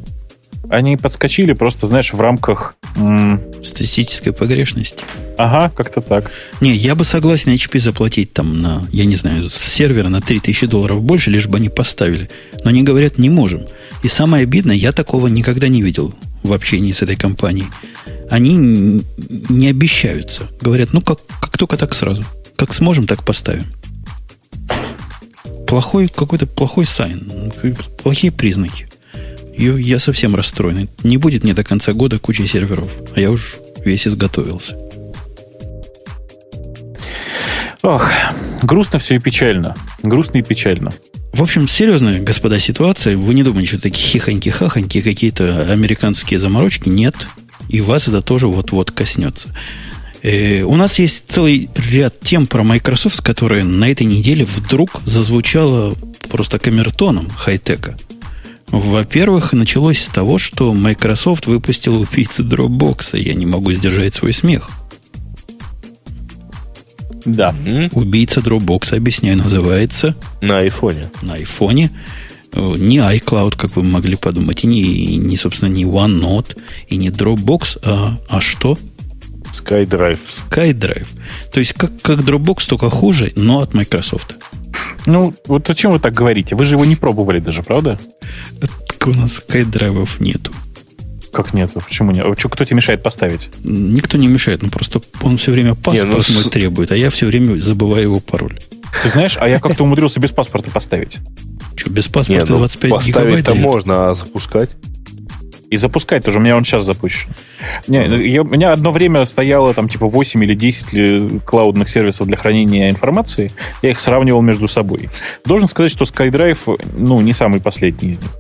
Они 0.70 0.96
подскочили 0.96 1.54
просто, 1.54 1.86
знаешь, 1.88 2.14
в 2.14 2.22
рамках... 2.22 2.76
М- 2.96 3.42
Статистической 3.62 4.34
погрешности. 4.34 5.04
Ага, 5.38 5.72
как-то 5.76 6.02
так. 6.02 6.32
Не, 6.62 6.74
я 6.74 6.96
бы 6.96 7.04
согласен 7.04 7.52
HP 7.52 7.80
заплатить 7.80 8.34
там 8.34 8.62
на, 8.62 8.86
я 8.92 9.06
не 9.06 9.16
знаю, 9.16 9.50
с 9.50 9.56
сервера 9.56 10.10
на 10.10 10.22
3000 10.22 10.68
долларов 10.68 11.02
больше, 11.02 11.32
лишь 11.32 11.48
бы 11.48 11.58
они 11.58 11.70
поставили. 11.70 12.30
Но 12.64 12.70
они 12.70 12.84
говорят, 12.84 13.18
не 13.18 13.30
можем. 13.30 13.66
И 14.04 14.08
самое 14.08 14.44
обидное, 14.44 14.76
я 14.76 14.92
такого 14.92 15.28
никогда 15.28 15.68
не 15.68 15.82
видел 15.82 16.14
в 16.44 16.54
общении 16.54 16.92
с 16.92 17.02
этой 17.02 17.16
компанией. 17.16 17.68
Они 18.30 18.56
не 19.50 19.68
обещаются. 19.68 20.44
Говорят, 20.62 20.94
ну 20.94 21.02
как, 21.02 21.20
как 21.40 21.58
только 21.58 21.78
так 21.78 21.94
сразу. 21.94 22.24
Как 22.56 22.74
сможем, 22.74 23.08
так 23.08 23.24
поставим 23.24 23.66
плохой 25.74 26.08
какой-то 26.08 26.46
плохой 26.46 26.86
сайн, 26.86 27.52
плохие 28.04 28.32
признаки. 28.32 28.86
И 29.58 29.64
я 29.64 29.98
совсем 29.98 30.36
расстроен. 30.36 30.88
Не 31.02 31.18
будет 31.18 31.44
мне 31.44 31.56
до 31.56 31.64
конца 31.64 31.94
года 31.94 32.20
кучи 32.20 32.44
серверов, 32.44 32.92
а 33.16 33.20
я 33.20 33.32
уж 33.32 33.56
весь 33.84 34.06
изготовился. 34.06 34.78
Ох, 37.82 38.08
грустно 38.62 39.00
все 39.00 39.16
и 39.16 39.20
печально. 39.20 39.76
Грустно 40.04 40.38
и 40.38 40.42
печально. 40.44 40.94
В 41.32 41.42
общем, 41.42 41.68
серьезная, 41.68 42.22
господа, 42.22 42.60
ситуация. 42.60 43.18
Вы 43.18 43.34
не 43.34 43.42
думаете, 43.42 43.70
что 43.70 43.82
такие 43.82 44.22
хихоньки-хахоньки, 44.22 45.02
какие-то 45.02 45.72
американские 45.72 46.40
заморочки? 46.40 46.88
Нет. 46.88 47.16
И 47.68 47.82
вас 47.82 48.08
это 48.08 48.22
тоже 48.22 48.46
вот-вот 48.46 48.92
коснется. 48.92 49.50
Э, 50.24 50.64
у 50.64 50.76
нас 50.76 50.98
есть 51.00 51.26
целый 51.28 51.70
ряд 51.92 52.20
тем 52.22 52.48
про 52.48 52.64
Microsoft, 52.64 53.22
которые 53.22 53.66
на 53.66 53.90
этой 53.90 54.08
неделе 54.08 54.46
вдруг 54.46 55.02
зазвучало 55.06 55.96
просто 56.30 56.60
камертоном 56.60 57.30
хай-тека. 57.36 57.98
Во-первых, 58.68 59.54
началось 59.54 60.00
с 60.02 60.08
того, 60.08 60.40
что 60.40 60.74
Microsoft 60.74 61.46
выпустил 61.46 62.02
убийцы 62.02 62.42
Dropbox. 62.42 63.20
Я 63.20 63.36
не 63.36 63.46
могу 63.46 63.72
сдержать 63.74 64.16
свой 64.16 64.34
смех. 64.34 64.72
Да. 67.26 67.54
Убийца 67.92 68.40
Dropbox, 68.40 68.96
объясняю, 68.96 69.38
называется... 69.38 70.16
На 70.42 70.60
айфоне. 70.60 71.12
На 71.22 71.36
айфоне. 71.36 71.92
Э, 72.54 72.74
не 72.78 72.98
iCloud, 72.98 73.58
как 73.58 73.76
вы 73.76 73.84
могли 73.84 74.16
подумать, 74.16 74.64
и 74.64 74.68
не, 74.68 75.18
не 75.18 75.36
собственно, 75.36 75.70
не 75.70 75.84
OneNote, 75.84 76.58
и 76.88 76.96
не 76.96 77.10
Dropbox, 77.10 77.80
а, 77.84 78.20
а 78.30 78.42
что? 78.42 78.78
SkyDrive. 79.54 80.20
SkyDrive. 80.28 81.08
То 81.52 81.60
есть 81.60 81.74
как, 81.74 81.92
как 82.02 82.20
Dropbox, 82.20 82.68
только 82.68 82.90
хуже, 82.90 83.32
но 83.36 83.60
от 83.60 83.74
Microsoft. 83.74 84.36
Ну, 85.06 85.34
вот 85.48 85.68
зачем 85.68 85.92
вы 85.92 86.00
так 86.00 86.14
говорите? 86.14 86.56
Вы 86.56 86.66
же 86.66 86.76
его 86.76 86.86
не 86.86 86.96
пробовали 86.96 87.40
даже, 87.40 87.64
правда? 87.64 88.00
Так 88.60 89.08
у 89.08 89.12
нас 89.12 89.42
SkyDrive 89.48 90.10
нету. 90.20 90.52
Как 91.32 91.54
нет? 91.54 91.72
Почему 91.74 92.12
нет? 92.12 92.26
Что, 92.38 92.50
кто 92.50 92.64
тебе 92.64 92.78
мешает 92.78 93.02
поставить? 93.02 93.50
Никто 93.64 94.18
не 94.18 94.28
мешает, 94.28 94.62
но 94.62 94.70
просто 94.70 95.02
он 95.22 95.38
все 95.38 95.52
время 95.52 95.74
паспорт 95.74 96.30
не, 96.30 96.36
ну, 96.36 96.42
мой 96.42 96.52
требует, 96.52 96.92
а 96.92 96.96
я 96.96 97.10
все 97.10 97.26
время 97.26 97.60
забываю 97.60 98.04
его 98.04 98.20
пароль. 98.20 98.60
Ты 99.02 99.10
знаешь, 99.10 99.36
а 99.40 99.50
я 99.50 99.60
как-то 99.60 99.84
умудрился 99.84 100.20
без 100.20 100.32
паспорта 100.32 100.70
поставить. 100.70 101.20
Что, 101.76 101.90
без 101.90 102.08
паспорта 102.08 102.54
не, 102.54 102.58
25 102.58 102.92
ну, 102.92 103.00
гигабайт? 103.00 103.46
Поставить-то 103.46 103.56
можно, 103.56 104.12
а 104.12 104.14
запускать? 104.14 104.70
И 105.74 105.76
запускать 105.76 106.24
тоже. 106.24 106.38
У 106.38 106.42
меня 106.42 106.56
он 106.56 106.64
сейчас 106.64 106.84
запущен. 106.84 107.30
Не, 107.88 108.06
я, 108.06 108.44
у 108.44 108.46
меня 108.46 108.74
одно 108.74 108.92
время 108.92 109.26
стояло 109.26 109.74
там 109.74 109.90
типа 109.90 110.06
8 110.06 110.44
или 110.44 110.54
10 110.54 111.44
клаудных 111.44 111.90
сервисов 111.90 112.28
для 112.28 112.38
хранения 112.38 112.92
информации. 112.92 113.52
Я 113.82 113.90
их 113.90 113.98
сравнивал 113.98 114.44
между 114.44 114.68
собой. 114.68 115.10
Должен 115.44 115.68
сказать, 115.68 115.90
что 115.90 116.06
SkyDrive, 116.06 116.80
ну, 116.96 117.22
не 117.22 117.34
самый 117.34 117.60
последний 117.60 118.12
из 118.12 118.20
них. 118.20 118.32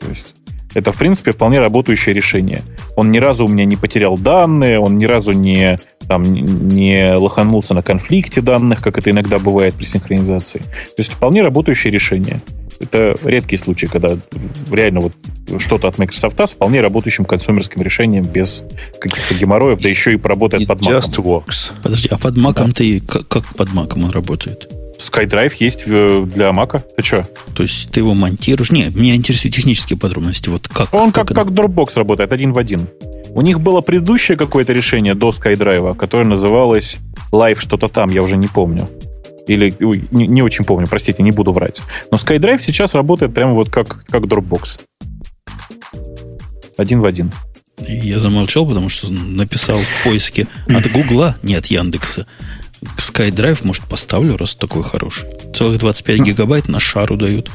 То 0.00 0.08
есть 0.10 0.34
это, 0.74 0.92
в 0.92 0.98
принципе, 0.98 1.32
вполне 1.32 1.60
работающее 1.60 2.14
решение. 2.14 2.60
Он 2.94 3.10
ни 3.10 3.16
разу 3.16 3.46
у 3.46 3.48
меня 3.48 3.64
не 3.64 3.76
потерял 3.76 4.18
данные, 4.18 4.78
он 4.78 4.96
ни 4.96 5.06
разу 5.06 5.32
не, 5.32 5.78
там, 6.08 6.22
не 6.22 7.14
лоханулся 7.16 7.72
на 7.72 7.82
конфликте 7.82 8.42
данных, 8.42 8.82
как 8.82 8.98
это 8.98 9.10
иногда 9.10 9.38
бывает 9.38 9.76
при 9.76 9.86
синхронизации. 9.86 10.58
То 10.58 10.98
есть 10.98 11.10
вполне 11.10 11.40
работающее 11.40 11.90
решение. 11.90 12.42
Это 12.80 13.14
редкий 13.24 13.58
случай, 13.58 13.86
когда 13.86 14.16
реально 14.70 15.00
вот 15.00 15.12
что-то 15.58 15.88
от 15.88 15.98
Microsoft 15.98 16.40
с 16.40 16.52
вполне 16.52 16.80
работающим 16.80 17.26
консумерским 17.26 17.82
решением 17.82 18.24
без 18.24 18.64
каких-то 19.00 19.34
геморроев, 19.34 19.80
да 19.80 19.88
еще 19.88 20.14
и 20.14 20.16
поработает 20.16 20.62
It 20.62 20.66
под 20.66 20.80
Mac. 20.80 21.00
Just 21.00 21.16
works. 21.22 21.72
Подожди, 21.82 22.08
а 22.10 22.16
под 22.16 22.38
Mac 22.38 22.54
да. 22.54 22.72
ты 22.72 23.00
как, 23.00 23.28
как 23.28 23.44
под 23.54 23.68
Mac 23.70 24.02
он 24.02 24.10
работает? 24.10 24.68
SkyDrive 24.98 25.52
есть 25.58 25.84
для 25.86 26.50
Mac. 26.50 26.82
Ты 26.96 27.02
что? 27.02 27.26
То 27.54 27.62
есть 27.62 27.90
ты 27.90 28.00
его 28.00 28.14
монтируешь? 28.14 28.70
Не, 28.70 28.88
меня 28.90 29.14
интересуют 29.14 29.54
технические 29.54 29.98
подробности. 29.98 30.48
Вот 30.48 30.68
как, 30.68 30.92
Он 30.94 31.12
как, 31.12 31.28
как, 31.28 31.36
как 31.36 31.46
Dropbox 31.48 31.92
работает, 31.96 32.32
один 32.32 32.52
в 32.52 32.58
один. 32.58 32.88
У 33.32 33.42
них 33.42 33.60
было 33.60 33.80
предыдущее 33.80 34.36
какое-то 34.36 34.72
решение 34.72 35.14
до 35.14 35.30
SkyDrive, 35.30 35.96
которое 35.96 36.24
называлось 36.24 36.98
Live 37.32 37.60
что-то 37.60 37.88
там, 37.88 38.10
я 38.10 38.22
уже 38.22 38.36
не 38.36 38.48
помню. 38.48 38.88
Или 39.50 39.74
ой, 39.80 40.04
не, 40.12 40.28
не 40.28 40.42
очень 40.42 40.64
помню, 40.64 40.86
простите, 40.86 41.24
не 41.24 41.32
буду 41.32 41.52
врать. 41.52 41.82
Но 42.12 42.18
SkyDrive 42.18 42.60
сейчас 42.60 42.94
работает 42.94 43.34
прямо 43.34 43.54
вот 43.54 43.68
как, 43.68 44.04
как 44.04 44.22
Dropbox. 44.22 44.80
Один 46.76 47.00
в 47.00 47.04
один. 47.04 47.32
Я 47.80 48.20
замолчал, 48.20 48.64
потому 48.64 48.88
что 48.88 49.10
написал 49.12 49.80
в 49.80 50.04
поиске 50.04 50.46
от 50.68 50.90
Гугла, 50.92 51.36
не 51.42 51.56
от 51.56 51.66
Яндекса. 51.66 52.26
SkyDrive, 52.96 53.58
может, 53.64 53.82
поставлю, 53.84 54.36
раз 54.36 54.54
такой 54.54 54.84
хороший. 54.84 55.28
Целых 55.52 55.80
25 55.80 56.18
ну. 56.18 56.24
гигабайт 56.26 56.68
на 56.68 56.78
шару 56.78 57.16
дают. 57.16 57.50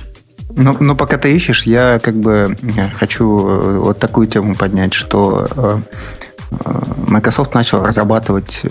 Но, 0.49 0.76
но 0.77 0.95
пока 0.97 1.17
ты 1.17 1.34
ищешь, 1.34 1.63
я 1.63 1.99
как 1.99 2.17
бы 2.17 2.57
э, 2.61 2.89
хочу 2.89 3.26
э, 3.26 3.80
вот 3.80 3.99
такую 3.99 4.27
тему 4.27 4.53
поднять, 4.53 4.93
что 4.93 5.47
э, 5.55 5.81
Microsoft 7.07 7.53
начал 7.53 7.84
разрабатывать 7.84 8.63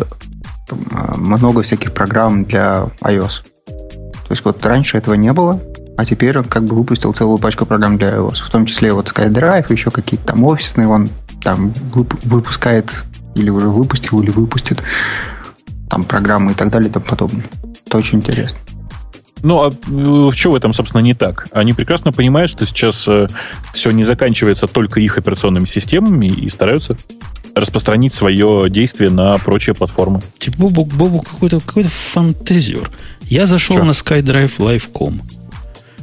много 0.70 1.62
всяких 1.62 1.92
программ 1.92 2.44
для 2.44 2.90
iOS. 3.00 3.44
То 3.66 4.30
есть 4.30 4.44
вот 4.44 4.64
раньше 4.64 4.96
этого 4.96 5.14
не 5.14 5.32
было, 5.32 5.60
а 5.96 6.04
теперь 6.04 6.38
он 6.38 6.44
как 6.44 6.64
бы 6.64 6.74
выпустил 6.74 7.12
целую 7.12 7.38
пачку 7.38 7.66
программ 7.66 7.98
для 7.98 8.14
iOS, 8.14 8.42
в 8.42 8.50
том 8.50 8.66
числе 8.66 8.92
вот 8.92 9.12
SkyDrive, 9.12 9.70
еще 9.72 9.90
какие-то 9.90 10.28
там 10.28 10.44
офисные, 10.44 10.88
он 10.88 11.08
там 11.42 11.72
выпускает 12.24 13.04
или 13.34 13.50
уже 13.50 13.68
выпустил, 13.68 14.20
или 14.22 14.30
выпустит 14.30 14.82
там 15.90 16.04
программы 16.04 16.52
и 16.52 16.54
так 16.54 16.70
далее 16.70 16.88
и 16.88 16.92
тому 16.92 17.04
подобное. 17.04 17.44
Это 17.86 17.98
очень 17.98 18.18
интересно. 18.18 18.58
Ну, 19.42 19.62
а 19.62 19.70
э, 19.70 20.30
что 20.34 20.52
в 20.52 20.54
этом, 20.54 20.72
собственно, 20.72 21.02
не 21.02 21.12
так? 21.12 21.48
Они 21.52 21.74
прекрасно 21.74 22.12
понимают, 22.12 22.50
что 22.50 22.64
сейчас 22.64 23.06
э, 23.06 23.26
все 23.74 23.90
не 23.90 24.02
заканчивается 24.02 24.66
только 24.66 25.00
их 25.00 25.18
операционными 25.18 25.66
системами 25.66 26.26
и 26.26 26.48
стараются 26.48 26.96
распространить 27.54 28.14
свое 28.14 28.68
действие 28.68 29.10
на 29.10 29.38
прочие 29.38 29.74
платформы. 29.74 30.20
Типа 30.38 30.56
Бобу, 30.58 30.84
Бобу 30.84 31.20
какой-то 31.20 31.60
какой 31.60 31.84
фантазер. 31.84 32.90
Я 33.22 33.46
зашел 33.46 33.76
Что? 33.76 33.84
на 33.84 33.90
SkyDrive 33.92 34.52
Live.com. 34.58 35.22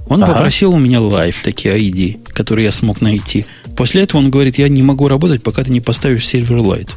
Он 0.08 0.24
ага. 0.24 0.34
попросил 0.34 0.74
у 0.74 0.80
меня 0.80 1.00
Live 1.00 1.36
такие 1.44 1.78
ID, 1.78 2.32
которые 2.34 2.66
я 2.66 2.72
смог 2.72 3.02
найти. 3.02 3.46
После 3.78 4.04
этого 4.04 4.20
он 4.20 4.30
говорит, 4.30 4.58
я 4.58 4.68
не 4.70 4.84
могу 4.84 5.08
работать, 5.08 5.44
пока 5.44 5.64
ты 5.64 5.72
не 5.72 5.82
поставишь 5.82 6.28
сервер 6.28 6.58
Light. 6.58 6.90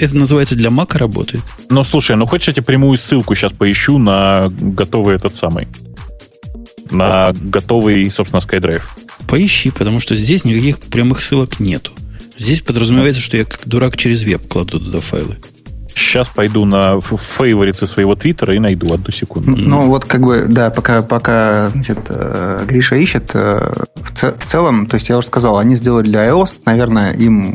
Это 0.00 0.16
называется 0.16 0.54
для 0.54 0.70
Мака 0.70 0.98
работает? 0.98 1.42
Ну, 1.70 1.82
слушай, 1.84 2.16
ну 2.16 2.26
хочешь 2.26 2.48
я 2.48 2.52
тебе 2.54 2.64
прямую 2.64 2.98
ссылку 2.98 3.34
сейчас 3.34 3.52
поищу 3.52 3.98
на 3.98 4.48
готовый 4.50 5.16
этот 5.16 5.34
самый 5.34 5.66
на 6.92 7.32
готовый, 7.32 8.08
собственно, 8.10 8.40
SkyDrive. 8.40 8.82
Поищи, 9.26 9.70
потому 9.70 10.00
что 10.00 10.14
здесь 10.14 10.44
никаких 10.44 10.78
прямых 10.78 11.22
ссылок 11.22 11.58
нету. 11.58 11.92
Здесь 12.38 12.60
подразумевается, 12.60 13.20
что 13.20 13.36
я 13.36 13.44
как 13.44 13.60
дурак 13.66 13.96
через 13.96 14.22
веб 14.22 14.46
кладу 14.48 14.80
туда 14.80 15.00
файлы. 15.00 15.36
Сейчас 15.94 16.26
пойду 16.28 16.64
на 16.64 17.00
фейвориты 17.02 17.86
своего 17.86 18.14
твиттера 18.14 18.54
и 18.54 18.58
найду 18.58 18.94
одну 18.94 19.10
секунду. 19.10 19.50
Ну, 19.54 19.82
вот 19.82 20.06
как 20.06 20.22
бы, 20.22 20.46
да, 20.48 20.70
пока, 20.70 21.02
пока 21.02 21.66
значит, 21.68 21.98
э, 22.08 22.64
Гриша 22.66 22.96
ищет, 22.96 23.32
э, 23.34 23.74
в, 23.96 24.16
ц- 24.16 24.32
в 24.38 24.46
целом, 24.46 24.86
то 24.86 24.94
есть 24.94 25.10
я 25.10 25.18
уже 25.18 25.26
сказал, 25.26 25.58
они 25.58 25.74
сделали 25.74 26.04
для 26.04 26.26
iOS, 26.28 26.60
наверное, 26.64 27.12
им, 27.12 27.54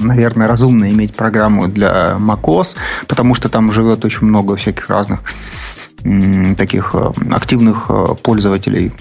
наверное, 0.00 0.48
разумно 0.48 0.90
иметь 0.90 1.14
программу 1.14 1.68
для 1.68 2.16
macOS, 2.18 2.74
потому 3.06 3.36
что 3.36 3.48
там 3.48 3.72
живет 3.72 4.04
очень 4.04 4.26
много 4.26 4.56
всяких 4.56 4.90
разных 4.90 5.20
таких 6.56 6.90
э, 6.94 7.12
активных 7.30 7.90
пользователей 8.24 8.92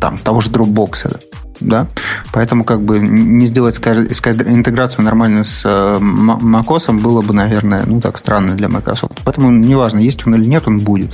там, 0.00 0.16
того 0.18 0.40
же 0.40 0.48
Dropbox. 0.50 1.20
Да? 1.60 1.88
Поэтому 2.32 2.64
как 2.64 2.82
бы 2.82 2.98
не 2.98 3.46
сделать 3.46 3.78
интеграцию 3.78 5.04
нормальную 5.04 5.44
с 5.44 5.64
macOS 5.66 6.92
было 7.00 7.20
бы, 7.20 7.34
наверное, 7.34 7.84
ну 7.86 8.00
так 8.00 8.18
странно 8.18 8.54
для 8.54 8.68
Microsoft. 8.68 9.20
Поэтому 9.24 9.50
неважно, 9.50 9.98
есть 9.98 10.26
он 10.26 10.34
или 10.34 10.44
нет, 10.44 10.66
он 10.66 10.78
будет. 10.78 11.12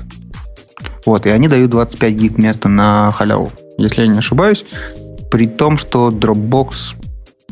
Вот, 1.06 1.26
и 1.26 1.30
они 1.30 1.48
дают 1.48 1.70
25 1.70 2.14
гиг 2.14 2.38
места 2.38 2.68
на 2.68 3.10
халяву, 3.10 3.50
если 3.78 4.02
я 4.02 4.08
не 4.08 4.18
ошибаюсь, 4.18 4.64
при 5.30 5.46
том, 5.46 5.76
что 5.76 6.10
Dropbox 6.10 6.96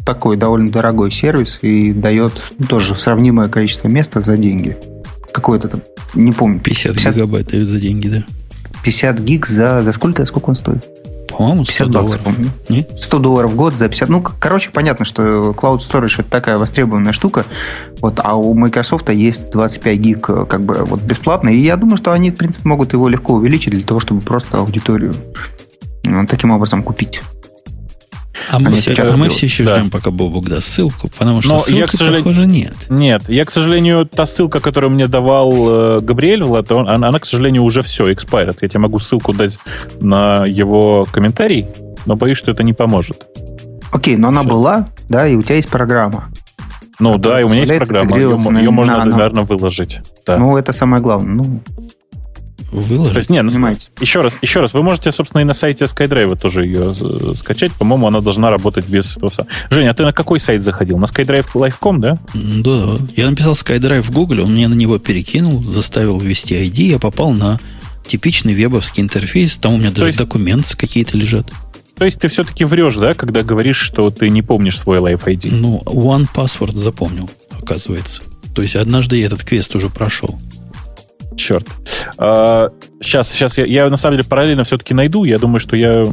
такой 0.05 0.37
довольно 0.37 0.71
дорогой 0.71 1.11
сервис 1.11 1.59
и 1.63 1.93
дает 1.93 2.33
тоже 2.69 2.95
сравнимое 2.95 3.49
количество 3.49 3.89
места 3.89 4.21
за 4.21 4.37
деньги. 4.37 4.77
Какое-то 5.33 5.69
там 5.69 5.83
не 6.15 6.33
помню. 6.33 6.61
50, 6.61 6.95
50 6.95 7.15
гигабайт 7.15 7.49
дают 7.49 7.69
за 7.69 7.81
деньги, 7.81 8.09
да. 8.09 8.25
50 8.85 9.19
гиг 9.21 9.47
за, 9.47 9.83
за 9.83 9.93
сколько? 9.93 10.25
Сколько 10.25 10.51
он 10.51 10.55
стоит? 10.55 10.87
По-моему, 11.37 11.65
50 11.65 11.91
долларов. 11.91 12.25
Баксов, 12.25 12.69
Нет? 12.71 12.91
100 12.99 13.19
долларов 13.19 13.51
в 13.53 13.57
год 13.57 13.75
за 13.75 13.89
50. 13.89 14.09
Ну, 14.09 14.23
короче, 14.23 14.71
понятно, 14.71 15.05
что 15.05 15.51
Cloud 15.51 15.79
Storage 15.79 16.21
это 16.21 16.31
такая 16.31 16.57
востребованная 16.57 17.13
штука. 17.13 17.45
Вот, 18.01 18.21
а 18.23 18.37
у 18.37 18.55
Microsoft 18.55 19.11
есть 19.11 19.51
25 19.51 19.99
гиг 19.99 20.21
как 20.23 20.65
бы 20.65 20.85
вот 20.85 21.03
бесплатно. 21.03 21.51
И 21.51 21.59
я 21.59 21.77
думаю, 21.77 21.99
что 21.99 22.13
они, 22.13 22.31
в 22.31 22.37
принципе, 22.37 22.69
могут 22.69 22.93
его 22.95 23.09
легко 23.09 23.35
увеличить 23.35 23.75
для 23.75 23.85
того, 23.85 24.01
чтобы 24.01 24.23
просто 24.23 24.59
аудиторию 24.59 25.13
ну, 26.05 26.27
таким 26.27 26.53
образом 26.53 26.83
купить. 26.83 27.21
А 28.51 28.59
мы, 28.59 28.73
все, 28.73 28.94
а 28.94 29.16
мы 29.16 29.28
все 29.28 29.47
еще 29.47 29.64
да. 29.64 29.74
ждем, 29.74 29.90
пока 29.90 30.10
Бобук 30.10 30.48
даст 30.48 30.68
ссылку, 30.68 31.09
потому 31.09 31.43
что 31.43 31.52
Но 31.52 31.59
ссылки, 31.59 31.78
я, 31.78 31.86
к 31.86 31.93
сожалению, 31.93 32.24
похоже, 32.24 32.47
нет. 32.47 32.74
Нет, 32.89 33.28
я, 33.28 33.44
к 33.44 33.51
сожалению, 33.51 34.06
та 34.06 34.27
ссылка, 34.27 34.60
которую 34.60 34.93
мне 34.93 35.09
давал 35.09 35.97
э, 35.97 36.01
Габриэль 36.01 36.44
Влад, 36.44 36.70
он, 36.73 36.89
она, 36.89 37.09
она, 37.09 37.18
к 37.18 37.24
сожалению, 37.24 37.62
уже 37.64 37.82
все, 37.82 38.10
expired. 38.10 38.56
Я 38.60 38.68
тебе 38.68 38.81
могу 38.81 38.98
ссылку 38.98 39.32
дать 39.32 39.59
на 40.01 40.47
его 40.47 41.06
комментарий, 41.10 41.66
но 42.06 42.16
боюсь, 42.16 42.39
что 42.39 42.52
это 42.52 42.62
не 42.62 42.73
поможет. 42.73 43.27
Окей, 43.93 44.16
но 44.16 44.28
она 44.28 44.43
Сейчас. 44.43 44.52
была, 44.52 44.89
да, 45.09 45.27
и 45.27 45.35
у 45.36 45.43
тебя 45.43 45.56
есть 45.56 45.68
программа. 45.68 46.31
Ну 46.98 47.18
да, 47.18 47.40
и 47.40 47.44
у 47.44 47.48
меня 47.48 47.60
есть 47.60 47.77
программа, 47.77 48.16
ее, 48.16 48.31
ее 48.60 48.70
можно, 48.70 48.98
на, 48.98 49.05
наверное, 49.05 49.44
выложить. 49.44 50.01
Да. 50.24 50.39
Ну, 50.39 50.56
это 50.56 50.73
самое 50.73 51.02
главное. 51.02 51.35
Ну, 51.35 51.60
выложить. 52.70 53.12
То 53.12 53.18
есть, 53.18 53.30
не, 53.30 53.43
понимаете. 53.43 53.88
Еще 54.01 54.20
раз, 54.20 54.38
еще 54.43 54.60
раз, 54.60 54.74
вы 54.74 54.82
можете, 54.82 55.12
собственно, 55.12 55.40
и 55.40 55.44
на 55.44 55.55
сайте 55.55 55.84
SkyDrive 55.84 56.36
тоже 56.36 56.66
ее 56.66 56.94
э, 56.98 57.34
скачать. 57.34 57.72
По-моему, 57.72 58.06
она 58.06 58.20
должна 58.20 58.51
работать 58.51 58.88
без 58.88 59.16
этого. 59.16 59.30
Женя, 59.70 59.90
а 59.90 59.94
ты 59.94 60.02
на 60.02 60.12
какой 60.12 60.40
сайт 60.40 60.62
заходил? 60.62 60.98
На 60.98 61.05
SkyDrive 61.05 61.47
Live.com, 61.55 62.01
да? 62.01 62.18
Да. 62.34 62.97
Я 63.16 63.30
написал 63.30 63.52
SkyDrive 63.52 64.02
в 64.02 64.10
Google, 64.10 64.44
он 64.44 64.55
меня 64.55 64.68
на 64.68 64.74
него 64.74 64.98
перекинул, 64.98 65.62
заставил 65.62 66.18
ввести 66.18 66.55
ID, 66.55 66.82
я 66.82 66.98
попал 66.98 67.32
на 67.32 67.59
типичный 68.06 68.55
вебовский 68.55 69.02
интерфейс, 69.02 69.56
там 69.59 69.74
у 69.74 69.76
меня 69.78 69.90
даже 69.90 70.09
есть... 70.09 70.18
документы 70.18 70.76
какие-то 70.76 71.16
лежат. 71.16 71.51
То 71.97 72.05
есть 72.05 72.20
ты 72.20 72.28
все-таки 72.28 72.64
врешь, 72.64 72.97
да, 72.97 73.14
когда 73.14 73.43
говоришь, 73.43 73.78
что 73.78 74.10
ты 74.10 74.28
не 74.28 74.43
помнишь 74.43 74.78
свой 74.78 74.98
Live 74.98 75.24
ID? 75.24 75.51
Ну, 75.51 75.82
One 75.86 76.26
Password 76.32 76.76
запомнил, 76.76 77.30
оказывается. 77.51 78.22
То 78.55 78.62
есть 78.62 78.76
однажды 78.76 79.16
я 79.18 79.26
этот 79.26 79.44
квест 79.44 79.74
уже 79.74 79.88
прошел. 79.88 80.38
Черт. 81.37 81.67
А, 82.19 82.71
сейчас, 83.01 83.31
сейчас 83.31 83.59
я, 83.59 83.67
я 83.67 83.89
на 83.91 83.97
самом 83.97 84.19
деле 84.19 84.29
параллельно 84.29 84.65
все-таки 84.65 84.95
найду. 84.95 85.25
Я 85.25 85.39
думаю, 85.39 85.61
что 85.61 85.77
я 85.77 86.07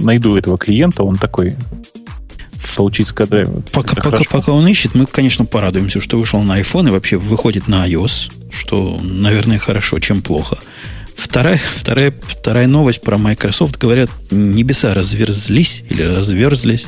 найду 0.00 0.36
этого 0.36 0.56
клиента. 0.56 1.02
Он 1.02 1.16
такой 1.16 1.56
получить 2.76 3.08
SkyDrive. 3.08 3.70
Пока, 3.72 3.96
пока, 3.96 4.22
пока 4.30 4.52
он 4.52 4.66
ищет, 4.68 4.94
мы, 4.94 5.06
конечно, 5.06 5.44
порадуемся, 5.44 6.00
что 6.00 6.18
вышел 6.18 6.40
на 6.42 6.60
iPhone 6.60 6.88
и 6.88 6.92
вообще 6.92 7.16
выходит 7.16 7.68
на 7.68 7.86
iOS, 7.88 8.32
что, 8.50 9.00
наверное, 9.02 9.58
хорошо, 9.58 9.98
чем 9.98 10.22
плохо. 10.22 10.58
Вторая, 11.16 11.60
вторая, 11.76 12.14
вторая 12.22 12.68
новость 12.68 13.02
про 13.02 13.18
Microsoft. 13.18 13.76
Говорят, 13.78 14.10
небеса 14.30 14.94
разверзлись 14.94 15.82
или 15.90 16.02
разверзлись, 16.02 16.86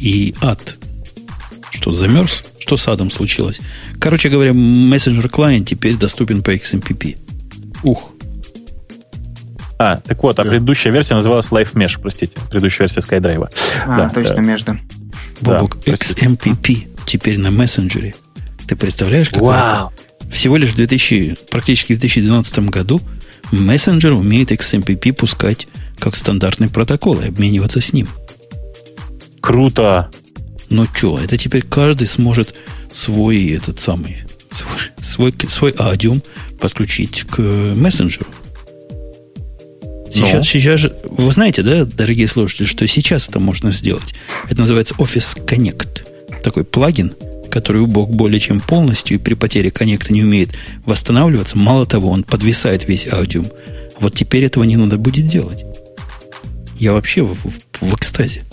и 0.00 0.34
ад. 0.40 0.76
Что, 1.70 1.92
замерз? 1.92 2.44
Что 2.58 2.76
с 2.76 2.88
адом 2.88 3.10
случилось? 3.10 3.60
Короче 4.00 4.28
говоря, 4.28 4.52
мессенджер 4.52 5.28
клиент 5.28 5.68
теперь 5.68 5.96
доступен 5.96 6.42
по 6.42 6.54
XMPP. 6.54 7.18
Ух. 7.82 8.12
А, 9.78 9.96
так 9.96 10.22
вот, 10.22 10.38
а 10.38 10.44
предыдущая 10.44 10.92
версия 10.92 11.14
называлась 11.14 11.46
Live 11.46 11.74
Mesh, 11.74 12.00
простите. 12.00 12.32
Предыдущая 12.50 12.88
версия 12.88 13.00
SkyDrive. 13.00 13.48
А, 13.86 13.96
да, 13.96 14.08
точно, 14.08 14.34
да. 14.34 14.40
между. 14.40 14.78
Бобок, 15.40 15.78
да, 15.84 15.92
XMPP 15.92 16.88
теперь 17.06 17.38
на 17.38 17.50
мессенджере. 17.50 18.14
Ты 18.66 18.74
представляешь, 18.76 19.30
как 19.30 19.42
это? 19.42 19.90
Всего 20.30 20.56
лишь 20.56 20.70
в 20.70 20.76
2000, 20.76 21.36
практически 21.50 21.94
в 21.94 22.00
2012 22.00 22.58
году 22.70 23.00
мессенджер 23.50 24.12
умеет 24.12 24.52
XMPP 24.52 25.12
пускать 25.12 25.68
как 25.98 26.16
стандартный 26.16 26.68
протокол 26.68 27.20
и 27.20 27.28
обмениваться 27.28 27.80
с 27.80 27.92
ним. 27.92 28.08
Круто! 29.40 30.10
Но 30.70 30.86
что, 30.92 31.18
это 31.18 31.38
теперь 31.38 31.62
каждый 31.62 32.06
сможет 32.06 32.54
свой 32.92 33.48
этот 33.48 33.80
самый 33.80 34.18
свой, 34.50 35.32
свой, 35.32 35.34
свой 35.48 35.74
аудиум 35.78 36.22
подключить 36.60 37.24
к 37.24 37.38
мессенджеру. 37.40 38.26
Сейчас, 40.10 40.34
ну. 40.34 40.42
сейчас 40.42 40.80
же, 40.80 40.96
вы 41.04 41.30
знаете, 41.32 41.62
да, 41.62 41.84
дорогие 41.84 42.28
слушатели, 42.28 42.66
что 42.66 42.86
сейчас 42.86 43.28
это 43.28 43.40
можно 43.40 43.72
сделать. 43.72 44.14
Это 44.48 44.60
называется 44.60 44.94
Office 44.94 45.38
Connect. 45.44 46.42
Такой 46.42 46.64
плагин, 46.64 47.12
который 47.50 47.82
убог 47.82 48.10
более 48.10 48.40
чем 48.40 48.60
полностью 48.60 49.16
и 49.18 49.20
при 49.20 49.34
потере 49.34 49.70
коннекта 49.70 50.12
не 50.14 50.22
умеет 50.22 50.50
восстанавливаться. 50.86 51.58
Мало 51.58 51.84
того, 51.86 52.10
он 52.10 52.24
подвисает 52.24 52.88
весь 52.88 53.06
аудиум. 53.06 53.48
Вот 54.00 54.14
теперь 54.14 54.44
этого 54.44 54.64
не 54.64 54.76
надо 54.76 54.96
будет 54.96 55.26
делать. 55.26 55.64
Я 56.78 56.92
вообще 56.92 57.22
в, 57.22 57.34
в, 57.34 57.60
в 57.80 57.94
экстазе. 57.94 58.44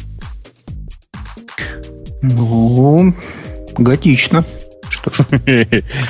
Ну, 2.33 3.15
готично. 3.77 4.43
Что 4.89 5.11
ж. 5.11 5.19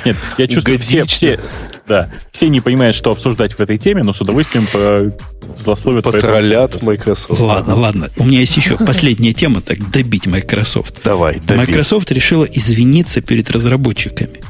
Нет, 0.06 0.18
я 0.38 0.48
чувствую, 0.48 0.80
все, 0.80 1.06
все, 1.06 1.40
да, 1.88 2.10
все 2.32 2.50
не 2.50 2.62
понимают, 2.62 2.96
что 2.96 3.12
обсуждать 3.12 3.54
в 3.54 3.60
этой 3.60 3.78
теме, 3.78 4.04
но 4.04 4.14
с 4.14 4.22
удовольствием 4.22 4.68
по 4.68 5.14
злословят. 5.56 6.04
Потроллят 6.04 6.82
Microsoft. 6.82 7.40
Ладно, 7.40 7.76
ладно. 7.76 8.10
У 8.18 8.26
меня 8.26 8.40
есть 8.40 8.58
еще 8.58 8.78
последняя 8.78 9.34
тема, 9.34 9.62
так 9.62 9.92
добить 9.92 10.28
Microsoft. 10.28 11.02
Давай, 11.04 11.40
добей. 11.40 11.66
Microsoft 11.66 12.12
решила 12.12 12.46
извиниться 12.46 13.22
перед 13.22 13.50
разработчиками. 13.50 14.42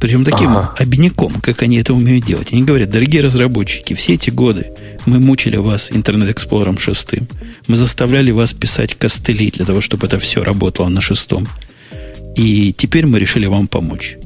Причем 0.00 0.24
таким 0.24 0.50
ага. 0.50 0.74
обиняком, 0.78 1.32
как 1.40 1.62
они 1.62 1.78
это 1.78 1.92
умеют 1.92 2.24
делать. 2.24 2.52
Они 2.52 2.62
говорят, 2.62 2.90
дорогие 2.90 3.20
разработчики, 3.20 3.94
все 3.94 4.12
эти 4.12 4.30
годы 4.30 4.72
мы 5.06 5.18
мучили 5.18 5.56
вас 5.56 5.90
Explorer 5.90 6.78
6. 6.78 7.14
Мы 7.66 7.76
заставляли 7.76 8.30
вас 8.30 8.52
писать 8.52 8.94
костыли 8.94 9.50
для 9.50 9.64
того, 9.64 9.80
чтобы 9.80 10.06
это 10.06 10.18
все 10.18 10.44
работало 10.44 10.88
на 10.88 11.00
шестом. 11.00 11.48
И 12.36 12.72
теперь 12.72 13.06
мы 13.06 13.18
решили 13.18 13.46
вам 13.46 13.66
помочь. 13.66 14.16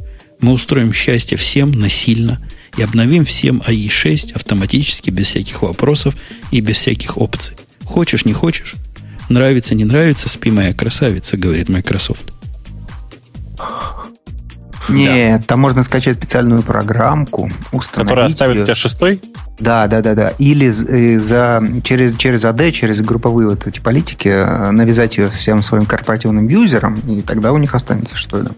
Мы 0.41 0.53
устроим 0.53 0.93
счастье 0.93 1.39
всем 1.39 1.73
насильно 1.73 2.47
и 2.77 2.83
обновим 2.83 3.25
всем 3.25 3.63
AI6 3.67 4.33
автоматически, 4.35 5.11
без 5.11 5.29
всяких 5.29 5.63
вопросов 5.63 6.15
и 6.51 6.61
без 6.61 6.77
всяких 6.77 7.17
опций. 7.17 7.57
Хочешь, 7.85 8.25
не 8.25 8.35
хочешь, 8.35 8.75
нравится, 9.29 9.75
не 9.75 9.85
нравится, 9.85 10.29
спи 10.29 10.51
моя 10.51 10.75
красавица, 10.75 11.37
говорит 11.37 11.69
Microsoft. 11.69 12.33
Нет, 14.89 15.41
да. 15.41 15.47
там 15.47 15.61
можно 15.61 15.83
скачать 15.83 16.17
специальную 16.17 16.63
программку, 16.63 17.51
установить 17.73 18.09
Которая 18.09 18.27
оставит 18.27 18.57
ее. 18.57 18.65
тебя 18.65 18.75
шестой? 18.75 19.21
Да, 19.59 19.87
да, 19.87 20.01
да, 20.01 20.15
да. 20.15 20.33
Или 20.39 20.69
э, 20.69 21.21
за, 21.21 21.63
через, 21.85 22.17
через 22.17 22.45
AD, 22.45 22.73
через 22.73 23.01
групповые 23.01 23.49
вот 23.49 23.67
эти 23.67 23.79
политики 23.79 24.29
э, 24.29 24.71
навязать 24.71 25.19
ее 25.19 25.31
всем 25.31 25.63
своим 25.63 25.87
корпоративным 25.87 26.49
юзерам, 26.49 26.95
и 27.07 27.21
тогда 27.21 27.53
у 27.53 27.59
них 27.59 27.75
останется 27.75 28.17
что 28.17 28.41
это. 28.41 28.55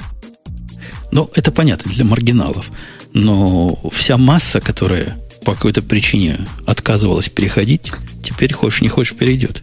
Ну, 1.13 1.31
это 1.35 1.53
понятно 1.53 1.93
для 1.93 2.05
маргиналов. 2.05 2.71
Но 3.13 3.79
вся 3.93 4.17
масса, 4.17 4.61
которая 4.61 5.17
по 5.45 5.55
какой-то 5.55 5.83
причине 5.83 6.47
отказывалась 6.67 7.29
переходить, 7.29 7.93
теперь 8.23 8.53
хочешь 8.53 8.81
не 8.81 8.89
хочешь 8.89 9.15
перейдет. 9.15 9.63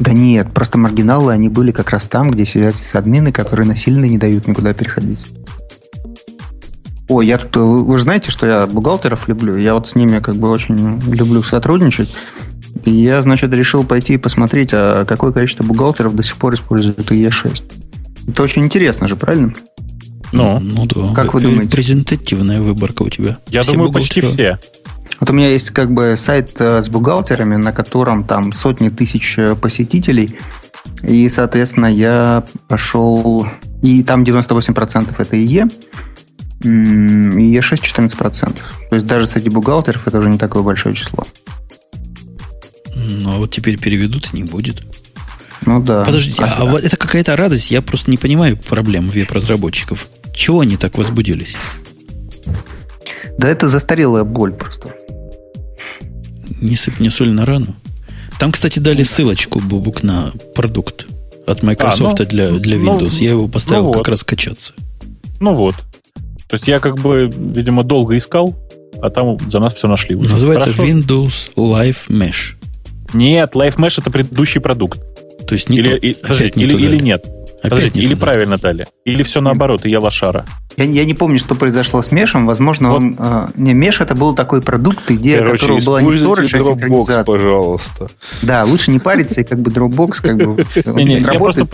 Да 0.00 0.12
нет, 0.12 0.52
просто 0.52 0.78
маргиналы, 0.78 1.32
они 1.32 1.48
были 1.48 1.70
как 1.70 1.90
раз 1.90 2.06
там, 2.06 2.30
где 2.30 2.44
сидят 2.44 2.74
админы, 2.92 3.30
которые 3.30 3.66
насильно 3.66 4.04
не 4.04 4.18
дают 4.18 4.48
никуда 4.48 4.74
переходить. 4.74 5.24
Ой, 7.12 7.26
я 7.26 7.36
тут, 7.36 7.56
вы 7.56 7.98
же 7.98 8.04
знаете, 8.04 8.30
что 8.30 8.46
я 8.46 8.66
бухгалтеров 8.66 9.28
люблю. 9.28 9.56
Я 9.56 9.74
вот 9.74 9.86
с 9.86 9.94
ними 9.94 10.18
как 10.20 10.36
бы 10.36 10.48
очень 10.48 10.98
люблю 11.12 11.42
сотрудничать. 11.42 12.10
И 12.86 12.90
я, 12.90 13.20
значит, 13.20 13.52
решил 13.52 13.84
пойти 13.84 14.14
и 14.14 14.16
посмотреть, 14.16 14.70
а 14.72 15.04
какое 15.04 15.30
количество 15.30 15.62
бухгалтеров 15.62 16.16
до 16.16 16.22
сих 16.22 16.36
пор 16.36 16.54
используют 16.54 16.98
E6. 16.98 17.62
Это 18.28 18.42
очень 18.42 18.64
интересно 18.64 19.08
же, 19.08 19.16
правильно? 19.16 19.52
Ну, 20.32 20.58
ну 20.58 20.86
да. 20.86 21.12
Как 21.14 21.34
вы 21.34 21.42
думаете? 21.42 21.76
Презентативная 21.76 22.62
выборка 22.62 23.02
у 23.02 23.10
тебя. 23.10 23.36
Я 23.48 23.60
все 23.60 23.72
думаю, 23.72 23.92
почти 23.92 24.22
все. 24.22 24.58
Вот 25.20 25.28
у 25.28 25.34
меня 25.34 25.50
есть 25.50 25.68
как 25.68 25.92
бы 25.92 26.14
сайт 26.16 26.52
э, 26.60 26.80
с 26.80 26.88
бухгалтерами, 26.88 27.56
на 27.56 27.72
котором 27.72 28.24
там 28.24 28.54
сотни 28.54 28.88
тысяч 28.88 29.34
э, 29.36 29.54
посетителей. 29.54 30.38
И, 31.02 31.28
соответственно, 31.28 31.86
я 31.86 32.44
пошел... 32.68 33.46
И 33.82 34.02
там 34.02 34.24
98% 34.24 35.14
это 35.18 35.36
ИЕ 35.36 35.68
и 36.62 37.56
E6 37.56 37.80
14%. 37.80 38.58
То 38.90 38.94
есть 38.94 39.06
даже 39.06 39.26
среди 39.26 39.48
бухгалтеров 39.48 40.06
это 40.06 40.18
уже 40.18 40.28
не 40.28 40.38
такое 40.38 40.62
большое 40.62 40.94
число. 40.94 41.26
Ну, 42.94 43.32
а 43.32 43.36
вот 43.36 43.50
теперь 43.50 43.78
переведут 43.78 44.30
и 44.32 44.36
не 44.36 44.44
будет. 44.44 44.82
Ну 45.66 45.80
да. 45.82 46.04
Подождите, 46.04 46.42
а, 46.42 46.54
а 46.58 46.64
вот 46.64 46.84
это 46.84 46.96
какая-то 46.96 47.36
радость? 47.36 47.70
Я 47.70 47.82
просто 47.82 48.10
не 48.10 48.16
понимаю 48.16 48.56
проблем 48.56 49.08
веб-разработчиков. 49.08 50.08
Чего 50.34 50.60
они 50.60 50.76
так 50.76 50.98
возбудились? 50.98 51.56
Да 53.38 53.48
это 53.48 53.68
застарелая 53.68 54.24
боль 54.24 54.52
просто. 54.52 54.94
Не 56.60 56.76
сыпь 56.76 57.00
мне 57.00 57.10
соль 57.10 57.30
на 57.30 57.44
рану. 57.44 57.74
Там, 58.38 58.52
кстати, 58.52 58.78
дали 58.78 59.02
ссылочку, 59.02 59.60
Бубук, 59.60 60.02
на 60.02 60.32
продукт 60.54 61.06
от 61.46 61.62
Microsoft 61.62 62.20
а, 62.20 62.24
ну, 62.24 62.28
для, 62.28 62.50
для 62.50 62.76
ну, 62.78 62.98
Windows. 62.98 63.16
Ну, 63.18 63.24
Я 63.24 63.30
его 63.30 63.48
поставил 63.48 63.84
ну 63.84 63.88
вот. 63.88 63.98
как 63.98 64.08
раз 64.08 64.24
качаться. 64.24 64.74
Ну 65.40 65.54
вот. 65.54 65.74
То 66.52 66.56
есть 66.56 66.68
я 66.68 66.80
как 66.80 66.98
бы, 66.98 67.30
видимо, 67.34 67.82
долго 67.82 68.14
искал, 68.14 68.54
а 69.00 69.08
там 69.08 69.38
за 69.48 69.58
нас 69.58 69.72
все 69.72 69.88
нашли. 69.88 70.14
Уже. 70.16 70.32
Называется 70.32 70.70
Хорошо. 70.70 70.84
Windows 70.84 71.54
Live 71.56 72.10
Mesh. 72.10 72.56
Нет, 73.14 73.54
Live 73.54 73.76
Mesh 73.76 73.94
это 73.96 74.10
предыдущий 74.10 74.60
продукт. 74.60 75.00
То 75.46 75.54
есть 75.54 75.70
не 75.70 75.78
или, 75.78 75.88
то, 75.88 75.96
и, 75.96 76.12
подожди, 76.12 76.52
не 76.56 76.64
или, 76.64 76.74
или 76.76 76.98
нет. 76.98 77.24
Опять 77.24 77.70
Подождите, 77.70 78.00
или 78.00 78.14
туда. 78.14 78.26
правильно 78.26 78.58
дали? 78.58 78.86
Или 79.06 79.22
все 79.22 79.40
наоборот, 79.40 79.86
и 79.86 79.90
я 79.90 79.98
лошара? 79.98 80.44
Я, 80.76 80.84
я 80.84 81.06
не 81.06 81.14
помню, 81.14 81.38
что 81.38 81.54
произошло 81.54 82.02
с 82.02 82.12
Мешем. 82.12 82.46
Возможно, 82.46 82.90
вот. 82.90 82.96
он... 82.96 83.16
Э, 83.18 83.46
не, 83.54 83.72
Меш 83.72 84.02
это 84.02 84.14
был 84.14 84.34
такой 84.34 84.60
продукт, 84.60 85.10
идея 85.10 85.38
Короче, 85.38 85.60
которого 85.60 85.80
была 85.82 86.02
не 86.02 86.12
сторож, 86.12 86.52
а 86.52 86.60
синхронизация. 86.60 87.24
пожалуйста. 87.24 88.08
Да, 88.42 88.64
лучше 88.64 88.90
не 88.90 88.98
париться, 88.98 89.40
и 89.40 89.44
как 89.44 89.60
бы 89.60 89.70
Dropbox 89.70 90.20
как 90.20 90.36
бы 90.36 90.66
не, 90.96 91.04
не, 91.04 91.20
Я 91.20 91.38
просто 91.38 91.66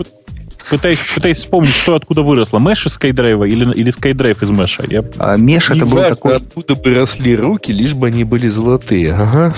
пытаюсь, 0.69 0.99
пытаюсь 1.13 1.37
вспомнить, 1.37 1.73
что 1.73 1.95
откуда 1.95 2.21
выросло. 2.21 2.59
Мэш 2.59 2.85
из 2.85 2.97
SkyDrive 2.97 3.47
или, 3.47 3.73
или 3.73 3.91
SkyDrive 3.91 4.43
из 4.43 4.49
Мэша? 4.49 4.85
Я... 4.87 5.03
А, 5.17 5.37
Меш 5.37 5.69
это 5.69 5.85
был 5.85 5.97
такой... 6.03 6.37
откуда 6.37 6.75
бы 6.75 6.93
росли 6.93 7.35
руки, 7.35 7.71
лишь 7.71 7.93
бы 7.93 8.07
они 8.07 8.23
были 8.23 8.47
золотые. 8.47 9.13
Ага. 9.13 9.53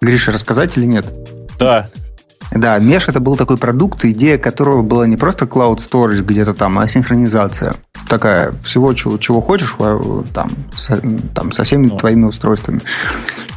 Гриша, 0.00 0.32
рассказать 0.32 0.76
или 0.76 0.84
нет? 0.84 1.06
Да. 1.58 1.88
Да, 2.50 2.78
Mesh 2.78 3.04
это 3.08 3.20
был 3.20 3.36
такой 3.36 3.56
продукт, 3.56 4.04
идея 4.04 4.38
которого 4.38 4.82
была 4.82 5.06
не 5.06 5.16
просто 5.16 5.46
cloud 5.46 5.78
storage 5.78 6.22
где-то 6.22 6.54
там, 6.54 6.78
а 6.78 6.86
синхронизация. 6.86 7.74
Такая, 8.08 8.52
всего, 8.62 8.92
чего, 8.94 9.16
чего 9.18 9.40
хочешь, 9.40 9.74
там, 10.32 10.50
со, 10.76 11.00
там, 11.34 11.52
со 11.52 11.64
всеми 11.64 11.88
твоими 11.88 12.26
устройствами. 12.26 12.80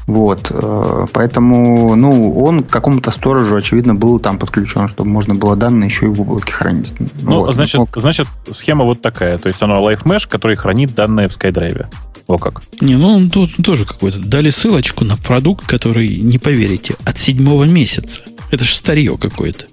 Вот. 0.07 0.47
Э, 0.49 1.05
поэтому, 1.11 1.95
ну, 1.95 2.33
он 2.33 2.63
к 2.63 2.69
какому-то 2.69 3.11
сторожу, 3.11 3.57
очевидно, 3.57 3.93
был 3.93 4.19
там 4.19 4.39
подключен, 4.39 4.87
чтобы 4.87 5.09
можно 5.09 5.35
было 5.35 5.57
данные 5.57 5.87
еще 5.87 6.05
и 6.05 6.09
в 6.09 6.21
облаке 6.21 6.53
хранить. 6.53 6.93
Ну, 7.21 7.41
вот. 7.41 7.53
значит, 7.53 7.81
значит, 7.93 8.27
схема 8.51 8.85
вот 8.85 9.01
такая. 9.01 9.37
То 9.37 9.47
есть, 9.47 9.61
оно 9.61 9.79
Live 9.81 10.03
Mesh, 10.03 10.27
который 10.27 10.55
хранит 10.55 10.95
данные 10.95 11.27
в 11.27 11.31
SkyDrive. 11.31 11.87
О 12.27 12.37
как. 12.37 12.61
Не, 12.81 12.97
ну 12.97 13.07
он 13.07 13.29
тут 13.29 13.51
тоже 13.63 13.85
какой-то. 13.85 14.19
Дали 14.19 14.49
ссылочку 14.49 15.05
на 15.05 15.15
продукт, 15.15 15.65
который, 15.65 16.17
не 16.17 16.37
поверите, 16.37 16.95
от 17.05 17.17
седьмого 17.17 17.63
месяца. 17.63 18.21
Это 18.51 18.63
же 18.63 18.75
старье 18.75 19.17
какое-то. 19.17 19.65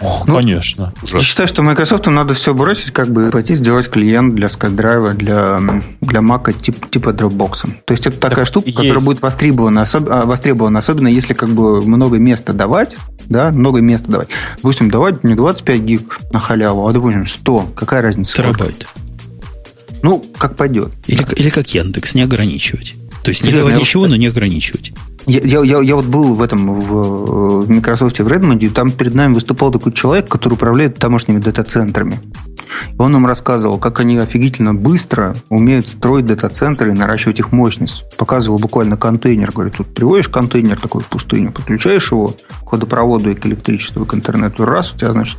О, 0.00 0.24
ну, 0.26 0.36
конечно. 0.36 0.92
Я 1.02 1.20
считаю, 1.20 1.48
что 1.48 1.62
Microsoft 1.62 2.06
надо 2.06 2.34
все 2.34 2.54
бросить, 2.54 2.92
как 2.92 3.10
бы 3.10 3.30
пойти 3.30 3.54
сделать 3.54 3.90
клиент 3.90 4.34
для 4.34 4.48
SkyDrive, 4.48 5.14
для, 5.14 5.60
для 6.00 6.20
Mac 6.20 6.52
тип, 6.60 6.90
типа 6.90 7.10
Dropbox. 7.10 7.82
То 7.84 7.92
есть 7.92 8.06
это 8.06 8.18
такая 8.18 8.44
так 8.44 8.46
штука, 8.46 8.68
есть. 8.68 8.76
которая 8.76 9.02
будет 9.02 9.22
востребована, 9.22 9.82
особ, 9.82 10.08
а, 10.10 10.26
востребована, 10.26 10.78
особенно 10.78 11.08
если 11.08 11.32
как 11.32 11.48
бы 11.50 11.82
много 11.82 12.18
места 12.18 12.52
давать, 12.52 12.96
да, 13.26 13.50
много 13.50 13.80
места 13.80 14.10
давать. 14.10 14.28
Допустим, 14.56 14.90
давать 14.90 15.24
не 15.24 15.34
25 15.34 15.80
гиг 15.80 16.18
на 16.32 16.40
халяву, 16.40 16.86
а, 16.86 16.92
допустим, 16.92 17.26
100. 17.26 17.70
Какая 17.74 18.02
разница? 18.02 18.36
Терабайт. 18.36 18.86
Ну, 20.02 20.24
как 20.38 20.56
пойдет. 20.56 20.92
Или, 21.06 21.22
да. 21.22 21.32
или 21.36 21.50
как 21.50 21.68
Яндекс, 21.68 22.14
не 22.14 22.22
ограничивать. 22.22 22.94
То 23.22 23.30
есть 23.30 23.44
не 23.44 23.52
давать 23.52 23.80
ничего, 23.80 24.06
но 24.06 24.16
не 24.16 24.26
ограничивать. 24.26 24.92
Я, 25.26 25.40
я, 25.40 25.62
я, 25.62 25.80
я 25.82 25.96
вот 25.96 26.06
был 26.06 26.34
в 26.34 26.40
этом 26.40 26.72
в, 26.72 27.64
в 27.64 27.70
Microsoft 27.70 28.18
в 28.18 28.26
Redmond, 28.26 28.60
и 28.60 28.68
там 28.68 28.90
перед 28.90 29.14
нами 29.14 29.34
выступал 29.34 29.70
такой 29.70 29.92
человек, 29.92 30.28
который 30.28 30.54
управляет 30.54 30.96
тамошними 30.96 31.38
дата-центрами. 31.38 32.18
Он 32.98 33.12
нам 33.12 33.26
рассказывал, 33.26 33.78
как 33.78 34.00
они 34.00 34.16
офигительно 34.16 34.72
быстро 34.72 35.34
умеют 35.50 35.88
строить 35.88 36.24
дата-центры 36.24 36.90
и 36.90 36.94
наращивать 36.94 37.38
их 37.40 37.52
мощность. 37.52 38.04
Показывал 38.16 38.58
буквально 38.58 38.96
контейнер. 38.96 39.52
Говорит, 39.52 39.74
тут 39.76 39.92
приводишь 39.92 40.28
контейнер 40.28 40.78
такой 40.78 41.02
в 41.02 41.06
пустыню, 41.06 41.52
подключаешь 41.52 42.10
его 42.10 42.34
к 42.64 42.72
водопроводу 42.72 43.30
и 43.30 43.34
к 43.34 43.44
электричеству, 43.46 44.04
и 44.04 44.06
к 44.06 44.14
интернету, 44.14 44.64
раз, 44.64 44.92
у 44.92 44.96
тебя, 44.96 45.12
значит, 45.12 45.38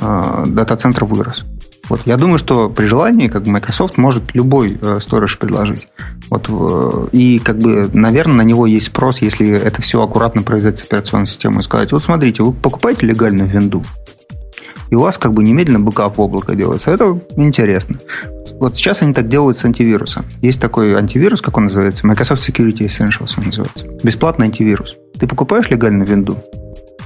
э, 0.00 0.44
дата-центр 0.48 1.04
вырос. 1.04 1.44
Вот, 1.88 2.02
я 2.04 2.16
думаю, 2.16 2.38
что 2.38 2.68
при 2.68 2.86
желании 2.86 3.28
как 3.28 3.44
бы 3.44 3.50
Microsoft 3.50 3.96
может 3.96 4.34
любой 4.34 4.78
э, 4.80 4.98
предложить. 5.38 5.88
Вот, 6.30 6.46
э, 6.48 7.08
и, 7.12 7.38
как 7.38 7.58
бы, 7.58 7.88
наверное, 7.92 8.36
на 8.36 8.42
него 8.42 8.66
есть 8.66 8.86
спрос, 8.86 9.22
если 9.22 9.50
это 9.50 9.80
все 9.80 10.02
аккуратно 10.02 10.42
произойдет 10.42 10.78
с 10.78 10.82
операционной 10.82 11.26
системой, 11.26 11.62
сказать, 11.62 11.92
вот 11.92 12.02
смотрите, 12.02 12.42
вы 12.42 12.52
покупаете 12.52 13.06
легальную 13.06 13.48
винду, 13.48 13.82
и 14.90 14.94
у 14.94 15.00
вас 15.00 15.18
как 15.18 15.32
бы 15.32 15.42
немедленно 15.42 15.80
бэкап 15.80 16.16
в 16.16 16.20
облако 16.20 16.54
делается. 16.54 16.90
Это 16.90 17.20
интересно. 17.36 17.98
Вот 18.58 18.76
сейчас 18.76 19.02
они 19.02 19.12
так 19.12 19.28
делают 19.28 19.58
с 19.58 19.64
антивирусом. 19.64 20.24
Есть 20.40 20.60
такой 20.60 20.94
антивирус, 20.94 21.42
как 21.42 21.56
он 21.58 21.64
называется, 21.64 22.06
Microsoft 22.06 22.48
Security 22.48 22.86
Essentials 22.86 23.34
он 23.36 23.46
называется. 23.46 23.86
Бесплатный 24.02 24.46
антивирус. 24.46 24.96
Ты 25.18 25.26
покупаешь 25.26 25.68
легальную 25.68 26.06
винду, 26.06 26.38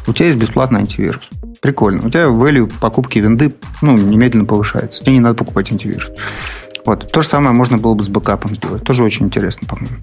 у 0.07 0.13
тебя 0.13 0.27
есть 0.27 0.39
бесплатный 0.39 0.81
антивирус. 0.81 1.29
Прикольно. 1.62 2.05
У 2.05 2.10
тебя 2.10 2.24
value 2.24 2.70
покупки 2.80 3.20
винды 3.20 3.55
ну, 3.82 3.97
немедленно 3.97 4.44
повышается. 4.44 5.01
Тебе 5.01 5.12
не 5.12 5.20
надо 5.20 5.36
покупать 5.36 5.70
антивирус. 5.70 6.10
Вот. 6.84 7.10
То 7.12 7.22
же 7.22 7.28
самое 7.28 7.55
можно 7.55 7.78
было 7.78 7.94
бы 7.94 8.02
с 8.02 8.09
бэкапом 8.09 8.56
сделать. 8.56 8.82
Тоже 8.82 9.05
очень 9.05 9.26
интересно, 9.26 9.68
по-моему. 9.68 9.98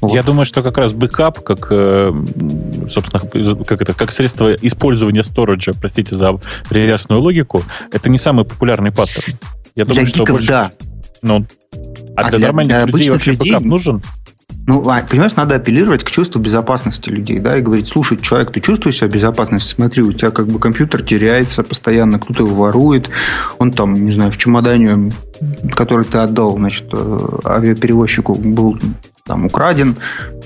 Вот. 0.00 0.14
Я 0.14 0.22
думаю, 0.22 0.46
что 0.46 0.62
как 0.62 0.78
раз 0.78 0.94
бэкап, 0.94 1.40
как, 1.40 1.66
э, 1.70 2.10
собственно, 2.90 3.20
как 3.64 3.82
это, 3.82 3.92
как 3.92 4.10
средство 4.10 4.54
использования 4.54 5.22
storage 5.22 5.61
а, 5.61 5.72
простите 5.78 6.14
за 6.14 6.40
реверсную 6.70 7.20
логику, 7.20 7.62
это 7.92 8.08
не 8.08 8.16
самый 8.16 8.46
популярный 8.46 8.90
паттерн. 8.90 9.34
Я 9.74 9.84
думаю, 9.84 10.06
для 10.06 10.06
что 10.06 10.20
гиков, 10.20 10.36
больше... 10.36 10.48
да. 10.48 10.72
Ну, 11.20 11.46
а, 12.16 12.22
а 12.22 12.30
для, 12.30 12.38
для 12.38 12.46
нормальных 12.46 12.76
для 12.76 12.86
людей 12.86 13.10
вообще 13.10 13.32
людей... 13.32 13.52
бэкап 13.52 13.66
нужен? 13.66 14.02
Ну, 14.66 14.82
понимаешь, 14.82 15.34
надо 15.36 15.56
апеллировать 15.56 16.04
к 16.04 16.10
чувству 16.10 16.40
безопасности 16.40 17.08
людей, 17.08 17.40
да, 17.40 17.56
и 17.56 17.60
говорить, 17.60 17.88
слушай, 17.88 18.18
человек, 18.20 18.52
ты 18.52 18.60
чувствуешь 18.60 18.96
себя 18.96 19.08
в 19.08 19.12
безопасности? 19.12 19.74
Смотри, 19.74 20.02
у 20.02 20.12
тебя 20.12 20.30
как 20.30 20.46
бы 20.46 20.58
компьютер 20.58 21.02
теряется 21.02 21.62
постоянно, 21.62 22.18
кто-то 22.18 22.44
его 22.44 22.54
ворует, 22.54 23.10
он 23.58 23.72
там, 23.72 23.94
не 23.94 24.12
знаю, 24.12 24.30
в 24.30 24.38
чемодане, 24.38 25.12
который 25.72 26.04
ты 26.04 26.18
отдал, 26.18 26.52
значит, 26.52 26.86
э, 26.92 27.28
авиаперевозчику, 27.44 28.34
был 28.34 28.78
там 29.24 29.46
украден, 29.46 29.96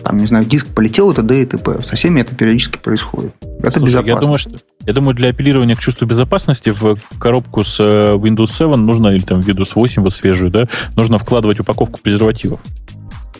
там, 0.02 0.18
не 0.18 0.26
знаю, 0.26 0.44
диск 0.44 0.68
полетел, 0.68 1.10
и 1.10 1.14
т.д. 1.14 1.42
и 1.42 1.46
т.п. 1.46 1.80
Со 1.82 1.96
всеми 1.96 2.20
это 2.20 2.34
периодически 2.34 2.78
происходит. 2.78 3.34
Это 3.62 3.78
Слушай, 3.78 3.86
безопасно. 3.86 4.10
Я 4.10 4.20
думаю, 4.20 4.38
что, 4.38 4.50
я 4.86 4.92
думаю, 4.92 5.14
для 5.14 5.30
апеллирования 5.30 5.74
к 5.74 5.80
чувству 5.80 6.06
безопасности 6.06 6.70
в 6.70 6.96
коробку 7.18 7.64
с 7.64 7.80
э, 7.80 8.14
Windows 8.16 8.48
7 8.48 8.74
нужно, 8.74 9.08
или 9.08 9.22
там 9.22 9.40
Windows 9.40 9.70
8, 9.74 10.02
вот 10.02 10.12
свежую, 10.12 10.50
да, 10.50 10.68
нужно 10.96 11.18
вкладывать 11.18 11.60
упаковку 11.60 12.00
презервативов. 12.02 12.60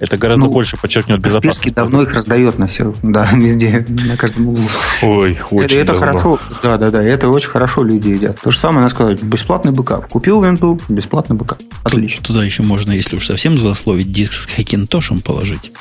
Это 0.00 0.16
гораздо 0.16 0.46
ну, 0.46 0.50
больше 0.50 0.76
подчеркнет 0.76 1.20
безопасность. 1.20 1.74
давно 1.74 2.02
их 2.02 2.12
раздает 2.12 2.58
на 2.58 2.66
все, 2.66 2.94
да, 3.02 3.30
везде, 3.32 3.84
на 3.88 4.16
каждом 4.16 4.48
углу. 4.48 4.64
Ой, 5.02 5.38
очень 5.50 5.76
Это, 5.78 5.92
это 5.92 5.94
хорошо, 5.94 6.38
да, 6.62 6.76
да, 6.78 6.90
да, 6.90 7.02
это 7.02 7.28
очень 7.28 7.48
хорошо 7.48 7.84
люди 7.84 8.08
едят. 8.08 8.40
То 8.40 8.50
же 8.50 8.58
самое 8.58 8.80
надо 8.80 8.94
сказать, 8.94 9.22
бесплатный 9.22 9.72
бэкап. 9.72 10.08
Купил 10.08 10.42
винду, 10.43 10.81
бесплатный 10.88 11.36
бэкап. 11.36 11.60
Отлично. 11.84 12.22
Туда 12.24 12.44
еще 12.44 12.62
можно, 12.62 12.92
если 12.92 13.16
уж 13.16 13.26
совсем 13.26 13.56
злословить, 13.56 14.10
диск 14.10 14.32
с 14.32 14.46
хакинтошем 14.46 15.20
положить. 15.20 15.72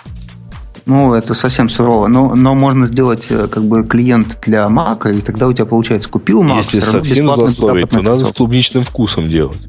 Ну, 0.85 1.13
это 1.13 1.33
совсем 1.33 1.69
сурово. 1.69 2.07
Но, 2.07 2.35
но 2.35 2.55
можно 2.55 2.87
сделать 2.87 3.25
э, 3.29 3.47
как 3.47 3.63
бы 3.63 3.85
клиент 3.85 4.39
для 4.45 4.65
Mac, 4.65 5.17
и 5.17 5.21
тогда 5.21 5.47
у 5.47 5.53
тебя 5.53 5.65
получается 5.65 6.09
купил 6.09 6.43
Mac, 6.43 6.57
Если 6.57 6.81
совсем 6.81 7.29
злословить, 7.29 7.89
то 7.89 8.01
надо 8.01 8.25
с 8.25 8.33
клубничным 8.33 8.83
вкусом 8.83 9.27
делать. 9.27 9.61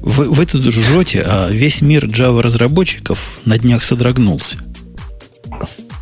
Вы, 0.00 0.24
вы 0.24 0.44
тут 0.44 0.62
жжете, 0.62 1.22
а 1.26 1.48
весь 1.48 1.80
мир 1.80 2.06
Java 2.06 2.42
разработчиков 2.42 3.40
на 3.44 3.58
днях 3.58 3.82
содрогнулся. 3.82 4.58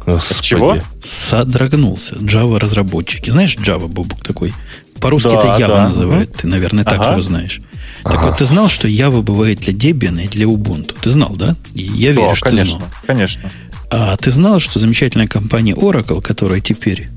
Господи. 0.07 0.43
Чего? 0.43 0.79
Содрогнулся. 1.03 2.17
Java 2.17 2.59
разработчики. 2.59 3.31
Знаешь 3.31 3.57
Java, 3.57 3.87
Бобук 3.87 4.25
такой? 4.25 4.53
По-русски 5.01 5.29
да, 5.29 5.37
это 5.37 5.63
Java 5.63 5.69
да. 5.69 5.89
называют. 5.89 6.33
Ты, 6.33 6.49
наверное, 6.49 6.85
так 6.85 7.01
ага. 7.01 7.13
его 7.13 7.23
знаешь. 7.23 7.61
Так 8.03 8.15
ага. 8.15 8.29
вот, 8.29 8.39
ты 8.39 8.47
знал, 8.47 8.69
что 8.69 8.89
Java 8.89 9.23
бывает 9.23 9.61
для 9.61 9.73
Debian 9.73 10.23
и 10.25 10.29
для 10.29 10.47
Ubuntu? 10.47 10.97
Ты 11.01 11.11
знал, 11.11 11.37
да? 11.37 11.57
Я 11.75 12.13
верю, 12.13 12.29
да, 12.29 12.35
что 12.35 12.45
конечно, 12.47 12.65
ты 12.65 12.79
знал. 12.79 12.91
Конечно. 13.07 13.51
А 13.91 14.17
ты 14.17 14.31
знал, 14.31 14.61
что 14.61 14.79
замечательная 14.79 15.27
компания 15.27 15.75
Oracle, 15.75 16.23
которая 16.23 16.61
теперь 16.61 17.09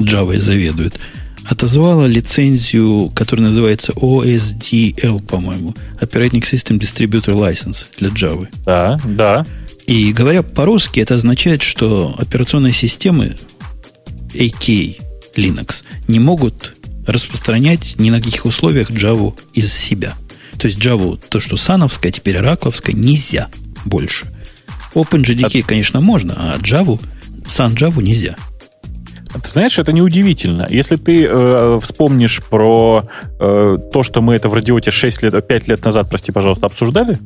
Java 0.00 0.38
заведует, 0.38 0.98
отозвала 1.48 2.06
лицензию, 2.06 3.10
которая 3.14 3.48
называется 3.48 3.92
OSDL, 3.92 5.22
по-моему, 5.22 5.74
Operating 6.00 6.42
System 6.42 6.78
Distributor 6.78 7.34
License 7.34 7.86
для 7.98 8.08
Java. 8.08 8.48
Да, 8.64 8.98
да. 9.04 9.46
И 9.86 10.12
говоря 10.12 10.42
по-русски, 10.42 11.00
это 11.00 11.14
означает, 11.14 11.62
что 11.62 12.14
операционные 12.18 12.72
системы 12.72 13.36
AK 14.32 14.98
Linux 15.36 15.84
не 16.08 16.20
могут 16.20 16.74
распространять 17.06 17.96
ни 17.98 18.08
на 18.08 18.22
каких 18.22 18.46
условиях 18.46 18.90
Java 18.90 19.34
из 19.52 19.72
себя. 19.74 20.14
То 20.58 20.68
есть 20.68 20.78
Java, 20.78 21.20
то, 21.28 21.38
что 21.38 21.56
сановская, 21.56 22.10
теперь 22.12 22.38
оракловская, 22.38 22.94
нельзя 22.96 23.48
больше. 23.84 24.33
OpenJDK, 24.94 25.62
а... 25.62 25.66
конечно, 25.66 26.00
можно, 26.00 26.34
а 26.36 26.58
Java, 26.58 27.00
Sun 27.46 27.74
Java 27.74 28.02
нельзя. 28.02 28.36
Ты 29.42 29.50
знаешь, 29.50 29.78
это 29.78 29.92
неудивительно. 29.92 30.66
Если 30.70 30.94
ты 30.94 31.26
э, 31.26 31.80
вспомнишь 31.82 32.40
про 32.48 33.04
э, 33.40 33.78
то, 33.92 34.02
что 34.04 34.22
мы 34.22 34.36
это 34.36 34.48
в 34.48 34.54
радиоте 34.54 34.92
6 34.92 35.22
лет, 35.24 35.46
5 35.46 35.68
лет 35.68 35.84
назад, 35.84 36.08
прости, 36.08 36.30
пожалуйста, 36.30 36.66
обсуждали, 36.66 37.18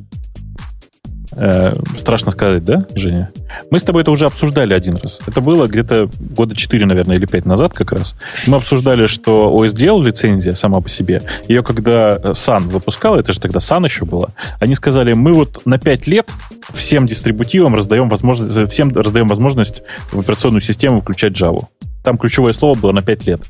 Э, 1.39 1.73
страшно 1.95 2.31
сказать, 2.31 2.65
да, 2.65 2.85
Женя? 2.95 3.31
Мы 3.71 3.79
с 3.79 3.83
тобой 3.83 4.01
это 4.01 4.11
уже 4.11 4.25
обсуждали 4.25 4.73
один 4.73 4.95
раз. 4.95 5.21
Это 5.25 5.39
было 5.39 5.67
где-то 5.67 6.09
года 6.19 6.55
4, 6.55 6.85
наверное, 6.85 7.15
или 7.15 7.25
5 7.25 7.45
назад 7.45 7.73
как 7.73 7.93
раз. 7.93 8.15
Мы 8.45 8.57
обсуждали, 8.57 9.07
что 9.07 9.53
OSDL 9.57 10.03
лицензия 10.03 10.53
сама 10.53 10.81
по 10.81 10.89
себе, 10.89 11.21
ее 11.47 11.63
когда 11.63 12.17
Sun 12.17 12.63
выпускал, 12.63 13.17
это 13.17 13.31
же 13.31 13.39
тогда 13.39 13.59
Sun 13.59 13.85
еще 13.85 14.05
было, 14.05 14.31
они 14.59 14.75
сказали, 14.75 15.13
мы 15.13 15.33
вот 15.33 15.65
на 15.65 15.79
5 15.79 16.07
лет 16.07 16.29
всем 16.73 17.07
дистрибутивам 17.07 17.73
раздаем 17.75 18.09
возможность, 18.09 18.71
всем 18.71 18.95
раздаем 18.95 19.27
возможность 19.27 19.81
в 20.11 20.19
операционную 20.19 20.61
систему 20.61 21.01
включать 21.01 21.33
Java. 21.33 21.67
Там 22.09 22.17
ключевое 22.17 22.53
слово 22.53 22.73
было 22.73 22.91
на 22.91 23.03
5 23.03 23.27
лет. 23.27 23.41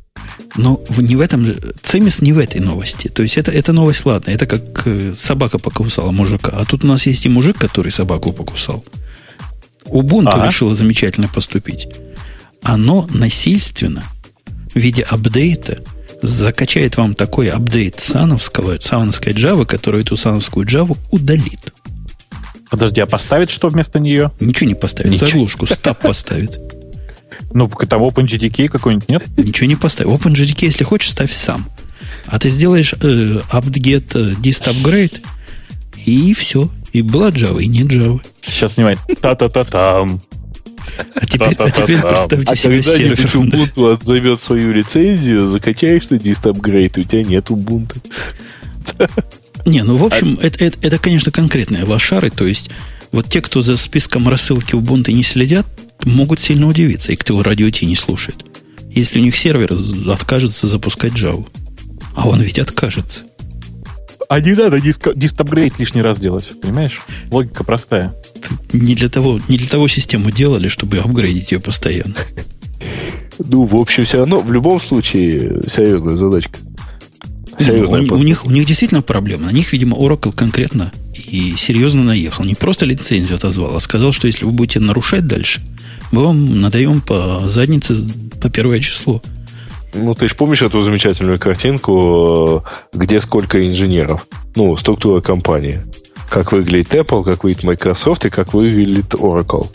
Но 0.58 0.84
не 0.98 1.16
в 1.16 1.22
этом. 1.22 1.56
Цемис 1.82 2.22
не 2.22 2.34
в 2.34 2.38
этой 2.38 2.60
новости. 2.60 3.08
То 3.08 3.24
есть 3.24 3.38
это, 3.38 3.52
это 3.52 3.72
новость, 3.72 4.06
ладно, 4.06 4.32
это 4.32 4.46
как 4.46 4.86
э, 4.86 5.14
собака 5.14 5.60
покусала 5.60 6.12
мужика. 6.12 6.52
А 6.52 6.66
тут 6.66 6.84
у 6.84 6.88
нас 6.88 7.06
есть 7.06 7.26
и 7.26 7.30
мужик, 7.30 7.58
который 7.58 7.90
собаку 7.90 8.34
покусал. 8.34 8.84
Ubuntu 9.86 10.32
ага. 10.34 10.48
решила 10.48 10.76
замечательно 10.76 11.30
поступить. 11.30 11.88
Оно 12.62 13.08
насильственно 13.14 14.04
в 14.74 14.78
виде 14.78 15.04
апдейта 15.04 15.82
закачает 16.22 16.98
вам 16.98 17.16
такой 17.16 17.48
апдейт 17.48 18.02
сановского, 18.02 18.78
сановской 18.82 19.32
Java, 19.32 19.66
который 19.66 20.02
эту 20.02 20.18
сановскую 20.18 20.66
Java 20.66 20.98
удалит. 21.12 21.72
Подожди, 22.70 23.00
а 23.00 23.06
поставит 23.06 23.52
что 23.52 23.70
вместо 23.70 24.02
нее? 24.02 24.32
Ничего 24.42 24.68
не 24.68 24.76
поставит. 24.76 25.14
Ничего. 25.14 25.28
Заглушку, 25.28 25.66
стаб 25.66 26.02
поставит. 26.02 26.60
Ну, 27.54 27.68
там 27.68 28.02
OpenGDK 28.02 28.68
какой-нибудь 28.68 29.10
нет? 29.10 29.24
Ничего 29.38 29.68
не 29.68 29.76
поставь. 29.76 30.08
OpenGDK, 30.08 30.66
если 30.66 30.84
хочешь, 30.84 31.12
ставь 31.12 31.32
сам. 31.32 31.68
А 32.26 32.40
ты 32.40 32.50
сделаешь 32.50 32.94
э, 32.94 33.42
apt-get 33.52 34.12
э, 34.14 34.34
dist 34.36 34.68
upgrade, 34.68 35.22
и 36.06 36.34
все. 36.34 36.70
И 36.94 37.02
была 37.02 37.30
Java, 37.30 37.62
и 37.62 37.68
нет 37.68 37.88
Java. 37.88 38.22
Сейчас 38.42 38.78
внимание. 38.78 39.02
Та-та-та-там. 39.22 40.22
А 41.16 41.26
теперь, 41.26 41.56
а 41.58 41.70
теперь 41.70 42.02
представьте 42.02 42.52
а 42.52 42.56
себе 42.56 42.82
сервер. 42.82 43.18
Ubuntu 43.36 43.94
отзовет 43.94 44.44
свою 44.44 44.72
лицензию, 44.72 45.48
закачаешь 45.48 46.08
ты 46.08 46.18
дист 46.18 46.46
апгрейд, 46.46 46.98
у 46.98 47.02
тебя 47.02 47.24
нет 47.24 47.50
Ubuntu. 47.50 48.02
Не, 49.66 49.84
ну, 49.84 49.98
в 49.98 50.06
общем, 50.06 50.38
а... 50.42 50.46
это, 50.46 50.64
это, 50.66 50.78
это, 50.82 50.98
конечно, 50.98 51.32
конкретные 51.32 51.84
лошары. 51.84 52.30
То 52.30 52.46
есть, 52.46 52.70
вот 53.12 53.28
те, 53.30 53.42
кто 53.42 53.62
за 53.62 53.78
списком 53.78 54.28
рассылки 54.28 54.74
Ubuntu 54.76 55.12
не 55.12 55.24
следят, 55.24 55.66
могут 56.06 56.40
сильно 56.40 56.68
удивиться, 56.68 57.12
и 57.12 57.16
кто 57.16 57.42
радио 57.44 57.70
Ти 57.70 57.86
не 57.86 57.96
слушает. 57.96 58.46
Если 58.90 59.20
у 59.20 59.24
них 59.24 59.36
сервер 59.36 59.76
откажется 60.12 60.68
запускать 60.68 61.14
Java. 61.14 61.48
А 62.16 62.28
он 62.28 62.42
ведь 62.42 62.60
откажется. 62.60 63.22
А 64.28 64.40
не 64.40 64.52
надо 64.52 64.80
диск, 64.80 65.10
дистапгрейд 65.16 65.80
лишний 65.80 66.02
раз 66.02 66.20
делать, 66.20 66.52
понимаешь? 66.62 67.00
Логика 67.32 67.64
простая. 67.64 68.14
Не 68.74 68.94
для, 68.96 69.10
того, 69.10 69.40
не 69.48 69.58
для 69.58 69.68
того 69.68 69.88
систему 69.88 70.32
делали, 70.32 70.68
чтобы 70.68 70.98
апгрейдить 70.98 71.52
ее 71.52 71.60
постоянно. 71.60 72.16
Ну, 73.40 73.66
в 73.66 73.76
общем, 73.76 74.06
все 74.06 74.20
равно, 74.20 74.42
в 74.42 74.52
любом 74.52 74.82
случае, 74.82 75.62
серьезная 75.68 76.16
задачка. 76.16 76.60
Серьезная 77.58 78.02
у, 78.04 78.16
у, 78.16 78.18
них, 78.18 78.46
у 78.46 78.52
них 78.52 78.66
действительно 78.66 79.02
проблема. 79.02 79.46
На 79.46 79.52
них, 79.52 79.72
видимо, 79.74 79.98
Oracle 79.98 80.34
конкретно 80.34 80.92
и 81.16 81.56
серьезно 81.58 82.04
наехал. 82.04 82.46
Не 82.46 82.56
просто 82.56 82.86
лицензию 82.86 83.38
отозвал, 83.38 83.76
а 83.76 83.80
сказал, 83.80 84.12
что 84.12 84.28
если 84.28 84.46
вы 84.46 84.52
будете 84.52 84.80
нарушать 84.80 85.26
дальше, 85.26 85.62
мы 86.12 86.24
вам 86.24 86.62
надаем 86.62 87.02
по 87.02 87.48
заднице 87.48 87.96
по 88.42 88.50
первое 88.50 88.80
число. 88.80 89.22
Ну, 89.94 90.14
ты 90.14 90.28
же 90.28 90.36
помнишь 90.36 90.62
эту 90.62 90.82
замечательную 90.82 91.40
картинку, 91.40 92.64
э, 92.94 92.98
где 92.98 93.22
сколько 93.22 93.60
инженеров? 93.66 94.28
Ну, 94.56 94.78
структура 94.78 95.22
компании. 95.22 95.82
Как 96.30 96.52
выглядит 96.52 96.94
Apple, 96.94 97.24
как 97.24 97.44
выглядит 97.44 97.64
Microsoft 97.64 98.26
и 98.26 98.30
как 98.30 98.54
выглядит 98.54 99.14
Oracle. 99.16 99.68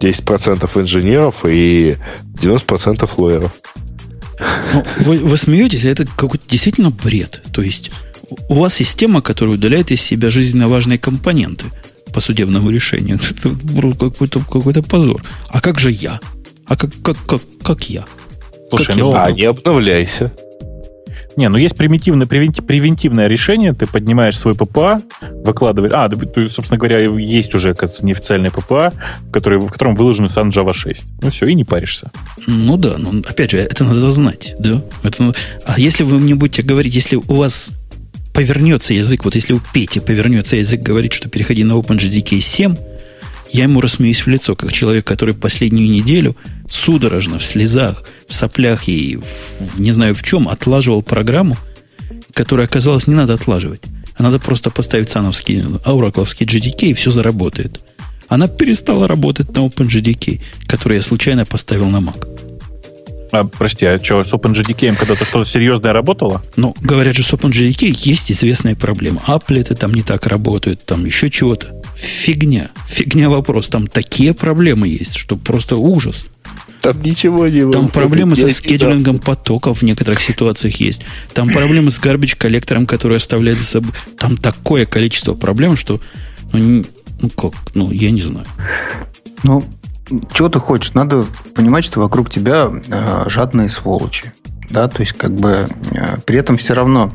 10% 0.00 0.68
инженеров 0.80 1.46
и 1.46 1.96
90% 2.34 3.10
лоеров. 3.16 3.54
Ну, 4.74 4.84
вы, 4.98 5.18
вы 5.18 5.36
смеетесь, 5.36 5.84
а 5.86 5.88
это 5.88 6.06
какой-то 6.06 6.46
действительно 6.46 6.90
бред. 6.90 7.42
То 7.52 7.62
есть 7.62 7.92
у 8.48 8.54
вас 8.54 8.74
система, 8.74 9.22
которая 9.22 9.54
удаляет 9.54 9.92
из 9.92 10.02
себя 10.02 10.28
жизненно 10.30 10.68
важные 10.68 10.98
компоненты– 10.98 11.66
по 12.14 12.20
судебному 12.20 12.70
решению. 12.70 13.18
Это 13.30 13.50
какой-то 13.98 14.40
какой 14.40 14.74
позор. 14.82 15.22
А 15.48 15.60
как 15.60 15.78
же 15.78 15.90
я? 15.90 16.20
А 16.66 16.76
как, 16.76 16.90
как, 17.02 17.16
как, 17.26 17.40
как 17.62 17.90
я? 17.90 18.04
Слушай, 18.70 18.86
как 18.86 18.96
ну, 18.96 19.12
я 19.12 19.24
а 19.24 19.32
не 19.32 19.44
обновляйся. 19.44 20.32
Не, 21.36 21.48
ну 21.48 21.58
есть 21.58 21.76
примитивное, 21.76 22.28
превентивное 22.28 23.26
решение. 23.26 23.72
Ты 23.72 23.86
поднимаешь 23.86 24.38
свой 24.38 24.54
ППА, 24.54 25.02
выкладываешь... 25.44 25.92
А, 25.94 26.08
ты, 26.08 26.48
собственно 26.48 26.78
говоря, 26.78 27.00
есть 27.00 27.54
уже 27.56 27.74
кажется, 27.74 28.06
неофициальный 28.06 28.52
ППА, 28.52 28.92
который, 29.32 29.58
в 29.58 29.68
котором 29.68 29.96
выложен 29.96 30.26
Sun 30.26 30.50
Java 30.50 30.72
6. 30.72 31.04
Ну 31.22 31.30
все, 31.30 31.46
и 31.46 31.54
не 31.54 31.64
паришься. 31.64 32.12
Ну 32.46 32.76
да, 32.76 32.94
но 32.98 33.10
опять 33.28 33.50
же, 33.50 33.58
это 33.58 33.82
надо 33.82 34.12
знать. 34.12 34.54
Да? 34.60 34.82
Это, 35.02 35.34
а 35.66 35.80
если 35.80 36.04
вы 36.04 36.20
мне 36.20 36.36
будете 36.36 36.62
говорить, 36.62 36.94
если 36.94 37.16
у 37.16 37.34
вас 37.34 37.72
повернется 38.34 38.92
язык, 38.92 39.24
вот 39.24 39.36
если 39.36 39.54
у 39.54 39.60
Пети 39.72 40.00
повернется 40.00 40.56
язык 40.56 40.82
говорит, 40.82 41.14
что 41.14 41.30
переходи 41.30 41.64
на 41.64 41.72
OpenGDK 41.72 42.40
7, 42.40 42.76
я 43.52 43.62
ему 43.62 43.80
рассмеюсь 43.80 44.26
в 44.26 44.26
лицо, 44.26 44.56
как 44.56 44.72
человек, 44.72 45.06
который 45.06 45.34
последнюю 45.34 45.88
неделю 45.88 46.36
судорожно, 46.68 47.38
в 47.38 47.44
слезах, 47.44 48.04
в 48.26 48.34
соплях 48.34 48.88
и 48.88 49.16
в, 49.16 49.78
не 49.78 49.92
знаю 49.92 50.14
в 50.14 50.22
чем 50.24 50.48
отлаживал 50.48 51.02
программу, 51.02 51.56
которую 52.32 52.64
оказалось 52.64 53.06
не 53.06 53.14
надо 53.14 53.34
отлаживать. 53.34 53.82
А 54.16 54.22
надо 54.24 54.40
просто 54.40 54.70
поставить 54.70 55.10
сановский, 55.10 55.64
ауракловский 55.84 56.46
GDK, 56.46 56.90
и 56.90 56.94
все 56.94 57.12
заработает. 57.12 57.80
Она 58.26 58.48
перестала 58.48 59.06
работать 59.06 59.54
на 59.54 59.60
OpenGDK, 59.60 60.40
который 60.66 60.96
я 60.96 61.02
случайно 61.02 61.44
поставил 61.44 61.86
на 61.86 61.98
Mac. 61.98 62.33
А, 63.34 63.44
прости, 63.44 63.84
а 63.84 63.98
что, 63.98 64.22
с 64.22 64.32
OpenGDK 64.32 64.94
когда-то 64.94 65.24
что-то 65.24 65.44
серьезное 65.44 65.92
работало? 65.92 66.40
Ну, 66.54 66.76
говорят 66.80 67.16
же, 67.16 67.24
с 67.24 67.32
OpenGDK 67.32 67.92
есть 68.06 68.30
известная 68.30 68.76
проблема. 68.76 69.22
Аплеты 69.26 69.74
там 69.74 69.92
не 69.92 70.02
так 70.02 70.26
работают, 70.26 70.84
там 70.84 71.04
еще 71.04 71.30
чего-то. 71.30 71.74
Фигня. 71.96 72.70
Фигня 72.86 73.28
вопрос. 73.28 73.70
Там 73.70 73.88
такие 73.88 74.34
проблемы 74.34 74.86
есть, 74.86 75.16
что 75.16 75.36
просто 75.36 75.76
ужас. 75.76 76.26
Там 76.80 77.00
ничего 77.02 77.48
не 77.48 77.68
Там 77.72 77.88
проблемы 77.88 78.36
со 78.36 78.48
скеджулингом 78.48 79.18
потоков 79.18 79.78
в 79.78 79.82
некоторых 79.82 80.20
ситуациях 80.20 80.76
есть. 80.76 81.02
Там 81.32 81.48
проблемы 81.48 81.90
с 81.90 81.98
гарбич 81.98 82.36
коллектором, 82.36 82.86
который 82.86 83.16
оставляет 83.16 83.58
за 83.58 83.64
собой. 83.64 83.92
Там 84.16 84.36
такое 84.36 84.86
количество 84.86 85.34
проблем, 85.34 85.76
что 85.76 86.00
ну, 86.52 86.84
ну 87.20 87.30
как, 87.30 87.54
ну 87.74 87.90
я 87.90 88.12
не 88.12 88.20
знаю. 88.20 88.46
Ну, 89.42 89.64
чего 90.32 90.48
ты 90.48 90.58
хочешь? 90.58 90.94
Надо 90.94 91.24
понимать, 91.54 91.84
что 91.84 92.00
вокруг 92.00 92.30
тебя 92.30 92.70
э, 92.88 93.24
жадные 93.28 93.68
сволочи. 93.68 94.32
Да, 94.70 94.88
то 94.88 95.00
есть, 95.00 95.12
как 95.12 95.32
бы 95.34 95.66
э, 95.92 96.16
при 96.24 96.38
этом 96.38 96.56
все 96.56 96.74
равно 96.74 97.10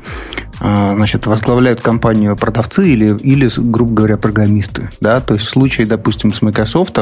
э, 0.59 0.93
значит, 0.95 1.25
возглавляют 1.25 1.81
компанию 1.81 2.35
продавцы 2.35 2.87
или, 2.87 3.17
или, 3.17 3.49
грубо 3.57 3.93
говоря, 3.93 4.17
программисты. 4.17 4.89
Да? 5.01 5.19
То 5.19 5.33
есть 5.33 5.45
в 5.45 5.49
случае, 5.49 5.87
допустим, 5.87 6.33
с 6.33 6.41
Microsoft, 6.41 6.97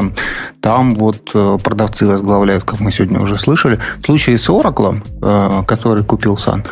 там 0.61 0.95
вот 0.95 1.31
э, 1.33 1.57
продавцы 1.63 2.05
возглавляют, 2.05 2.63
как 2.63 2.79
мы 2.79 2.91
сегодня 2.91 3.19
уже 3.19 3.37
слышали. 3.37 3.79
В 3.99 4.05
случае 4.05 4.37
с 4.37 4.49
Oracle, 4.49 5.01
который 5.65 6.03
купил 6.03 6.35
Sun, 6.35 6.65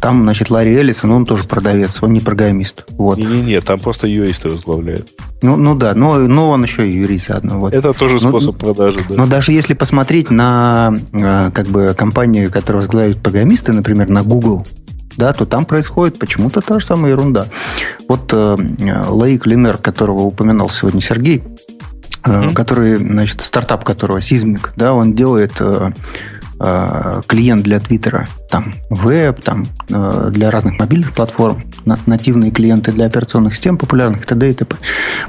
там, 0.00 0.22
значит, 0.22 0.50
Ларри 0.50 0.74
Эллисон, 0.74 1.10
он 1.12 1.26
тоже 1.26 1.44
продавец, 1.44 2.02
он 2.02 2.12
не 2.12 2.20
программист. 2.20 2.84
Вот. 2.92 3.18
Не-не-не, 3.18 3.60
там 3.60 3.80
просто 3.80 4.06
юристы 4.06 4.48
возглавляют. 4.48 5.08
Ну, 5.42 5.56
ну 5.56 5.74
да, 5.74 5.94
но, 5.94 6.16
но 6.18 6.50
он 6.50 6.62
еще 6.62 6.88
и 6.88 6.92
юрист 6.96 7.28
заодно. 7.28 7.58
Вот. 7.58 7.74
Это 7.74 7.92
тоже 7.92 8.14
ну, 8.14 8.30
способ 8.30 8.54
но, 8.54 8.58
продажи, 8.58 9.00
да. 9.08 9.16
Но 9.16 9.26
даже 9.26 9.52
если 9.52 9.74
посмотреть 9.74 10.30
на 10.30 10.94
а, 11.12 11.50
как 11.50 11.66
бы, 11.66 11.94
компанию, 11.96 12.50
которая 12.50 12.82
возглавляет 12.82 13.20
программисты, 13.20 13.72
например, 13.72 14.08
на 14.08 14.22
Google, 14.22 14.66
да, 15.16 15.32
то 15.32 15.46
там 15.46 15.64
происходит 15.64 16.18
почему-то 16.18 16.60
та 16.60 16.78
же 16.78 16.86
самая 16.86 17.12
ерунда. 17.12 17.46
Вот 18.08 18.32
э, 18.32 18.56
Лаик 19.08 19.46
Линер, 19.46 19.78
которого 19.78 20.22
упоминал 20.22 20.68
сегодня 20.68 21.00
Сергей, 21.00 21.42
mm-hmm. 22.22 22.52
который, 22.52 22.96
значит, 22.96 23.40
стартап 23.40 23.84
которого 23.84 24.20
Сизмик, 24.20 24.72
да, 24.76 24.92
он 24.92 25.14
делает 25.14 25.52
Э, 25.60 25.90
клиент 26.58 27.62
для 27.62 27.80
Твиттера, 27.80 28.28
там 28.50 28.72
веб, 28.88 29.42
там 29.42 29.66
э, 29.90 30.30
для 30.32 30.50
разных 30.50 30.78
мобильных 30.78 31.12
платформ, 31.12 31.62
нативные 32.06 32.50
клиенты 32.50 32.92
для 32.92 33.06
операционных 33.06 33.54
систем 33.54 33.76
популярных 33.76 34.24
т.д. 34.24 34.50
и 34.50 34.54
т.п. 34.54 34.76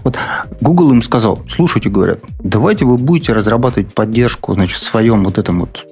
Вот 0.04 0.18
Google 0.62 0.92
им 0.92 1.02
сказал, 1.02 1.42
слушайте, 1.50 1.90
говорят, 1.90 2.20
давайте 2.40 2.86
вы 2.86 2.98
будете 2.98 3.34
разрабатывать 3.34 3.94
поддержку, 3.94 4.54
значит, 4.54 4.78
в 4.78 4.84
своем 4.84 5.24
вот 5.24 5.38
этом 5.38 5.60
вот 5.60 5.86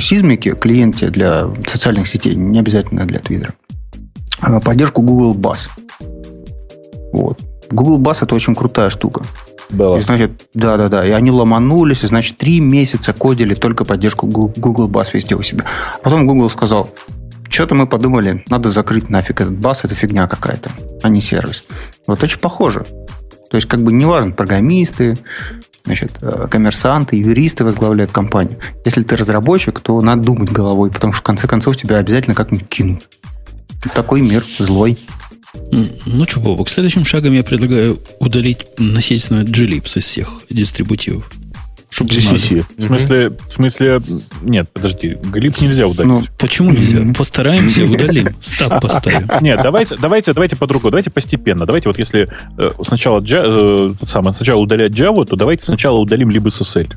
сизмике, 0.00 0.54
клиенте 0.54 1.08
для 1.08 1.48
социальных 1.66 2.06
сетей, 2.06 2.34
не 2.34 2.58
обязательно 2.58 3.06
для 3.06 3.20
Твиттера, 3.20 3.54
а 4.40 4.60
поддержку 4.60 5.00
Google 5.02 5.34
Bass. 5.34 5.68
Вот. 7.12 7.40
Google 7.70 7.98
Bass 7.98 8.18
это 8.20 8.34
очень 8.34 8.54
крутая 8.54 8.90
штука. 8.90 9.22
Было. 9.70 9.98
И, 9.98 10.02
значит, 10.02 10.46
да, 10.54 10.76
да, 10.76 10.88
да. 10.88 11.06
И 11.06 11.10
они 11.10 11.30
ломанулись, 11.30 12.04
и, 12.04 12.06
значит, 12.06 12.36
три 12.36 12.60
месяца 12.60 13.12
кодили 13.12 13.54
только 13.54 13.84
поддержку 13.84 14.26
Google 14.26 14.88
Bass 14.88 15.08
везде 15.12 15.34
у 15.34 15.42
себя. 15.42 15.64
А 15.94 15.98
потом 15.98 16.26
Google 16.26 16.50
сказал, 16.50 16.90
что-то 17.48 17.74
мы 17.74 17.86
подумали, 17.86 18.44
надо 18.48 18.70
закрыть 18.70 19.08
нафиг 19.08 19.40
этот 19.40 19.58
бас, 19.58 19.84
это 19.84 19.94
фигня 19.94 20.26
какая-то, 20.26 20.70
а 21.02 21.08
не 21.08 21.20
сервис. 21.20 21.64
Вот 22.06 22.22
очень 22.22 22.40
похоже. 22.40 22.84
То 23.50 23.56
есть, 23.56 23.68
как 23.68 23.82
бы 23.82 23.92
неважно, 23.92 24.32
программисты, 24.32 25.16
значит, 25.84 26.18
э, 26.20 26.48
коммерсанты, 26.50 27.16
юристы 27.16 27.64
возглавляют 27.64 28.10
компанию. 28.10 28.58
Если 28.84 29.02
ты 29.02 29.16
разработчик, 29.16 29.80
то 29.80 30.00
надо 30.00 30.22
думать 30.22 30.50
головой, 30.50 30.90
потому 30.90 31.12
что 31.12 31.20
в 31.20 31.24
конце 31.24 31.46
концов 31.46 31.76
тебя 31.76 31.98
обязательно 31.98 32.34
как-нибудь 32.34 32.68
кинут. 32.68 33.08
Такой 33.94 34.22
мир 34.22 34.42
злой. 34.58 34.98
Ну 35.70 36.24
что, 36.28 36.40
Бобок, 36.40 36.68
следующим 36.68 37.04
шагом 37.04 37.32
я 37.32 37.42
предлагаю 37.42 37.98
удалить 38.20 38.66
насильственную 38.78 39.46
Glibs 39.46 39.98
из 39.98 40.04
всех 40.04 40.42
дистрибутивов. 40.50 41.30
Чтобы 41.94 42.10
GCC. 42.10 42.64
В 42.76 42.82
смысле, 42.82 43.30
в 43.30 43.52
смысле, 43.52 44.02
нет, 44.42 44.68
подожди, 44.72 45.16
глип 45.22 45.60
нельзя 45.60 45.86
удалить. 45.86 46.10
Ну, 46.10 46.22
почему 46.38 46.72
нельзя? 46.72 47.04
Постараемся, 47.16 47.84
удалим. 47.90 48.34
Стаб 48.40 48.82
поставим. 48.82 49.28
Нет, 49.40 49.60
давайте, 49.62 49.96
давайте, 49.96 50.32
давайте 50.32 50.56
по-другому. 50.56 50.90
Давайте 50.90 51.10
постепенно. 51.10 51.66
Давайте 51.66 51.88
вот 51.88 51.96
если 51.96 52.28
э, 52.58 52.72
сначала, 52.84 53.24
э, 53.24 53.90
самое, 54.08 54.34
сначала 54.34 54.60
удалять 54.60 54.90
Java, 54.90 55.24
то 55.24 55.36
давайте 55.36 55.62
сначала 55.62 56.00
удалим 56.00 56.30
либо 56.30 56.48
SSL. 56.48 56.92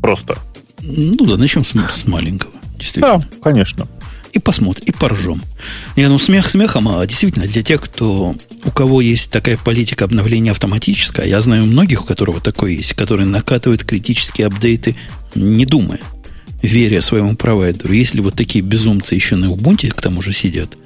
Просто. 0.00 0.36
Ну 0.82 1.24
да, 1.24 1.36
начнем 1.36 1.64
с, 1.64 1.72
с 1.72 2.04
маленького. 2.08 2.52
Действительно. 2.78 3.18
Да, 3.18 3.28
конечно 3.40 3.86
и 4.32 4.38
посмотрим, 4.38 4.84
и 4.86 4.92
поржем. 4.92 5.42
Не, 5.96 6.08
ну 6.08 6.18
смех 6.18 6.48
смехом, 6.48 6.88
а 6.88 7.06
действительно 7.06 7.46
для 7.46 7.62
тех, 7.62 7.80
кто, 7.80 8.34
у 8.64 8.70
кого 8.70 9.00
есть 9.00 9.30
такая 9.30 9.56
политика 9.56 10.04
обновления 10.04 10.52
автоматическая, 10.52 11.26
я 11.26 11.40
знаю 11.40 11.64
многих, 11.64 12.02
у 12.02 12.06
которого 12.06 12.40
такое 12.40 12.72
есть, 12.72 12.94
которые 12.94 13.26
накатывают 13.26 13.84
критические 13.84 14.46
апдейты, 14.46 14.96
не 15.34 15.66
думая, 15.66 16.00
веря 16.62 17.00
своему 17.00 17.36
провайдеру. 17.36 17.92
Если 17.92 18.20
вот 18.20 18.34
такие 18.34 18.64
безумцы 18.64 19.14
еще 19.14 19.36
на 19.36 19.46
Ubuntu 19.46 19.90
к 19.90 20.00
тому 20.00 20.22
же 20.22 20.32
сидят, 20.32 20.76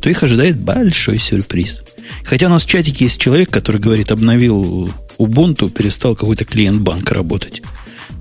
то 0.00 0.10
их 0.10 0.22
ожидает 0.22 0.58
большой 0.58 1.18
сюрприз. 1.18 1.82
Хотя 2.24 2.46
у 2.46 2.50
нас 2.50 2.64
в 2.64 2.68
чатике 2.68 3.04
есть 3.04 3.20
человек, 3.20 3.50
который 3.50 3.80
говорит, 3.80 4.10
обновил 4.10 4.92
Ubuntu, 5.18 5.70
перестал 5.70 6.14
какой-то 6.14 6.44
клиент 6.44 6.80
банка 6.80 7.14
работать. 7.14 7.62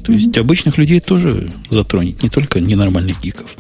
То 0.04 0.12
есть 0.12 0.38
обычных 0.38 0.78
людей 0.78 1.00
тоже 1.00 1.52
затронет, 1.70 2.22
не 2.24 2.30
только 2.30 2.60
ненормальных 2.60 3.22
гиков. 3.22 3.56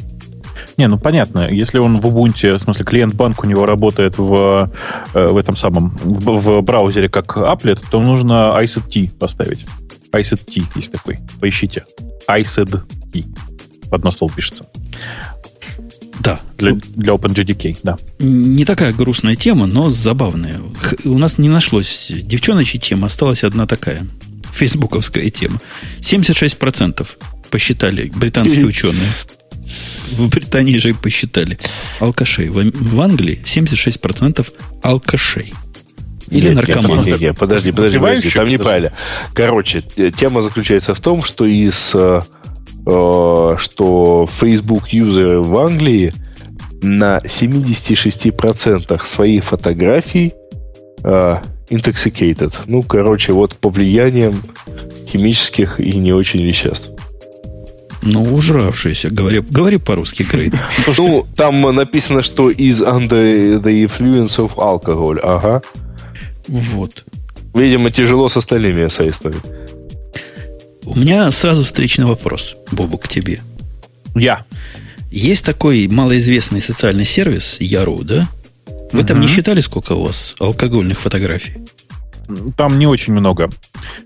Не, 0.79 0.87
ну 0.87 0.97
понятно, 0.97 1.49
если 1.51 1.77
он 1.77 1.99
в 1.99 2.07
Ubuntu, 2.07 2.57
в 2.57 2.61
смысле 2.61 2.85
клиент-банк 2.85 3.43
у 3.43 3.45
него 3.45 3.65
работает 3.65 4.17
в, 4.17 4.71
э, 5.13 5.27
в 5.27 5.35
этом 5.35 5.57
самом, 5.57 5.89
в, 5.97 6.39
в 6.39 6.61
браузере 6.61 7.09
как 7.09 7.35
Applet, 7.35 7.83
то 7.91 7.99
нужно 7.99 8.53
ISET 8.57 9.11
поставить. 9.19 9.65
ISET 10.13 10.63
есть 10.75 10.93
такой, 10.93 11.19
поищите. 11.41 11.83
ISET. 12.29 12.81
В 13.89 13.93
одно 13.93 14.09
слово 14.11 14.31
пишется. 14.33 14.67
Да. 16.21 16.39
Для, 16.57 16.71
для 16.71 17.13
OpenJDK, 17.13 17.79
да. 17.83 17.97
Не 18.19 18.63
такая 18.63 18.93
грустная 18.93 19.35
тема, 19.35 19.65
но 19.65 19.89
забавная. 19.89 20.61
У 21.03 21.17
нас 21.17 21.37
не 21.37 21.49
нашлось 21.49 22.09
девчоночья 22.09 22.79
тема, 22.79 23.07
осталась 23.07 23.43
одна 23.43 23.67
такая. 23.67 24.07
Фейсбуковская 24.53 25.29
тема. 25.29 25.59
76% 25.99 27.05
посчитали 27.49 28.13
британские 28.15 28.65
ученые 28.65 29.09
в 30.17 30.29
Британии 30.29 30.77
же 30.77 30.93
посчитали 30.93 31.57
алкашей. 31.99 32.49
В, 32.49 32.63
в 32.63 33.01
Англии 33.01 33.39
76% 33.43 34.47
алкашей. 34.81 35.53
Или 36.29 36.47
нет, 36.47 36.55
наркоманов. 36.55 36.97
Нет, 36.97 37.05
нет, 37.05 37.21
нет, 37.21 37.37
подожди, 37.37 37.71
подожди, 37.71 37.99
подожди, 37.99 38.29
там 38.29 38.47
неправильно. 38.47 38.91
Короче, 39.33 39.81
тема 39.81 40.41
заключается 40.41 40.93
в 40.93 40.99
том, 40.99 41.23
что 41.23 41.45
из 41.45 41.91
э, 41.93 42.21
э 42.85 43.55
что 43.57 44.29
Facebook 44.39 44.89
юзеры 44.89 45.41
в 45.41 45.57
Англии 45.57 46.13
на 46.81 47.17
76% 47.17 49.05
своих 49.05 49.43
фотографий 49.43 50.33
э, 51.03 51.35
intoxicated. 51.69 52.53
Ну, 52.67 52.83
короче, 52.83 53.33
вот 53.33 53.57
по 53.57 53.69
влиянием 53.69 54.41
химических 55.07 55.79
и 55.79 55.97
не 55.97 56.13
очень 56.13 56.41
веществ. 56.41 56.91
Ну, 58.01 58.23
ужравшийся. 58.23 59.09
Говори, 59.09 59.41
говори 59.41 59.77
по-русски, 59.77 60.23
Грейд. 60.23 60.53
Ну, 60.97 61.25
там 61.35 61.61
написано, 61.75 62.23
что 62.23 62.49
из 62.49 62.81
under 62.81 63.61
the 63.61 63.85
influence 63.85 64.37
of 64.37 64.55
alcohol. 64.55 65.19
Ага. 65.21 65.61
Вот. 66.47 67.03
Видимо, 67.53 67.91
тяжело 67.91 68.29
с 68.29 68.37
остальными 68.37 68.87
эссеистами. 68.87 69.35
У 70.85 70.97
меня 70.97 71.29
сразу 71.31 71.63
встречный 71.63 72.05
вопрос, 72.05 72.55
Бобу, 72.71 72.97
к 72.97 73.07
тебе. 73.07 73.41
Я. 74.15 74.45
Есть 75.11 75.45
такой 75.45 75.87
малоизвестный 75.87 76.61
социальный 76.61 77.05
сервис 77.05 77.57
Яру, 77.59 78.03
да? 78.03 78.27
Вы 78.91 79.01
uh-huh. 79.01 79.05
там 79.05 79.21
не 79.21 79.27
считали, 79.27 79.59
сколько 79.59 79.93
у 79.93 80.03
вас 80.03 80.35
алкогольных 80.39 80.99
фотографий? 80.99 81.57
Там 82.57 82.79
не 82.79 82.87
очень 82.87 83.13
много. 83.13 83.49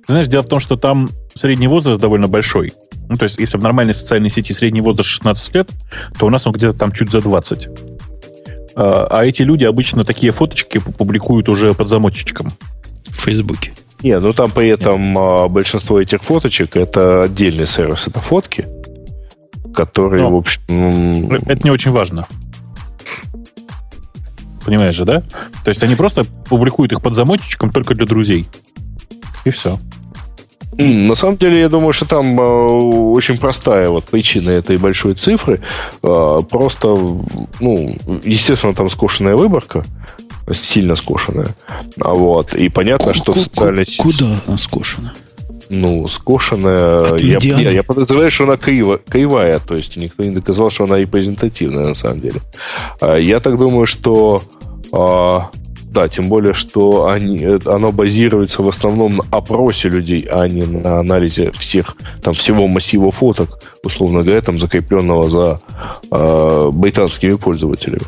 Знаешь, 0.07 0.27
дело 0.27 0.43
в 0.43 0.47
том, 0.47 0.59
что 0.59 0.75
там 0.75 1.09
средний 1.35 1.67
возраст 1.67 2.01
довольно 2.01 2.27
большой. 2.27 2.73
Ну, 3.09 3.15
то 3.15 3.23
есть, 3.23 3.39
если 3.39 3.57
в 3.57 3.61
нормальной 3.61 3.93
социальной 3.93 4.29
сети 4.29 4.53
средний 4.53 4.81
возраст 4.81 5.09
16 5.09 5.55
лет, 5.55 5.69
то 6.17 6.25
у 6.25 6.29
нас 6.29 6.47
он 6.47 6.53
где-то 6.53 6.77
там 6.77 6.91
чуть 6.91 7.11
за 7.11 7.21
20. 7.21 7.67
А, 8.75 9.07
а 9.09 9.25
эти 9.25 9.41
люди 9.41 9.65
обычно 9.65 10.03
такие 10.03 10.31
фоточки 10.31 10.79
публикуют 10.79 11.49
уже 11.49 11.73
под 11.73 11.89
замочечком. 11.89 12.51
В 13.07 13.21
Фейсбуке. 13.21 13.73
Не, 14.01 14.19
ну 14.19 14.33
там 14.33 14.51
при 14.51 14.67
этом 14.67 15.13
Нет. 15.13 15.51
большинство 15.51 16.01
этих 16.01 16.23
фоточек 16.23 16.75
это 16.75 17.21
отдельный 17.21 17.65
сервис, 17.65 18.07
это 18.07 18.19
фотки, 18.19 18.67
которые, 19.73 20.23
Но 20.23 20.31
в 20.31 20.35
общем... 20.35 20.61
Ну, 20.67 21.35
это 21.35 21.61
не 21.63 21.71
очень 21.71 21.91
важно. 21.91 22.27
Понимаешь 24.65 24.95
же, 24.95 25.05
да? 25.05 25.21
То 25.63 25.69
есть 25.69 25.83
они 25.83 25.95
просто 25.95 26.23
публикуют 26.49 26.91
их 26.91 27.01
под 27.01 27.15
замочечком 27.15 27.71
только 27.71 27.95
для 27.95 28.05
друзей. 28.05 28.49
И 29.45 29.51
все. 29.51 29.79
На 30.77 31.15
самом 31.15 31.37
деле, 31.37 31.59
я 31.59 31.69
думаю, 31.69 31.93
что 31.93 32.05
там 32.05 32.39
э, 32.39 32.43
очень 32.43 33.37
простая 33.37 33.89
вот 33.89 34.05
причина 34.05 34.49
этой 34.49 34.77
большой 34.77 35.13
цифры. 35.13 35.61
Э, 36.01 36.39
просто, 36.49 36.87
ну, 37.59 37.95
естественно, 38.23 38.73
там 38.73 38.89
скошенная 38.89 39.35
выборка, 39.35 39.83
сильно 40.51 40.95
скошенная. 40.95 41.55
А 41.99 42.13
вот. 42.13 42.53
И 42.53 42.69
понятно, 42.69 43.13
что 43.13 43.33
в 43.33 43.39
социальной 43.39 43.85
сети... 43.85 44.01
Куда 44.01 44.41
она 44.47 44.57
скошена? 44.57 45.13
Ну, 45.69 46.07
скошенная... 46.07 47.15
Я, 47.17 47.37
я, 47.41 47.71
я 47.71 47.83
подозреваю, 47.83 48.31
что 48.31 48.43
она 48.43 48.57
криво, 48.57 48.97
кривая, 48.97 49.59
то 49.59 49.75
есть 49.75 49.97
никто 49.97 50.23
не 50.23 50.35
доказал, 50.35 50.69
что 50.69 50.83
она 50.83 50.97
репрезентативная 50.97 51.85
на 51.85 51.95
самом 51.95 52.19
деле. 52.19 52.41
А 52.99 53.15
я 53.15 53.39
так 53.39 53.57
думаю, 53.57 53.85
что 53.85 54.41
да, 55.93 56.09
тем 56.09 56.27
более, 56.27 56.53
что 56.53 57.07
они, 57.07 57.37
э, 57.37 57.59
оно 57.65 57.91
базируется 57.91 58.63
в 58.63 58.69
основном 58.69 59.17
на 59.17 59.23
опросе 59.29 59.89
людей, 59.89 60.27
а 60.29 60.47
не 60.47 60.63
на 60.63 60.99
анализе 60.99 61.51
всех, 61.51 61.95
там, 62.21 62.33
всего 62.33 62.67
массива 62.67 63.11
фоток, 63.11 63.59
условно 63.83 64.23
говоря, 64.23 64.41
там, 64.41 64.59
закрепленного 64.59 65.29
за 65.29 65.61
э, 66.11 66.69
британскими 66.73 67.35
пользователями. 67.35 68.01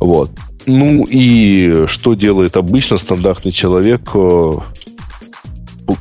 Вот. 0.00 0.30
Ну 0.66 1.06
и 1.08 1.86
что 1.86 2.14
делает 2.14 2.56
обычно 2.56 2.98
стандартный 2.98 3.52
человек, 3.52 4.10
э, 4.14 4.52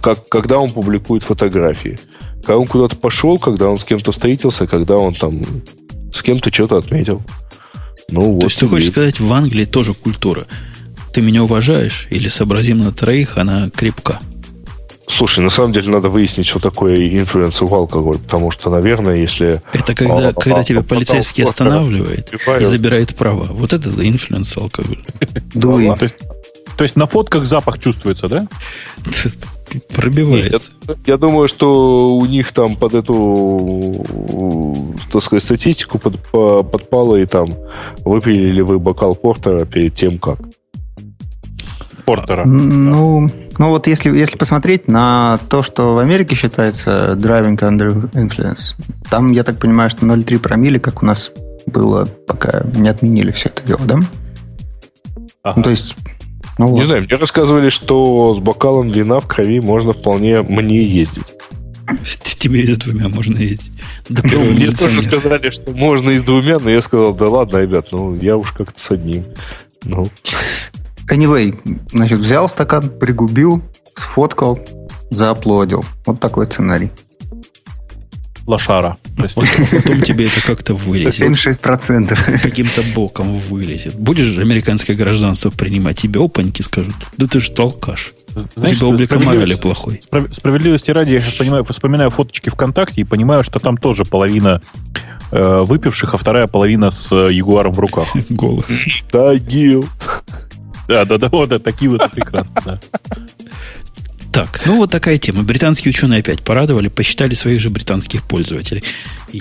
как, 0.02 0.28
когда 0.28 0.58
он 0.58 0.72
публикует 0.72 1.24
фотографии? 1.24 2.00
Когда 2.44 2.60
он 2.60 2.68
куда-то 2.68 2.96
пошел, 2.96 3.38
когда 3.38 3.70
он 3.70 3.78
с 3.78 3.84
кем-то 3.84 4.12
встретился, 4.12 4.68
когда 4.68 4.96
он 4.96 5.14
там 5.14 5.42
с 6.12 6.22
кем-то 6.24 6.52
что-то 6.52 6.78
отметил. 6.78 7.22
Ну, 8.10 8.22
То 8.22 8.32
вот 8.32 8.44
есть 8.44 8.60
ты 8.60 8.68
хочешь 8.68 8.92
сказать, 8.92 9.20
в 9.20 9.32
Англии 9.32 9.66
тоже 9.66 9.94
культура. 9.94 10.48
Ты 11.18 11.24
меня 11.24 11.44
уважаешь 11.44 12.06
или 12.12 12.28
сообразим 12.28 12.78
на 12.78 12.92
троих, 12.92 13.40
она 13.40 13.72
крепка. 13.72 14.20
Слушай, 15.08 15.44
на 15.44 15.50
самом 15.50 15.74
деле 15.74 15.90
надо 15.90 16.10
выяснить, 16.10 16.46
что 16.46 16.60
такое 16.60 16.96
influence 16.96 17.60
of 17.60 17.74
alcohol, 17.74 18.20
потому 18.20 18.52
что, 18.52 18.70
наверное, 18.70 19.16
если... 19.16 19.60
Это 19.74 19.96
когда, 19.96 20.28
а, 20.28 20.34
когда 20.34 20.60
а, 20.60 20.64
тебя 20.64 20.84
полицейский 20.84 21.44
останавливает 21.44 22.32
и 22.62 22.66
забирает 22.66 23.16
права. 23.16 23.46
Вот 23.50 23.74
это 23.74 23.90
influence 23.90 24.56
alcohol. 24.58 25.04
Дуй. 25.56 25.88
То 25.96 26.04
есть, 26.04 26.18
то 26.78 26.84
есть 26.84 26.96
на 26.96 27.08
фотках 27.08 27.48
запах 27.48 27.80
чувствуется, 27.80 28.28
да? 28.28 28.48
Пробивается. 29.96 30.72
Нет, 30.88 30.98
я 31.08 31.18
думаю, 31.18 31.48
что 31.48 32.10
у 32.10 32.26
них 32.28 32.52
там 32.52 32.76
под 32.76 32.94
эту, 32.94 34.06
так 35.12 35.24
сказать, 35.24 35.44
статистику 35.44 35.98
под, 35.98 36.22
подпало 36.30 37.16
и 37.16 37.26
там 37.26 37.50
выпили 38.06 38.52
ли 38.52 38.62
вы 38.62 38.78
бокал 38.78 39.16
портера 39.16 39.66
перед 39.66 39.96
тем, 39.96 40.20
как 40.20 40.38
портера. 42.08 42.46
Ну, 42.46 43.30
ну 43.58 43.70
вот 43.70 43.86
если, 43.86 44.18
если 44.18 44.38
посмотреть 44.38 44.88
на 44.88 45.38
то, 45.50 45.62
что 45.62 45.94
в 45.94 45.98
Америке 46.00 46.36
считается 46.36 47.18
driving 47.20 47.58
under 47.60 48.10
influence, 48.14 48.76
там, 49.10 49.28
я 49.32 49.44
так 49.44 49.60
понимаю, 49.60 49.90
что 49.90 50.06
0,3 50.06 50.40
промили, 50.40 50.78
как 50.78 51.04
у 51.04 51.06
нас 51.06 51.34
было, 51.66 52.06
пока 52.06 52.64
не 52.76 52.88
отменили 52.88 53.32
все 53.32 53.50
это 53.50 53.62
дело, 53.64 53.82
да? 53.86 54.00
Ага. 55.44 55.58
Ну, 55.58 55.64
то 55.64 55.70
есть... 55.70 55.98
Ну, 56.58 56.68
не 56.68 56.80
вот. 56.80 56.86
знаю, 56.86 57.04
мне 57.04 57.18
рассказывали, 57.18 57.70
что 57.70 58.34
с 58.34 58.40
бокалом 58.40 58.88
вина 58.88 59.20
в 59.20 59.28
крови 59.28 59.60
можно 59.60 59.92
вполне 59.92 60.42
мне 60.42 60.82
ездить. 60.82 61.36
Тебе 62.40 62.62
и 62.62 62.74
с 62.74 62.78
двумя 62.78 63.10
можно 63.10 63.38
ездить. 63.38 63.74
До 64.08 64.26
ну, 64.26 64.46
мне 64.46 64.72
тоже 64.72 65.02
сказали, 65.02 65.50
что 65.50 65.72
можно 65.72 66.12
и 66.12 66.18
с 66.18 66.24
двумя, 66.24 66.58
но 66.60 66.70
я 66.70 66.82
сказал, 66.82 67.14
да 67.14 67.28
ладно, 67.28 67.58
ребят, 67.58 67.90
ну 67.92 68.16
я 68.16 68.38
уж 68.38 68.54
как-то 68.54 68.80
с 68.80 68.92
одним. 68.92 69.26
Ну. 69.84 70.08
Anyway, 71.10 71.58
значит, 71.92 72.20
взял 72.20 72.50
стакан, 72.50 72.90
пригубил, 72.90 73.62
сфоткал, 73.96 74.60
зааплодил. 75.10 75.86
Вот 76.06 76.20
такой 76.20 76.46
сценарий. 76.46 76.92
Лошара. 78.46 78.96
Потом 79.18 80.02
тебе 80.02 80.28
это 80.28 80.42
как-то 80.42 80.74
вылезет. 80.74 81.22
76%. 81.22 82.42
Каким-то 82.42 82.82
боком 82.96 83.34
вылезет. 83.34 83.96
Будешь 83.96 84.26
же 84.26 84.42
американское 84.42 84.96
гражданство 84.96 85.50
принимать, 85.50 85.98
тебе 85.98 86.24
опаньки 86.24 86.62
скажут. 86.62 86.96
Да 87.18 87.28
ты 87.28 87.42
же 87.42 87.52
толкаш. 87.52 88.14
Знаешь, 88.56 88.82
У 88.82 88.96
тебя 88.96 89.20
морали 89.20 89.56
плохой. 89.56 90.02
Справедливости 90.32 90.92
ради, 90.92 91.12
я 91.12 91.22
сейчас 91.22 91.36
понимаю, 91.36 91.66
вспоминаю 91.66 92.10
фоточки 92.10 92.50
ВКонтакте 92.50 93.02
и 93.02 93.04
понимаю, 93.04 93.44
что 93.44 93.60
там 93.60 93.76
тоже 93.78 94.06
половина 94.06 94.62
э, 95.32 95.64
выпивших, 95.66 96.14
а 96.14 96.18
вторая 96.18 96.48
половина 96.48 96.92
с 96.92 97.12
э, 97.12 97.34
ягуаром 97.34 97.74
в 97.74 97.80
руках. 97.80 98.08
Голых. 98.30 98.70
Тагил. 99.12 99.88
Да, 100.88 101.06
да, 101.06 101.18
да, 101.18 101.30
вот, 101.30 101.64
такие 101.64 101.92
вот 101.92 102.10
прекрасно. 102.12 102.80
Так, 104.38 104.62
ну 104.68 104.78
вот 104.78 104.92
такая 104.92 105.18
тема. 105.18 105.42
Британские 105.42 105.90
ученые 105.90 106.20
опять 106.20 106.44
порадовали, 106.44 106.90
посчитали 106.90 107.34
своих 107.34 107.60
же 107.60 107.72
британских 107.72 108.22
пользователей. 108.22 108.84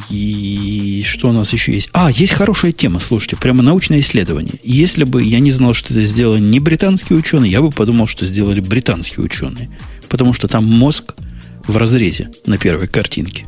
И 0.08 1.04
что 1.06 1.28
у 1.28 1.32
нас 1.32 1.52
еще 1.52 1.72
есть? 1.72 1.90
А, 1.92 2.10
есть 2.10 2.32
хорошая 2.32 2.72
тема, 2.72 2.98
слушайте, 2.98 3.36
прямо 3.36 3.62
научное 3.62 4.00
исследование. 4.00 4.54
Если 4.64 5.04
бы 5.04 5.22
я 5.22 5.38
не 5.38 5.50
знал, 5.50 5.74
что 5.74 5.92
это 5.92 6.02
сделали 6.06 6.40
не 6.40 6.60
британские 6.60 7.18
ученые, 7.18 7.52
я 7.52 7.60
бы 7.60 7.70
подумал, 7.70 8.06
что 8.06 8.24
сделали 8.24 8.60
британские 8.60 9.22
ученые. 9.22 9.68
Потому 10.08 10.32
что 10.32 10.48
там 10.48 10.64
мозг 10.64 11.14
в 11.66 11.76
разрезе 11.76 12.30
на 12.46 12.56
первой 12.56 12.88
картинке. 12.88 13.46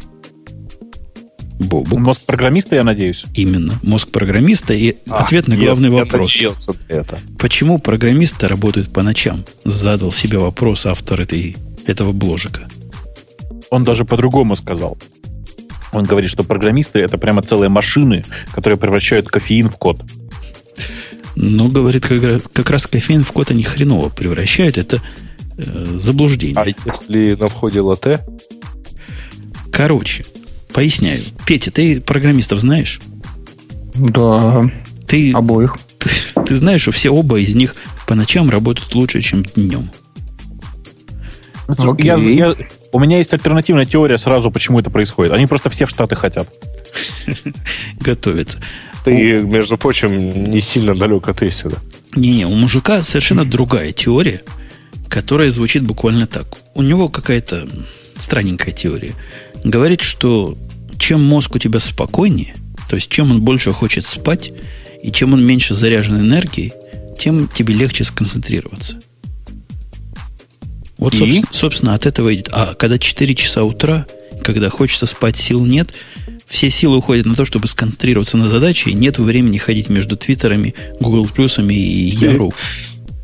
Бобук. 1.59 1.99
Мозг 1.99 2.23
программиста, 2.23 2.77
я 2.77 2.85
надеюсь. 2.85 3.25
Именно. 3.35 3.79
Мозг 3.83 4.11
программиста 4.11 4.75
и 4.75 4.97
а, 5.09 5.25
ответ 5.25 5.49
на 5.49 5.57
главный 5.57 5.91
вопрос. 5.91 6.41
это. 6.89 7.19
Почему 7.39 7.79
программисты 7.79 8.47
работают 8.47 8.93
по 8.93 9.03
ночам? 9.03 9.45
Задал 9.65 10.13
себе 10.13 10.39
вопрос 10.39 10.87
автор 10.87 11.21
этой, 11.21 11.57
этого 11.87 12.13
бложика. 12.13 12.69
Он 13.71 13.85
даже 13.85 14.05
по-другому 14.05 14.55
сказал. 14.57 14.97
Он 15.93 16.05
говорит, 16.05 16.31
что 16.31 16.45
программисты 16.45 17.01
это 17.01 17.19
прямо 17.19 17.43
целые 17.43 17.69
машины, 17.71 18.25
которые 18.55 18.79
превращают 18.79 19.29
кофеин 19.29 19.69
в 19.69 19.77
код. 19.77 20.03
Ну, 21.35 21.69
говорит, 21.69 22.07
как, 22.07 22.53
как 22.53 22.71
раз 22.71 22.87
кофеин 22.87 23.25
в 23.25 23.33
код 23.33 23.51
они 23.51 23.63
хреново 23.63 24.11
превращают. 24.11 24.79
Это 24.79 25.01
э, 25.57 25.87
заблуждение. 25.97 26.57
А 26.57 26.67
если 26.69 27.35
на 27.35 27.49
входе 27.49 27.81
латте? 27.81 28.21
Короче, 29.73 30.25
Поясняю. 30.73 31.21
Петя, 31.47 31.71
ты 31.71 32.01
программистов 32.01 32.61
знаешь? 32.61 33.01
Да. 33.95 34.71
Ты, 35.07 35.33
обоих. 35.33 35.77
Ты, 35.99 36.11
ты 36.47 36.57
знаешь, 36.57 36.83
что 36.83 36.93
все 36.93 37.11
оба 37.11 37.41
из 37.41 37.57
них 37.57 37.75
по 38.07 38.15
ночам 38.15 38.51
работают 38.51 38.95
лучше, 38.95 39.21
чем 39.21 39.43
днем. 39.43 39.91
Okay. 41.67 42.05
Я, 42.05 42.17
я, 42.17 42.57
у 42.93 42.99
меня 42.99 43.19
есть 43.19 43.33
альтернативная 43.33 43.85
теория 43.85 44.17
сразу, 44.17 44.51
почему 44.51 44.79
это 44.81 44.91
происходит. 44.91 45.33
Они 45.33 45.47
просто 45.47 45.69
все 45.71 45.87
в 45.87 45.91
Штаты 45.91 46.17
хотят. 46.17 46.49
Готовятся. 48.01 48.61
Ты, 49.05 49.41
между 49.41 49.77
прочим, 49.77 50.51
не 50.51 50.61
сильно 50.61 50.95
далек 50.95 51.29
от 51.29 51.43
истины. 51.43 51.75
Не-не, 52.15 52.47
у 52.47 52.55
мужика 52.55 53.03
совершенно 53.03 53.45
другая 53.45 53.93
теория, 53.93 54.43
которая 55.09 55.51
звучит 55.51 55.85
буквально 55.85 56.27
так. 56.27 56.47
У 56.75 56.83
него 56.83 57.09
какая-то 57.09 57.69
странненькая 58.19 58.73
теория 58.73 59.15
говорит, 59.65 60.03
что 60.03 60.57
чем 60.99 61.23
мозг 61.23 61.55
у 61.55 61.59
тебя 61.59 61.79
спокойнее, 61.79 62.55
то 62.89 62.97
есть 62.97 63.09
чем 63.11 63.31
он 63.31 63.43
больше 63.43 63.73
хочет 63.73 64.05
спать, 64.05 64.53
и 65.03 65.13
чем 65.13 65.33
он 65.33 65.45
меньше 65.45 65.75
заряжен 65.75 66.21
энергией, 66.21 66.73
тем 67.19 67.49
тебе 67.49 67.75
легче 67.75 68.05
сконцентрироваться. 68.05 69.01
Вот, 70.97 71.15
и? 71.15 71.45
собственно, 71.53 71.95
от 71.95 72.07
этого 72.07 72.35
идет. 72.35 72.49
А 72.53 72.75
когда 72.75 72.99
4 72.99 73.35
часа 73.35 73.63
утра, 73.63 74.07
когда 74.43 74.69
хочется 74.69 75.07
спать, 75.07 75.37
сил 75.37 75.65
нет, 75.65 75.95
все 76.47 76.71
силы 76.71 76.97
уходят 76.97 77.27
на 77.27 77.35
то, 77.35 77.45
чтобы 77.45 77.69
сконцентрироваться 77.69 78.37
на 78.37 78.49
задаче, 78.49 78.91
и 78.91 78.95
нет 78.95 79.19
времени 79.19 79.59
ходить 79.59 79.89
между 79.89 80.17
твиттерами, 80.17 80.75
Google 81.01 81.27
плюсами 81.27 81.75
и 81.75 82.09
Яру. 82.09 82.53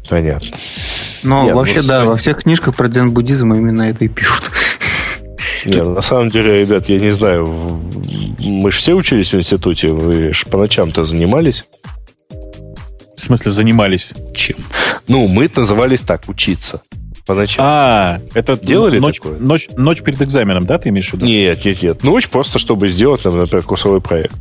Понятно. 0.09 0.57
Но 1.23 1.45
Нет, 1.45 1.55
вообще, 1.55 1.83
да, 1.83 2.05
во 2.05 2.17
всех 2.17 2.43
книжках 2.43 2.75
про 2.75 2.89
дзен-буддизм 2.89 3.53
именно 3.55 3.83
это 3.83 4.05
и 4.05 4.09
пишут. 4.09 4.45
Нет, 5.65 5.89
на 5.89 6.03
самом 6.03 6.29
деле, 6.29 6.61
ребят, 6.61 6.89
я 6.89 7.01
не 7.01 7.11
знаю, 7.11 7.47
мы 8.39 8.71
же 8.71 8.79
все 8.79 8.95
учились 8.95 9.33
в 9.33 9.37
институте, 9.37 9.89
вы 9.89 10.35
же 10.35 10.45
по 10.47 10.59
ночам-то 10.59 11.05
занимались. 11.05 11.65
В 13.17 13.21
смысле 13.21 13.51
занимались? 13.53 14.13
Чем? 14.35 14.59
Ну, 15.09 15.29
мы 15.29 15.51
назывались 15.55 16.01
так, 16.01 16.29
учиться. 16.29 16.83
По 17.27 17.35
ночам. 17.35 17.65
А, 17.67 18.21
это 18.35 18.59
делали 18.59 18.99
ночь, 18.99 19.19
такое? 19.19 19.39
Ночь, 19.39 19.69
ночь 19.77 20.03
перед 20.03 20.21
экзаменом, 20.21 20.67
да, 20.67 20.79
ты 20.79 20.91
имеешь 20.91 21.09
в 21.09 21.15
виду? 21.15 21.25
Нет, 21.25 21.65
нет, 21.65 21.83
нет. 21.83 22.03
Ночь 22.03 22.29
просто, 22.29 22.59
чтобы 22.59 22.89
сделать, 22.89 23.25
например, 23.25 23.63
курсовой 23.63 24.03
проект. 24.03 24.35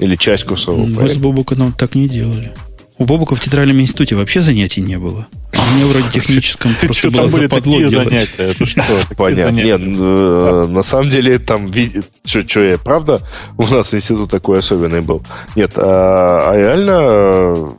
Или 0.00 0.16
часть 0.16 0.44
курсового 0.44 0.80
мы 0.80 0.94
проекта. 0.94 1.02
Мы 1.02 1.08
с 1.08 1.16
Бобуком 1.18 1.72
так 1.72 1.94
не 1.94 2.08
делали. 2.08 2.52
У 2.98 3.04
Бобука 3.04 3.34
в 3.34 3.40
театральном 3.40 3.80
институте 3.80 4.16
вообще 4.16 4.40
занятий 4.40 4.80
не 4.80 4.96
было. 4.96 5.26
А 5.52 5.74
мне 5.74 5.84
вроде 5.84 6.08
техническом 6.08 6.74
просто 6.80 7.10
было 7.10 7.28
западло 7.28 7.82
делать. 7.82 8.08
занятия? 8.08 8.42
Это 8.52 8.66
что? 8.66 8.82
Понятно. 9.16 9.50
Нет, 9.50 9.80
э, 9.80 10.66
на 10.68 10.82
самом 10.82 11.10
деле 11.10 11.38
там, 11.38 11.70
что 12.24 12.64
я, 12.64 12.78
правда, 12.78 13.20
у 13.58 13.66
нас 13.66 13.92
институт 13.92 14.30
такой 14.30 14.60
особенный 14.60 15.02
был. 15.02 15.22
Нет, 15.56 15.72
а, 15.76 16.52
а 16.52 16.56
реально, 16.56 17.74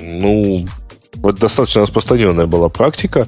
ну, 0.00 0.66
вот 1.14 1.38
достаточно 1.38 1.82
распространенная 1.82 2.46
была 2.46 2.68
практика. 2.68 3.26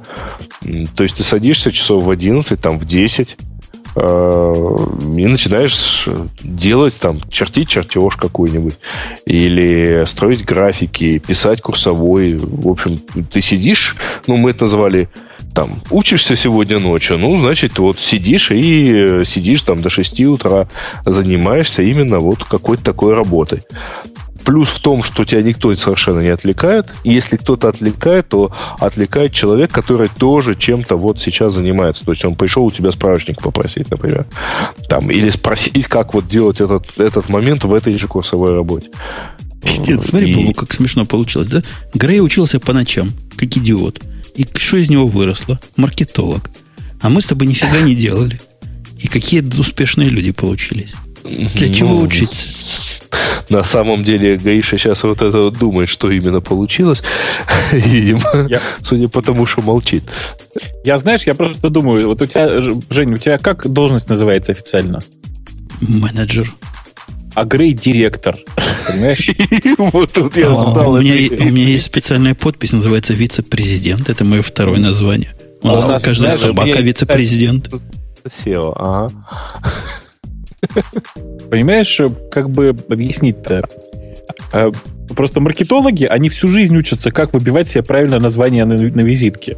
То 0.95 1.03
есть 1.03 1.17
ты 1.17 1.25
садишься 1.25 1.73
часов 1.73 2.05
в 2.05 2.11
11, 2.11 2.61
там 2.61 2.79
в 2.79 2.85
10, 2.85 3.37
Э, 3.39 3.58
и 3.97 5.27
начинаешь 5.27 6.09
делать 6.43 6.99
там, 7.01 7.21
чертить 7.31 7.69
чертеж 7.69 8.17
какой-нибудь, 8.17 8.75
или 9.27 10.05
строить 10.07 10.45
графики, 10.45 11.19
писать 11.19 11.61
курсовой. 11.61 12.37
В 12.37 12.69
общем, 12.69 12.99
ты 12.99 13.41
сидишь, 13.41 13.97
ну, 14.27 14.37
мы 14.37 14.51
это 14.51 14.65
называли 14.65 15.09
там, 15.55 15.83
учишься 15.91 16.37
сегодня 16.37 16.79
ночью, 16.79 17.19
ну, 17.19 17.37
значит, 17.37 17.79
вот 17.79 17.99
сидишь 17.99 18.51
и 18.53 19.23
сидишь 19.25 19.63
там 19.63 19.81
до 19.81 19.91
6 19.91 20.21
утра, 20.27 20.69
занимаешься 21.05 21.83
именно 21.83 22.21
вот 22.21 22.45
какой-то 22.45 22.85
такой 22.85 23.15
работой. 23.15 23.63
Плюс 24.49 24.71
в 24.71 24.81
том, 24.81 25.03
что 25.03 25.27
тебя 25.27 25.43
никто 25.43 25.77
совершенно 25.77 26.21
не 26.21 26.31
отвлекает. 26.31 26.95
И 27.05 27.13
если 27.13 27.37
кто-то 27.37 27.69
отвлекает, 27.69 28.31
то 28.31 28.51
отвлекает 28.79 29.35
человек, 29.35 29.71
который 29.71 30.09
тоже 30.09 30.55
чем-то 30.55 30.97
вот 30.97 31.21
сейчас 31.21 31.53
занимается. 31.53 32.07
То 32.07 32.13
есть 32.13 32.25
он 32.25 32.35
пришел 32.35 32.65
у 32.65 32.71
тебя 32.71 32.91
справочник 32.91 33.43
попросить, 33.43 33.91
например. 33.91 34.27
Там, 34.89 35.11
или 35.11 35.29
спросить, 35.29 35.87
как 35.87 36.15
вот 36.15 36.29
делать 36.29 36.63
этот, 36.63 36.99
этот 36.99 37.29
момент 37.29 37.65
в 37.65 37.75
этой 37.75 37.99
же 37.99 38.09
курсовой 38.09 38.55
работе. 38.55 38.89
Пиздец, 39.63 40.07
смотри, 40.07 40.33
и... 40.33 40.55
как 40.55 40.73
смешно 40.73 41.05
получилось, 41.05 41.49
да? 41.49 41.63
Грей 41.93 42.23
учился 42.23 42.59
по 42.59 42.73
ночам, 42.73 43.11
как 43.37 43.55
идиот. 43.55 44.01
И 44.35 44.47
что 44.57 44.79
из 44.79 44.89
него 44.89 45.07
выросло? 45.07 45.61
Маркетолог. 45.77 46.51
А 47.03 47.11
мы 47.11 47.21
с 47.21 47.27
тобой 47.27 47.49
нифига 47.49 47.83
не 47.83 47.95
делали. 47.95 48.41
И 48.99 49.09
какие 49.09 49.43
успешные 49.61 50.09
люди 50.09 50.31
получились. 50.31 50.95
Для 51.23 51.69
чего 51.69 51.91
ну, 51.91 52.01
учиться? 52.01 52.49
На 53.51 53.65
самом 53.65 54.05
деле 54.05 54.37
Гаиша 54.37 54.77
сейчас 54.79 55.03
вот 55.05 55.23
это 55.23 55.43
вот 55.43 55.59
думает, 55.59 55.89
что 55.89 56.11
именно 56.11 56.41
получилось. 56.41 57.03
Видимо, 57.73 58.47
я... 58.49 58.61
судя 58.83 59.09
по 59.09 59.23
тому, 59.23 59.47
что 59.47 59.63
молчит. 59.63 60.05
Я, 60.85 60.99
знаешь, 60.99 61.23
я 61.27 61.35
просто 61.35 61.71
думаю, 61.71 62.09
вот 62.09 62.23
у 62.23 62.27
тебя, 62.27 62.61
Жень, 62.91 63.15
у 63.15 63.17
тебя 63.17 63.39
как 63.39 63.67
должность 63.69 64.09
называется 64.09 64.53
официально? 64.53 65.01
Менеджер. 65.81 66.53
А 67.35 67.45
Грей 67.45 67.73
директор. 67.73 68.37
Понимаешь? 68.87 69.31
Вот 69.79 70.13
тут 70.13 70.37
я 70.37 70.49
а, 70.49 70.89
у 70.89 71.01
меня 71.01 71.65
есть 71.65 71.87
специальная 71.87 72.35
подпись, 72.35 72.73
называется 72.73 73.15
вице-президент. 73.15 74.09
Это 74.09 74.25
мое 74.25 74.43
второе 74.43 74.79
название. 74.79 75.35
У 75.63 75.69
нас 75.69 76.03
каждая 76.03 76.33
собака 76.33 76.81
вице-президент. 76.81 77.71
SEO, 78.25 78.73
ага. 78.77 79.11
Понимаешь, 81.51 82.01
как 82.31 82.51
бы 82.51 82.77
объяснить-то? 82.89 83.65
А, 84.53 84.71
просто 85.15 85.41
маркетологи, 85.41 86.05
они 86.05 86.29
всю 86.29 86.49
жизнь 86.49 86.77
учатся, 86.77 87.11
как 87.11 87.33
выбивать 87.33 87.69
себе 87.69 87.83
правильное 87.83 88.21
название 88.21 88.65
на, 88.65 88.75
на 88.75 89.01
визитке 89.01 89.57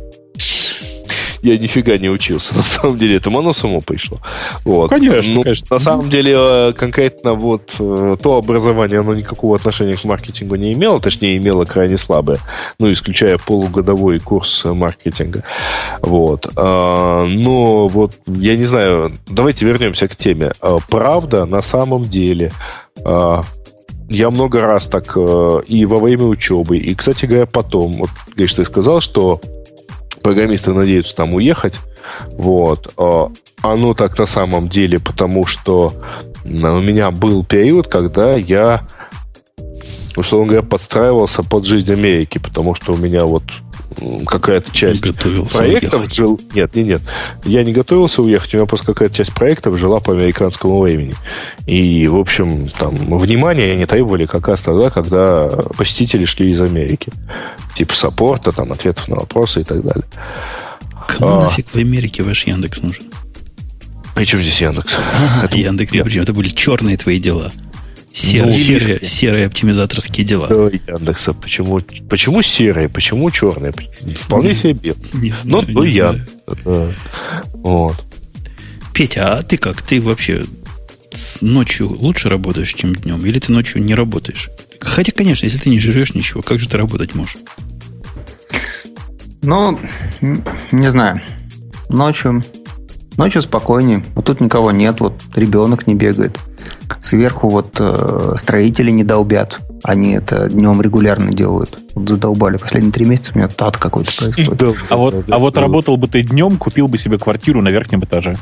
я 1.43 1.59
нифига 1.59 1.97
не 1.99 2.09
учился. 2.09 2.55
На 2.57 2.62
самом 2.62 2.99
деле, 2.99 3.17
это 3.17 3.31
оно 3.31 3.53
само 3.53 3.81
пришло. 3.81 4.21
Вот. 4.65 4.91
Конечно, 4.91 5.33
ну, 5.33 5.43
конечно. 5.43 5.67
На 5.71 5.79
самом 5.79 6.11
деле, 6.11 6.35
э, 6.37 6.73
конкретно 6.73 7.35
вот 7.35 7.75
э, 7.79 8.17
то 8.23 8.37
образование, 8.37 9.01
оно 9.01 9.15
никакого 9.15 9.57
отношения 9.57 9.95
к 9.95 10.05
маркетингу 10.05 10.57
не 10.57 10.73
имело, 10.73 11.01
точнее, 11.01 11.37
имело 11.37 11.65
крайне 11.65 11.97
слабое, 11.97 12.39
ну, 12.79 12.91
исключая 12.91 13.39
полугодовой 13.39 14.21
курс 14.21 14.65
маркетинга. 14.65 15.45
Вот. 16.03 16.47
А, 16.57 17.25
но 17.25 17.89
вот, 17.89 18.19
я 18.27 18.57
не 18.57 18.65
знаю, 18.65 19.12
давайте 19.29 19.65
вернемся 19.65 20.09
к 20.09 20.17
теме. 20.17 20.53
А, 20.61 20.79
правда, 20.89 21.47
на 21.47 21.62
самом 21.62 22.05
деле, 22.05 22.53
а, 23.05 23.43
я 24.09 24.31
много 24.31 24.61
раз 24.61 24.87
так 24.87 25.17
и 25.17 25.85
во 25.85 25.97
время 25.99 26.25
учебы, 26.25 26.79
и, 26.79 26.95
кстати 26.95 27.27
говоря, 27.27 27.47
потом, 27.47 27.93
вот, 27.93 28.11
Гриш, 28.35 28.55
ты 28.55 28.65
сказал, 28.65 29.01
что 29.01 29.41
программисты 30.23 30.73
надеются 30.73 31.16
там 31.16 31.35
уехать. 31.35 31.78
Вот. 32.32 32.93
А, 32.97 33.31
оно 33.62 33.95
так 33.95 34.19
на 34.19 34.27
самом 34.27 34.69
деле, 34.69 34.99
потому 34.99 35.47
что 35.47 35.95
у 36.45 36.49
меня 36.49 37.11
был 37.11 37.45
период, 37.45 37.89
когда 37.89 38.35
я, 38.35 38.87
условно 40.16 40.49
говоря, 40.49 40.66
подстраивался 40.66 41.43
под 41.43 41.65
жизнь 41.65 41.93
Америки, 41.93 42.39
потому 42.39 42.74
что 42.74 42.93
у 42.93 42.97
меня 42.97 43.24
вот 43.24 43.45
какая-то 44.27 44.73
часть 44.73 45.03
проектов 45.03 46.01
уехать. 46.01 46.15
жил... 46.15 46.41
Нет, 46.55 46.74
нет, 46.74 46.87
нет. 46.87 47.03
Я 47.45 47.65
не 47.65 47.73
готовился 47.73 48.23
уехать, 48.23 48.55
у 48.55 48.59
меня 48.59 48.66
просто 48.66 48.87
какая-то 48.87 49.15
часть 49.15 49.32
проектов 49.32 49.78
жила 49.78 50.01
по 50.01 50.12
американскому 50.12 50.81
времени. 50.81 51.15
И, 51.66 52.07
в 52.07 52.16
общем, 52.16 52.69
там, 52.69 52.95
внимания 52.95 53.73
они 53.73 53.87
требовали 53.87 54.27
как 54.27 54.49
раз 54.49 54.61
тогда, 54.61 54.91
когда 54.91 55.49
посетители 55.77 56.24
шли 56.24 56.51
из 56.51 56.61
Америки. 56.61 57.12
Типа 57.77 57.95
саппорта, 57.95 58.53
там, 58.53 58.70
ответов 58.73 59.09
на 59.09 59.16
вопросы 59.16 59.62
и 59.62 59.65
так 59.65 59.82
далее. 59.82 60.05
Кому 61.07 61.32
а, 61.32 61.45
нафиг 61.45 61.69
в 61.69 61.77
Америке 61.77 62.23
ваш 62.23 62.47
Яндекс 62.47 62.82
нужен? 62.82 63.05
Чем 64.24 64.43
здесь 64.43 64.61
Яндекс? 64.61 64.95
Ага, 64.95 65.47
это, 65.47 65.57
Яндекс, 65.57 65.93
не 65.93 66.05
причем. 66.05 66.23
Это 66.23 66.32
были 66.32 66.49
черные 66.49 66.97
твои 66.97 67.19
дела. 67.19 67.53
Серые, 68.12 68.53
ну, 68.53 68.59
серые, 68.59 69.05
серые 69.05 69.47
оптимизаторские 69.47 70.27
дела. 70.27 70.49
Яндекса. 70.49 71.32
Почему, 71.32 71.81
почему 72.09 72.43
серые? 72.43 72.89
Почему 72.89 73.31
черные? 73.31 73.73
Вполне 74.16 74.55
себе. 74.55 74.95
Не 75.12 75.31
знаю, 75.31 75.66
Но 75.69 75.85
не 75.85 75.91
я. 75.91 76.16
Знаю. 76.47 76.95
Вот. 77.55 78.05
Петя, 78.93 79.37
а 79.37 79.43
ты 79.43 79.57
как? 79.57 79.82
Ты 79.82 80.01
вообще 80.01 80.45
ночью 81.41 81.89
лучше 81.89 82.28
работаешь, 82.28 82.74
чем 82.74 82.95
днем? 82.95 83.24
Или 83.24 83.39
ты 83.39 83.53
ночью 83.53 83.82
не 83.82 83.95
работаешь? 83.95 84.49
Хотя, 84.81 85.12
конечно, 85.12 85.47
если 85.47 85.59
ты 85.59 85.70
не 85.70 85.78
жрешь 85.78 86.15
ничего, 86.15 86.43
как 86.43 86.59
же 86.59 86.69
ты 86.69 86.77
работать 86.77 87.15
можешь? 87.15 87.37
Ну, 89.43 89.78
не 90.73 90.91
знаю. 90.91 91.23
Ночью, 91.89 92.43
ночью 93.16 93.43
спокойнее. 93.43 94.05
Вот 94.15 94.27
тут 94.27 94.41
никого 94.41 94.70
нет, 94.70 95.01
вот 95.01 95.15
ребенок 95.35 95.87
не 95.87 95.95
бегает. 95.95 96.39
Сверху 97.01 97.49
вот 97.49 97.77
э, 97.79 98.35
строители 98.39 98.91
не 98.91 99.05
долбят. 99.05 99.61
Они 99.83 100.12
это 100.12 100.49
днем 100.49 100.81
регулярно 100.81 101.33
делают. 101.33 101.79
Вот 101.95 102.09
задолбали. 102.09 102.57
Последние 102.57 102.93
три 102.93 103.05
месяца 103.05 103.33
у 103.35 103.39
меня 103.39 103.49
тат 103.49 103.77
какой-то 103.77 104.12
происходит. 104.17 104.77
А 104.91 104.97
вот, 104.97 105.25
а 105.29 105.39
вот 105.39 105.57
работал 105.57 105.97
бы 105.97 106.09
ты 106.09 106.23
днем, 106.23 106.57
купил 106.57 106.89
бы 106.89 106.99
себе 106.99 107.19
квартиру 107.19 107.62
на 107.62 107.69
верхнем 107.71 108.01
этаже. 108.01 108.37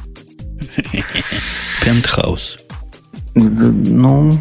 Пентхаус. 1.84 2.58
Ну, 3.34 4.38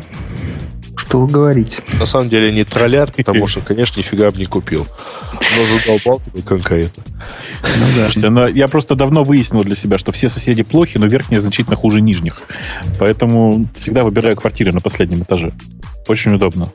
что 1.07 1.21
вы 1.21 1.27
говорите? 1.27 1.77
На 1.99 2.05
самом 2.05 2.27
деле 2.27 2.51
не 2.51 2.65
троллят, 2.65 3.15
потому 3.15 3.47
что, 3.47 3.61
конечно, 3.61 3.97
нифига 3.97 4.29
бы 4.29 4.37
не 4.37 4.45
купил. 4.45 4.87
Но 5.33 5.77
задолбался 5.79 6.31
бы 6.31 6.41
конкретно. 6.41 7.01
Ну, 7.63 7.85
да. 7.95 8.03
Слушайте, 8.03 8.29
но 8.29 8.47
я 8.47 8.67
просто 8.67 8.95
давно 8.95 9.23
выяснил 9.23 9.63
для 9.63 9.75
себя, 9.75 9.97
что 9.97 10.11
все 10.11 10.27
соседи 10.27 10.63
плохи, 10.63 10.97
но 10.97 11.05
верхние 11.05 11.39
значительно 11.39 11.77
хуже 11.77 12.01
нижних. 12.01 12.41
Поэтому 12.99 13.65
всегда 13.73 14.03
выбираю 14.03 14.35
квартиры 14.35 14.73
на 14.73 14.81
последнем 14.81 15.23
этаже. 15.23 15.53
Очень 16.09 16.35
удобно. 16.35 16.71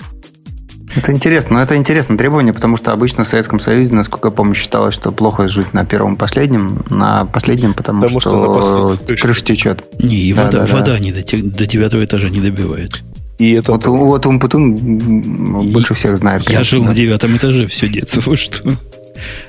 Это 0.96 1.12
интересно, 1.12 1.56
но 1.56 1.62
это 1.62 1.76
интересное 1.76 2.16
требование, 2.16 2.54
потому 2.54 2.76
что 2.76 2.92
обычно 2.92 3.24
в 3.24 3.28
Советском 3.28 3.60
Союзе, 3.60 3.94
насколько 3.94 4.28
я 4.28 4.32
помню, 4.32 4.54
считалось, 4.54 4.94
что 4.94 5.12
плохо 5.12 5.48
жить 5.48 5.74
на 5.74 5.84
первом 5.84 6.14
и 6.14 6.18
последнем, 6.18 6.84
на 6.88 7.26
последнем, 7.26 7.74
потому, 7.74 8.02
потому 8.02 8.20
что, 8.20 8.96
что 8.96 9.16
крыша 9.16 9.44
течет. 9.44 9.84
Не, 10.02 10.16
и 10.16 10.32
да, 10.32 10.44
вода, 10.44 10.66
да, 10.66 10.72
вода 10.72 10.92
да. 10.92 10.98
Не 10.98 11.12
до, 11.12 11.22
до 11.22 11.66
девятого 11.66 12.04
этажа 12.04 12.28
не 12.30 12.40
добивает. 12.40 13.02
И 13.42 13.54
это... 13.54 13.72
Вот, 13.72 13.84
вот 13.86 14.24
Умпутун 14.24 15.68
больше 15.72 15.94
всех 15.94 16.16
знает. 16.16 16.44
Конечно, 16.44 16.58
я 16.58 16.64
жил 16.64 16.82
да. 16.82 16.90
на 16.90 16.94
девятом 16.94 17.36
этаже 17.36 17.66
все 17.66 17.88
детство, 17.88 18.36
что... 18.36 18.76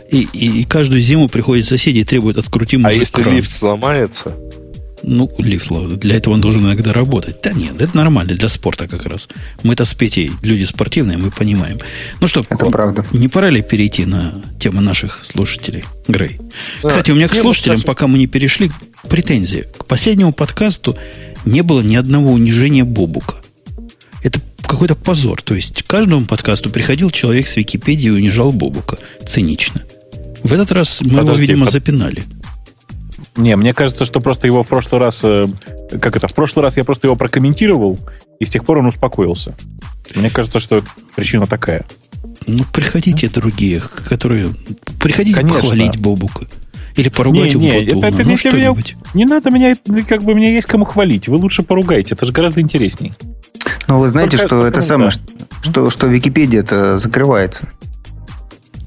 И, 0.09 0.27
и, 0.33 0.61
и 0.61 0.63
каждую 0.65 0.99
зиму 0.99 1.27
приходят 1.29 1.65
соседи 1.65 1.99
и 1.99 2.03
требуют 2.03 2.39
открути 2.39 2.79
А 2.83 2.91
если 2.91 3.21
кран. 3.21 3.35
лифт 3.35 3.51
сломается? 3.51 4.35
Ну, 5.03 5.31
лифт, 5.37 5.71
для 5.99 6.15
этого 6.15 6.33
он 6.33 6.41
должен 6.41 6.65
иногда 6.65 6.91
работать. 6.91 7.37
Да 7.43 7.51
нет, 7.51 7.79
это 7.79 7.95
нормально 7.95 8.33
для 8.33 8.47
спорта 8.47 8.87
как 8.87 9.05
раз. 9.05 9.27
Мы-то 9.61 9.85
с 9.85 9.93
Петей 9.93 10.31
люди 10.41 10.63
спортивные, 10.63 11.17
мы 11.19 11.29
понимаем. 11.29 11.77
Ну 12.19 12.25
что, 12.25 12.39
это 12.49 12.65
правда. 12.65 13.05
не 13.11 13.27
пора 13.27 13.51
ли 13.51 13.61
перейти 13.61 14.05
на 14.05 14.41
тему 14.59 14.81
наших 14.81 15.19
слушателей, 15.23 15.83
Грей? 16.07 16.39
Да, 16.81 16.89
Кстати, 16.89 17.11
у 17.11 17.15
меня 17.15 17.27
к 17.27 17.35
слушателям, 17.35 17.75
наших... 17.75 17.85
пока 17.85 18.07
мы 18.07 18.17
не 18.17 18.25
перешли, 18.25 18.71
претензии. 19.07 19.65
К 19.77 19.85
последнему 19.85 20.33
подкасту 20.33 20.97
не 21.45 21.61
было 21.61 21.81
ни 21.81 21.95
одного 21.95 22.31
унижения 22.31 22.85
Бобука 22.85 23.35
какой-то 24.73 24.95
позор. 24.95 25.41
То 25.41 25.55
есть, 25.55 25.83
к 25.83 25.87
каждому 25.87 26.25
подкасту 26.25 26.69
приходил 26.69 27.09
человек 27.09 27.47
с 27.47 27.55
Википедии 27.55 28.07
и 28.07 28.11
унижал 28.11 28.51
Бобука. 28.51 28.97
Цинично. 29.25 29.81
В 30.43 30.51
этот 30.51 30.71
раз 30.71 31.01
мы 31.01 31.09
Подожди, 31.09 31.29
его, 31.29 31.37
видимо, 31.37 31.65
под... 31.65 31.73
запинали. 31.73 32.23
Не, 33.35 33.55
мне 33.55 33.73
кажется, 33.73 34.05
что 34.05 34.19
просто 34.19 34.47
его 34.47 34.63
в 34.63 34.67
прошлый 34.67 34.99
раз... 34.99 35.21
Э, 35.23 35.47
как 36.01 36.15
это? 36.15 36.27
В 36.27 36.33
прошлый 36.33 36.63
раз 36.63 36.77
я 36.77 36.83
просто 36.83 37.07
его 37.07 37.15
прокомментировал, 37.15 37.97
и 38.39 38.45
с 38.45 38.49
тех 38.49 38.65
пор 38.65 38.79
он 38.79 38.87
успокоился. 38.87 39.55
Мне 40.15 40.29
кажется, 40.29 40.59
что 40.59 40.83
причина 41.15 41.47
такая. 41.47 41.85
Ну, 42.45 42.63
приходите 42.71 43.29
другие, 43.29 43.81
которые... 44.07 44.53
Приходите 44.99 45.37
Конечно. 45.37 45.61
похвалить 45.61 45.97
Бобука. 45.97 46.47
Или 46.95 47.09
поругать 47.09 47.55
не, 47.55 47.61
не, 47.61 47.69
это, 47.69 48.05
это, 48.05 48.17
ну, 48.23 48.29
меня, 48.29 48.73
не 49.15 49.25
надо 49.25 49.49
меня, 49.49 49.75
как 50.07 50.23
бы, 50.23 50.35
мне 50.35 50.53
есть 50.53 50.67
кому 50.67 50.85
хвалить. 50.85 51.27
Вы 51.27 51.37
лучше 51.37 51.63
поругайте, 51.63 52.13
это 52.13 52.27
же 52.27 52.31
гораздо 52.31 52.61
интересней. 52.61 53.13
Ну, 53.93 53.99
вы 53.99 54.09
знаете, 54.09 54.37
Только, 54.37 54.55
что 54.55 54.65
это 54.65 54.81
самое, 54.81 55.11
что, 55.61 55.91
что 55.91 56.07
Википедия 56.07 56.61
это 56.61 56.97
закрывается. 56.97 57.67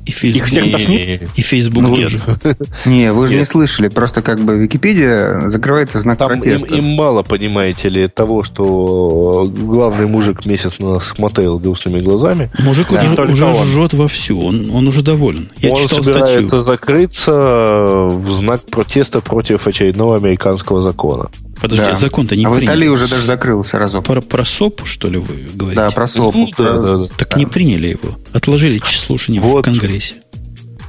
И 0.04 0.10
Facebook, 0.10 0.42
Их 0.42 0.50
всех 0.50 0.72
тошнит? 0.72 1.28
И 1.36 1.42
Facebook 1.42 1.82
ну, 1.82 1.94
тоже. 1.94 2.20
Не, 2.86 3.12
вы 3.12 3.28
же 3.28 3.34
Нет. 3.34 3.42
не 3.42 3.46
слышали. 3.46 3.88
Просто 3.88 4.22
как 4.22 4.40
бы 4.40 4.56
Википедия 4.56 5.48
закрывается 5.48 6.00
знак 6.00 6.18
Там 6.18 6.28
протеста. 6.28 6.74
Им, 6.74 6.84
им 6.86 6.90
мало, 6.96 7.22
понимаете 7.22 7.88
ли, 7.88 8.08
того, 8.08 8.42
что 8.42 9.48
главный 9.48 10.06
мужик 10.06 10.44
месяц 10.44 10.80
нас 10.80 11.06
смотрел 11.06 11.60
грустными 11.60 12.00
глазами. 12.00 12.50
Мужик 12.58 12.88
да. 12.90 12.98
уже, 13.22 13.32
уже 13.32 13.46
он. 13.46 13.66
жжет 13.66 13.94
вовсю. 13.94 14.40
Он, 14.40 14.70
он 14.72 14.88
уже 14.88 15.02
доволен. 15.02 15.48
Я 15.58 15.70
он 15.70 15.82
читал 15.82 16.02
собирается 16.02 16.46
статью. 16.46 16.60
закрыться 16.60 17.32
в 17.32 18.30
знак 18.32 18.62
протеста 18.62 19.20
против 19.20 19.68
очередного 19.68 20.16
американского 20.16 20.82
закона. 20.82 21.30
Подожди, 21.60 21.84
Да. 21.84 21.94
закон-то 21.94 22.36
не 22.36 22.44
а 22.44 22.48
в 22.48 22.52
приняли. 22.52 22.66
Италии 22.66 22.88
уже 22.88 23.08
даже 23.08 23.24
закрылся 23.26 23.78
разок. 23.78 24.04
Про, 24.04 24.20
про 24.20 24.44
СОП, 24.44 24.82
что 24.86 25.08
ли, 25.08 25.18
вы 25.18 25.48
говорите? 25.54 25.74
Да, 25.80 25.90
про 25.90 26.06
СОП. 26.06 26.34
Ну, 26.34 26.50
да, 26.58 26.76
да, 26.78 26.96
да. 26.98 27.04
Так 27.16 27.36
не 27.36 27.46
приняли 27.46 27.88
его. 27.88 28.18
Отложили 28.32 28.78
слушание 28.84 29.40
в 29.40 29.44
Вот. 29.44 29.64
Конгрессе. 29.64 30.14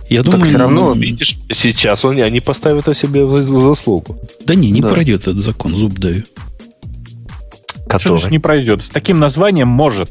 Я 0.10 0.24
Так 0.24 0.32
думаю, 0.32 0.46
всё 0.50 0.58
равно- 0.58 0.94
ну, 0.94 1.00
Видишь, 1.02 1.38
сейчас 1.52 2.06
он, 2.06 2.18
они 2.22 2.40
поставят 2.40 2.88
о 2.88 2.94
себе 2.94 3.26
за- 3.26 3.46
заслугу. 3.46 4.20
Да 4.46 4.56
не, 4.56 4.72
не 4.72 4.82
Да. 4.82 4.90
пройдет 4.90 5.22
этот 5.24 5.40
закон, 5.40 5.76
зуб 5.76 5.98
даю. 6.00 6.24
Что 6.24 7.90
Который... 7.90 8.18
ж 8.20 8.30
не 8.30 8.40
пройдет? 8.40 8.84
С 8.84 8.90
таким 8.90 9.20
названием 9.20 9.68
может. 9.68 10.10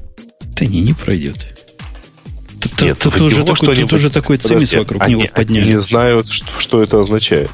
Да 0.58 0.64
не, 0.66 0.80
не 0.80 0.92
пройдет. 0.94 1.46
Нет, 2.80 2.98
Тут 2.98 3.14
в 3.14 3.22
уже 3.22 3.44
такой, 3.44 3.76
тут 3.76 3.92
уже 3.92 4.10
такой 4.10 4.36
цимис 4.38 4.72
вокруг 4.74 5.02
они, 5.02 5.14
него 5.14 5.24
подняли. 5.34 5.66
не 5.68 5.76
знают, 5.76 6.28
что, 6.28 6.48
что 6.58 6.82
это 6.82 6.98
означает. 7.00 7.50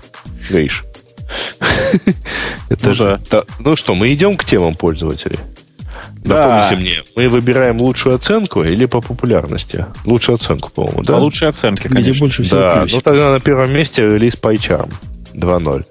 Гриш. 0.49 0.83
Это 2.69 2.89
Ну 2.89 2.95
же... 2.95 3.21
да. 3.31 3.45
Ну 3.59 3.77
что, 3.77 3.95
мы 3.95 4.13
идем 4.13 4.37
к 4.37 4.45
темам 4.45 4.75
пользователей? 4.75 5.39
Да. 6.25 6.37
Напомните 6.37 6.77
мне, 6.77 7.03
мы 7.17 7.29
выбираем 7.29 7.81
лучшую 7.81 8.15
оценку 8.15 8.63
или 8.63 8.87
по 8.87 9.01
популярности? 9.01 9.87
Лучшую 10.05 10.37
оценку, 10.37 10.71
по-моему, 10.71 11.03
да? 11.03 11.15
По 11.15 11.19
лучшей 11.19 11.49
оценке, 11.49 11.89
Где 11.89 11.97
конечно. 11.97 12.21
больше 12.21 12.43
всего 12.43 12.61
Да, 12.61 12.87
ну 12.91 13.01
тогда 13.01 13.31
на 13.31 13.41
первом 13.41 13.73
месте 13.73 14.03
релиз 14.03 14.35
PyCharm 14.35 14.93
2.0. 15.35 15.85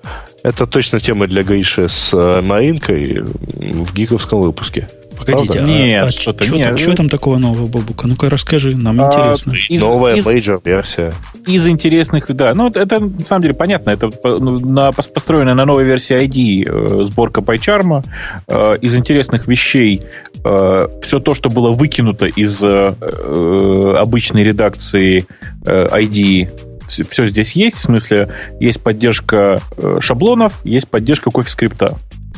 Это 0.43 0.65
точно 0.65 0.99
тема 0.99 1.27
для 1.27 1.43
Гриши 1.43 1.88
с 1.89 2.11
э, 2.13 2.41
Маринкой 2.41 3.22
в 3.22 3.93
гиковском 3.93 4.41
выпуске. 4.41 4.88
Погодите, 5.17 5.59
а, 5.59 5.63
Нет, 5.63 6.03
а 6.07 6.11
что-то 6.11 6.43
чё 6.45 6.55
нет. 6.55 6.67
там, 6.67 6.75
чё 6.77 6.93
там 6.95 7.09
такого 7.09 7.38
нового, 7.38 7.67
Бобук? 7.68 8.07
Ну-ка 8.07 8.29
расскажи, 8.29 8.75
нам 8.75 8.99
А, 9.01 9.07
интересно. 9.07 9.53
Из- 9.69 9.81
Новая 9.81 10.15
из- 10.15 10.25
major 10.26 10.59
версия. 10.59 11.14
из 11.45 11.67
интересных, 11.67 12.25
да, 12.35 12.53
ну 12.55 12.69
это, 12.69 12.99
на 12.99 13.23
самом 13.23 13.41
деле 13.43 13.53
понятно, 13.53 13.91
это 13.91 14.09
ну, 14.23 14.59
на, 14.59 14.89
пос- 14.89 15.11
построено 15.11 15.53
на 15.53 15.65
новой 15.65 15.83
версии 15.85 16.15
IDEA 16.26 16.65
э, 16.99 17.03
сборка 17.03 17.41
PyCharm. 17.41 18.03
Э, 18.47 18.73
из 18.81 18.95
интересных 18.95 19.47
вещей 19.47 20.01
все 20.43 21.19
то, 21.19 21.35
что 21.35 21.49
было 21.49 21.71
выкинуто 21.71 22.25
из 22.25 22.63
э, 22.63 22.93
э, 22.99 23.95
обычной 23.99 24.43
редакции 24.43 25.27
э, 25.65 25.88
IDEA, 25.91 26.49
все 26.88 27.25
здесь 27.27 27.53
есть, 27.53 27.75
в 27.77 27.79
смысле 27.79 28.29
есть 28.59 28.81
поддержка 28.81 29.59
э, 29.77 29.97
шаблонов, 30.01 30.59
есть 30.63 30.88
поддержка 30.88 31.29
CoffeeScript 31.30 31.86
а. 31.86 31.95
Э, 31.95 32.31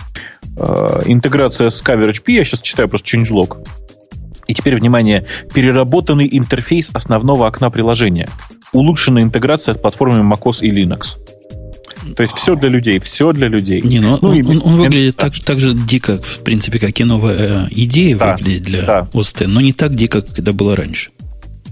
интеграция 1.05 1.69
с 1.69 1.81
CoverHP, 1.83 2.31
я 2.33 2.45
сейчас 2.45 2.61
читаю 2.61 2.89
просто 2.89 3.17
changelog. 3.17 3.65
И 4.47 4.53
теперь, 4.53 4.75
внимание, 4.75 5.25
переработанный 5.53 6.27
интерфейс 6.31 6.89
основного 6.93 7.47
окна 7.47 7.69
приложения. 7.69 8.29
Улучшенная 8.73 9.23
интеграция 9.23 9.73
с 9.73 9.77
платформами 9.77 10.21
macOS 10.29 10.59
и 10.61 10.69
Linux. 10.71 11.17
То 12.17 12.23
есть 12.23 12.35
все 12.35 12.55
для 12.55 12.67
людей, 12.67 12.99
все 12.99 13.31
для 13.31 13.47
людей. 13.47 13.81
Не, 13.81 13.99
ну, 14.01 14.17
Ну, 14.21 14.29
он, 14.29 14.35
и- 14.35 14.43
он- 14.43 14.61
он 14.65 14.73
выглядит 14.75 15.15
да. 15.17 15.29
так, 15.29 15.39
так 15.39 15.59
же 15.61 15.73
дико, 15.73 16.21
в 16.21 16.39
принципе, 16.43 16.77
как 16.77 16.99
и 16.99 17.03
новая 17.05 17.37
э, 17.37 17.67
идея 17.71 18.17
Да, 18.17 18.35
выглядит 18.35 18.63
для 18.63 18.81
да. 18.81 19.07
OST, 19.13 19.47
но 19.47 19.61
не 19.61 19.71
так 19.71 19.95
дико, 19.95 20.21
как 20.21 20.37
это 20.37 20.51
было 20.51 20.75
раньше. 20.75 21.11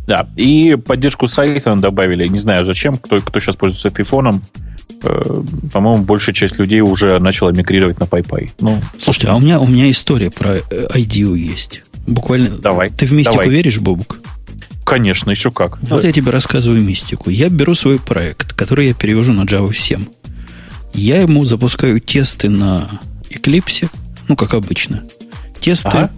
Да, 0.08 0.28
и 0.38 0.78
поддержку 0.84 1.28
сайта 1.28 1.76
добавили. 1.76 2.26
Не 2.28 2.38
знаю 2.38 2.64
зачем, 2.66 2.96
кто, 2.96 3.20
кто 3.20 3.40
сейчас 3.42 3.58
пользуется 3.58 3.92
айфоном. 3.94 4.42
Э, 4.56 4.71
По-моему, 5.02 6.04
большая 6.04 6.36
часть 6.36 6.60
людей 6.60 6.82
уже 6.82 7.20
начала 7.20 7.52
мигрировать 7.52 8.00
на 8.00 8.04
PyPy. 8.04 8.52
Ну, 8.60 8.82
Слушайте, 8.98 9.30
а 9.30 9.36
у 9.36 9.40
меня, 9.40 9.60
у 9.60 9.68
меня 9.68 9.90
история 9.90 10.30
про 10.30 10.58
э, 10.58 10.62
IDEO 10.96 11.36
есть. 11.38 11.82
Буквально. 12.06 12.50
Давай, 12.50 12.90
Ты 12.90 13.06
в 13.06 13.12
мистику 13.14 13.38
давай. 13.38 13.50
веришь, 13.50 13.80
Бобук? 13.80 14.20
конечно, 14.84 15.32
еще 15.32 15.52
как. 15.52 15.80
Вот 15.84 16.04
я 16.04 16.12
тебе 16.12 16.32
рассказываю 16.32 16.82
мистику. 16.82 17.30
Я 17.30 17.50
беру 17.50 17.76
свой 17.76 17.98
проект, 17.98 18.54
который 18.54 18.88
я 18.88 18.94
перевожу 18.94 19.32
на 19.32 19.44
Java 19.44 19.74
7. 19.74 20.04
Я 20.94 21.22
ему 21.22 21.46
запускаю 21.46 22.02
тесты 22.02 22.50
на 22.50 23.00
Eclipse, 23.30 23.90
ну, 24.28 24.36
как 24.36 24.54
обычно. 24.54 25.04
Тесты 25.62 25.88
Ага. 25.88 26.12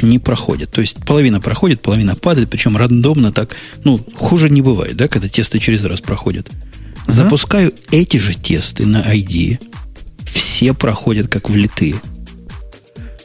не 0.00 0.18
проходят. 0.18 0.70
То 0.72 0.80
есть 0.80 1.04
половина 1.04 1.40
проходит, 1.40 1.82
половина 1.82 2.14
падает, 2.14 2.48
причем 2.48 2.76
рандомно 2.78 3.30
так. 3.30 3.56
Ну, 3.84 3.98
хуже 4.16 4.48
не 4.48 4.62
бывает, 4.62 4.96
да, 4.96 5.06
когда 5.08 5.28
тесты 5.28 5.58
через 5.58 5.84
раз 5.84 6.00
проходят. 6.00 6.50
Запускаю 7.06 7.72
эти 7.90 8.16
же 8.16 8.34
тесты 8.34 8.86
на 8.86 9.02
ID. 9.02 9.58
Все 10.26 10.74
проходят 10.74 11.28
как 11.28 11.50
влитые. 11.50 11.96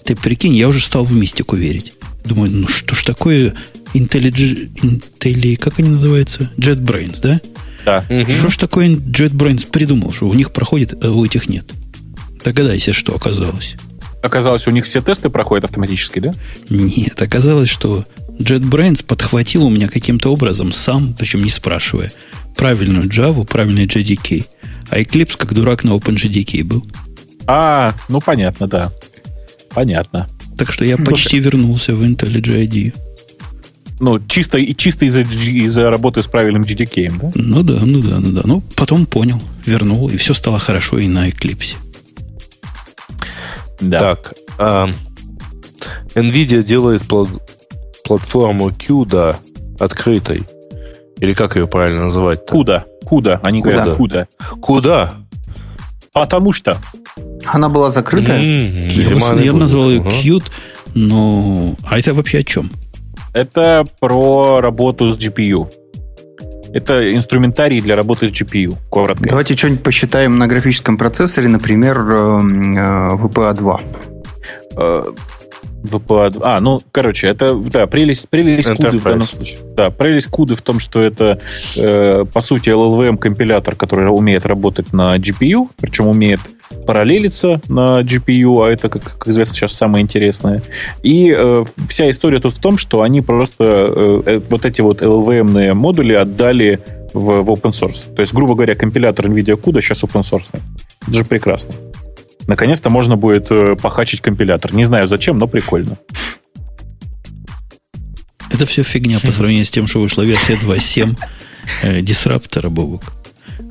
Ты 0.03 0.15
прикинь, 0.15 0.55
я 0.55 0.67
уже 0.67 0.79
стал 0.79 1.05
в 1.05 1.15
мистику 1.15 1.55
верить. 1.55 1.93
Думаю, 2.25 2.51
ну 2.51 2.67
что 2.67 2.95
ж 2.95 3.03
такое 3.03 3.53
IntelliJ, 3.93 4.71
Intelli, 4.81 5.55
как 5.55 5.79
они 5.79 5.89
называются? 5.89 6.51
JetBrains, 6.57 7.19
да? 7.21 7.41
Да. 7.85 8.01
Что 8.01 8.49
ж 8.49 8.57
такое 8.57 8.89
JetBrains 8.89 9.67
придумал, 9.69 10.11
что 10.11 10.27
у 10.27 10.33
них 10.33 10.51
проходит, 10.51 11.03
а 11.03 11.11
у 11.11 11.25
этих 11.25 11.49
нет? 11.49 11.71
Догадайся, 12.43 12.93
что 12.93 13.15
оказалось. 13.15 13.75
Оказалось, 14.21 14.67
у 14.67 14.71
них 14.71 14.85
все 14.85 15.01
тесты 15.01 15.29
проходят 15.29 15.65
автоматически, 15.65 16.19
да? 16.19 16.33
Нет, 16.69 17.21
оказалось, 17.21 17.69
что 17.69 18.05
JetBrains 18.39 19.03
подхватил 19.03 19.65
у 19.65 19.69
меня 19.69 19.87
каким-то 19.87 20.31
образом 20.31 20.71
сам, 20.71 21.13
причем 21.13 21.43
не 21.43 21.49
спрашивая, 21.49 22.11
правильную 22.59 23.07
Java, 23.07 23.45
правильный 23.45 23.85
JDK. 23.85 24.45
А 24.89 24.99
Eclipse 24.99 25.37
как 25.37 25.53
дурак 25.53 25.83
на 25.83 25.91
OpenJDK 25.91 26.63
был. 26.63 26.85
А, 27.47 27.93
ну 28.09 28.19
понятно, 28.19 28.67
да. 28.67 28.91
Понятно. 29.69 30.27
Так 30.57 30.71
что 30.73 30.83
я 30.83 30.97
почти 30.97 31.39
вернулся 31.39 31.95
в 31.95 32.03
IntelliJ 32.03 32.67
IDEO. 32.67 32.93
Ну, 34.01 34.19
чисто, 34.27 34.57
и 34.57 34.73
чисто 34.75 35.05
из-за, 35.05 35.21
из-за 35.21 35.89
работы 35.89 36.21
с 36.21 36.27
правильным 36.27 36.63
GDK, 36.63 37.11
да? 37.19 37.31
Ну 37.35 37.63
да, 37.63 37.79
ну 37.81 37.99
да, 38.01 38.19
ну 38.19 38.31
да. 38.31 38.41
Ну, 38.45 38.61
потом 38.75 39.05
понял, 39.05 39.41
вернул, 39.65 40.09
и 40.09 40.15
все 40.17 40.33
стало 40.33 40.57
хорошо 40.57 40.99
и 40.99 41.07
на 41.07 41.27
Eclipse. 41.27 41.75
Да. 43.81 43.99
Так, 43.99 44.33
а, 44.57 44.89
NVIDIA 46.15 46.63
делает 46.63 47.03
пла- 47.03 47.41
платформу 48.03 48.69
CUDA 48.69 49.35
открытой. 49.79 50.43
Или 51.19 51.33
как 51.33 51.55
ее 51.55 51.67
правильно 51.67 52.05
называть? 52.05 52.45
Куда? 52.45 52.85
Куда? 53.05 53.39
Они 53.43 53.61
Куда? 53.61 53.75
говорят, 53.75 53.97
куда? 53.97 54.27
Куда? 54.61 55.13
Потому 56.13 56.53
что. 56.53 56.77
Она 57.45 57.69
была 57.69 57.91
закрытая? 57.91 58.39
М, 58.39 58.87
Я, 58.87 59.09
бы- 59.33 59.41
я 59.43 59.53
бы 59.53 59.59
назвал 59.59 59.89
ее 59.89 59.99
cute, 60.01 60.45
но... 60.95 61.75
А 61.87 61.99
это 61.99 62.13
вообще 62.13 62.39
о 62.39 62.43
чем? 62.43 62.69
Это 63.33 63.85
про 63.99 64.59
работу 64.61 65.11
с 65.11 65.17
GPU. 65.17 65.69
Это 66.73 67.13
инструментарий 67.15 67.81
для 67.81 67.95
работы 67.95 68.29
с 68.29 68.31
GPU, 68.31 68.77
коротко. 68.89 69.27
Давайте 69.29 69.55
что-нибудь 69.55 69.81
посчитаем 69.83 70.37
на 70.37 70.47
графическом 70.47 70.97
процессоре, 70.97 71.47
например, 71.47 71.97
эм, 71.99 72.77
э, 72.77 73.15
VPA2. 73.15 73.79
VPA. 75.83 76.39
А, 76.43 76.59
ну, 76.59 76.81
короче, 76.91 77.27
это, 77.27 77.55
да, 77.55 77.87
прелесть, 77.87 78.29
прелесть 78.29 78.69
куды 78.69 78.97
в 78.97 79.03
данном 79.03 79.21
Enterprise. 79.21 79.35
случае. 79.35 79.59
Да, 79.75 79.89
прелесть 79.89 80.27
куды 80.27 80.55
в 80.55 80.61
том, 80.61 80.79
что 80.79 81.01
это, 81.01 81.39
э, 81.77 82.25
по 82.31 82.41
сути, 82.41 82.69
LLVM-компилятор, 82.69 83.75
который 83.75 84.07
умеет 84.07 84.45
работать 84.45 84.93
на 84.93 85.17
GPU, 85.17 85.69
причем 85.79 86.07
умеет 86.07 86.39
параллелиться 86.85 87.61
на 87.67 88.01
GPU, 88.01 88.65
а 88.65 88.69
это, 88.69 88.89
как, 88.89 89.03
как 89.03 89.27
известно, 89.27 89.55
сейчас 89.55 89.73
самое 89.73 90.03
интересное. 90.03 90.61
И 91.03 91.33
э, 91.35 91.65
вся 91.87 92.09
история 92.09 92.39
тут 92.39 92.55
в 92.55 92.59
том, 92.59 92.77
что 92.77 93.01
они 93.01 93.21
просто 93.21 93.63
э, 93.63 94.21
э, 94.25 94.41
вот 94.49 94.65
эти 94.65 94.81
вот 94.81 95.01
LLVM-ные 95.01 95.73
модули 95.73 96.13
отдали 96.13 96.79
в, 97.13 97.41
в 97.41 97.49
open 97.49 97.71
source. 97.71 98.13
То 98.13 98.21
есть, 98.21 98.33
грубо 98.33 98.55
говоря, 98.55 98.75
компилятор 98.75 99.27
NVIDIA 99.27 99.59
CUDA 99.59 99.81
сейчас 99.81 100.03
open 100.03 100.21
source. 100.21 100.49
Это 101.07 101.13
же 101.13 101.25
прекрасно. 101.25 101.73
Наконец-то 102.49 102.89
можно 102.89 103.15
будет 103.15 103.51
э, 103.51 103.75
похачить 103.75 104.21
компилятор. 104.21 104.73
Не 104.73 104.83
знаю 104.83 105.07
зачем, 105.07 105.37
но 105.37 105.45
прикольно. 105.45 105.99
Это 108.49 108.65
все 108.65 108.81
фигня 108.81 109.19
по 109.19 109.31
сравнению 109.31 109.65
с 109.65 109.69
тем, 109.69 109.85
что 109.85 110.01
вышла 110.01 110.23
версия 110.23 110.55
2.7 110.55 111.15
э, 111.83 112.01
дисраптора, 112.01 112.69
Бобук. 112.69 113.03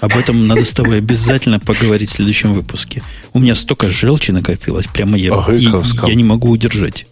Об 0.00 0.16
этом 0.16 0.46
надо 0.46 0.64
с 0.64 0.70
тобой 0.70 0.98
обязательно 0.98 1.58
поговорить 1.58 2.10
в 2.10 2.12
следующем 2.12 2.54
выпуске. 2.54 3.02
У 3.32 3.40
меня 3.40 3.56
столько 3.56 3.90
желчи 3.90 4.30
накопилось, 4.30 4.86
прямо 4.86 5.18
я, 5.18 5.32
О, 5.34 5.50
и- 5.50 5.56
Гиковском. 5.56 6.08
я 6.08 6.14
не 6.14 6.22
могу 6.22 6.48
удержать. 6.48 7.06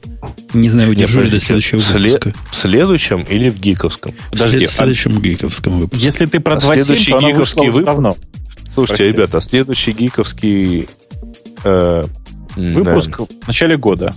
Не 0.55 0.69
знаю, 0.69 0.91
удержу 0.93 1.23
ли 1.23 1.31
до 1.31 1.41
следующего 1.41 1.79
выпуска. 1.81 2.33
В 2.53 2.55
следующем 2.55 3.23
или 3.25 3.49
в 3.49 3.59
гиковском? 3.59 4.15
Подожди, 4.31 4.67
в 4.67 4.71
следующем 4.71 5.21
гиковском 5.21 5.81
выпуске. 5.81 6.05
Если 6.07 6.27
ты 6.27 6.39
про 6.39 6.55
А 6.55 6.59
2.7, 6.59 6.85
следующий 6.85 7.11
то 7.11 7.17
уже 7.17 7.27
выпуск? 7.35 7.85
давно. 7.85 8.17
Слушайте, 8.73 9.03
Прости. 9.03 9.17
ребята, 9.17 9.41
следующий 9.41 9.91
гиковский... 9.91 10.89
э, 11.67 12.05
Выпуск 12.57 13.21
в 13.21 13.47
начале 13.47 13.77
года. 13.77 14.13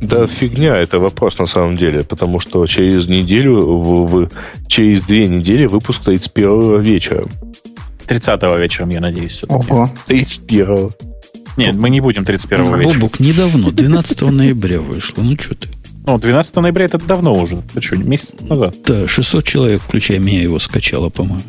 Да, 0.00 0.26
фигня, 0.26 0.76
это 0.76 0.98
вопрос 0.98 1.38
на 1.38 1.46
самом 1.46 1.76
деле, 1.76 2.02
потому 2.04 2.40
что 2.40 2.64
через 2.66 3.08
неделю, 3.08 3.60
в, 3.60 4.06
в- 4.06 4.28
через 4.68 5.02
две 5.02 5.26
недели 5.26 5.66
выпуск 5.66 6.04
31 6.04 6.80
вечера. 6.82 7.24
30 8.06 8.42
вечером, 8.58 8.90
я 8.90 9.00
надеюсь, 9.00 9.32
все-таки. 9.32 9.70
Ого. 9.70 9.90
31 10.06 10.90
Нет, 11.56 11.74
мы 11.74 11.90
не 11.90 12.00
будем 12.00 12.24
31 12.24 12.76
вечера. 12.76 12.94
Бобук, 12.94 13.20
недавно, 13.20 13.70
12 13.72 14.22
ноября 14.22 14.80
вышло. 14.80 15.22
Ну, 15.22 15.36
что 15.38 15.54
ты? 15.56 15.68
Ну, 16.06 16.18
12 16.18 16.56
ноября 16.56 16.86
это 16.86 16.98
давно 16.98 17.34
уже. 17.34 17.60
Ты 17.74 17.82
что, 17.82 17.96
месяц 17.96 18.34
назад? 18.40 18.76
Да, 18.86 19.06
600 19.06 19.44
человек, 19.44 19.82
включая 19.82 20.20
меня, 20.20 20.40
его 20.40 20.58
скачало, 20.58 21.10
по-моему. 21.10 21.42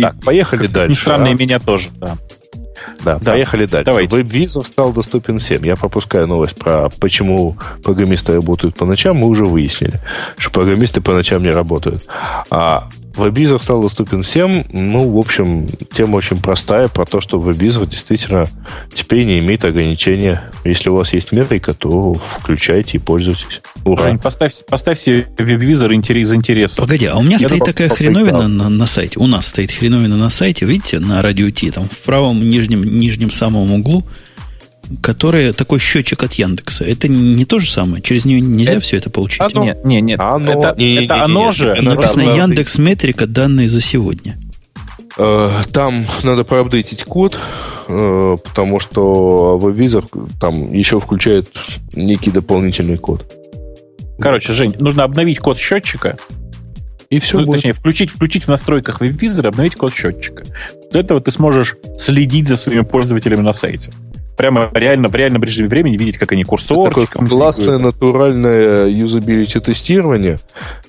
Так, 0.00 0.20
поехали 0.20 0.66
дальше. 0.66 0.90
Не 0.90 0.96
странно, 0.96 1.26
а? 1.28 1.30
и 1.30 1.34
меня 1.34 1.60
тоже, 1.60 1.88
да. 1.98 2.18
Да, 3.04 3.18
да, 3.18 3.32
поехали 3.32 3.66
дальше. 3.66 3.84
Давайте. 3.86 4.16
WebVisor 4.16 4.64
стал 4.64 4.92
доступен 4.92 5.38
всем. 5.38 5.64
Я 5.64 5.76
пропускаю 5.76 6.26
новость 6.26 6.56
про 6.56 6.88
почему 7.00 7.56
программисты 7.82 8.34
работают 8.34 8.76
по 8.76 8.86
ночам. 8.86 9.16
Мы 9.16 9.28
уже 9.28 9.44
выяснили, 9.44 10.00
что 10.38 10.50
программисты 10.50 11.00
по 11.00 11.12
ночам 11.12 11.42
не 11.42 11.50
работают. 11.50 12.06
А 12.50 12.88
WebVisor 13.16 13.62
стал 13.62 13.82
доступен 13.82 14.22
всем. 14.22 14.64
Ну, 14.70 15.08
в 15.08 15.18
общем, 15.18 15.66
тема 15.94 16.16
очень 16.16 16.40
простая 16.40 16.88
про 16.88 17.06
то, 17.06 17.20
что 17.20 17.38
WebVisor 17.38 17.88
действительно 17.88 18.44
теперь 18.92 19.24
не 19.24 19.38
имеет 19.38 19.64
ограничения. 19.64 20.50
Если 20.64 20.88
у 20.88 20.96
вас 20.96 21.12
есть 21.12 21.32
метрика, 21.32 21.74
то 21.74 22.14
включайте 22.14 22.98
и 22.98 23.00
пользуйтесь. 23.00 23.62
Ура. 23.84 24.04
Жень, 24.04 24.18
поставь, 24.18 24.64
поставь 24.66 24.98
себе 24.98 25.26
веб-визор 25.38 25.92
из 25.92 26.32
интереса. 26.32 26.80
Погоди, 26.80 27.06
а 27.06 27.16
у 27.16 27.22
меня 27.22 27.36
Я 27.38 27.48
стоит 27.48 27.64
такая 27.64 27.88
хреновина 27.88 28.48
на, 28.48 28.68
на 28.68 28.86
сайте. 28.86 29.18
У 29.20 29.26
нас 29.26 29.46
стоит 29.46 29.70
хреновина 29.70 30.16
на 30.16 30.30
сайте, 30.30 30.64
видите, 30.64 30.98
на 30.98 31.20
радио 31.20 31.50
Ти, 31.50 31.70
там 31.70 31.84
в 31.84 31.98
правом 32.00 32.40
нижнем, 32.40 32.82
нижнем 32.82 33.30
самом 33.30 33.72
углу, 33.72 34.04
которая 35.02 35.52
такой 35.52 35.78
счетчик 35.78 36.22
от 36.22 36.34
Яндекса. 36.34 36.84
Это 36.84 37.08
не 37.08 37.44
то 37.44 37.58
же 37.58 37.70
самое. 37.70 38.02
Через 38.02 38.24
нее 38.24 38.40
нельзя 38.40 38.72
это, 38.72 38.80
все 38.80 38.96
это 38.96 39.10
получить. 39.10 39.40
Оно, 39.40 39.64
нет, 39.64 39.84
нет, 39.84 40.02
нет. 40.02 40.20
Оно, 40.20 40.52
это, 40.52 40.74
не, 40.80 41.04
это 41.04 41.22
оно 41.22 41.52
же. 41.52 41.74
Написано 41.80 42.22
Яндекс 42.22 42.78
Метрика, 42.78 43.26
данные 43.26 43.68
за 43.68 43.80
сегодня. 43.80 44.38
Э, 45.16 45.62
там 45.72 46.04
надо 46.22 46.44
проапдейтить 46.44 47.04
код, 47.04 47.38
э, 47.88 48.34
потому 48.44 48.80
что 48.80 49.58
WebVisor 49.62 50.30
там 50.40 50.72
еще 50.72 50.98
включает 50.98 51.50
некий 51.92 52.30
дополнительный 52.30 52.96
код. 52.96 53.32
Короче, 54.18 54.52
Жень, 54.52 54.74
нужно 54.78 55.04
обновить 55.04 55.38
код 55.38 55.58
счетчика. 55.58 56.16
И 57.10 57.20
все. 57.20 57.38
Ну, 57.38 57.52
точнее, 57.52 57.74
включить, 57.74 58.10
включить 58.10 58.44
в 58.44 58.48
настройках 58.48 59.00
веб-визора, 59.00 59.48
обновить 59.48 59.76
код 59.76 59.92
счетчика. 59.94 60.42
Для 60.90 61.00
этого 61.00 61.20
ты 61.20 61.30
сможешь 61.30 61.76
следить 61.96 62.48
за 62.48 62.56
своими 62.56 62.82
пользователями 62.82 63.42
на 63.42 63.52
сайте 63.52 63.92
прямо 64.36 64.70
реально 64.72 65.08
в 65.08 65.14
реальном 65.14 65.42
режиме 65.42 65.68
времени 65.68 65.96
видеть, 65.96 66.18
как 66.18 66.32
они 66.32 66.44
курсорчиком... 66.44 67.26
Классное 67.26 67.78
натуральное 67.78 68.86
юзабилити 68.86 69.60
тестирование. 69.60 70.38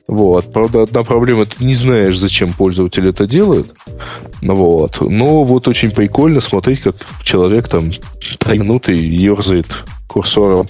Вот. 0.08 0.52
Правда, 0.52 0.84
одна 0.84 1.04
проблема, 1.04 1.46
ты 1.46 1.64
не 1.66 1.74
знаешь, 1.74 2.18
зачем 2.18 2.54
пользователь 2.54 3.08
это 3.08 3.26
делает. 3.26 3.72
Вот. 4.42 5.02
Но 5.02 5.44
вот 5.44 5.68
очень 5.68 5.92
прикольно 5.92 6.42
смотреть, 6.42 6.82
как 6.82 6.96
человек 7.24 7.68
там 7.68 7.92
минуты 8.46 8.94
ерзает 8.94 9.68
курсором 10.07 10.68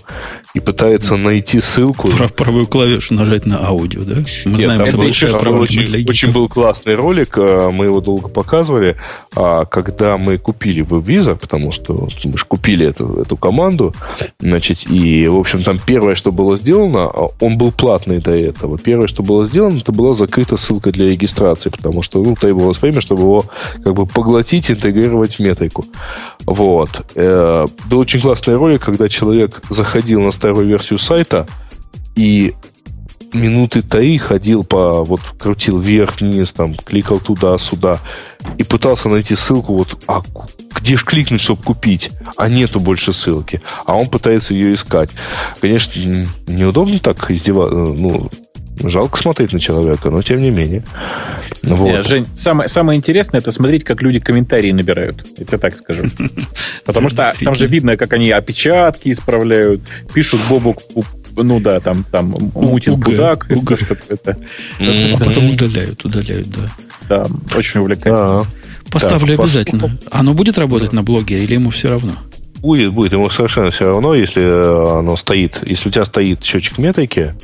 и 0.53 0.61
пытается 0.61 1.17
найти 1.17 1.59
ссылку. 1.59 2.07
Прав, 2.07 2.33
правую 2.33 2.65
клавишу 2.65 3.13
нажать 3.13 3.45
на 3.45 3.65
аудио, 3.67 4.03
да? 4.03 4.15
Мы 4.45 4.51
Нет, 4.51 4.61
знаем, 4.61 4.81
это 4.81 4.97
проблема 4.97 5.61
очень, 5.61 5.85
для 5.85 5.99
очень 6.07 6.31
был 6.31 6.47
классный 6.47 6.95
ролик, 6.95 7.37
а, 7.37 7.71
мы 7.71 7.85
его 7.85 7.99
долго 7.99 8.29
показывали, 8.29 8.95
а, 9.35 9.65
когда 9.65 10.17
мы 10.17 10.37
купили 10.37 10.83
WebVisor, 10.85 11.35
потому 11.35 11.73
что 11.73 12.07
мы 12.23 12.37
же 12.37 12.45
купили 12.45 12.87
эту, 12.87 13.21
эту 13.21 13.35
команду, 13.35 13.93
значит, 14.39 14.89
и, 14.89 15.27
в 15.27 15.37
общем, 15.37 15.61
там 15.61 15.77
первое, 15.85 16.15
что 16.15 16.31
было 16.31 16.55
сделано, 16.55 17.03
а, 17.03 17.27
он 17.41 17.57
был 17.57 17.73
платный 17.73 18.19
до 18.19 18.31
этого. 18.31 18.77
Первое, 18.77 19.07
что 19.07 19.23
было 19.23 19.43
сделано, 19.43 19.77
это 19.77 19.91
была 19.91 20.13
закрыта 20.13 20.55
ссылка 20.55 20.93
для 20.93 21.09
регистрации, 21.09 21.69
потому 21.69 22.01
что, 22.01 22.23
ну, 22.23 22.33
требовалось 22.35 22.81
время, 22.81 23.01
чтобы 23.01 23.23
его 23.23 23.45
как 23.83 23.93
бы 23.93 24.05
поглотить, 24.05 24.71
интегрировать 24.71 25.35
в 25.35 25.39
метрику. 25.39 25.85
Вот. 26.45 27.05
Э, 27.15 27.65
был 27.89 27.99
очень 27.99 28.21
классный 28.21 28.55
ролик, 28.55 28.83
когда 28.83 29.09
человек 29.09 29.24
заходил 29.69 30.21
на 30.21 30.31
старую 30.31 30.67
версию 30.67 30.99
сайта 30.99 31.47
и 32.15 32.53
минуты 33.33 33.81
три 33.81 34.17
ходил 34.17 34.63
по, 34.63 35.03
вот, 35.03 35.21
крутил 35.37 35.79
вверх-вниз, 35.79 36.51
там, 36.51 36.75
кликал 36.75 37.19
туда-суда 37.19 37.99
и 38.57 38.63
пытался 38.63 39.09
найти 39.09 39.35
ссылку, 39.35 39.75
вот, 39.75 40.01
а 40.07 40.21
где 40.75 40.97
ж 40.97 41.03
кликнуть, 41.03 41.41
чтобы 41.41 41.63
купить? 41.63 42.11
А 42.37 42.47
нету 42.47 42.79
больше 42.79 43.13
ссылки. 43.13 43.61
А 43.85 43.95
он 43.95 44.09
пытается 44.09 44.53
ее 44.53 44.73
искать. 44.73 45.09
Конечно, 45.59 46.27
неудобно 46.47 46.99
так 46.99 47.31
издеваться, 47.31 47.73
ну, 47.73 48.29
Жалко 48.83 49.17
смотреть 49.17 49.53
на 49.53 49.59
человека, 49.59 50.09
но 50.09 50.21
тем 50.21 50.39
не 50.39 50.51
менее. 50.51 50.83
Вот. 51.63 51.85
Нет, 51.85 52.05
Жень, 52.05 52.27
самое, 52.35 52.67
самое 52.67 52.97
интересное 52.97 53.39
это 53.39 53.51
смотреть, 53.51 53.83
как 53.83 54.01
люди 54.01 54.19
комментарии 54.19 54.71
набирают. 54.71 55.25
Я 55.37 55.57
так 55.57 55.77
скажу. 55.77 56.05
Потому 56.85 57.09
что 57.09 57.33
там 57.43 57.55
же 57.55 57.67
видно, 57.67 57.97
как 57.97 58.13
они 58.13 58.31
опечатки 58.31 59.11
исправляют, 59.11 59.81
пишут 60.13 60.41
Бобу 60.49 60.75
ну 61.37 61.59
да, 61.59 61.81
там, 61.81 62.05
там 62.11 62.33
мутил 62.53 62.95
Будак, 62.95 63.45
что 63.45 63.97
это. 64.07 64.37
А 64.79 65.17
потом 65.17 65.49
удаляют, 65.49 66.03
удаляют, 66.05 66.49
да. 66.49 66.69
Да, 67.09 67.27
очень 67.55 67.81
увлекательно. 67.81 68.45
Поставлю 68.91 69.39
обязательно. 69.39 69.97
Оно 70.11 70.33
будет 70.33 70.57
работать 70.57 70.93
на 70.93 71.03
блогере 71.03 71.43
или 71.43 71.53
ему 71.55 71.69
все 71.69 71.89
равно? 71.89 72.13
Будет, 72.65 72.93
будет. 72.93 73.11
Ему 73.11 73.29
совершенно 73.29 73.69
все 73.69 73.85
равно, 73.85 74.15
если 74.15 74.41
оно 74.41 75.15
стоит. 75.17 75.59
Если 75.67 75.89
у 75.89 75.91
тебя 75.91 76.03
стоит 76.03 76.43
счетчик 76.43 76.79
метрики, 76.79 77.35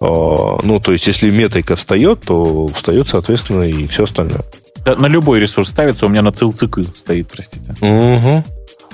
а, 0.00 0.60
ну, 0.62 0.78
то 0.78 0.92
есть, 0.92 1.08
если 1.08 1.28
метрика 1.28 1.74
встает, 1.74 2.20
то 2.20 2.68
встает, 2.68 3.08
соответственно, 3.08 3.64
и 3.64 3.88
все 3.88 4.04
остальное. 4.04 4.42
Да, 4.84 4.94
на 4.94 5.06
любой 5.06 5.40
ресурс 5.40 5.70
ставится, 5.70 6.06
у 6.06 6.08
меня 6.08 6.22
на 6.22 6.30
цикл 6.30 6.82
стоит, 6.94 7.28
простите. 7.32 7.74
Угу. 7.80 8.44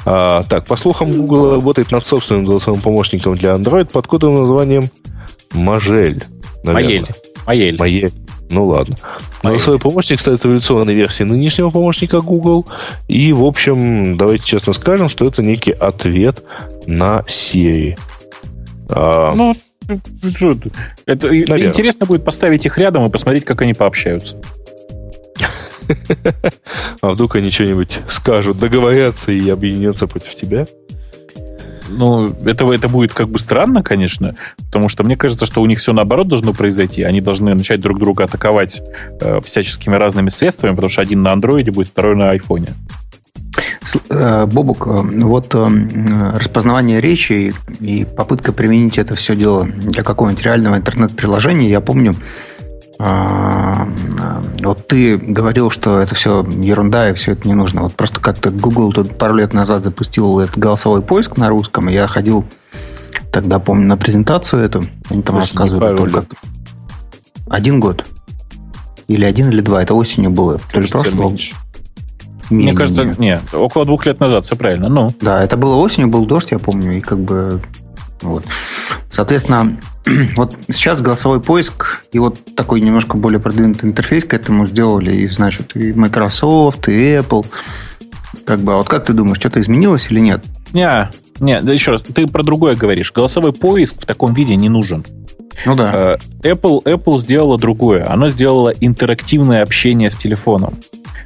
А, 0.07 0.44
так, 0.44 0.65
по 0.65 0.78
слухам, 0.78 1.12
Google 1.12 1.57
работает 1.57 1.90
над 1.90 2.07
собственным 2.07 2.47
голосовым 2.47 2.81
помощником 2.81 3.36
для 3.36 3.51
Android 3.53 3.93
под 3.93 4.07
кодовым 4.07 4.40
названием 4.40 4.85
Мажель. 5.53 6.24
Маель. 6.65 7.07
Маель. 7.47 7.77
Маель. 7.77 8.12
Ну 8.48 8.64
ладно. 8.64 8.97
Голосовой 9.43 9.78
помощник 9.78 10.20
ставит 10.20 10.44
эволюционной 10.44 10.94
версии 10.94 11.24
нынешнего 11.24 11.70
помощника 11.70 12.20
Google. 12.20 12.66
И, 13.09 13.32
в 13.32 13.44
общем, 13.44 14.16
давайте 14.16 14.44
честно 14.44 14.73
скажем, 14.73 15.09
что 15.09 15.27
это 15.27 15.43
некий 15.43 15.73
ответ 15.73 16.43
на 16.86 17.24
Siri. 17.27 17.98
А, 18.89 19.35
ну, 19.35 19.55
это 21.06 21.28
Наверное. 21.28 21.68
интересно 21.68 22.06
будет 22.06 22.24
поставить 22.24 22.66
их 22.66 22.78
рядом 22.78 23.05
и 23.06 23.10
посмотреть, 23.10 23.44
как 23.44 23.62
они 23.62 23.74
пообщаются. 23.74 24.36
А 27.01 27.10
вдруг 27.10 27.36
они 27.36 27.51
что-нибудь 27.52 28.01
скажут, 28.10 28.59
договорятся 28.59 29.31
и 29.31 29.48
объединятся 29.48 30.09
против 30.09 30.35
тебя? 30.35 30.66
Ну, 31.89 32.29
это, 32.45 32.71
это 32.73 32.89
будет 32.89 33.13
как 33.13 33.29
бы 33.29 33.39
странно, 33.39 33.83
конечно, 33.83 34.35
потому 34.57 34.89
что 34.89 35.05
мне 35.05 35.17
кажется, 35.17 35.47
что 35.47 35.63
у 35.63 35.67
них 35.67 35.79
все 35.79 35.93
наоборот 35.93 36.29
должно 36.29 36.53
произойти. 36.53 37.03
Они 37.03 37.21
должны 37.21 37.55
начать 37.55 37.81
друг 37.81 37.99
друга 37.99 38.25
атаковать 38.25 38.83
э, 39.21 39.41
всяческими 39.45 39.95
разными 39.95 40.29
средствами, 40.29 40.75
потому 40.75 40.91
что 40.91 41.03
один 41.03 41.23
на 41.23 41.33
андроиде 41.33 41.71
будет, 41.71 41.89
второй 41.89 42.17
на 42.17 42.31
айфоне. 42.31 42.69
Э, 44.11 44.47
Бобук, 44.47 44.87
э, 44.87 45.03
вот 45.23 45.55
э, 45.55 45.67
распознавание 46.39 47.01
речи 47.01 47.55
и 47.81 48.05
попытка 48.05 48.53
применить 48.53 48.99
это 48.99 49.15
все 49.15 49.37
дело 49.37 49.65
для 49.65 50.03
какого-нибудь 50.03 50.45
реального 50.45 50.77
интернет-приложения, 50.77 51.69
я 51.69 51.81
помню, 51.81 52.15
вот 52.98 54.86
ты 54.89 55.16
говорил, 55.18 55.70
что 55.70 55.98
это 56.01 56.14
все 56.14 56.43
ерунда 56.43 57.10
и 57.10 57.14
все 57.14 57.32
это 57.32 57.47
не 57.47 57.55
нужно. 57.55 57.82
Вот 57.82 57.94
просто 57.94 58.20
как-то 58.20 58.51
Google 58.51 58.93
тут 58.93 59.18
пару 59.18 59.35
лет 59.35 59.52
назад 59.52 59.85
запустил 59.85 60.40
этот 60.40 60.56
голосовой 60.56 61.02
поиск 61.02 61.36
на 61.36 61.48
русском, 61.48 61.89
и 61.89 61.93
я 61.93 62.06
ходил 62.06 62.44
тогда, 63.32 63.59
помню, 63.59 63.86
на 63.86 63.97
презентацию 63.97 64.62
эту. 64.62 64.85
Они 65.10 65.23
там 65.23 65.36
рассказывали 65.36 65.97
только... 65.97 66.27
Один 67.48 67.81
год. 67.81 68.05
Или 69.09 69.24
один, 69.24 69.51
или 69.51 69.60
два. 69.60 69.82
Это 69.82 69.94
осенью 69.94 70.31
было. 70.31 70.59
То 70.73 70.81
ли 70.81 70.89
прошлого. 70.89 71.28
Меньше. 71.28 71.55
Мне 72.51 72.74
кажется, 72.74 73.05
нет, 73.18 73.43
около 73.52 73.85
двух 73.85 74.06
лет 74.06 74.20
назад, 74.20 74.44
все 74.44 74.56
правильно. 74.56 74.89
Ну. 74.89 75.12
Да, 75.20 75.43
это 75.43 75.56
было 75.56 75.74
осенью, 75.77 76.09
был 76.09 76.27
дождь, 76.27 76.52
я 76.52 76.59
помню, 76.59 76.97
и 76.97 77.01
как 77.01 77.18
бы 77.18 77.60
вот. 78.23 78.44
Соответственно, 79.09 79.77
вот 80.37 80.57
сейчас 80.69 81.01
голосовой 81.01 81.41
поиск 81.41 82.03
и 82.12 82.19
вот 82.19 82.39
такой 82.55 82.81
немножко 82.81 83.16
более 83.16 83.41
продвинутый 83.41 83.89
интерфейс 83.89 84.24
к 84.24 84.35
этому 84.35 84.66
сделали, 84.66 85.15
и, 85.15 85.28
значит, 85.28 85.77
и 85.77 85.93
Microsoft, 85.93 86.89
и 86.89 87.16
Apple. 87.16 87.45
Как 88.45 88.61
бы, 88.61 88.74
а 88.74 88.77
вот 88.77 88.89
как 88.89 89.07
ты 89.07 89.12
думаешь, 89.12 89.39
что-то 89.39 89.61
изменилось 89.61 90.07
или 90.11 90.20
нет? 90.20 90.45
Не, 90.73 91.11
не, 91.41 91.61
да 91.61 91.73
еще 91.73 91.93
раз, 91.93 92.03
ты 92.03 92.27
про 92.27 92.43
другое 92.43 92.77
говоришь. 92.77 93.12
Голосовой 93.12 93.53
поиск 93.53 94.03
в 94.03 94.07
таком 94.07 94.35
виде 94.35 94.55
не 94.57 94.69
нужен. 94.69 95.05
Ну 95.65 95.74
да. 95.74 96.19
Э, 96.43 96.49
Apple, 96.49 96.83
Apple 96.85 97.19
сделала 97.19 97.59
другое. 97.59 98.07
Она 98.09 98.28
сделала 98.28 98.70
интерактивное 98.70 99.62
общение 99.62 100.11
с 100.11 100.16
телефоном. 100.16 100.78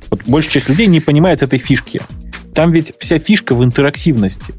Вот 0.08 0.22
большая 0.26 0.52
часть 0.52 0.68
людей 0.68 0.86
не 0.86 1.00
понимает 1.00 1.42
этой 1.42 1.58
фишки. 1.58 2.00
Там 2.54 2.72
ведь 2.72 2.94
вся 2.98 3.18
фишка 3.18 3.54
в 3.54 3.64
интерактивности. 3.64 4.54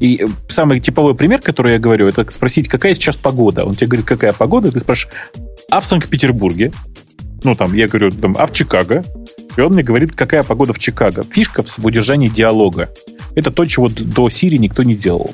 И 0.00 0.22
э, 0.22 0.26
самый 0.48 0.80
типовой 0.80 1.14
пример, 1.14 1.40
который 1.40 1.72
я 1.72 1.78
говорю, 1.78 2.08
это 2.08 2.30
спросить, 2.30 2.68
какая 2.68 2.94
сейчас 2.94 3.16
погода. 3.16 3.64
Он 3.64 3.74
тебе 3.74 3.88
говорит, 3.88 4.06
какая 4.06 4.32
погода, 4.32 4.70
ты 4.70 4.80
спрашиваешь, 4.80 5.16
а 5.70 5.80
в 5.80 5.86
Санкт-Петербурге? 5.86 6.72
Ну, 7.42 7.54
там, 7.54 7.74
я 7.74 7.88
говорю, 7.88 8.10
там, 8.10 8.36
а 8.38 8.46
в 8.46 8.52
Чикаго? 8.52 9.04
И 9.56 9.60
он 9.60 9.72
мне 9.72 9.82
говорит, 9.82 10.12
какая 10.12 10.42
погода 10.42 10.72
в 10.72 10.78
Чикаго. 10.78 11.24
Фишка 11.30 11.62
в 11.62 11.84
удержании 11.84 12.28
диалога. 12.28 12.90
Это 13.34 13.50
то, 13.50 13.64
чего 13.64 13.88
до 13.88 14.30
Сирии 14.30 14.58
никто 14.58 14.82
не 14.82 14.94
делал. 14.94 15.30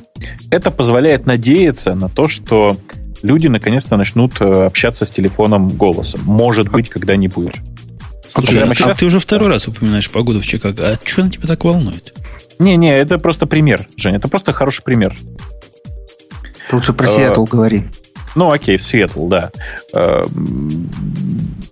Это 0.51 0.71
позволяет 0.71 1.27
надеяться 1.27 1.95
на 1.95 2.09
то, 2.09 2.29
что 2.29 2.77
люди 3.23 3.49
наконец-то 3.49 3.97
начнут 3.97 4.41
э, 4.41 4.45
общаться 4.45 5.05
с 5.05 5.11
телефоном 5.11 5.69
голосом. 5.71 6.21
Может 6.25 6.71
быть, 6.71 6.89
когда-нибудь. 6.89 7.61
Слушай, 8.33 8.63
а 8.63 8.75
ты, 8.75 8.95
ты 8.95 9.07
уже 9.07 9.19
второй 9.19 9.49
раз 9.49 9.67
упоминаешь 9.67 10.09
погоду 10.11 10.41
в 10.41 10.47
Чикаго. 10.47 10.87
А 10.87 10.99
что 11.05 11.23
она 11.23 11.31
тебя 11.31 11.49
так 11.49 11.65
волнует? 11.65 12.15
Не-не, 12.59 12.97
это 12.97 13.19
просто 13.19 13.47
пример, 13.47 13.89
Женя. 13.97 14.19
Это 14.19 14.29
просто 14.29 14.53
хороший 14.53 14.83
пример. 14.83 15.17
Ты 16.69 16.77
лучше 16.77 16.93
про 16.93 17.09
Сиэтл 17.09 17.45
говори. 17.45 17.89
Ну, 18.37 18.51
окей, 18.53 18.79
Сиэтл, 18.79 19.27
да. 19.27 19.51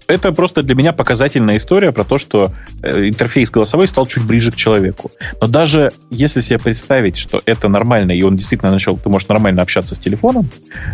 Это 0.09 0.33
просто 0.33 0.63
для 0.63 0.75
меня 0.75 0.95
показательная 0.95 1.59
история 1.59 1.93
про 1.93 2.03
то, 2.03 2.17
что 2.17 2.51
э, 2.83 3.09
интерфейс 3.09 3.51
голосовой 3.51 3.89
стал 3.89 4.07
чуть 4.07 4.25
ближе 4.25 4.51
к 4.51 4.57
человеку. 4.57 5.11
Но 5.39 5.49
даже 5.49 5.93
если 6.09 6.41
себе 6.41 6.59
представить, 6.59 7.19
что 7.19 7.43
это 7.45 7.69
нормально, 7.69 8.13
и 8.13 8.23
он 8.23 8.35
действительно 8.35 8.73
начал, 8.73 8.97
ты 8.97 9.11
можешь 9.11 9.29
нормально 9.29 9.61
общаться 9.61 9.95
с 9.95 9.99
телефоном, 9.99 10.49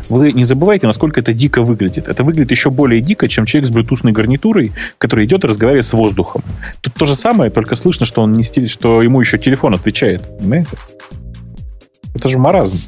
вы 0.08 0.32
не 0.32 0.42
забывайте, 0.42 0.88
насколько 0.88 1.20
это 1.20 1.32
дико 1.32 1.62
выглядит. 1.62 2.08
Это 2.08 2.24
выглядит 2.24 2.50
еще 2.50 2.70
более 2.70 3.00
дико, 3.00 3.28
чем 3.28 3.46
человек 3.46 3.68
с 3.68 3.70
блютусной 3.70 4.10
гарнитурой, 4.10 4.72
который 4.98 5.26
идет 5.26 5.44
и 5.44 5.46
разговаривает 5.46 5.86
с 5.86 5.92
воздухом. 5.92 6.42
Тут 6.80 6.94
то 6.94 7.06
же 7.06 7.14
самое, 7.14 7.52
только 7.52 7.76
слышно, 7.76 8.06
что 8.06 8.20
он 8.20 8.32
не 8.32 8.42
стиль, 8.42 8.68
что 8.68 9.00
ему 9.00 9.20
еще 9.20 9.38
телефон 9.38 9.74
отвечает. 9.74 10.22
Понимаете? 10.40 10.76
Это 12.16 12.28
же 12.28 12.40
маразм. 12.40 12.80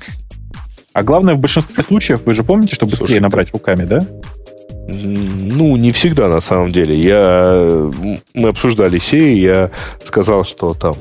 А 0.92 1.04
главное, 1.04 1.34
в 1.34 1.38
большинстве 1.38 1.84
случаев, 1.84 2.22
вы 2.24 2.34
же 2.34 2.42
помните, 2.42 2.74
что 2.74 2.86
быстрее 2.86 3.06
Слушай, 3.06 3.20
набрать 3.20 3.52
руками, 3.52 3.84
да? 3.84 4.00
Ну, 4.88 5.76
не 5.76 5.90
всегда, 5.90 6.28
на 6.28 6.40
самом 6.40 6.70
деле. 6.70 6.96
Я, 6.96 7.90
мы 8.34 8.48
обсуждали 8.48 8.98
сей, 8.98 9.40
я 9.40 9.70
сказал, 10.04 10.44
что 10.44 10.74
там 10.74 10.94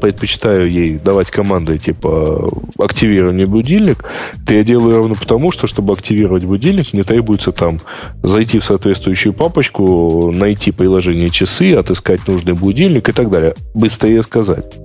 предпочитаю 0.00 0.70
ей 0.70 0.98
давать 0.98 1.30
команды 1.30 1.78
типа 1.78 2.48
активирование 2.78 3.46
будильник. 3.46 4.04
Это 4.42 4.54
я 4.54 4.62
делаю 4.62 4.98
ровно 4.98 5.14
потому, 5.16 5.50
что 5.50 5.66
чтобы 5.66 5.92
активировать 5.92 6.44
будильник, 6.44 6.92
мне 6.92 7.02
требуется 7.02 7.50
там 7.50 7.78
зайти 8.22 8.60
в 8.60 8.64
соответствующую 8.64 9.32
папочку, 9.32 10.30
найти 10.32 10.70
приложение 10.70 11.30
часы, 11.30 11.74
отыскать 11.74 12.28
нужный 12.28 12.52
будильник 12.52 13.08
и 13.08 13.12
так 13.12 13.28
далее. 13.28 13.56
Быстрее 13.74 14.22
сказать. 14.22 14.78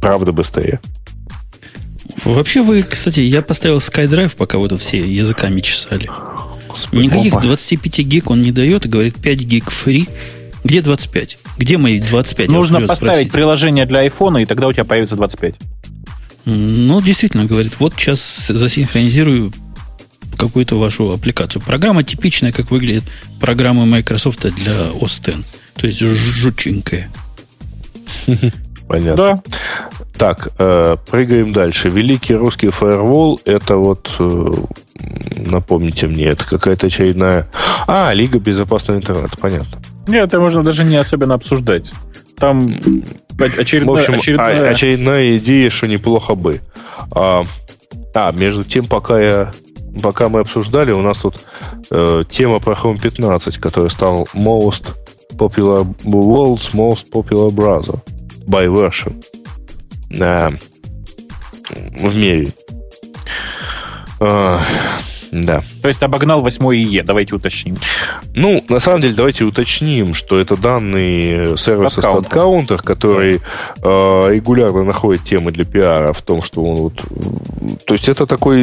Правда 0.00 0.32
быстрее. 0.32 0.80
Вообще 2.24 2.62
вы, 2.62 2.82
кстати, 2.82 3.20
я 3.20 3.42
поставил 3.42 3.78
SkyDrive, 3.78 4.36
пока 4.36 4.58
вы 4.58 4.68
тут 4.68 4.80
все 4.80 4.98
языками 4.98 5.60
чесали. 5.60 6.10
Господи, 6.68 7.02
Никаких 7.02 7.32
опа. 7.34 7.42
25 7.42 7.98
гиг 8.00 8.30
он 8.30 8.40
не 8.42 8.52
дает 8.52 8.86
и 8.86 8.88
говорит 8.88 9.16
5 9.16 9.40
гиг 9.40 9.64
free. 9.68 10.08
Где 10.64 10.82
25? 10.82 11.38
Где 11.56 11.78
мои 11.78 12.00
25? 12.00 12.50
Нужно 12.50 12.80
поставить 12.80 13.14
спросить. 13.14 13.32
приложение 13.32 13.86
для 13.86 14.06
iPhone, 14.06 14.42
и 14.42 14.46
тогда 14.46 14.68
у 14.68 14.72
тебя 14.72 14.84
появится 14.84 15.16
25. 15.16 15.54
Ну, 16.44 17.00
действительно, 17.00 17.44
говорит, 17.44 17.78
вот 17.78 17.94
сейчас 17.96 18.46
засинхронизирую 18.48 19.52
какую-то 20.36 20.78
вашу 20.78 21.10
аппликацию. 21.10 21.60
Программа 21.62 22.04
типичная, 22.04 22.52
как 22.52 22.70
выглядит 22.70 23.04
программа 23.40 23.84
Microsoft 23.86 24.42
для 24.54 24.72
OS 24.92 25.36
X. 25.36 25.46
То 25.74 25.86
есть 25.86 25.98
жутченькая. 25.98 27.10
Понятно. 28.88 29.16
Да. 29.16 29.42
Так, 30.18 30.48
э, 30.58 30.96
прыгаем 31.08 31.52
дальше. 31.52 31.88
Великий 31.88 32.34
русский 32.34 32.70
фаервол 32.70 33.40
это 33.44 33.76
вот, 33.76 34.10
э, 34.18 34.52
напомните 35.46 36.08
мне, 36.08 36.24
это 36.24 36.44
какая-то 36.44 36.88
очередная... 36.88 37.48
А, 37.86 38.12
Лига 38.12 38.40
безопасного 38.40 38.98
интернета, 38.98 39.36
понятно. 39.40 39.78
Нет, 40.08 40.26
это 40.26 40.40
можно 40.40 40.64
даже 40.64 40.82
не 40.82 40.96
особенно 40.96 41.34
обсуждать. 41.34 41.92
Там 42.36 42.68
очередная, 43.38 43.94
В 43.94 43.98
общем, 43.98 44.14
очередная... 44.14 44.70
очередная 44.70 45.36
идея, 45.38 45.70
что 45.70 45.86
неплохо 45.86 46.34
бы. 46.34 46.62
А, 47.12 47.44
а, 48.12 48.32
между 48.32 48.64
тем, 48.64 48.86
пока 48.86 49.20
я 49.20 49.52
пока 50.02 50.28
мы 50.28 50.40
обсуждали, 50.40 50.92
у 50.92 51.00
нас 51.00 51.18
тут 51.18 51.40
э, 51.90 52.24
тема 52.28 52.60
про 52.60 52.74
Chrome 52.74 53.00
15, 53.00 53.56
который 53.58 53.90
стал 53.90 54.28
most 54.34 54.94
popular 55.36 55.84
world's 56.04 56.72
most 56.74 57.10
popular 57.10 57.50
browser 57.50 58.00
by 58.46 58.66
version 58.66 59.20
э, 60.10 60.50
в 61.70 62.16
мире. 62.16 62.52
Э, 64.20 64.58
да. 65.32 65.62
То 65.82 65.88
есть 65.88 66.02
обогнал 66.02 66.42
8 66.42 66.74
ИЕ, 66.74 67.02
давайте 67.02 67.34
уточним. 67.34 67.76
Ну, 68.34 68.64
на 68.68 68.78
самом 68.78 69.02
деле, 69.02 69.14
давайте 69.14 69.44
уточним, 69.44 70.14
что 70.14 70.38
это 70.38 70.56
данные 70.56 71.56
сервиса 71.58 72.00
StatCounter, 72.00 72.78
который 72.82 73.36
э, 73.36 73.40
регулярно 73.82 74.84
находит 74.84 75.24
темы 75.24 75.52
для 75.52 75.64
пиара 75.64 76.12
в 76.12 76.22
том, 76.22 76.42
что 76.42 76.62
он 76.62 76.76
вот... 76.76 76.94
То 77.84 77.94
есть 77.94 78.08
это 78.08 78.26
такой 78.26 78.60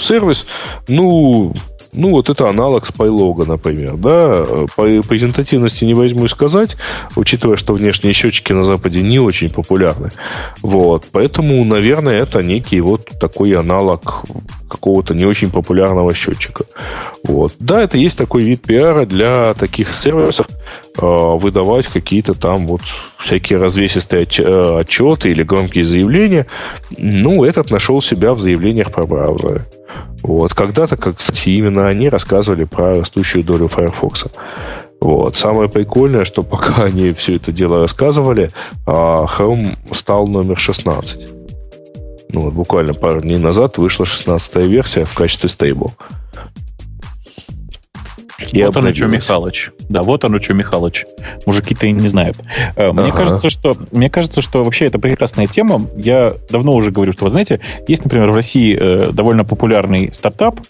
сервис, 0.00 0.46
ну, 0.88 1.54
ну, 1.96 2.10
вот 2.10 2.28
это 2.28 2.48
аналог 2.48 2.86
спайлога, 2.86 3.44
например. 3.44 3.96
Да? 3.96 4.44
По 4.76 4.84
презентативности 5.02 5.84
не 5.84 5.94
возьму 5.94 6.28
сказать, 6.28 6.76
учитывая, 7.16 7.56
что 7.56 7.74
внешние 7.74 8.12
счетчики 8.12 8.52
на 8.52 8.64
Западе 8.64 9.02
не 9.02 9.18
очень 9.18 9.50
популярны. 9.50 10.10
Вот. 10.62 11.06
Поэтому, 11.12 11.64
наверное, 11.64 12.22
это 12.22 12.40
некий 12.40 12.80
вот 12.80 13.06
такой 13.18 13.54
аналог 13.54 14.22
какого-то 14.68 15.14
не 15.14 15.24
очень 15.24 15.50
популярного 15.50 16.14
счетчика. 16.14 16.64
Вот. 17.24 17.54
Да, 17.58 17.82
это 17.82 17.96
есть 17.96 18.18
такой 18.18 18.42
вид 18.42 18.62
пиара 18.62 19.06
для 19.06 19.54
таких 19.54 19.94
сервисов, 19.94 20.46
выдавать 21.02 21.86
какие-то 21.86 22.34
там 22.34 22.66
вот 22.66 22.80
всякие 23.18 23.58
развесистые 23.58 24.22
э, 24.22 24.80
отчеты 24.80 25.30
или 25.30 25.42
громкие 25.42 25.84
заявления. 25.84 26.46
Ну, 26.96 27.44
этот 27.44 27.70
нашел 27.70 28.00
себя 28.00 28.32
в 28.32 28.40
заявлениях 28.40 28.92
про 28.92 29.06
браузеры. 29.06 29.66
Вот. 30.22 30.54
Когда-то, 30.54 30.96
как, 30.96 31.16
кстати, 31.16 31.50
именно 31.50 31.86
они 31.88 32.08
рассказывали 32.08 32.64
про 32.64 32.94
растущую 32.94 33.44
долю 33.44 33.68
Firefox. 33.68 34.24
Вот. 35.00 35.36
Самое 35.36 35.68
прикольное, 35.68 36.24
что 36.24 36.42
пока 36.42 36.84
они 36.84 37.10
все 37.10 37.36
это 37.36 37.52
дело 37.52 37.80
рассказывали, 37.80 38.50
а, 38.86 39.26
Chrome 39.26 39.76
стал 39.92 40.26
номер 40.26 40.58
16. 40.58 41.32
Ну, 42.30 42.40
вот 42.40 42.54
буквально 42.54 42.92
пару 42.92 43.20
дней 43.20 43.38
назад 43.38 43.78
вышла 43.78 44.04
16 44.04 44.56
версия 44.56 45.04
в 45.04 45.14
качестве 45.14 45.48
стейбл. 45.48 45.92
И 48.52 48.62
вот 48.62 48.76
оно 48.76 48.92
что, 48.92 49.06
Михалыч. 49.06 49.70
Да, 49.88 50.02
вот 50.02 50.24
оно 50.24 50.38
что, 50.38 50.52
Михалыч. 50.52 51.06
Мужики-то 51.46 51.86
и 51.86 51.92
не 51.92 52.08
знают. 52.08 52.36
Э, 52.76 52.92
мне, 52.92 53.08
ага. 53.08 53.16
кажется, 53.16 53.48
что, 53.48 53.76
мне 53.92 54.10
кажется, 54.10 54.42
что 54.42 54.62
вообще 54.62 54.86
это 54.86 54.98
прекрасная 54.98 55.46
тема. 55.46 55.82
Я 55.96 56.34
давно 56.50 56.72
уже 56.72 56.90
говорю, 56.90 57.12
что, 57.12 57.24
вы 57.24 57.30
знаете, 57.30 57.60
есть, 57.88 58.04
например, 58.04 58.30
в 58.30 58.34
России 58.34 58.76
э, 58.78 59.10
довольно 59.12 59.44
популярный 59.44 60.12
стартап, 60.12 60.60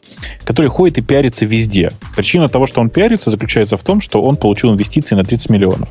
который 0.45 0.69
ходит 0.69 0.99
и 0.99 1.03
пиарится 1.03 1.45
везде. 1.45 1.91
Причина 2.15 2.49
того, 2.49 2.69
что 2.69 2.81
он 2.81 2.89
пиарится, 2.89 3.31
заключается 3.31 3.77
в 3.77 3.83
том, 3.83 4.01
что 4.01 4.23
он 4.23 4.37
получил 4.37 4.73
инвестиции 4.73 5.17
на 5.17 5.25
30 5.25 5.51
миллионов. 5.51 5.89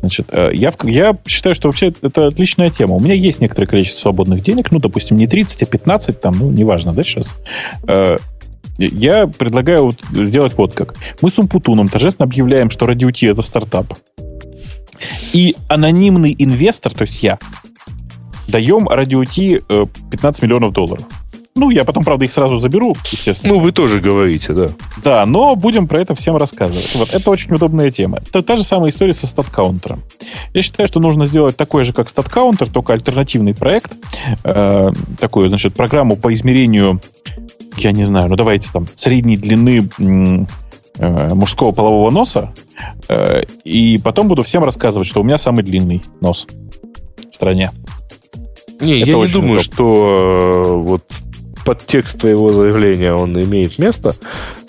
Значит, 0.00 0.26
э, 0.32 0.50
я, 0.54 0.72
я 0.82 1.16
считаю, 1.24 1.54
что 1.54 1.68
вообще 1.68 1.92
это 2.02 2.26
отличная 2.26 2.70
тема. 2.70 2.94
У 2.96 3.00
меня 3.00 3.14
есть 3.14 3.40
некоторое 3.40 3.68
количество 3.68 4.00
свободных 4.00 4.42
денег, 4.42 4.72
ну, 4.72 4.80
допустим, 4.80 5.16
не 5.16 5.28
30, 5.28 5.62
а 5.62 5.66
15, 5.66 6.20
там, 6.20 6.36
ну, 6.36 6.50
неважно, 6.50 6.92
да, 6.92 7.04
сейчас. 7.04 7.36
Я 8.86 9.26
предлагаю 9.26 9.84
вот 9.86 10.00
сделать 10.12 10.54
вот 10.56 10.74
как. 10.74 10.94
Мы 11.20 11.30
с 11.30 11.38
Умпутуном 11.38 11.88
торжественно 11.88 12.24
объявляем, 12.24 12.70
что 12.70 12.86
T 12.86 13.26
это 13.26 13.42
стартап. 13.42 13.94
И 15.32 15.56
анонимный 15.68 16.34
инвестор, 16.38 16.92
то 16.92 17.02
есть 17.02 17.22
я, 17.22 17.38
даем 18.48 18.86
T 18.86 19.60
15 20.10 20.42
миллионов 20.42 20.72
долларов. 20.72 21.04
Ну, 21.56 21.70
я 21.70 21.84
потом, 21.84 22.04
правда, 22.04 22.24
их 22.24 22.32
сразу 22.32 22.60
заберу, 22.60 22.96
естественно. 23.10 23.54
Ну, 23.54 23.60
вы 23.60 23.72
тоже 23.72 23.98
говорите, 23.98 24.52
да. 24.52 24.68
Да, 25.02 25.26
но 25.26 25.56
будем 25.56 25.88
про 25.88 26.00
это 26.00 26.14
всем 26.14 26.36
рассказывать. 26.36 26.94
Вот, 26.94 27.12
это 27.12 27.28
очень 27.28 27.52
удобная 27.52 27.90
тема. 27.90 28.18
Это 28.18 28.42
та 28.42 28.56
же 28.56 28.62
самая 28.62 28.90
история 28.90 29.12
со 29.12 29.26
статкаунтером. 29.26 30.02
Я 30.54 30.62
считаю, 30.62 30.86
что 30.86 31.00
нужно 31.00 31.26
сделать 31.26 31.56
такой 31.56 31.84
же, 31.84 31.92
как 31.92 32.08
статкаунтер, 32.08 32.68
только 32.68 32.92
альтернативный 32.92 33.52
проект. 33.52 33.92
Э, 34.44 34.92
такую, 35.18 35.48
значит, 35.48 35.74
программу 35.74 36.16
по 36.16 36.32
измерению 36.32 37.00
я 37.76 37.92
не 37.92 38.04
знаю, 38.04 38.28
ну 38.28 38.36
давайте 38.36 38.68
там 38.72 38.86
средней 38.94 39.36
длины 39.36 39.88
э, 40.98 41.34
мужского 41.34 41.72
полового 41.72 42.10
носа, 42.10 42.52
э, 43.08 43.42
и 43.64 43.98
потом 43.98 44.28
буду 44.28 44.42
всем 44.42 44.64
рассказывать, 44.64 45.08
что 45.08 45.20
у 45.20 45.24
меня 45.24 45.38
самый 45.38 45.62
длинный 45.62 46.02
нос 46.20 46.46
в 47.30 47.34
стране. 47.34 47.70
Не, 48.80 49.00
Это 49.00 49.10
я 49.10 49.16
не 49.16 49.26
думаю, 49.26 49.60
удобно. 49.60 49.62
что 49.62 50.62
э, 50.64 50.88
вот 50.88 51.04
под 51.64 51.86
текст 51.86 52.20
твоего 52.20 52.50
заявления 52.50 53.12
он 53.12 53.38
имеет 53.40 53.78
место. 53.78 54.14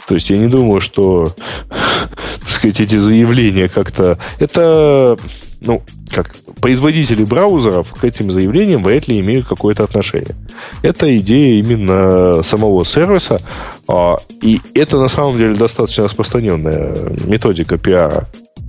То 0.07 0.15
есть 0.15 0.29
я 0.29 0.37
не 0.37 0.47
думаю, 0.47 0.81
что, 0.81 1.33
так 1.69 2.49
сказать, 2.49 2.81
эти 2.81 2.97
заявления 2.97 3.69
как-то... 3.69 4.17
Это 4.39 5.17
ну, 5.61 5.81
как 6.09 6.35
производители 6.59 7.23
браузеров 7.23 7.93
к 7.93 8.03
этим 8.03 8.31
заявлениям 8.31 8.83
вряд 8.83 9.07
ли 9.07 9.19
имеют 9.19 9.47
какое-то 9.47 9.83
отношение. 9.83 10.35
Это 10.81 11.17
идея 11.19 11.63
именно 11.63 12.43
самого 12.43 12.83
сервиса, 12.83 13.39
а, 13.87 14.17
и 14.41 14.59
это 14.73 14.97
на 14.97 15.07
самом 15.07 15.35
деле 15.35 15.53
достаточно 15.53 16.05
распространенная 16.05 17.15
методика 17.25 17.77
пиара 17.77 18.27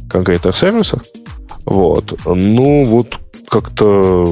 конкретных 0.09 0.57
сервисов. 0.57 1.03
Вот. 1.65 2.15
Ну, 2.27 2.87
вот 2.87 3.19
как-то 3.49 4.25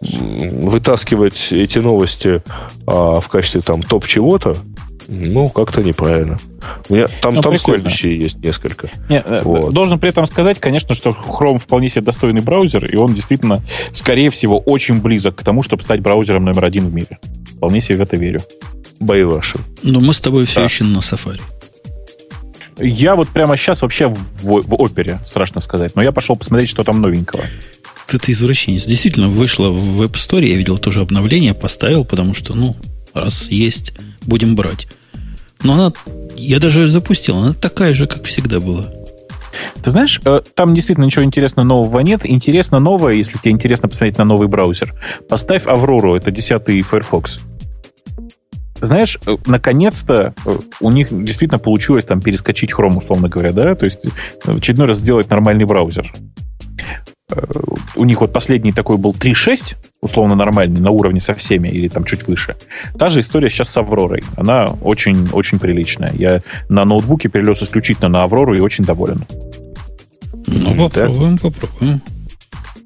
вытаскивать 0.00 1.48
эти 1.50 1.78
новости 1.78 2.42
а, 2.86 3.20
в 3.20 3.28
качестве 3.28 3.62
там 3.62 3.82
топ 3.82 4.06
чего-то, 4.06 4.56
Ну, 5.14 5.48
как-то 5.48 5.82
неправильно. 5.82 6.38
У 6.88 6.94
меня 6.94 7.06
там, 7.20 7.34
ну, 7.34 7.42
там 7.42 7.56
следующие 7.58 8.18
есть 8.18 8.38
несколько. 8.38 8.88
Не, 9.10 9.18
э, 9.18 9.42
вот. 9.42 9.72
Должен 9.72 9.98
при 9.98 10.08
этом 10.08 10.24
сказать, 10.24 10.58
конечно, 10.58 10.94
что 10.94 11.10
Chrome 11.10 11.58
вполне 11.58 11.90
себе 11.90 12.00
достойный 12.00 12.40
браузер, 12.40 12.84
и 12.86 12.96
он 12.96 13.12
действительно, 13.12 13.62
скорее 13.92 14.30
всего, 14.30 14.58
очень 14.58 15.02
близок 15.02 15.36
к 15.36 15.42
тому, 15.42 15.62
чтобы 15.62 15.82
стать 15.82 16.00
браузером 16.00 16.46
номер 16.46 16.64
один 16.64 16.88
в 16.88 16.94
мире. 16.94 17.18
Вполне 17.56 17.82
себе 17.82 17.98
в 17.98 18.00
это 18.00 18.16
верю. 18.16 18.40
Бои 19.00 19.22
ваши. 19.22 19.58
Но 19.82 20.00
мы 20.00 20.14
с 20.14 20.20
тобой 20.20 20.46
все 20.46 20.60
да. 20.60 20.64
еще 20.64 20.84
на 20.84 20.98
Safari. 20.98 21.42
Я 22.78 23.14
вот 23.14 23.28
прямо 23.28 23.56
сейчас 23.58 23.82
вообще 23.82 24.08
в, 24.08 24.16
в 24.42 24.74
опере, 24.80 25.20
страшно 25.26 25.60
сказать. 25.60 25.94
Но 25.94 26.02
я 26.02 26.10
пошел 26.10 26.36
посмотреть, 26.36 26.70
что 26.70 26.84
там 26.84 27.02
новенького. 27.02 27.42
Ты, 28.06 28.18
ты 28.18 28.32
извращенец. 28.32 28.86
Действительно, 28.86 29.28
вышло 29.28 29.68
в 29.68 30.02
App 30.02 30.14
Store, 30.14 30.44
я 30.44 30.56
видел 30.56 30.78
тоже 30.78 31.00
обновление, 31.00 31.52
поставил, 31.52 32.04
потому 32.04 32.32
что, 32.32 32.54
ну, 32.54 32.76
раз 33.12 33.50
есть, 33.50 33.92
будем 34.22 34.56
брать. 34.56 34.86
Но 35.62 35.74
она, 35.74 35.92
я 36.36 36.58
даже 36.58 36.80
ее 36.80 36.86
запустил, 36.88 37.38
она 37.38 37.52
такая 37.52 37.94
же, 37.94 38.06
как 38.06 38.24
всегда 38.24 38.60
была. 38.60 38.86
Ты 39.82 39.90
знаешь, 39.90 40.20
э, 40.24 40.40
там 40.54 40.74
действительно 40.74 41.04
ничего 41.04 41.24
интересного 41.24 41.66
нового 41.66 42.00
нет. 42.00 42.20
Интересно 42.24 42.78
новое, 42.78 43.14
если 43.14 43.38
тебе 43.38 43.52
интересно 43.52 43.88
посмотреть 43.88 44.18
на 44.18 44.24
новый 44.24 44.48
браузер. 44.48 44.94
Поставь 45.28 45.66
Аврору, 45.66 46.14
это 46.14 46.30
10 46.30 46.84
Firefox. 46.84 47.40
Знаешь, 48.80 49.18
э, 49.26 49.36
наконец-то 49.46 50.34
э, 50.44 50.58
у 50.80 50.90
них 50.90 51.08
действительно 51.10 51.58
получилось 51.58 52.04
там 52.04 52.20
перескочить 52.20 52.72
Chrome, 52.72 52.98
условно 52.98 53.28
говоря, 53.28 53.52
да? 53.52 53.74
То 53.74 53.84
есть 53.84 54.00
в 54.44 54.56
очередной 54.56 54.88
раз 54.88 54.98
сделать 54.98 55.30
нормальный 55.30 55.64
браузер. 55.64 56.12
У 57.96 58.04
них 58.04 58.20
вот 58.20 58.32
последний 58.32 58.72
такой 58.72 58.96
был 58.96 59.12
3.6, 59.12 59.76
условно 60.00 60.34
нормальный, 60.34 60.80
на 60.80 60.90
уровне 60.90 61.20
со 61.20 61.34
всеми, 61.34 61.68
или 61.68 61.88
там 61.88 62.04
чуть 62.04 62.26
выше. 62.26 62.56
Та 62.98 63.08
же 63.08 63.20
история 63.20 63.48
сейчас 63.50 63.68
с 63.68 63.76
Авророй. 63.76 64.22
Она 64.36 64.66
очень-очень 64.82 65.58
приличная. 65.58 66.12
Я 66.14 66.40
на 66.68 66.84
ноутбуке 66.84 67.28
перелез 67.28 67.62
исключительно 67.62 68.08
на 68.08 68.24
Аврору 68.24 68.54
и 68.54 68.60
очень 68.60 68.84
доволен. 68.84 69.24
Ну, 70.46 70.88
попробуем, 70.88 71.38
так. 71.38 71.54
попробуем. 71.54 72.02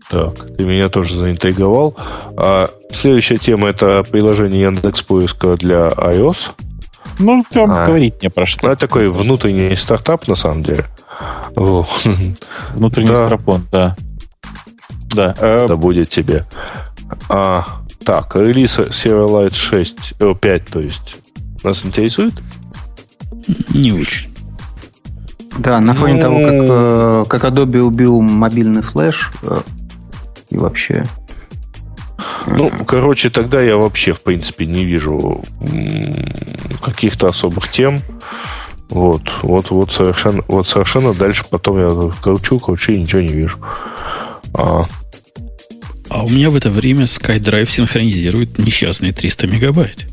Так, 0.08 0.56
ты 0.56 0.64
меня 0.64 0.88
тоже 0.88 1.18
заинтриговал. 1.18 1.96
А, 2.36 2.68
следующая 2.92 3.38
тема 3.38 3.68
это 3.68 4.04
приложение 4.04 4.62
Яндекс 4.62 5.02
Поиска 5.02 5.56
для 5.56 5.88
iOS. 5.88 6.50
Ну, 7.18 7.42
там 7.50 7.70
а, 7.70 7.86
говорить 7.86 8.22
не 8.22 8.28
про 8.28 8.46
что. 8.46 8.68
Это 8.68 8.80
такой 8.86 9.08
внутренний 9.08 9.74
стартап, 9.74 10.28
на 10.28 10.36
самом 10.36 10.62
деле. 10.62 10.84
Внутренний 11.54 13.08
да. 13.08 13.24
стропон, 13.24 13.66
да. 13.72 13.96
Да. 15.14 15.34
Это 15.38 15.76
будет 15.76 16.08
тебе. 16.08 16.46
А, 17.28 17.82
так, 18.04 18.34
релиз 18.36 18.78
Silverlight 18.78 19.54
6, 19.54 20.14
5, 20.18 20.64
то 20.66 20.80
есть. 20.80 21.16
Нас 21.62 21.84
интересует? 21.84 22.34
Не 23.72 23.92
очень. 23.92 24.34
Да, 25.58 25.80
на 25.80 25.94
фоне 25.94 26.14
ну... 26.14 26.20
того, 26.20 26.42
как, 26.42 26.52
э, 26.52 27.24
как 27.28 27.44
Adobe 27.44 27.78
убил 27.78 28.20
мобильный 28.20 28.82
флеш 28.82 29.30
э, 29.42 29.56
и 30.50 30.58
вообще. 30.58 31.04
Ну, 32.46 32.70
короче, 32.86 33.30
тогда 33.30 33.60
я 33.60 33.76
вообще, 33.76 34.12
в 34.12 34.22
принципе, 34.22 34.66
не 34.66 34.84
вижу 34.84 35.42
каких-то 36.82 37.26
особых 37.26 37.68
тем. 37.70 37.98
Вот, 38.88 39.22
вот, 39.42 39.70
вот 39.70 39.92
совершенно, 39.92 40.44
вот 40.46 40.68
совершенно 40.68 41.12
дальше 41.12 41.44
потом 41.50 41.78
я 41.78 42.10
кручу, 42.22 42.60
кручу 42.60 42.92
и 42.92 43.00
ничего 43.00 43.20
не 43.20 43.32
вижу. 43.34 43.58
А, 44.58 44.88
а 46.08 46.24
у 46.24 46.28
меня 46.30 46.50
в 46.50 46.56
это 46.56 46.70
время 46.70 47.04
SkyDrive 47.04 47.68
синхронизирует 47.68 48.58
несчастные 48.58 49.12
300 49.12 49.46
мегабайт. 49.46 50.06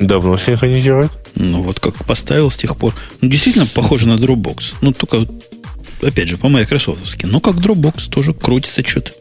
Давно 0.00 0.36
синхронизирует? 0.36 1.12
Ну, 1.36 1.62
вот 1.62 1.78
как 1.78 2.04
поставил 2.04 2.50
с 2.50 2.56
тех 2.56 2.76
пор. 2.76 2.94
Ну, 3.20 3.28
действительно 3.28 3.66
похоже 3.66 4.08
на 4.08 4.14
Dropbox. 4.14 4.74
Ну, 4.80 4.92
только, 4.92 5.26
опять 6.02 6.28
же, 6.28 6.38
по 6.38 6.48
майкрософтовски. 6.48 7.26
Но 7.26 7.40
как 7.40 7.56
Dropbox 7.56 8.10
тоже 8.10 8.34
крутится 8.34 8.84
что-то. 8.84 9.12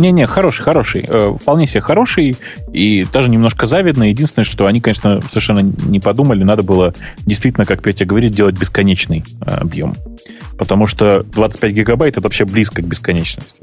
Не-не, 0.00 0.26
хороший, 0.26 0.62
хороший. 0.62 1.04
Э, 1.06 1.36
вполне 1.38 1.66
себе 1.66 1.82
хороший 1.82 2.34
и 2.72 3.06
даже 3.12 3.28
немножко 3.28 3.66
завидно. 3.66 4.04
Единственное, 4.04 4.46
что 4.46 4.66
они, 4.66 4.80
конечно, 4.80 5.20
совершенно 5.28 5.60
не 5.60 6.00
подумали. 6.00 6.42
Надо 6.42 6.62
было 6.62 6.94
действительно, 7.26 7.66
как 7.66 7.82
Петя 7.82 8.06
говорит, 8.06 8.32
делать 8.32 8.58
бесконечный 8.58 9.24
э, 9.42 9.56
объем. 9.56 9.94
Потому 10.58 10.86
что 10.86 11.22
25 11.22 11.72
гигабайт 11.72 12.14
это 12.14 12.22
вообще 12.22 12.46
близко 12.46 12.80
к 12.80 12.86
бесконечности. 12.86 13.62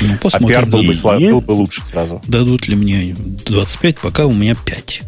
Ну, 0.00 0.16
посмотрим. 0.18 0.46
А 0.46 0.60
пиар 0.60 0.66
был 0.66 0.82
бы, 0.84 0.94
слав... 0.94 1.20
был 1.20 1.40
бы 1.40 1.52
лучше 1.52 1.84
сразу. 1.84 2.22
Дадут 2.28 2.68
ли 2.68 2.76
мне 2.76 3.16
25, 3.46 3.98
пока 3.98 4.26
у 4.26 4.32
меня 4.32 4.54
5. 4.54 5.02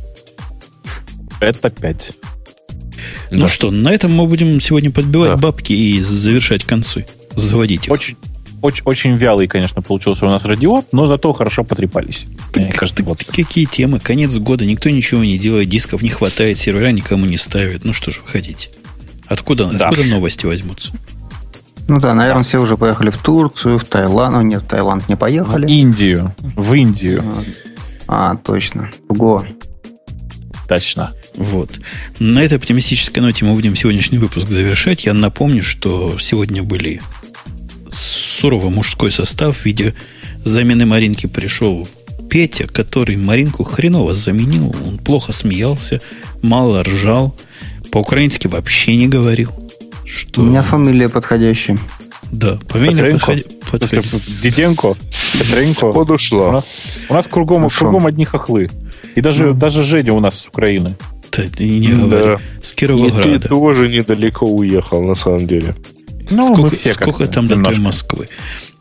Это 1.38 1.70
5. 1.70 2.12
Ну 3.30 3.38
да. 3.38 3.48
что, 3.48 3.70
на 3.70 3.90
этом 3.92 4.12
мы 4.12 4.26
будем 4.26 4.60
сегодня 4.60 4.90
подбивать 4.90 5.30
да. 5.30 5.36
бабки 5.36 5.72
и 5.72 6.00
завершать 6.00 6.64
концы. 6.64 7.06
Заводить 7.36 7.86
их. 7.86 7.92
Очень, 7.92 8.16
очень, 8.62 8.82
очень 8.84 9.14
вялый, 9.14 9.48
конечно, 9.48 9.82
получился 9.82 10.26
у 10.26 10.28
нас 10.28 10.44
радио, 10.44 10.84
но 10.92 11.06
зато 11.06 11.32
хорошо 11.32 11.64
потрепались. 11.64 12.26
Так, 12.52 12.64
Мне 12.64 12.72
кажется, 12.72 13.02
вот. 13.04 13.24
Какие 13.24 13.64
темы? 13.64 14.00
Конец 14.00 14.36
года, 14.38 14.64
никто 14.64 14.90
ничего 14.90 15.22
не 15.22 15.38
делает, 15.38 15.68
дисков 15.68 16.02
не 16.02 16.10
хватает, 16.10 16.58
сервера 16.58 16.90
никому 16.90 17.24
не 17.26 17.36
ставят. 17.36 17.84
Ну 17.84 17.92
что 17.92 18.10
ж 18.10 18.20
вы 18.22 18.28
хотите? 18.28 18.68
Откуда, 19.26 19.66
да. 19.66 19.88
откуда 19.88 20.08
новости 20.08 20.46
возьмутся? 20.46 20.92
Ну 21.88 21.98
да, 21.98 22.14
наверное, 22.14 22.44
все 22.44 22.58
уже 22.58 22.76
поехали 22.76 23.10
в 23.10 23.18
Турцию, 23.18 23.78
в 23.78 23.84
Таиланд. 23.84 24.34
Ну, 24.34 24.42
нет, 24.42 24.62
в 24.62 24.66
Таиланд 24.66 25.08
не 25.08 25.16
поехали. 25.16 25.66
В 25.66 25.70
Индию. 25.70 26.34
В 26.38 26.74
Индию. 26.74 27.24
А, 28.06 28.36
точно. 28.36 28.90
В 29.08 29.14
Го. 29.14 29.44
Точно. 30.68 31.12
Вот. 31.34 31.80
На 32.20 32.40
этой 32.40 32.58
оптимистической 32.58 33.22
ноте 33.22 33.44
мы 33.44 33.54
будем 33.54 33.74
сегодняшний 33.74 34.18
выпуск 34.18 34.48
завершать. 34.48 35.04
Я 35.04 35.14
напомню, 35.14 35.62
что 35.62 36.16
сегодня 36.18 36.62
были 36.62 37.00
суровый 37.92 38.70
мужской 38.70 39.10
состав 39.10 39.56
в 39.58 39.64
виде 39.64 39.94
замены 40.44 40.86
Маринки 40.86 41.26
пришел 41.26 41.88
Петя, 42.28 42.66
который 42.66 43.16
Маринку 43.16 43.64
хреново 43.64 44.14
заменил. 44.14 44.74
Он 44.86 44.98
плохо 44.98 45.32
смеялся, 45.32 46.00
мало 46.42 46.82
ржал, 46.82 47.34
по-украински 47.90 48.46
вообще 48.46 48.96
не 48.96 49.08
говорил. 49.08 49.50
Что... 50.04 50.42
У 50.42 50.44
меня 50.44 50.62
фамилия 50.62 51.08
подходящая. 51.08 51.78
Да, 52.30 52.58
фамилия 52.68 53.12
подходи... 53.12 53.44
подходи... 53.70 54.02
Диденко, 54.42 54.94
Петренко. 55.32 55.92
Подушла. 55.92 56.48
У 56.48 56.52
нас, 56.52 56.66
у 57.08 57.14
нас 57.14 57.26
кругом, 57.26 57.68
кругом 57.68 58.06
одни 58.06 58.24
хохлы. 58.24 58.70
И 59.16 59.20
даже, 59.20 59.46
ну. 59.46 59.54
даже 59.54 59.82
Женя 59.82 60.12
у 60.12 60.20
нас 60.20 60.40
с 60.40 60.48
Украины. 60.48 60.96
Да, 61.32 61.44
не 61.58 61.88
говори. 61.88 62.24
Да. 62.24 62.36
С 62.62 62.72
Кировограда. 62.72 63.28
И 63.28 63.38
ты 63.38 63.48
тоже 63.48 63.88
недалеко 63.88 64.46
уехал, 64.46 65.02
на 65.02 65.14
самом 65.14 65.46
деле. 65.46 65.74
Ну, 66.30 66.54
сколько 66.54 66.76
все 66.76 66.92
сколько 66.92 67.26
там 67.26 67.46
до 67.46 67.56
той 67.62 67.78
Москвы? 67.78 68.28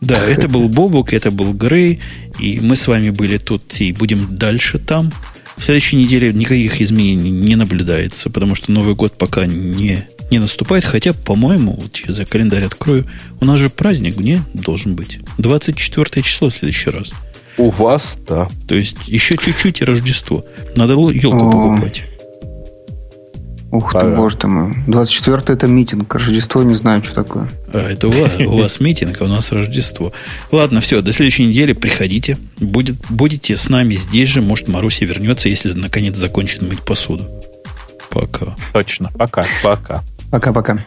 Да, 0.01 0.23
это 0.23 0.47
был 0.47 0.69
Бобук, 0.69 1.13
это 1.13 1.31
был 1.31 1.53
Грей, 1.53 1.99
и 2.39 2.59
мы 2.61 2.75
с 2.75 2.87
вами 2.87 3.09
были 3.09 3.37
тут 3.37 3.81
и 3.81 3.91
будем 3.91 4.35
дальше 4.35 4.77
там. 4.79 5.11
В 5.57 5.65
следующей 5.65 5.97
неделе 5.97 6.31
никаких 6.31 6.81
изменений 6.81 7.31
не 7.31 7.55
наблюдается, 7.55 8.29
потому 8.29 8.55
что 8.55 8.71
Новый 8.71 8.95
год 8.95 9.17
пока 9.17 9.45
не 9.45 10.05
не 10.31 10.39
наступает, 10.39 10.85
хотя, 10.85 11.13
по-моему, 11.13 11.73
вот 11.73 11.97
я 11.97 12.25
календарь 12.25 12.63
открою, 12.63 13.05
у 13.39 13.45
нас 13.45 13.59
же 13.59 13.69
праздник, 13.69 14.17
не? 14.17 14.41
Должен 14.53 14.95
быть. 14.95 15.19
24 15.37 16.23
число 16.23 16.49
в 16.49 16.53
следующий 16.53 16.91
раз. 16.91 17.13
У 17.57 17.69
вас, 17.71 18.17
да. 18.27 18.47
То 18.67 18.75
есть 18.75 19.07
еще 19.07 19.37
чуть-чуть 19.37 19.81
и 19.81 19.83
Рождество. 19.83 20.45
Надо 20.75 20.93
елку 20.93 21.49
покупать. 21.49 22.03
Ух 23.71 23.91
ты, 23.91 23.99
ага. 23.99 24.15
боже 24.15 24.37
ты 24.37 24.47
мой. 24.47 24.73
24 24.87 25.41
это 25.47 25.67
митинг, 25.67 26.13
Рождество 26.15 26.63
не 26.63 26.73
знаю, 26.73 27.03
что 27.03 27.13
такое. 27.13 27.49
А, 27.71 27.91
это 27.91 28.07
у 28.07 28.11
вас, 28.11 28.39
у 28.39 28.57
вас 28.57 28.79
митинг, 28.79 29.21
а 29.21 29.25
у 29.25 29.27
нас 29.27 29.51
Рождество. 29.51 30.11
Ладно, 30.51 30.81
все, 30.81 31.01
до 31.01 31.11
следующей 31.11 31.45
недели 31.45 31.73
приходите. 31.73 32.37
Будет, 32.59 32.95
будете 33.09 33.55
с 33.55 33.69
нами 33.69 33.93
здесь 33.93 34.29
же. 34.29 34.41
Может, 34.41 34.67
Маруся 34.67 35.05
вернется, 35.05 35.49
если 35.49 35.71
наконец 35.73 36.15
закончит 36.15 36.63
мыть 36.63 36.81
посуду. 36.81 37.27
Пока. 38.09 38.55
Точно. 38.73 39.11
Пока. 39.15 39.45
Пока. 39.61 40.03
Пока-пока. 40.31 40.83